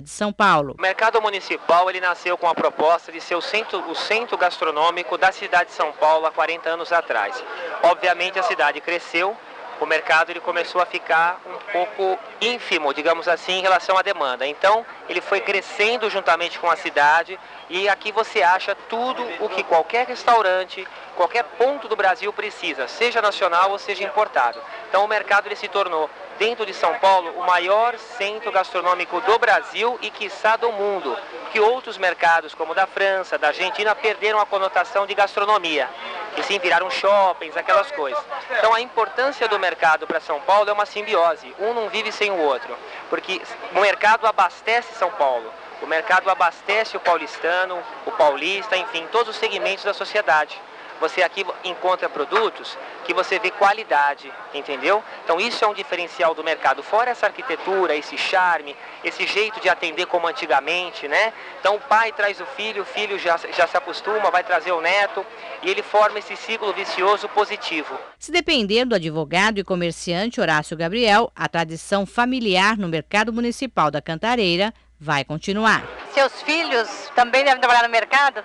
de 0.02 0.10
São 0.10 0.34
Paulo. 0.34 0.76
O 0.78 0.82
mercado 0.82 1.22
municipal 1.22 1.90
ele 1.90 2.02
nasceu 2.02 2.38
com 2.38 2.48
a 2.48 2.53
proposta 2.53 3.11
de 3.11 3.22
ser 3.22 3.36
o 3.36 3.41
centro, 3.41 3.80
o 3.90 3.95
centro 3.95 4.38
gastronômico 4.38 5.18
da 5.18 5.32
cidade 5.32 5.69
de 5.69 5.76
São 5.76 5.91
Paulo 5.94 6.26
há 6.26 6.32
40 6.32 6.69
anos 6.69 6.91
atrás. 6.91 7.41
Obviamente 7.84 8.38
a 8.38 8.44
cidade 8.44 8.82
cresceu, 8.82 9.36
o 9.80 9.86
mercado 9.86 10.32
ele 10.32 10.40
começou 10.40 10.82
a 10.82 10.86
ficar 10.86 11.40
um 11.45 11.72
pouco 11.72 12.19
ínfimo, 12.41 12.94
digamos 12.94 13.28
assim, 13.28 13.53
em 13.53 13.61
relação 13.61 13.98
à 13.98 14.02
demanda. 14.02 14.45
Então, 14.45 14.86
ele 15.07 15.22
foi 15.22 15.40
crescendo 15.40 16.10
juntamente 16.10 16.57
com 16.60 16.69
a 16.69 16.76
cidade 16.76 17.40
e 17.69 17.88
aqui 17.88 18.11
você 18.11 18.41
acha 18.41 18.76
tudo 18.90 19.24
o 19.40 19.48
que 19.49 19.64
qualquer 19.64 20.07
restaurante, 20.07 20.88
qualquer 21.15 21.44
ponto 21.44 21.88
do 21.88 21.95
Brasil 21.95 22.34
precisa, 22.34 22.88
seja 22.88 23.22
nacional 23.22 23.72
ou 23.72 23.78
seja 23.78 24.03
importado. 24.03 24.60
Então, 24.90 25.06
o 25.06 25.07
mercado 25.07 25.48
ele 25.48 25.56
se 25.56 25.68
tornou 25.68 26.10
dentro 26.38 26.65
de 26.65 26.73
São 26.73 26.93
Paulo 26.99 27.31
o 27.38 27.45
maior 27.45 27.97
centro 27.97 28.51
gastronômico 28.51 29.19
do 29.22 29.38
Brasil 29.39 29.97
e 30.01 30.09
quiçá 30.09 30.55
do 30.55 30.72
mundo, 30.72 31.18
que 31.51 31.59
outros 31.59 31.97
mercados 31.97 32.53
como 32.53 32.73
da 32.73 32.88
França, 32.88 33.38
da 33.38 33.47
Argentina 33.47 33.93
perderam 33.95 34.39
a 34.39 34.45
conotação 34.45 35.05
de 35.05 35.14
gastronomia 35.14 35.89
e 36.38 36.43
sim 36.43 36.59
viraram 36.59 36.89
shoppings, 36.89 37.57
aquelas 37.57 37.91
coisas. 37.91 38.23
Então 38.57 38.73
a 38.73 38.80
importância 38.80 39.47
do 39.47 39.57
mercado 39.57 40.05
para 40.05 40.19
São 40.19 40.39
Paulo 40.41 40.69
é 40.69 40.73
uma 40.73 40.85
simbiose, 40.85 41.53
um 41.59 41.73
não 41.73 41.89
vive 41.89 42.11
sem 42.11 42.30
o 42.30 42.38
outro, 42.38 42.77
porque 43.09 43.41
o 43.76 43.80
mercado 43.80 44.27
abastece 44.27 44.93
São 44.95 45.09
Paulo. 45.11 45.51
O 45.81 45.85
mercado 45.85 46.30
abastece 46.30 46.97
o 46.97 46.99
paulistano, 46.99 47.77
o 48.05 48.11
paulista, 48.11 48.76
enfim, 48.76 49.07
todos 49.11 49.30
os 49.30 49.35
segmentos 49.35 49.84
da 49.84 49.93
sociedade. 49.93 50.59
Você 50.99 51.22
aqui 51.22 51.45
encontra 51.64 52.10
produtos 52.10 52.78
que 53.06 53.14
você 53.14 53.40
vê 53.40 53.52
qualidade, 53.52 54.32
entendeu? 54.53 55.03
Então 55.24 55.40
isso 55.40 55.64
é 55.64 55.68
um 55.68 55.74
diferencial 55.74 56.34
do 56.34 56.44
mercado. 56.44 56.82
Fora 56.84 57.11
essa 57.11 57.28
arquitetura, 57.28 57.95
esse 57.95 58.18
charme, 58.18 58.76
esse 59.03 59.26
jeito 59.28 59.60
de 59.61 59.69
atender 59.69 60.06
como 60.07 60.28
antigamente, 60.28 61.07
né? 61.07 61.34
Então 61.60 61.76
o 61.76 61.80
pai 61.80 62.11
traz 62.11 62.41
o 62.41 62.45
filho, 62.45 62.82
o 62.82 62.86
filho 62.86 63.18
já, 63.18 63.38
já 63.56 63.68
se 63.68 63.78
acostuma, 63.78 64.32
vai 64.32 64.44
trazer 64.44 64.72
o 64.72 64.82
neto 64.82 65.26
e 65.61 65.69
ele 65.69 65.82
forma 65.82 66.19
esse 66.19 66.36
ciclo 66.36 66.74
vicioso 66.74 67.30
positivo. 67.30 67.98
Se 68.18 68.32
depender 68.32 68.86
do 68.86 68.95
advogado 68.95 69.60
e 69.60 69.64
comerciante 69.64 70.41
Horácio 70.41 70.76
Gabriel, 70.76 71.32
a 71.36 71.48
tradição 71.48 72.06
familiar 72.06 72.78
no 72.78 72.88
mercado 72.88 73.32
municipal 73.32 73.91
da 73.91 74.02
Cantareira 74.02 74.74
vai 74.99 75.24
continuar. 75.24 75.84
Seus 76.11 76.41
filhos 76.41 76.90
também 77.15 77.44
devem 77.44 77.60
trabalhar 77.60 77.84
no 77.84 77.90
mercado? 77.90 78.44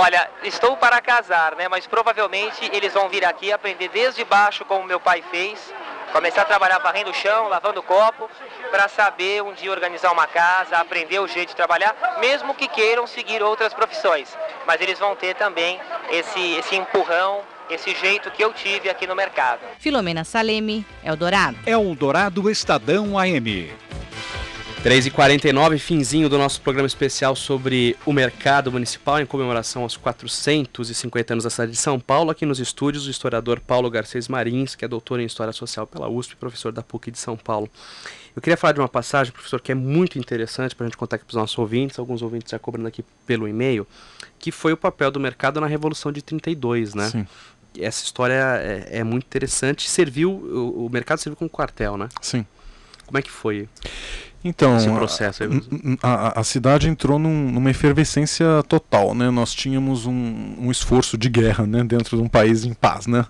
Olha, 0.00 0.30
estou 0.44 0.76
para 0.76 1.00
casar, 1.00 1.56
né? 1.56 1.66
Mas 1.66 1.84
provavelmente 1.84 2.70
eles 2.72 2.94
vão 2.94 3.08
vir 3.08 3.24
aqui 3.24 3.50
aprender 3.50 3.88
desde 3.88 4.24
baixo, 4.24 4.64
como 4.64 4.86
meu 4.86 5.00
pai 5.00 5.24
fez, 5.28 5.74
começar 6.12 6.42
a 6.42 6.44
trabalhar 6.44 6.78
varrendo 6.78 7.10
o 7.10 7.14
chão, 7.14 7.48
lavando 7.48 7.80
o 7.80 7.82
copo, 7.82 8.30
para 8.70 8.86
saber 8.86 9.42
um 9.42 9.52
dia 9.52 9.72
organizar 9.72 10.12
uma 10.12 10.28
casa, 10.28 10.76
aprender 10.76 11.18
o 11.18 11.26
jeito 11.26 11.48
de 11.48 11.56
trabalhar, 11.56 11.96
mesmo 12.20 12.54
que 12.54 12.68
queiram 12.68 13.08
seguir 13.08 13.42
outras 13.42 13.74
profissões. 13.74 14.28
Mas 14.68 14.80
eles 14.80 15.00
vão 15.00 15.16
ter 15.16 15.34
também 15.34 15.80
esse, 16.12 16.54
esse 16.54 16.76
empurrão, 16.76 17.40
esse 17.68 17.92
jeito 17.96 18.30
que 18.30 18.44
eu 18.44 18.52
tive 18.52 18.88
aqui 18.88 19.04
no 19.04 19.16
mercado. 19.16 19.62
Filomena 19.80 20.22
Saleme, 20.22 20.86
Eldorado. 21.02 21.58
Eldorado 21.66 22.48
Estadão 22.48 23.18
AM. 23.18 23.76
3h49, 24.82 25.76
finzinho 25.78 26.28
do 26.28 26.38
nosso 26.38 26.60
programa 26.60 26.86
especial 26.86 27.34
sobre 27.34 27.96
o 28.06 28.12
mercado 28.12 28.70
municipal 28.70 29.20
em 29.20 29.26
comemoração 29.26 29.82
aos 29.82 29.96
450 29.96 31.34
anos 31.34 31.44
da 31.44 31.50
cidade 31.50 31.72
de 31.72 31.76
São 31.76 31.98
Paulo. 31.98 32.30
Aqui 32.30 32.46
nos 32.46 32.60
estúdios, 32.60 33.08
o 33.08 33.10
historiador 33.10 33.58
Paulo 33.58 33.90
Garcês 33.90 34.28
Marins, 34.28 34.76
que 34.76 34.84
é 34.84 34.88
doutor 34.88 35.18
em 35.18 35.24
História 35.24 35.52
Social 35.52 35.84
pela 35.84 36.08
USP, 36.08 36.36
professor 36.36 36.70
da 36.70 36.80
PUC 36.80 37.10
de 37.10 37.18
São 37.18 37.36
Paulo. 37.36 37.68
Eu 38.36 38.40
queria 38.40 38.56
falar 38.56 38.72
de 38.72 38.78
uma 38.78 38.88
passagem, 38.88 39.32
professor, 39.32 39.60
que 39.60 39.72
é 39.72 39.74
muito 39.74 40.16
interessante 40.16 40.76
para 40.76 40.86
a 40.86 40.88
gente 40.88 40.96
contar 40.96 41.16
aqui 41.16 41.24
para 41.24 41.32
os 41.32 41.40
nossos 41.40 41.58
ouvintes, 41.58 41.98
alguns 41.98 42.22
ouvintes 42.22 42.52
já 42.52 42.58
cobrando 42.58 42.86
aqui 42.86 43.04
pelo 43.26 43.48
e-mail, 43.48 43.84
que 44.38 44.52
foi 44.52 44.72
o 44.72 44.76
papel 44.76 45.10
do 45.10 45.18
mercado 45.18 45.60
na 45.60 45.66
Revolução 45.66 46.12
de 46.12 46.22
32, 46.22 46.94
né? 46.94 47.10
Sim. 47.10 47.26
Essa 47.76 48.04
história 48.04 48.34
é, 48.62 48.98
é 48.98 49.04
muito 49.04 49.24
interessante. 49.24 49.90
Serviu, 49.90 50.30
o, 50.30 50.86
o 50.86 50.88
mercado 50.88 51.18
serviu 51.18 51.36
como 51.36 51.50
quartel, 51.50 51.96
né? 51.96 52.08
Sim. 52.22 52.46
Como 53.06 53.18
é 53.18 53.22
que 53.22 53.30
foi? 53.30 53.68
Então, 54.44 54.76
esse 54.76 54.88
processo 54.88 55.42
a, 56.02 56.08
a, 56.08 56.40
a, 56.40 56.44
cidade 56.44 56.88
entrou 56.88 57.18
num, 57.18 57.50
numa 57.50 57.70
efervescência 57.70 58.46
total, 58.68 59.14
né? 59.14 59.30
Nós 59.30 59.52
tínhamos 59.52 60.06
um, 60.06 60.54
um 60.60 60.70
esforço 60.70 61.18
de 61.18 61.28
guerra, 61.28 61.66
né, 61.66 61.82
dentro 61.82 62.16
de 62.16 62.22
um 62.22 62.28
país 62.28 62.64
em 62.64 62.72
paz, 62.72 63.06
né? 63.06 63.26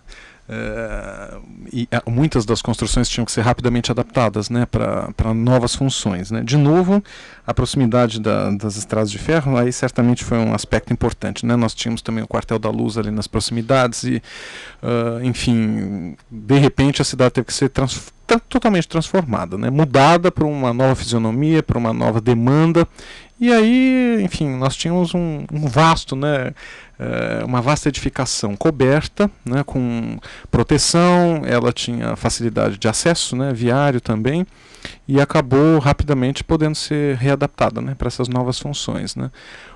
É, 0.51 1.36
e 1.70 1.86
muitas 2.06 2.47
das 2.47 2.62
construções 2.62 3.06
tinham 3.06 3.26
que 3.26 3.30
ser 3.30 3.43
rapidamente 3.43 3.90
adaptadas 3.90 4.48
né, 4.48 4.64
para 4.64 5.35
novas 5.35 5.74
funções. 5.74 6.30
Né. 6.30 6.43
De 6.43 6.56
novo, 6.56 7.05
a 7.47 7.52
proximidade 7.52 8.18
da, 8.18 8.51
das 8.51 8.76
estradas 8.76 9.10
de 9.10 9.18
ferro 9.18 9.59
aí 9.59 9.70
certamente 9.70 10.24
foi 10.24 10.39
um 10.39 10.55
aspecto 10.55 10.90
importante. 10.90 11.44
Né. 11.44 11.55
Nós 11.55 11.74
tínhamos 11.74 12.01
também 12.01 12.24
o 12.24 12.26
quartel 12.26 12.59
da 12.59 12.70
luz 12.70 12.97
ali 12.97 13.10
nas 13.10 13.26
proximidades 13.26 14.05
e, 14.05 14.22
uh, 14.82 15.22
enfim, 15.22 16.16
de 16.30 16.59
repente 16.59 17.02
a 17.02 17.05
cidade 17.05 17.35
teve 17.35 17.48
que 17.48 17.55
ser 17.55 17.68
trans 17.68 18.10
totalmente 18.36 18.88
transformada, 18.88 19.56
né, 19.56 19.70
mudada 19.70 20.30
para 20.30 20.44
uma 20.44 20.72
nova 20.72 20.94
fisionomia, 20.94 21.62
para 21.62 21.78
uma 21.78 21.92
nova 21.92 22.20
demanda. 22.20 22.86
E 23.40 23.52
aí, 23.52 24.18
enfim, 24.20 24.48
nós 24.56 24.74
tínhamos 24.74 25.14
um, 25.14 25.44
um 25.52 25.66
vasto, 25.68 26.16
né, 26.16 26.52
é, 26.98 27.44
uma 27.44 27.62
vasta 27.62 27.88
edificação 27.88 28.56
coberta, 28.56 29.30
né, 29.44 29.62
com 29.62 30.18
proteção, 30.50 31.42
ela 31.46 31.72
tinha 31.72 32.16
facilidade 32.16 32.76
de 32.76 32.88
acesso, 32.88 33.36
né, 33.36 33.52
viário 33.52 34.00
também, 34.00 34.44
e 35.06 35.20
acabou 35.20 35.78
rapidamente 35.78 36.42
podendo 36.42 36.74
ser 36.74 37.16
readaptada 37.16 37.80
né, 37.80 37.94
para 37.94 38.09
essas 38.09 38.28
novas 38.28 38.59
funções. 38.59 39.14
Né. 39.14 39.30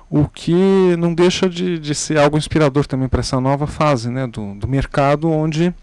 O 0.09 0.27
que 0.27 0.95
não 0.97 1.13
deixa 1.13 1.47
de, 1.47 1.79
de 1.79 1.95
ser 1.95 2.19
algo 2.19 2.37
inspirador 2.37 2.85
também 2.85 3.07
para 3.07 3.21
essa 3.21 3.39
nova 3.39 3.65
fase 3.65 4.09
né, 4.09 4.27
do, 4.27 4.55
do 4.55 4.67
mercado, 4.67 5.31
onde 5.31 5.73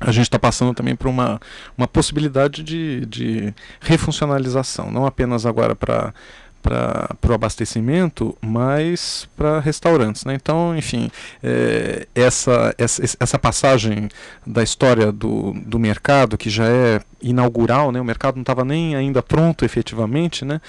a 0.00 0.10
gente 0.10 0.24
está 0.24 0.38
passando 0.38 0.74
também 0.74 0.96
por 0.96 1.08
uma, 1.08 1.38
uma 1.76 1.86
possibilidade 1.86 2.62
de, 2.62 3.04
de 3.06 3.54
refuncionalização, 3.80 4.90
não 4.90 5.04
apenas 5.06 5.44
agora 5.44 5.76
para 5.76 6.14
para 6.62 7.16
o 7.28 7.32
abastecimento, 7.32 8.36
mas 8.40 9.28
para 9.36 9.60
restaurantes. 9.60 10.24
Né? 10.24 10.34
Então, 10.34 10.76
enfim, 10.76 11.10
é, 11.42 12.06
essa, 12.14 12.74
essa, 12.76 13.02
essa 13.18 13.38
passagem 13.38 14.08
da 14.46 14.62
história 14.62 15.10
do, 15.10 15.54
do 15.64 15.78
mercado, 15.78 16.36
que 16.36 16.50
já 16.50 16.66
é 16.66 17.00
inaugural, 17.22 17.90
né? 17.90 18.00
o 18.00 18.04
mercado 18.04 18.34
não 18.36 18.42
estava 18.42 18.64
nem 18.64 18.94
ainda 18.94 19.22
pronto 19.22 19.64
efetivamente, 19.64 20.44
né? 20.44 20.60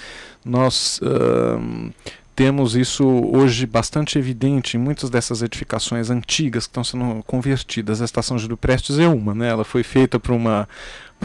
nós 0.44 0.98
uh, 1.02 1.92
temos 2.34 2.74
isso 2.74 3.04
hoje 3.04 3.66
bastante 3.66 4.18
evidente 4.18 4.76
em 4.76 4.80
muitas 4.80 5.10
dessas 5.10 5.42
edificações 5.42 6.10
antigas 6.10 6.66
que 6.66 6.70
estão 6.70 6.84
sendo 6.84 7.22
convertidas. 7.26 8.00
A 8.00 8.04
estação 8.04 8.38
Júlio 8.38 8.56
Prestes 8.56 8.98
é 8.98 9.08
uma, 9.08 9.34
né? 9.34 9.48
ela 9.48 9.64
foi 9.64 9.82
feita 9.82 10.18
para 10.18 10.32
uma 10.32 10.68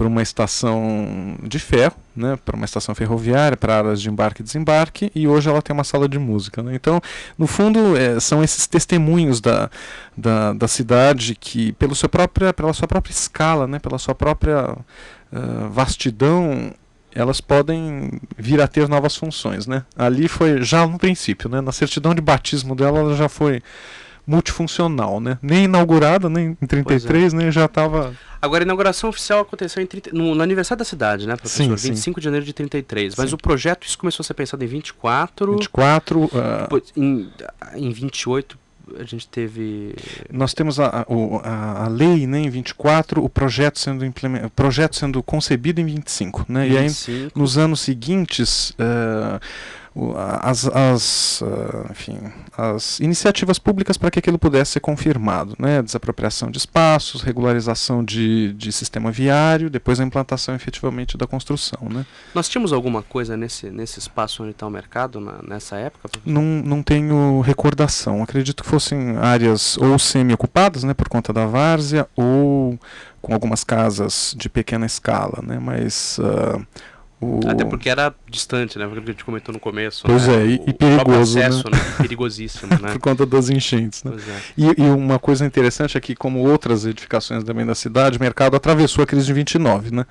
uma 0.05 0.21
estação 0.21 1.35
de 1.41 1.57
ferro, 1.57 1.95
né, 2.15 2.37
para 2.43 2.55
uma 2.55 2.65
estação 2.65 2.93
ferroviária, 2.93 3.57
para 3.57 3.77
áreas 3.77 4.01
de 4.01 4.09
embarque 4.09 4.41
e 4.41 4.43
desembarque, 4.43 5.11
e 5.15 5.27
hoje 5.27 5.49
ela 5.49 5.61
tem 5.61 5.73
uma 5.73 5.83
sala 5.83 6.07
de 6.07 6.19
música. 6.19 6.61
Né? 6.61 6.75
Então, 6.75 7.01
no 7.37 7.47
fundo, 7.47 7.97
é, 7.97 8.19
são 8.19 8.43
esses 8.43 8.67
testemunhos 8.67 9.41
da, 9.41 9.69
da, 10.15 10.53
da, 10.53 10.67
cidade 10.67 11.35
que, 11.35 11.71
pelo 11.73 11.95
seu 11.95 12.09
própria, 12.09 12.53
pela 12.53 12.73
sua 12.73 12.87
própria 12.87 13.11
escala, 13.11 13.65
né, 13.65 13.79
pela 13.79 13.97
sua 13.97 14.13
própria 14.13 14.73
uh, 14.73 15.69
vastidão, 15.71 16.73
elas 17.17 17.41
podem 17.41 18.11
vir 18.37 18.61
a 18.61 18.67
ter 18.67 18.87
novas 18.87 19.15
funções. 19.15 19.65
Né? 19.65 19.83
Ali 19.95 20.27
foi 20.27 20.61
já 20.61 20.85
no 20.85 20.99
princípio, 20.99 21.49
né, 21.49 21.61
na 21.61 21.71
certidão 21.71 22.13
de 22.13 22.21
batismo 22.21 22.75
dela, 22.75 22.99
ela 22.99 23.15
já 23.15 23.27
foi 23.27 23.61
multifuncional, 24.25 25.21
né? 25.21 25.39
Nem 25.41 25.63
inaugurada, 25.63 26.29
nem 26.29 26.57
em 26.61 26.67
33, 26.67 27.33
é. 27.33 27.37
nem 27.37 27.49
já 27.49 27.63
estava 27.63 28.13
Agora, 28.41 28.63
a 28.63 28.65
inauguração 28.65 29.09
oficial 29.09 29.41
aconteceu 29.41 29.85
30, 29.85 30.11
no, 30.13 30.35
no, 30.35 30.43
aniversário 30.43 30.79
da 30.79 30.85
cidade, 30.85 31.25
né, 31.25 31.35
professor? 31.35 31.77
Sim, 31.77 31.89
25 31.89 31.97
sim. 31.97 32.19
de 32.19 32.23
janeiro 32.25 32.45
de 32.45 32.53
33. 32.53 33.15
Mas 33.15 33.29
sim. 33.29 33.35
o 33.35 33.37
projeto, 33.37 33.87
isso 33.87 33.97
começou 33.97 34.23
a 34.23 34.25
ser 34.27 34.33
pensado 34.33 34.63
em 34.63 34.67
24. 34.67 35.53
24. 35.53 36.25
Uh... 36.25 36.29
Em, 36.95 37.29
em 37.75 37.91
28 37.91 38.59
a 38.99 39.03
gente 39.03 39.27
teve. 39.27 39.95
Nós 40.31 40.53
temos 40.53 40.79
a, 40.79 41.05
a, 41.43 41.85
a 41.85 41.87
lei 41.87 42.25
né, 42.27 42.39
em 42.39 42.49
24, 42.49 43.23
o 43.23 43.29
projeto 43.29 43.79
sendo, 43.79 44.05
implement... 44.05 44.49
projeto 44.55 44.95
sendo 44.95 45.21
concebido 45.21 45.81
em 45.81 45.85
25. 45.85 46.45
Né? 46.47 46.67
25. 46.67 47.11
E 47.11 47.23
aí, 47.23 47.31
nos 47.35 47.57
anos 47.57 47.81
seguintes. 47.81 48.71
Uh, 48.71 49.39
as, 50.41 50.67
as, 50.67 51.41
uh, 51.41 51.91
enfim, 51.91 52.19
as 52.55 52.99
iniciativas 52.99 53.57
públicas 53.57 53.97
para 53.97 54.11
que 54.11 54.19
aquilo 54.19 54.37
pudesse 54.37 54.73
ser 54.73 54.79
confirmado. 54.79 55.55
Né? 55.57 55.81
Desapropriação 55.81 56.51
de 56.51 56.57
espaços, 56.57 57.21
regularização 57.21 58.03
de, 58.03 58.53
de 58.53 58.71
sistema 58.71 59.11
viário, 59.11 59.69
depois 59.69 59.99
a 59.99 60.03
implantação 60.03 60.53
efetivamente 60.53 61.17
da 61.17 61.25
construção. 61.25 61.79
Né? 61.89 62.05
Nós 62.35 62.47
tínhamos 62.47 62.71
alguma 62.71 63.01
coisa 63.01 63.35
nesse, 63.35 63.69
nesse 63.69 63.99
espaço 63.99 64.43
onde 64.43 64.51
está 64.51 64.67
o 64.67 64.69
mercado 64.69 65.19
na, 65.19 65.39
nessa 65.41 65.77
época? 65.77 66.09
Não, 66.25 66.43
não 66.43 66.83
tenho 66.83 67.41
recordação. 67.41 68.21
Acredito 68.21 68.63
que 68.63 68.69
fossem 68.69 69.17
áreas 69.17 69.77
ou 69.77 69.97
semi-ocupadas 69.97 70.83
né, 70.83 70.93
por 70.93 71.09
conta 71.09 71.33
da 71.33 71.45
várzea 71.45 72.07
ou 72.15 72.77
com 73.21 73.33
algumas 73.33 73.63
casas 73.63 74.35
de 74.37 74.47
pequena 74.47 74.85
escala. 74.85 75.41
Né? 75.41 75.59
Mas. 75.59 76.19
Uh, 76.19 76.65
o... 77.19 77.39
Até 77.47 77.65
porque 77.65 77.89
era 77.89 78.13
distante, 78.29 78.77
né? 78.77 78.85
Porque 78.85 79.09
a 79.09 79.11
gente 79.11 79.25
comentou 79.25 79.51
no 79.51 79.59
começo. 79.59 80.03
Pois 80.05 80.27
né? 80.27 80.35
é, 80.35 80.45
e, 80.45 80.55
o, 80.55 80.73
perigoso. 80.73 81.39
Acesso, 81.39 81.69
né? 81.69 81.77
né? 81.77 81.95
Perigosíssimo, 81.97 82.71
né? 82.79 82.91
Por 82.91 82.99
conta 82.99 83.25
das 83.25 83.49
enchentes. 83.49 84.03
Né? 84.03 84.15
É. 84.15 84.41
E, 84.55 84.83
e, 84.83 84.89
uma 84.89 85.17
coisa 85.17 85.43
interessante 85.43 85.97
é 85.97 85.99
que, 86.01 86.15
como 86.15 86.47
outras 86.47 86.85
edificações 86.85 87.43
também 87.43 87.65
da 87.65 87.73
cidade, 87.73 88.17
o 88.17 88.21
mercado 88.21 88.55
atravessou 88.55 89.03
a 89.03 89.07
crise 89.07 89.25
de 89.25 89.33
29, 89.33 89.95
né? 89.95 90.05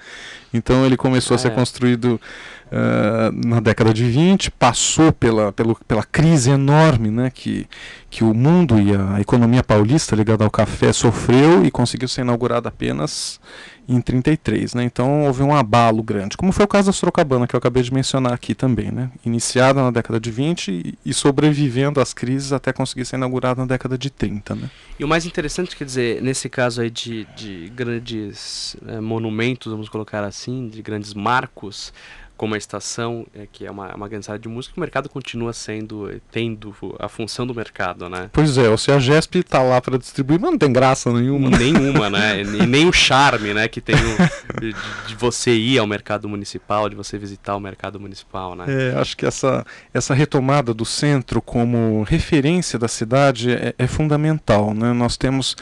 Então 0.53 0.85
ele 0.85 0.97
começou 0.97 1.35
ah, 1.35 1.37
a 1.37 1.39
ser 1.39 1.49
é. 1.49 1.51
construído 1.53 2.21
uh, 2.67 3.47
na 3.47 3.61
década 3.61 3.93
de 3.93 4.05
20, 4.05 4.51
passou 4.53 5.13
pela, 5.13 5.53
pelo, 5.53 5.77
pela 5.87 6.03
crise 6.03 6.51
enorme 6.51 7.11
né, 7.11 7.31
que, 7.33 7.67
que 8.11 8.25
o 8.25 8.35
mundo 8.35 8.79
e 8.81 8.95
a 8.95 9.21
economia 9.21 9.63
paulista 9.63 10.17
ligada 10.17 10.45
ao 10.45 10.51
café 10.51 10.93
sofreu 10.93 11.65
e 11.65 11.71
conseguiu 11.71 12.09
ser 12.09 12.23
inaugurado 12.23 12.69
apenas 12.69 13.41
em 13.89 14.01
33, 14.01 14.75
né? 14.75 14.83
Então 14.83 15.27
houve 15.27 15.43
um 15.43 15.55
abalo 15.55 16.03
grande, 16.03 16.37
como 16.37 16.51
foi 16.51 16.65
o 16.65 16.69
caso 16.69 16.87
da 16.87 16.93
Sorocabana 16.93 17.47
que 17.47 17.55
eu 17.55 17.59
acabei 17.59 17.83
de 17.83 17.95
mencionar 17.95 18.33
aqui 18.33 18.55
também, 18.55 18.91
né? 18.91 19.11
Iniciada 19.25 19.81
na 19.81 19.91
década 19.91 20.19
de 20.19 20.31
20 20.31 20.99
e, 21.05 21.15
sobrevivendo 21.15 22.01
às 22.01 22.13
crises 22.13 22.53
até 22.53 22.73
conseguir 22.73 23.05
ser 23.05 23.17
inaugurada 23.17 23.61
na 23.61 23.67
década 23.67 23.97
de 23.97 24.11
30, 24.11 24.55
né? 24.57 24.71
E 24.99 25.05
o 25.05 25.09
mais 25.09 25.25
interessante, 25.25 25.77
quer 25.77 25.85
dizer, 25.85 26.21
nesse 26.21 26.49
caso 26.49 26.81
aí 26.81 26.91
de, 26.91 27.27
de 27.37 27.71
grandes 27.75 28.77
é, 28.89 29.01
monumentos, 29.01 29.71
vamos 29.71 29.89
colocar 29.89 30.25
assim, 30.25 30.69
de 30.69 30.83
grandes 30.83 31.15
marcos, 31.15 31.93
como 32.37 32.55
a 32.55 32.59
estação, 32.59 33.27
é, 33.35 33.47
que 33.51 33.65
é 33.67 33.71
uma, 33.71 33.95
uma 33.95 34.09
grande 34.09 34.29
área 34.31 34.39
de 34.39 34.49
música, 34.49 34.75
o 34.77 34.81
mercado 34.81 35.09
continua 35.09 35.53
sendo, 35.53 36.21
tendo 36.31 36.75
a 36.99 37.09
função 37.09 37.47
do 37.47 37.55
mercado, 37.55 38.09
né? 38.09 38.29
Pois 38.33 38.59
é, 38.59 38.69
ou 38.69 38.77
se 38.77 38.93
a 38.93 38.99
GESP 38.99 39.39
está 39.39 39.63
lá 39.63 39.81
para 39.81 39.99
distribuir, 39.99 40.39
mas 40.39 40.51
não 40.51 40.59
tem 40.59 40.73
graça 40.73 41.13
nenhuma. 41.13 41.51
Nenhuma, 41.51 42.11
né? 42.11 42.43
E 42.57 42.67
nem 42.67 42.87
o 42.89 42.93
charme, 42.93 43.53
né, 43.53 43.69
que 43.69 43.81
tem 43.81 43.95
o, 43.95 44.61
de, 44.61 44.75
de, 45.07 45.15
você 45.15 45.55
ir 45.55 45.79
ao 45.79 45.87
mercado 45.87 46.29
municipal, 46.29 46.89
de 46.89 46.95
você 46.95 47.19
visitar 47.19 47.57
o 47.57 47.61
mercado 47.61 47.99
municipal, 47.99 48.55
né? 48.55 48.65
É, 48.69 48.99
acho 48.99 49.17
que 49.17 49.27
essa, 49.27 49.65
essa 49.93 50.15
retomada 50.15 50.73
do 50.73 50.85
centro 50.85 51.41
como 51.41 52.03
referência 52.03 52.79
da 52.79 52.89
cidade 52.89 53.53
é, 53.53 53.75
é 53.79 53.87
fundamental, 53.87 54.75
né? 54.75 54.93
Nós 54.93 55.17
temos 55.17 55.57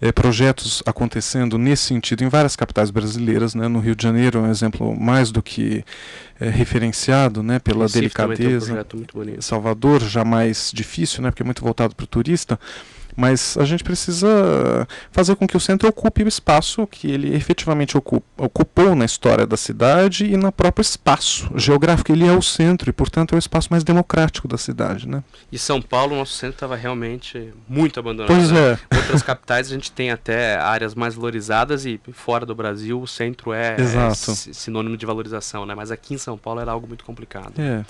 é, 0.00 0.12
projetos 0.12 0.82
acontecendo 0.86 1.58
nesse 1.58 1.84
sentido 1.84 2.24
em 2.24 2.28
várias 2.28 2.56
capitais 2.56 2.90
brasileiras, 2.90 3.54
né? 3.54 3.68
No 3.68 3.80
Rio 3.80 3.94
de 3.94 4.02
Janeiro 4.02 4.38
é 4.38 4.42
um 4.42 4.50
exemplo 4.50 4.98
mais 4.98 5.30
do 5.30 5.42
que 5.42 5.84
é, 6.40 6.48
referenciado 6.48 7.42
né, 7.42 7.58
pela 7.58 7.84
Recife 7.84 7.98
um 7.98 8.00
delicadeza. 8.00 8.86
Salvador 9.40 10.02
já 10.02 10.24
mais 10.24 10.70
difícil, 10.72 11.22
né, 11.22 11.30
porque 11.30 11.42
é 11.42 11.44
muito 11.44 11.62
voltado 11.62 11.94
para 11.94 12.04
o 12.04 12.06
turista. 12.06 12.58
Mas 13.16 13.56
a 13.58 13.64
gente 13.64 13.84
precisa 13.84 14.86
fazer 15.10 15.36
com 15.36 15.46
que 15.46 15.56
o 15.56 15.60
centro 15.60 15.88
ocupe 15.88 16.24
o 16.24 16.28
espaço 16.28 16.86
que 16.86 17.10
ele 17.10 17.34
efetivamente 17.34 17.96
ocupou 17.96 18.94
na 18.94 19.04
história 19.04 19.46
da 19.46 19.56
cidade 19.56 20.26
e 20.26 20.36
no 20.36 20.50
próprio 20.50 20.82
espaço 20.82 21.50
geográfico. 21.56 22.12
Ele 22.12 22.26
é 22.26 22.32
o 22.32 22.42
centro 22.42 22.90
e, 22.90 22.92
portanto, 22.92 23.32
é 23.32 23.36
o 23.36 23.38
espaço 23.38 23.68
mais 23.70 23.84
democrático 23.84 24.48
da 24.48 24.58
cidade. 24.58 25.08
Né? 25.08 25.22
E 25.50 25.58
São 25.58 25.80
Paulo, 25.80 26.16
nosso 26.16 26.34
centro 26.34 26.56
estava 26.56 26.76
realmente 26.76 27.52
muito 27.68 28.00
abandonado. 28.00 28.34
Pois 28.34 28.50
né? 28.50 28.72
é. 28.72 28.96
Outras 28.96 29.22
capitais 29.22 29.68
a 29.68 29.70
gente 29.70 29.92
tem 29.92 30.10
até 30.10 30.56
áreas 30.56 30.94
mais 30.94 31.14
valorizadas 31.14 31.86
e 31.86 32.00
fora 32.12 32.44
do 32.44 32.54
Brasil 32.54 33.00
o 33.00 33.06
centro 33.06 33.52
é, 33.52 33.76
é 33.78 34.14
sinônimo 34.14 34.96
de 34.96 35.06
valorização, 35.06 35.64
né? 35.66 35.74
Mas 35.74 35.90
aqui 35.90 36.14
em 36.14 36.18
São 36.18 36.36
Paulo 36.36 36.60
era 36.60 36.72
algo 36.72 36.86
muito 36.86 37.04
complicado. 37.04 37.54
É. 37.58 37.84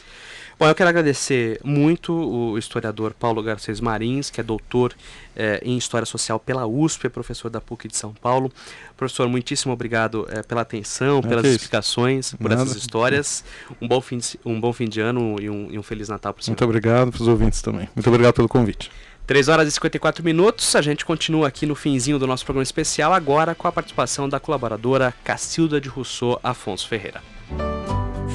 Bom, 0.58 0.68
eu 0.68 0.74
quero 0.74 0.88
agradecer 0.88 1.60
muito 1.64 2.12
o 2.12 2.56
historiador 2.56 3.12
Paulo 3.12 3.42
Garcês 3.42 3.80
Marins, 3.80 4.30
que 4.30 4.40
é 4.40 4.44
doutor 4.44 4.94
eh, 5.34 5.60
em 5.64 5.76
História 5.76 6.06
Social 6.06 6.38
pela 6.38 6.64
USP, 6.64 7.06
é 7.06 7.10
professor 7.10 7.50
da 7.50 7.60
PUC 7.60 7.88
de 7.88 7.96
São 7.96 8.14
Paulo. 8.14 8.52
Professor, 8.96 9.28
muitíssimo 9.28 9.72
obrigado 9.72 10.26
eh, 10.30 10.42
pela 10.44 10.60
atenção, 10.60 11.20
Ah, 11.24 11.28
pelas 11.28 11.44
explicações, 11.44 12.34
por 12.34 12.48
Nada. 12.50 12.62
essas 12.62 12.76
histórias. 12.76 13.44
Um 13.82 13.88
bom 13.88 14.00
fim 14.00 14.18
de, 14.18 14.38
um 14.44 14.60
bom 14.60 14.72
fim 14.72 14.88
de 14.88 15.00
ano 15.00 15.36
e 15.40 15.50
um, 15.50 15.68
e 15.72 15.78
um 15.78 15.82
Feliz 15.82 16.08
Natal 16.08 16.32
para 16.32 16.40
o 16.40 16.44
senhor. 16.44 16.52
Muito 16.52 16.64
obrigado 16.64 17.10
para 17.10 17.22
os 17.22 17.28
ouvintes 17.28 17.60
também. 17.60 17.88
Muito 17.94 18.08
obrigado 18.08 18.34
pelo 18.34 18.48
convite. 18.48 18.90
3 19.26 19.48
horas 19.48 19.66
e 19.66 19.70
54 19.72 20.22
minutos, 20.22 20.76
a 20.76 20.82
gente 20.82 21.04
continua 21.04 21.48
aqui 21.48 21.64
no 21.66 21.74
finzinho 21.74 22.18
do 22.18 22.26
nosso 22.26 22.44
programa 22.44 22.62
especial, 22.62 23.12
agora 23.12 23.54
com 23.54 23.66
a 23.66 23.72
participação 23.72 24.28
da 24.28 24.38
colaboradora 24.38 25.14
Cacilda 25.24 25.80
de 25.80 25.88
Rousseau 25.88 26.38
Afonso 26.42 26.86
Ferreira. 26.86 27.22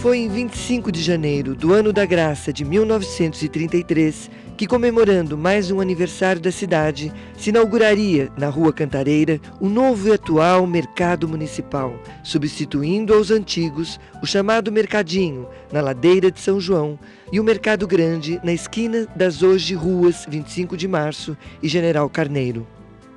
Foi 0.01 0.19
em 0.19 0.29
25 0.29 0.93
de 0.93 1.03
janeiro 1.03 1.53
do 1.53 1.73
ano 1.73 1.91
da 1.91 2.05
graça 2.05 2.53
de 2.53 2.63
1933 2.63 4.31
que, 4.55 4.65
comemorando 4.65 5.37
mais 5.37 5.71
um 5.71 5.81
aniversário 5.81 6.41
da 6.41 6.53
cidade, 6.53 7.11
se 7.37 7.49
inauguraria 7.49 8.31
na 8.37 8.47
Rua 8.47 8.71
Cantareira 8.71 9.41
o 9.59 9.67
novo 9.67 10.07
e 10.07 10.13
atual 10.13 10.65
Mercado 10.65 11.27
Municipal, 11.27 11.93
substituindo 12.23 13.13
aos 13.13 13.29
antigos 13.29 13.99
o 14.23 14.25
chamado 14.25 14.71
Mercadinho, 14.71 15.45
na 15.69 15.81
ladeira 15.81 16.31
de 16.31 16.39
São 16.39 16.61
João, 16.61 16.97
e 17.29 17.37
o 17.37 17.43
Mercado 17.43 17.85
Grande, 17.85 18.39
na 18.41 18.53
esquina 18.53 19.05
das 19.17 19.43
hoje 19.43 19.75
ruas 19.75 20.25
25 20.29 20.77
de 20.77 20.87
Março 20.87 21.35
e 21.61 21.67
General 21.67 22.09
Carneiro. 22.09 22.65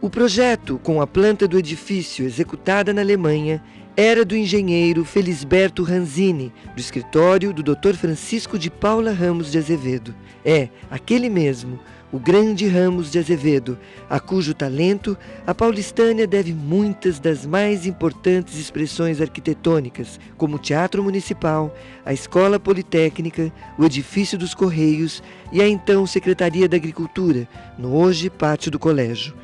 O 0.01 0.11
projeto, 0.11 0.81
com 0.83 1.01
a 1.01 1.07
planta 1.07 1.47
do 1.47 1.57
edifício 1.57 2.25
executada 2.25 2.93
na 2.93 3.03
Alemanha, 3.03 3.63
era 3.97 4.25
do 4.25 4.35
engenheiro 4.35 5.05
Felisberto 5.05 5.83
Ranzini, 5.83 6.53
do 6.75 6.81
escritório 6.81 7.53
do 7.53 7.63
Dr. 7.63 7.95
Francisco 7.95 8.59
de 8.59 8.71
Paula 8.71 9.13
Ramos 9.13 9.53
de 9.53 9.59
Azevedo. 9.59 10.15
É, 10.43 10.71
aquele 10.91 11.29
mesmo, 11.29 11.79
o 12.11 12.19
grande 12.19 12.67
Ramos 12.67 13.11
de 13.11 13.19
Azevedo, 13.19 13.79
a 14.09 14.19
cujo 14.19 14.55
talento 14.55 15.17
a 15.47 15.55
paulistânia 15.55 16.27
deve 16.27 16.55
muitas 16.55 17.19
das 17.19 17.45
mais 17.45 17.85
importantes 17.85 18.59
expressões 18.59 19.21
arquitetônicas, 19.21 20.19
como 20.39 20.57
o 20.57 20.59
Teatro 20.59 21.03
Municipal, 21.03 21.75
a 22.05 22.15
Escola 22.15 22.59
Politécnica, 22.59 23.53
o 23.79 23.85
Edifício 23.85 24.39
dos 24.39 24.55
Correios 24.55 25.23
e 25.53 25.61
a 25.61 25.69
então 25.69 26.07
Secretaria 26.07 26.67
da 26.67 26.79
Agricultura, 26.79 27.47
no 27.79 27.95
hoje 27.95 28.31
Pátio 28.31 28.71
do 28.71 28.79
Colégio. 28.79 29.35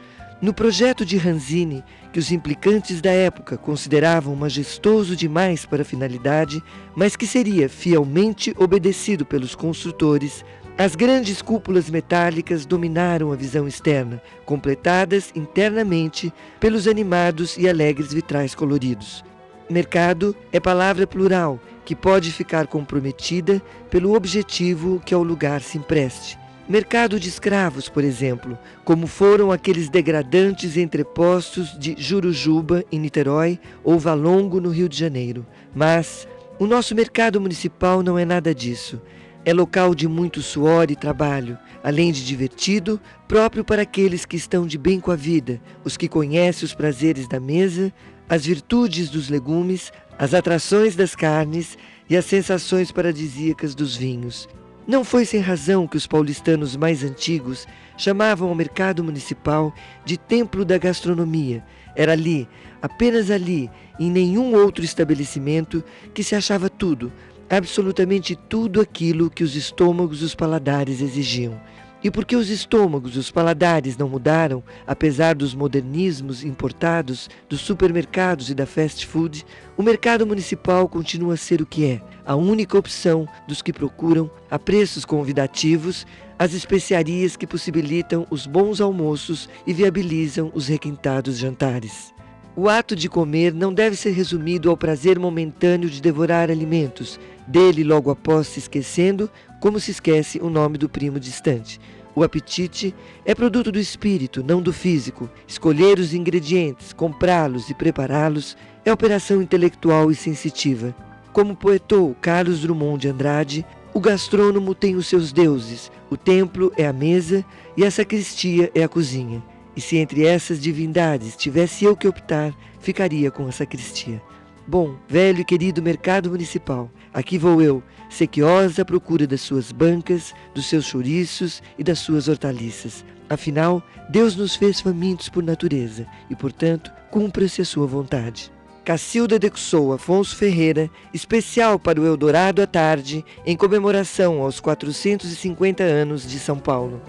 No 0.41 0.55
projeto 0.55 1.05
de 1.05 1.17
Ranzini, 1.17 1.83
que 2.13 2.19
os 2.19 2.33
implicantes 2.33 3.01
da 3.01 3.11
época 3.11 3.57
consideravam 3.57 4.35
majestoso 4.35 5.15
demais 5.15 5.67
para 5.67 5.83
a 5.83 5.85
finalidade, 5.85 6.63
mas 6.97 7.17
que 7.17 7.27
seria 7.27 7.69
fielmente 7.69 8.55
obedecido 8.57 9.25
pelos 9.25 9.55
construtores, 9.55 10.45
as 10.77 10.95
grandes 10.95 11.43
cúpulas 11.43 11.91
metálicas 11.91 12.65
dominaram 12.65 13.33
a 13.33 13.37
visão 13.37 13.67
externa, 13.67 14.23
completadas 14.45 15.33
internamente 15.35 16.33
pelos 16.61 16.87
animados 16.87 17.57
e 17.59 17.69
alegres 17.69 18.13
vitrais 18.13 18.55
coloridos. 18.55 19.25
Mercado 19.69 20.35
é 20.53 20.59
palavra 20.61 21.07
plural 21.07 21.61
que 21.85 21.97
pode 21.97 22.31
ficar 22.31 22.67
comprometida 22.67 23.61
pelo 23.91 24.15
objetivo 24.15 25.03
que 25.05 25.13
ao 25.13 25.23
lugar 25.23 25.61
se 25.61 25.79
empreste. 25.79 26.39
Mercado 26.69 27.19
de 27.19 27.31
escravos, 27.31 27.89
por 27.89 28.05
exemplo, 28.05 28.59
como 28.85 29.07
foram 29.07 29.51
aqueles 29.51 29.89
degradantes 29.89 30.77
entrepostos 30.77 31.75
de 31.79 31.97
Jurujuba, 31.97 32.85
em 32.93 32.99
Niterói, 32.99 33.59
ou 33.83 33.99
Valongo, 33.99 34.61
no 34.61 34.69
Rio 34.69 34.87
de 34.87 34.99
Janeiro. 34.99 35.47
Mas 35.75 36.29
o 36.59 36.67
nosso 36.67 36.95
mercado 36.95 37.41
municipal 37.41 38.03
não 38.03 38.19
é 38.19 38.25
nada 38.27 38.55
disso. 38.55 39.01
É 39.47 39.55
local 39.55 39.95
de 39.95 40.07
muito 40.07 40.43
suor 40.43 40.91
e 40.91 40.97
trabalho, 40.97 41.57
além 41.83 42.13
de 42.13 42.23
divertido, 42.23 43.01
próprio 43.27 43.65
para 43.65 43.81
aqueles 43.81 44.27
que 44.27 44.37
estão 44.37 44.67
de 44.67 44.77
bem 44.77 45.01
com 45.01 45.11
a 45.11 45.17
vida, 45.17 45.63
os 45.85 45.97
que 45.97 46.07
conhecem 46.07 46.67
os 46.67 46.75
prazeres 46.75 47.27
da 47.27 47.41
mesa, 47.41 47.91
as 48.29 48.45
virtudes 48.45 49.09
dos 49.09 49.31
legumes, 49.31 49.91
as 50.19 50.35
atrações 50.35 50.95
das 50.95 51.17
carnes 51.17 51.79
e 52.11 52.15
as 52.17 52.27
sensações 52.27 52.93
paradisíacas 52.93 53.75
dos 53.75 53.97
vinhos. 53.97 54.47
Não 54.89 55.05
foi 55.05 55.27
sem 55.27 55.39
razão 55.39 55.87
que 55.87 55.99
os 55.99 56.07
paulistanos 56.07 56.75
mais 56.75 57.05
antigos 57.05 57.69
chamavam 57.95 58.51
o 58.51 58.55
mercado 58.55 59.05
municipal 59.05 59.71
de 60.03 60.17
templo 60.17 60.65
da 60.65 60.79
gastronomia. 60.79 61.63
Era 61.95 62.13
ali, 62.13 62.49
apenas 62.81 63.31
ali, 63.31 63.71
em 64.01 64.11
nenhum 64.11 64.55
outro 64.55 64.83
estabelecimento, 64.83 65.85
que 66.15 66.25
se 66.25 66.35
achava 66.35 66.71
tudo, 66.71 67.13
absolutamente 67.51 68.35
tudo 68.35 68.81
aquilo 68.81 69.29
que 69.29 69.45
os 69.45 69.55
estômagos 69.55 70.23
e 70.23 70.25
os 70.25 70.35
paladares 70.35 71.03
exigiam. 71.03 71.61
E 72.03 72.11
porque 72.13 72.37
os 72.37 72.49
estômagos 72.49 73.17
e 73.17 73.19
os 73.19 73.31
paladares 73.31 73.97
não 73.97 74.09
mudaram, 74.09 74.63
apesar 74.87 75.35
dos 75.35 75.53
modernismos 75.53 76.45
importados 76.45 77.29
dos 77.49 77.61
supermercados 77.61 78.51
e 78.51 78.55
da 78.55 78.67
fast 78.67 79.05
food, 79.05 79.45
o 79.77 79.83
mercado 79.83 80.25
municipal 80.25 80.89
continua 80.89 81.35
a 81.35 81.37
ser 81.37 81.61
o 81.61 81.67
que 81.67 81.85
é, 81.85 82.01
a 82.25 82.37
única 82.37 82.79
opção 82.79 83.27
dos 83.49 83.61
que 83.61 83.73
procuram, 83.73 84.31
a 84.49 84.59
preços 84.61 85.05
convidativos, 85.05 86.07
as 86.39 86.53
especiarias 86.53 87.37
que 87.37 87.49
possibilitam 87.49 88.25
os 88.31 88.47
bons 88.47 88.81
almoços 88.81 89.49
e 89.67 89.73
viabilizam 89.73 90.53
os 90.55 90.69
requintados 90.69 91.37
jantares. 91.37 92.15
O 92.55 92.69
ato 92.69 92.97
de 92.97 93.09
comer 93.09 93.55
não 93.55 93.73
deve 93.73 93.95
ser 93.95 94.11
resumido 94.11 94.69
ao 94.69 94.77
prazer 94.77 95.19
momentâneo 95.19 95.89
de 95.89 96.03
devorar 96.03 96.51
alimentos, 96.51 97.19
dele 97.47 97.83
logo 97.85 98.11
após 98.11 98.49
se 98.49 98.59
esquecendo, 98.59 99.31
como 99.61 99.81
se 99.81 99.91
esquece 99.91 100.39
o 100.41 100.51
nome 100.51 100.79
do 100.79 100.89
primo 100.89 101.19
distante. 101.19 101.81
O 102.15 102.25
apetite 102.25 102.95
é 103.25 103.35
produto 103.35 103.71
do 103.71 103.79
espírito, 103.79 104.43
não 104.43 104.61
do 104.61 104.73
físico. 104.73 105.31
Escolher 105.47 105.99
os 105.99 106.13
ingredientes, 106.13 106.93
comprá-los 106.93 107.71
e 107.71 107.75
prepará-los 107.75 108.57
é 108.85 108.93
operação 108.93 109.41
intelectual 109.41 110.11
e 110.11 110.15
sensitiva. 110.15 110.95
Como 111.33 111.55
poetou 111.55 112.17
Carlos 112.21 112.61
Drummond 112.61 113.03
de 113.03 113.09
Andrade, 113.09 113.67
o 113.95 114.01
gastrônomo 114.01 114.75
tem 114.75 114.97
os 114.97 115.07
seus 115.07 115.33
deuses, 115.33 115.91
o 116.11 116.17
templo 116.17 116.73
é 116.77 116.87
a 116.87 116.93
mesa 116.93 117.45
e 117.77 117.85
a 117.85 117.91
sacristia 117.91 118.71
é 118.75 118.83
a 118.83 118.89
cozinha. 118.89 119.43
E 119.77 119.81
se 119.81 119.97
entre 119.97 120.27
essas 120.27 120.61
divindades 120.61 121.37
tivesse 121.37 121.85
eu 121.85 121.97
que 121.97 122.09
optar, 122.09 122.53
ficaria 122.81 123.31
com 123.31 123.47
a 123.47 123.53
sacristia. 123.53 124.21
Bom, 124.67 124.97
velho 125.09 125.41
e 125.41 125.45
querido 125.45 125.81
mercado 125.81 126.31
municipal, 126.31 126.91
aqui 127.15 127.39
vou 127.39 127.63
eu, 127.63 127.83
sequiosa 128.09 128.83
à 128.83 128.85
procura 128.85 129.27
das 129.27 129.41
suas 129.41 129.73
bancas, 129.73 130.35
dos 130.55 130.67
seus 130.67 130.85
chouriços 130.85 131.63
e 131.79 131.85
das 131.85 131.99
suas 131.99 132.29
hortaliças. 132.29 133.05
Afinal, 133.29 133.83
Deus 134.09 134.37
nos 134.37 134.57
fez 134.57 134.81
famintos 134.81 135.29
por 135.29 135.43
natureza 135.43 136.07
e, 136.31 136.37
portanto, 136.37 136.91
cumpra-se 137.11 137.61
a 137.61 137.65
sua 137.65 137.87
vontade. 137.87 138.51
Cacilda 138.85 139.39
de 139.39 139.51
Cussou 139.51 139.93
Afonso 139.93 140.35
Ferreira, 140.35 140.89
especial 141.13 141.79
para 141.79 142.01
o 142.01 142.07
Eldorado 142.07 142.63
à 142.63 142.67
tarde, 142.67 143.23
em 143.45 143.55
comemoração 143.55 144.41
aos 144.41 144.61
450 144.61 145.83
anos 145.83 146.27
de 146.27 146.39
São 146.39 146.59
Paulo. 146.59 147.03